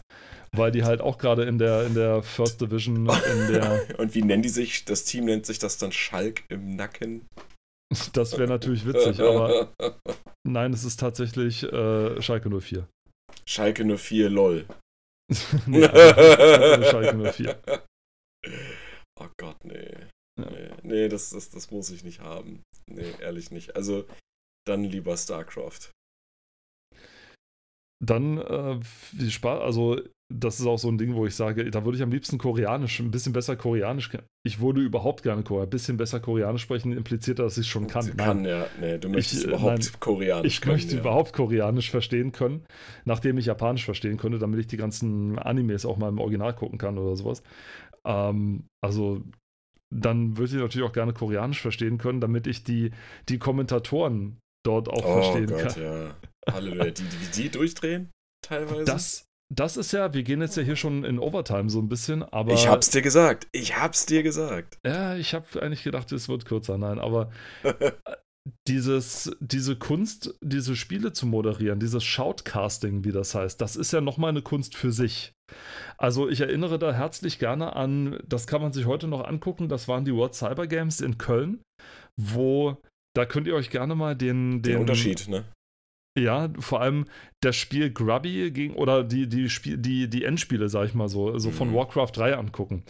Weil 0.52 0.72
die 0.72 0.84
halt 0.84 1.02
auch 1.02 1.18
gerade 1.18 1.44
in 1.44 1.58
der, 1.58 1.84
in 1.86 1.94
der 1.94 2.22
First 2.22 2.60
Division, 2.62 2.96
in 2.96 3.52
der. 3.52 3.82
Und 3.98 4.14
wie 4.14 4.22
nennen 4.22 4.42
die 4.42 4.48
sich? 4.48 4.86
Das 4.86 5.04
Team 5.04 5.26
nennt 5.26 5.44
sich 5.44 5.58
das 5.58 5.76
dann 5.76 5.92
Schalk 5.92 6.44
im 6.48 6.74
Nacken. 6.74 7.26
Das 8.12 8.36
wäre 8.38 8.48
natürlich 8.48 8.86
witzig, 8.86 9.20
aber 9.20 9.72
nein, 10.46 10.72
es 10.72 10.84
ist 10.84 10.98
tatsächlich 10.98 11.62
äh, 11.62 12.20
Schalke 12.20 12.50
04. 12.50 12.88
Schalke 13.46 13.84
04 13.96 14.30
LOL. 14.30 14.66
nee, 15.66 15.84
also, 15.84 16.90
Schalke 16.90 17.32
04. 17.32 17.84
Oh 19.20 19.28
Gott, 19.38 19.64
nee. 19.64 19.94
Ja. 20.40 20.50
Nee, 20.50 20.70
nee 20.82 21.08
das, 21.08 21.30
das, 21.30 21.50
das 21.50 21.70
muss 21.70 21.90
ich 21.90 22.04
nicht 22.04 22.20
haben. 22.20 22.62
nee, 22.90 23.14
ehrlich 23.20 23.50
nicht. 23.50 23.76
Also 23.76 24.06
dann 24.66 24.84
lieber 24.84 25.16
StarCraft. 25.16 25.92
Dann 28.04 28.38
äh, 28.38 28.82
viel 28.82 29.30
Spaß, 29.30 29.62
also 29.62 30.00
das 30.32 30.58
ist 30.58 30.66
auch 30.66 30.78
so 30.78 30.88
ein 30.88 30.96
Ding, 30.96 31.14
wo 31.14 31.26
ich 31.26 31.34
sage, 31.34 31.70
da 31.70 31.84
würde 31.84 31.96
ich 31.96 32.02
am 32.02 32.10
liebsten 32.10 32.38
Koreanisch, 32.38 32.98
ein 33.00 33.10
bisschen 33.10 33.32
besser 33.32 33.56
Koreanisch. 33.56 34.10
Ich 34.42 34.60
würde 34.60 34.80
überhaupt 34.80 35.22
gerne 35.22 35.42
Koreanisch, 35.42 35.66
ein 35.66 35.70
bisschen 35.70 35.96
besser 35.96 36.20
Koreanisch 36.20 36.62
sprechen, 36.62 36.92
impliziert, 36.92 37.38
dass 37.38 37.58
ich 37.58 37.66
es 37.66 37.68
schon 37.68 37.86
kann. 37.86 38.16
Kann, 38.16 38.42
nein. 38.42 38.50
ja. 38.50 38.66
Nee, 38.80 38.98
du 38.98 39.10
möchtest 39.10 39.42
ich, 39.42 39.46
äh, 39.46 39.50
überhaupt 39.50 39.78
nein, 39.78 40.00
Koreanisch 40.00 40.54
Ich 40.54 40.60
können, 40.60 40.76
möchte 40.76 40.94
ja. 40.94 41.00
überhaupt 41.00 41.32
Koreanisch 41.34 41.90
verstehen 41.90 42.32
können, 42.32 42.64
nachdem 43.04 43.36
ich 43.36 43.46
Japanisch 43.46 43.84
verstehen 43.84 44.16
könnte, 44.16 44.38
damit 44.38 44.60
ich 44.60 44.66
die 44.66 44.78
ganzen 44.78 45.38
Animes 45.38 45.84
auch 45.84 45.98
mal 45.98 46.08
im 46.08 46.18
Original 46.18 46.54
gucken 46.54 46.78
kann 46.78 46.96
oder 46.96 47.16
sowas. 47.16 47.42
Ähm, 48.06 48.64
also 48.82 49.22
dann 49.94 50.36
würde 50.38 50.56
ich 50.56 50.60
natürlich 50.60 50.88
auch 50.88 50.92
gerne 50.92 51.12
Koreanisch 51.12 51.60
verstehen 51.60 51.98
können, 51.98 52.20
damit 52.20 52.46
ich 52.46 52.64
die, 52.64 52.90
die 53.28 53.38
Kommentatoren 53.38 54.38
dort 54.64 54.88
auch 54.88 55.04
oh 55.04 55.22
verstehen 55.22 55.46
Gott, 55.46 55.74
kann. 55.74 55.82
Ja. 55.82 56.16
Halleluja, 56.52 56.90
die, 56.90 57.02
die, 57.02 57.42
die 57.42 57.48
durchdrehen 57.50 58.10
teilweise. 58.44 58.84
Das, 58.84 59.26
das 59.52 59.76
ist 59.76 59.92
ja, 59.92 60.14
wir 60.14 60.22
gehen 60.22 60.40
jetzt 60.40 60.56
ja 60.56 60.62
hier 60.62 60.76
schon 60.76 61.04
in 61.04 61.18
Overtime 61.18 61.70
so 61.70 61.80
ein 61.80 61.88
bisschen, 61.88 62.22
aber. 62.22 62.52
Ich 62.54 62.68
hab's 62.68 62.90
dir 62.90 63.02
gesagt. 63.02 63.46
Ich 63.52 63.78
hab's 63.78 64.06
dir 64.06 64.22
gesagt. 64.22 64.78
Ja, 64.84 65.16
ich 65.16 65.34
hab 65.34 65.56
eigentlich 65.56 65.84
gedacht, 65.84 66.10
es 66.12 66.28
wird 66.28 66.44
kürzer. 66.44 66.78
Nein, 66.78 66.98
aber 66.98 67.30
dieses, 68.68 69.34
diese 69.40 69.76
Kunst, 69.76 70.38
diese 70.42 70.76
Spiele 70.76 71.12
zu 71.12 71.26
moderieren, 71.26 71.80
dieses 71.80 72.04
Shoutcasting, 72.04 73.04
wie 73.04 73.12
das 73.12 73.34
heißt, 73.34 73.60
das 73.60 73.76
ist 73.76 73.92
ja 73.92 74.00
nochmal 74.00 74.30
eine 74.30 74.42
Kunst 74.42 74.76
für 74.76 74.92
sich. 74.92 75.32
Also 75.98 76.28
ich 76.28 76.40
erinnere 76.40 76.78
da 76.78 76.92
herzlich 76.92 77.38
gerne 77.38 77.76
an, 77.76 78.18
das 78.26 78.46
kann 78.46 78.60
man 78.60 78.72
sich 78.72 78.86
heute 78.86 79.08
noch 79.08 79.24
angucken, 79.24 79.68
das 79.68 79.88
waren 79.88 80.04
die 80.04 80.14
World 80.14 80.34
Cyber 80.34 80.66
Games 80.66 81.00
in 81.00 81.16
Köln, 81.16 81.62
wo, 82.20 82.76
da 83.14 83.24
könnt 83.24 83.46
ihr 83.46 83.54
euch 83.54 83.70
gerne 83.70 83.94
mal 83.94 84.14
den... 84.14 84.62
Den, 84.62 84.62
den 84.62 84.80
Unterschied, 84.80 85.28
ne? 85.28 85.44
Ja, 86.16 86.48
vor 86.60 86.80
allem 86.80 87.06
das 87.40 87.56
Spiel 87.56 87.90
Grubby 87.90 88.52
gegen, 88.52 88.76
oder 88.76 89.02
die, 89.02 89.28
die, 89.28 89.50
Spiel, 89.50 89.76
die, 89.78 90.08
die 90.08 90.22
Endspiele, 90.22 90.68
sag 90.68 90.86
ich 90.86 90.94
mal 90.94 91.08
so, 91.08 91.36
so 91.38 91.50
von 91.50 91.70
mhm. 91.70 91.74
Warcraft 91.74 92.12
3 92.14 92.36
angucken. 92.36 92.84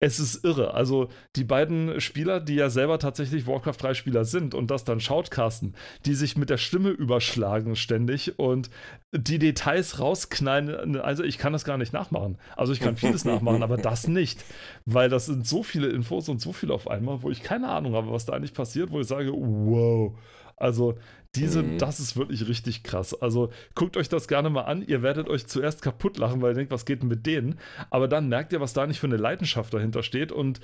Es 0.00 0.18
ist 0.18 0.44
irre. 0.44 0.74
Also 0.74 1.08
die 1.36 1.44
beiden 1.44 2.00
Spieler, 2.00 2.40
die 2.40 2.56
ja 2.56 2.70
selber 2.70 2.98
tatsächlich 2.98 3.46
Warcraft 3.46 3.76
3 3.78 3.94
Spieler 3.94 4.24
sind 4.24 4.56
und 4.56 4.72
das 4.72 4.82
dann 4.82 4.98
shoutcasten, 4.98 5.76
die 6.04 6.14
sich 6.14 6.36
mit 6.36 6.50
der 6.50 6.58
Stimme 6.58 6.90
überschlagen 6.90 7.76
ständig 7.76 8.40
und 8.40 8.70
die 9.12 9.38
Details 9.38 10.00
rausknallen. 10.00 11.00
Also 11.00 11.22
ich 11.22 11.38
kann 11.38 11.52
das 11.52 11.64
gar 11.64 11.78
nicht 11.78 11.92
nachmachen. 11.92 12.38
Also 12.56 12.72
ich 12.72 12.80
kann 12.80 12.96
vieles 12.96 13.24
nachmachen, 13.24 13.62
aber 13.62 13.76
das 13.78 14.08
nicht. 14.08 14.44
Weil 14.84 15.08
das 15.08 15.26
sind 15.26 15.46
so 15.46 15.62
viele 15.62 15.86
Infos 15.88 16.28
und 16.28 16.40
so 16.40 16.52
viel 16.52 16.72
auf 16.72 16.90
einmal, 16.90 17.22
wo 17.22 17.30
ich 17.30 17.44
keine 17.44 17.68
Ahnung 17.68 17.94
habe, 17.94 18.10
was 18.10 18.26
da 18.26 18.32
eigentlich 18.32 18.52
passiert, 18.52 18.90
wo 18.90 18.98
ich 18.98 19.06
sage, 19.06 19.32
wow. 19.32 20.12
Also 20.56 20.96
diese, 21.34 21.62
mhm. 21.62 21.78
das 21.78 22.00
ist 22.00 22.16
wirklich 22.16 22.46
richtig 22.48 22.82
krass. 22.84 23.20
Also 23.20 23.50
guckt 23.74 23.96
euch 23.96 24.08
das 24.08 24.28
gerne 24.28 24.50
mal 24.50 24.62
an. 24.62 24.82
Ihr 24.82 25.02
werdet 25.02 25.28
euch 25.28 25.46
zuerst 25.46 25.82
kaputt 25.82 26.16
lachen, 26.16 26.42
weil 26.42 26.52
ihr 26.52 26.56
denkt, 26.56 26.72
was 26.72 26.84
geht 26.84 27.02
denn 27.02 27.08
mit 27.08 27.26
denen? 27.26 27.58
Aber 27.90 28.08
dann 28.08 28.28
merkt 28.28 28.52
ihr, 28.52 28.60
was 28.60 28.72
da 28.72 28.86
nicht 28.86 29.00
für 29.00 29.06
eine 29.06 29.16
Leidenschaft 29.16 29.74
dahinter 29.74 30.02
steht 30.02 30.30
und 30.30 30.60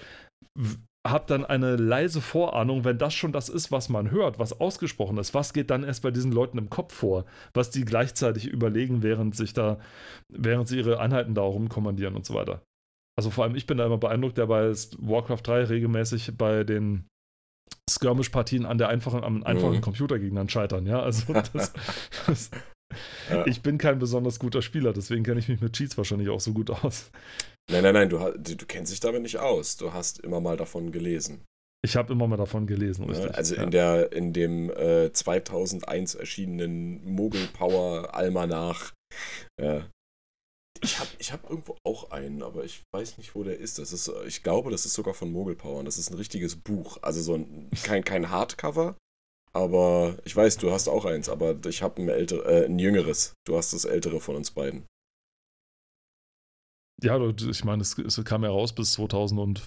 habt 1.06 1.30
dann 1.30 1.44
eine 1.44 1.76
leise 1.76 2.20
Vorahnung, 2.20 2.84
wenn 2.84 2.98
das 2.98 3.14
schon 3.14 3.32
das 3.32 3.48
ist, 3.48 3.72
was 3.72 3.88
man 3.88 4.10
hört, 4.10 4.38
was 4.38 4.60
ausgesprochen 4.60 5.16
ist, 5.18 5.32
was 5.32 5.52
geht 5.52 5.70
dann 5.70 5.84
erst 5.84 6.02
bei 6.02 6.10
diesen 6.10 6.32
Leuten 6.32 6.58
im 6.58 6.68
Kopf 6.68 6.94
vor, 6.94 7.24
was 7.54 7.70
die 7.70 7.84
gleichzeitig 7.84 8.46
überlegen, 8.46 9.02
während 9.02 9.34
sich 9.34 9.54
da, 9.54 9.78
während 10.28 10.68
sie 10.68 10.78
ihre 10.78 11.00
Einheiten 11.00 11.34
da 11.34 11.42
rumkommandieren 11.42 12.16
und 12.16 12.26
so 12.26 12.34
weiter. 12.34 12.62
Also 13.18 13.30
vor 13.30 13.44
allem 13.44 13.54
ich 13.54 13.66
bin 13.66 13.78
da 13.78 13.86
immer 13.86 13.98
beeindruckt, 13.98 14.38
der 14.38 14.46
bei 14.46 14.72
Warcraft 14.98 15.42
3 15.42 15.64
regelmäßig 15.64 16.36
bei 16.36 16.64
den 16.64 17.06
Skirmish-Partien 17.88 18.66
an 18.66 18.78
der 18.78 18.88
einfachen, 18.88 19.22
am 19.24 19.42
einfachen 19.42 19.76
mhm. 19.76 19.80
Computergegnern 19.80 20.48
scheitern, 20.48 20.86
ja. 20.86 21.02
Also 21.02 21.32
das, 21.52 21.72
das, 22.26 22.50
ja. 23.28 23.46
ich 23.46 23.62
bin 23.62 23.78
kein 23.78 23.98
besonders 23.98 24.38
guter 24.38 24.62
Spieler, 24.62 24.92
deswegen 24.92 25.24
kenne 25.24 25.40
ich 25.40 25.48
mich 25.48 25.60
mit 25.60 25.72
Cheats 25.72 25.96
wahrscheinlich 25.96 26.28
auch 26.28 26.40
so 26.40 26.52
gut 26.52 26.70
aus. 26.70 27.10
Nein, 27.70 27.82
nein, 27.82 27.94
nein, 27.94 28.08
du, 28.08 28.18
du 28.18 28.66
kennst 28.66 28.92
dich 28.92 29.00
damit 29.00 29.22
nicht 29.22 29.38
aus. 29.38 29.76
Du 29.76 29.92
hast 29.92 30.18
immer 30.20 30.40
mal 30.40 30.56
davon 30.56 30.90
gelesen. 30.90 31.44
Ich 31.82 31.96
habe 31.96 32.12
immer 32.12 32.26
mal 32.26 32.36
davon 32.36 32.66
gelesen, 32.66 33.06
richtig. 33.06 33.34
also 33.34 33.54
ja. 33.54 33.62
in, 33.62 33.70
der, 33.70 34.12
in 34.12 34.32
dem 34.34 34.70
äh, 34.70 35.12
2001 35.12 36.14
erschienenen 36.14 37.02
Mogul 37.10 37.46
Power 37.54 38.14
Almanach 38.14 38.92
äh, 39.56 39.80
ich 40.82 40.98
habe 40.98 41.10
ich 41.18 41.32
hab 41.32 41.48
irgendwo 41.48 41.76
auch 41.84 42.10
einen, 42.10 42.42
aber 42.42 42.64
ich 42.64 42.82
weiß 42.92 43.18
nicht, 43.18 43.34
wo 43.34 43.42
der 43.42 43.58
ist. 43.58 43.78
Das 43.78 43.92
ist. 43.92 44.10
Ich 44.26 44.42
glaube, 44.42 44.70
das 44.70 44.86
ist 44.86 44.94
sogar 44.94 45.14
von 45.14 45.30
Mogelpower 45.30 45.78
und 45.78 45.84
das 45.84 45.98
ist 45.98 46.10
ein 46.10 46.16
richtiges 46.16 46.56
Buch. 46.56 46.98
Also 47.02 47.22
so 47.22 47.34
ein, 47.34 47.70
kein, 47.82 48.04
kein 48.04 48.30
Hardcover, 48.30 48.96
aber 49.52 50.16
ich 50.24 50.34
weiß, 50.34 50.58
du 50.58 50.70
hast 50.70 50.88
auch 50.88 51.04
eins, 51.04 51.28
aber 51.28 51.56
ich 51.66 51.82
habe 51.82 52.02
ein, 52.02 52.08
älter, 52.08 52.46
äh, 52.46 52.66
ein 52.66 52.78
jüngeres. 52.78 53.34
Du 53.46 53.56
hast 53.56 53.72
das 53.72 53.84
ältere 53.84 54.20
von 54.20 54.36
uns 54.36 54.50
beiden. 54.50 54.86
Ja, 57.02 57.18
ich 57.28 57.64
meine, 57.64 57.82
es, 57.82 57.96
es 57.98 58.22
kam 58.24 58.44
ja 58.44 58.50
raus 58.50 58.74
bis 58.74 58.92
2004, 58.92 59.62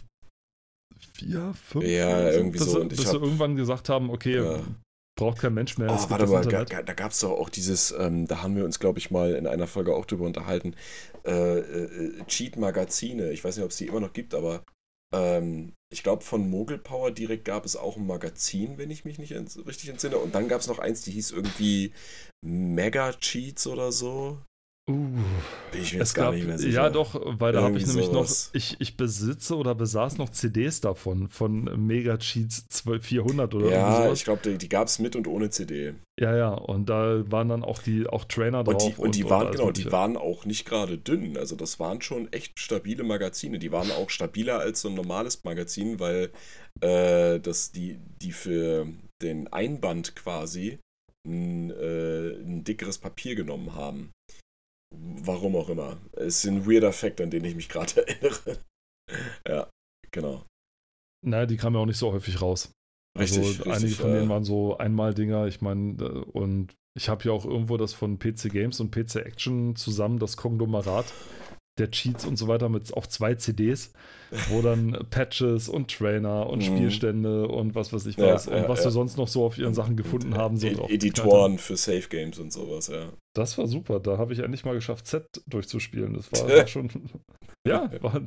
5. 1.54 1.86
Ja, 1.86 2.30
irgendwie 2.30 2.60
bis, 2.60 2.72
so. 2.72 2.80
Und 2.80 2.90
bis 2.90 3.12
wir 3.12 3.22
irgendwann 3.22 3.56
gesagt 3.56 3.90
haben, 3.90 4.12
okay, 4.12 4.36
ja 4.36 4.64
braucht 5.16 5.40
kein 5.40 5.54
Mensch 5.54 5.78
mehr. 5.78 5.90
Oh, 5.90 6.10
warte 6.10 6.28
mal, 6.28 6.46
da, 6.46 6.64
da 6.64 6.94
gab 6.94 7.12
es 7.12 7.20
doch 7.20 7.32
auch 7.32 7.50
dieses, 7.50 7.92
ähm, 7.92 8.28
da 8.28 8.42
haben 8.42 8.56
wir 8.56 8.66
uns, 8.66 8.80
glaube 8.80 9.00
ich, 9.00 9.12
mal 9.12 9.34
in 9.36 9.48
einer 9.48 9.68
Folge 9.68 9.96
auch 9.96 10.06
drüber 10.06 10.26
unterhalten, 10.26 10.76
äh, 11.26 11.60
äh, 11.60 12.26
Cheat-Magazine. 12.26 13.32
Ich 13.32 13.44
weiß 13.44 13.58
nicht, 13.58 13.66
ob 13.66 13.72
es 13.72 13.78
die 13.78 13.88
immer 13.88 14.00
noch 14.00 14.14
gibt, 14.14 14.34
aber 14.34 14.64
ähm, 15.14 15.74
ich 15.92 16.02
glaube, 16.02 16.24
von 16.24 16.50
Mogel 16.50 16.80
Power 16.80 17.12
direkt 17.12 17.46
gab 17.46 17.66
es 17.66 17.76
auch 17.76 17.98
ein 17.98 18.08
Magazin, 18.08 18.78
wenn 18.78 18.90
ich 18.90 19.06
mich 19.06 19.20
nicht 19.20 19.32
richtig 19.32 19.90
entsinne. 19.90 20.18
Und 20.18 20.34
dann 20.34 20.48
gab 20.48 20.62
es 20.62 20.68
noch 20.68 20.80
eins, 20.80 21.02
die 21.02 21.12
hieß 21.12 21.32
irgendwie 21.32 21.94
Mega 22.44 23.14
Cheats 23.14 23.68
oder 23.68 23.92
so. 23.92 24.40
Uh, 24.90 24.94
Bin 25.72 25.82
ich 25.82 25.94
mir 25.94 26.00
jetzt 26.00 26.14
gar 26.14 26.26
gab, 26.26 26.36
nicht 26.36 26.46
mehr 26.46 26.58
sicher. 26.58 26.74
Ja, 26.74 26.90
doch, 26.90 27.16
weil 27.40 27.54
da 27.54 27.62
habe 27.62 27.78
ich 27.78 27.88
nämlich 27.88 28.08
sowas. 28.08 28.48
noch, 28.48 28.56
ich, 28.56 28.76
ich 28.82 28.98
besitze 28.98 29.56
oder 29.56 29.76
besaß 29.76 30.18
noch 30.18 30.28
CDs 30.28 30.82
davon, 30.82 31.30
von 31.30 31.64
Mega 31.88 32.18
Cheats 32.18 32.84
400 33.00 33.56
oder 33.56 33.70
Ja, 33.70 34.12
ich 34.12 34.26
glaube, 34.26 34.42
die, 34.44 34.58
die 34.58 34.68
gab 34.68 34.88
es 34.88 35.00
mit 35.00 35.16
und 35.16 35.26
ohne 35.26 35.50
CD. 35.50 35.94
Ja, 36.20 36.36
ja, 36.36 36.50
und 36.50 36.90
da 36.90 37.24
waren 37.32 37.48
dann 37.48 37.64
auch 37.64 37.82
die 37.82 38.08
auch 38.08 38.26
Trainer 38.26 38.66
drauf. 38.66 38.84
Und 38.84 38.84
die, 38.84 39.00
und, 39.00 39.06
und 39.06 39.16
die 39.16 39.30
waren, 39.30 39.52
genau, 39.54 39.72
die 39.72 39.90
waren 39.90 40.18
auch 40.18 40.44
nicht 40.44 40.66
gerade 40.66 40.98
dünn. 40.98 41.38
Also, 41.38 41.56
das 41.56 41.80
waren 41.80 42.02
schon 42.02 42.32
echt 42.34 42.60
stabile 42.60 43.04
Magazine. 43.04 43.60
Die 43.60 43.72
waren 43.72 43.90
auch 43.90 44.10
stabiler 44.10 44.60
als 44.60 44.82
so 44.82 44.90
ein 44.90 44.96
normales 44.96 45.46
Magazin, 45.46 46.02
weil 46.02 46.30
äh, 46.82 47.40
das 47.40 47.72
die, 47.72 48.00
die 48.22 48.34
für 48.34 48.86
den 49.22 49.48
Einband 49.48 50.18
quasi 50.18 50.80
ein, 51.26 51.72
äh, 51.72 52.32
ein 52.34 52.66
dickeres 52.66 52.98
Papier 52.98 53.36
genommen 53.36 53.76
haben. 53.76 54.12
Warum 54.96 55.56
auch 55.56 55.70
immer. 55.70 55.98
Es 56.14 56.44
ist 56.44 56.46
ein 56.46 56.66
weirder 56.66 56.94
Fakt, 56.94 57.22
an 57.22 57.30
den 57.30 57.44
ich 57.44 57.56
mich 57.56 57.70
gerade 57.70 58.06
erinnere. 58.08 58.60
ja, 59.48 59.70
genau. 60.12 60.46
Naja, 61.26 61.46
die 61.46 61.58
kamen 61.58 61.76
ja 61.76 61.82
auch 61.82 61.86
nicht 61.86 61.98
so 61.98 62.12
häufig 62.12 62.42
raus. 62.42 62.72
Richtig. 63.18 63.40
Also 63.40 63.50
richtig, 63.50 63.74
einige 63.74 63.96
von 63.96 64.12
denen 64.12 64.30
waren 64.30 64.44
so 64.44 64.78
Einmal-Dinger. 64.78 65.48
Ich 65.48 65.62
meine, 65.62 66.26
und 66.26 66.74
ich 66.96 67.10
habe 67.10 67.24
ja 67.24 67.32
auch 67.32 67.46
irgendwo 67.46 67.78
das 67.78 67.94
von 67.94 68.20
PC 68.20 68.52
Games 68.52 68.80
und 68.80 68.92
PC 68.92 69.18
Action 69.18 69.76
zusammen, 69.76 70.20
das 70.20 70.38
Konglomerat 70.38 71.06
der 71.80 71.90
Cheats 71.90 72.26
und 72.26 72.38
so 72.38 72.48
weiter 72.48 72.70
mit 72.70 72.94
auf 72.94 73.10
zwei 73.10 73.34
CDs, 73.34 73.94
wo 74.50 74.62
dann 74.62 75.06
Patches 75.10 75.70
und 75.70 75.92
Trainer 75.92 76.48
und 76.48 76.60
mhm. 76.60 76.76
Spielstände 76.76 77.48
und 77.48 77.74
was 77.74 77.92
weiß 77.92 78.06
ich 78.06 78.18
was 78.18 78.46
ja, 78.46 78.58
und 78.58 78.70
was 78.70 78.80
ja. 78.80 78.86
wir 78.86 78.92
sonst 78.92 79.18
noch 79.18 79.28
so 79.28 79.44
auf 79.44 79.58
ihren 79.58 79.74
Sachen 79.74 79.96
gefunden 79.96 80.38
haben. 80.38 80.58
So 80.58 80.68
Ed 80.68 80.80
Editoren 80.90 81.58
für 81.58 81.76
Safe 81.76 82.08
Games 82.10 82.38
und 82.38 82.54
sowas, 82.54 82.88
ja. 82.88 83.12
Das 83.34 83.58
war 83.58 83.68
super. 83.68 84.00
Da 84.00 84.18
habe 84.18 84.34
ich 84.34 84.40
endlich 84.40 84.66
mal 84.66 84.76
geschafft, 84.76 85.08
Z 85.08 85.26
durchzuspielen. 85.48 86.14
Das 86.14 86.32
war, 86.32 86.48
war 86.58 86.68
schon. 86.68 86.90
ja, 87.68 87.90
war, 88.02 88.22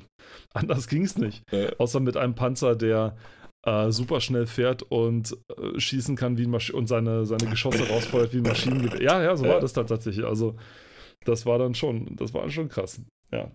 anders 0.53 0.88
ging 0.88 1.05
es 1.05 1.16
nicht. 1.16 1.42
Außer 1.78 2.01
mit 2.01 2.16
einem 2.16 2.34
Panzer, 2.34 2.74
der 2.74 3.16
äh, 3.66 3.90
super 3.90 4.20
schnell 4.20 4.47
fährt 4.47 4.82
und 4.82 5.36
äh, 5.57 5.78
schießen 5.78 6.16
kann 6.16 6.38
wie 6.38 6.44
ein 6.44 6.51
Masch 6.51 6.70
und 6.70 6.86
seine, 6.86 7.26
seine 7.26 7.51
Geschosse 7.51 7.88
rausfeuert 7.88 8.32
wie 8.32 8.38
ein 8.38 8.44
Maschinengewehr. 8.44 9.03
Ja, 9.03 9.22
ja, 9.22 9.36
so 9.36 9.47
war 9.47 9.61
das 9.61 9.72
tatsächlich. 9.72 10.24
Also, 10.24 10.57
das 11.24 11.47
war 11.47 11.59
dann 11.59 11.74
schon, 11.74 12.14
das 12.16 12.32
war 12.32 12.49
schon 12.49 12.68
krass. 12.68 13.01
Ja. 13.33 13.51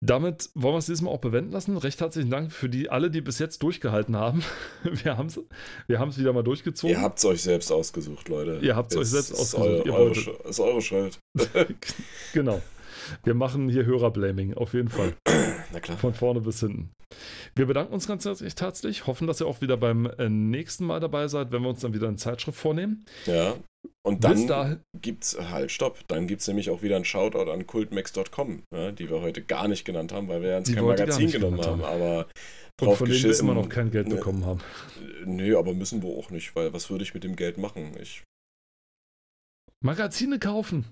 Damit 0.00 0.50
wollen 0.54 0.74
wir 0.74 0.78
es 0.78 0.86
dieses 0.86 1.02
Mal 1.02 1.10
auch 1.10 1.20
bewenden 1.20 1.50
lassen. 1.50 1.76
Recht 1.76 2.00
herzlichen 2.00 2.30
Dank 2.30 2.52
für 2.52 2.68
die 2.68 2.88
alle, 2.88 3.10
die 3.10 3.20
bis 3.20 3.40
jetzt 3.40 3.64
durchgehalten 3.64 4.16
haben. 4.16 4.44
Wir 4.84 5.16
haben 5.18 5.26
es 5.26 5.40
wir 5.88 6.16
wieder 6.16 6.32
mal 6.32 6.44
durchgezogen. 6.44 6.94
Ihr 6.94 7.02
habt 7.02 7.18
es 7.18 7.24
euch 7.24 7.42
selbst 7.42 7.72
ausgesucht, 7.72 8.28
Leute. 8.28 8.60
Ihr 8.62 8.76
habt 8.76 8.92
es 8.92 8.96
euch 8.96 9.08
selbst 9.08 9.32
ausgesucht. 9.32 9.88
Eure, 9.88 9.92
eure, 9.92 10.48
ist 10.48 10.60
eure 10.60 10.80
Schuld. 10.80 11.18
genau. 12.32 12.62
Wir 13.24 13.34
machen 13.34 13.68
hier 13.68 13.84
Hörerblaming, 13.84 14.54
auf 14.54 14.74
jeden 14.74 14.88
Fall. 14.88 15.14
Na 15.72 15.80
klar. 15.80 15.98
Von 15.98 16.14
vorne 16.14 16.40
bis 16.40 16.60
hinten. 16.60 16.90
Wir 17.54 17.66
bedanken 17.66 17.94
uns 17.94 18.06
ganz 18.06 18.24
herzlich, 18.24 19.06
hoffen, 19.06 19.26
dass 19.26 19.40
ihr 19.40 19.46
auch 19.46 19.60
wieder 19.60 19.76
beim 19.76 20.06
äh, 20.06 20.28
nächsten 20.28 20.84
Mal 20.84 21.00
dabei 21.00 21.28
seid, 21.28 21.52
wenn 21.52 21.62
wir 21.62 21.68
uns 21.68 21.80
dann 21.80 21.94
wieder 21.94 22.08
eine 22.08 22.16
Zeitschrift 22.16 22.58
vornehmen. 22.58 23.04
Ja. 23.26 23.56
Und 24.02 24.24
dann 24.24 24.46
da 24.46 24.78
gibt's, 25.00 25.38
halt, 25.38 25.70
stopp, 25.70 25.98
dann 26.08 26.26
gibt 26.26 26.40
es 26.40 26.48
nämlich 26.48 26.70
auch 26.70 26.82
wieder 26.82 26.96
ein 26.96 27.04
Shoutout 27.04 27.50
an 27.50 27.66
cultmax.com, 27.66 28.62
ja, 28.74 28.92
die 28.92 29.08
wir 29.10 29.20
heute 29.20 29.42
gar 29.42 29.68
nicht 29.68 29.84
genannt 29.84 30.12
haben, 30.12 30.28
weil 30.28 30.42
wir 30.42 30.50
ja 30.50 30.58
uns 30.58 30.72
kein 30.72 30.84
Magazin 30.84 31.30
genommen 31.30 31.60
haben, 31.60 31.82
haben, 31.82 31.84
aber 31.84 32.26
und 32.80 32.96
von. 32.96 33.08
Denen 33.08 33.22
wir 33.22 33.38
immer 33.38 33.54
noch 33.54 33.68
kein 33.68 33.90
Geld 33.90 34.08
ne, 34.08 34.16
bekommen 34.16 34.44
haben. 34.46 34.60
nö, 35.24 35.58
aber 35.58 35.74
müssen 35.74 36.02
wir 36.02 36.10
auch 36.10 36.30
nicht, 36.30 36.54
weil 36.56 36.72
was 36.72 36.90
würde 36.90 37.04
ich 37.04 37.14
mit 37.14 37.24
dem 37.24 37.36
Geld 37.36 37.58
machen? 37.58 37.92
Ich 38.00 38.22
Magazine 39.80 40.38
kaufen. 40.38 40.84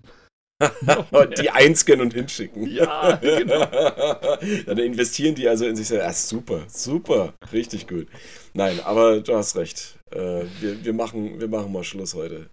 die 1.39 1.51
einscannen 1.51 2.07
und 2.07 2.15
hinschicken. 2.15 2.67
Ja, 2.67 3.17
genau. 3.17 3.67
Dann 4.67 4.79
investieren 4.79 5.35
die 5.35 5.49
also 5.49 5.67
in 5.67 5.77
sich 5.77 5.89
selbst. 5.89 6.07
Ah, 6.07 6.13
super, 6.13 6.65
super, 6.69 7.35
richtig 7.53 7.87
gut. 7.87 8.07
Nein, 8.55 8.81
aber 8.85 9.21
du 9.21 9.37
hast 9.37 9.57
recht. 9.57 9.99
Äh, 10.11 10.45
wir, 10.61 10.85
wir, 10.85 10.93
machen, 10.95 11.41
wir 11.41 11.49
machen 11.49 11.73
mal 11.73 11.85
Schluss 11.85 12.15
heute. 12.15 12.49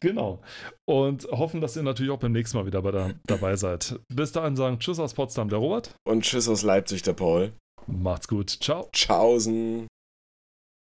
Genau. 0.00 0.40
Und 0.86 1.24
hoffen, 1.30 1.60
dass 1.60 1.76
ihr 1.76 1.82
natürlich 1.82 2.10
auch 2.10 2.18
beim 2.18 2.32
nächsten 2.32 2.58
Mal 2.58 2.66
wieder 2.66 2.82
bei 2.82 2.90
der, 2.90 3.14
dabei 3.26 3.56
seid. 3.56 4.00
Bis 4.12 4.32
dahin 4.32 4.56
sagen 4.56 4.78
Tschüss 4.78 4.98
aus 4.98 5.14
Potsdam, 5.14 5.48
der 5.48 5.58
Robert. 5.58 5.94
Und 6.04 6.24
Tschüss 6.24 6.48
aus 6.48 6.62
Leipzig, 6.62 7.02
der 7.02 7.14
Paul. 7.14 7.52
Macht's 7.86 8.28
gut. 8.28 8.50
Ciao. 8.50 8.88
Tschaußen. 8.92 9.86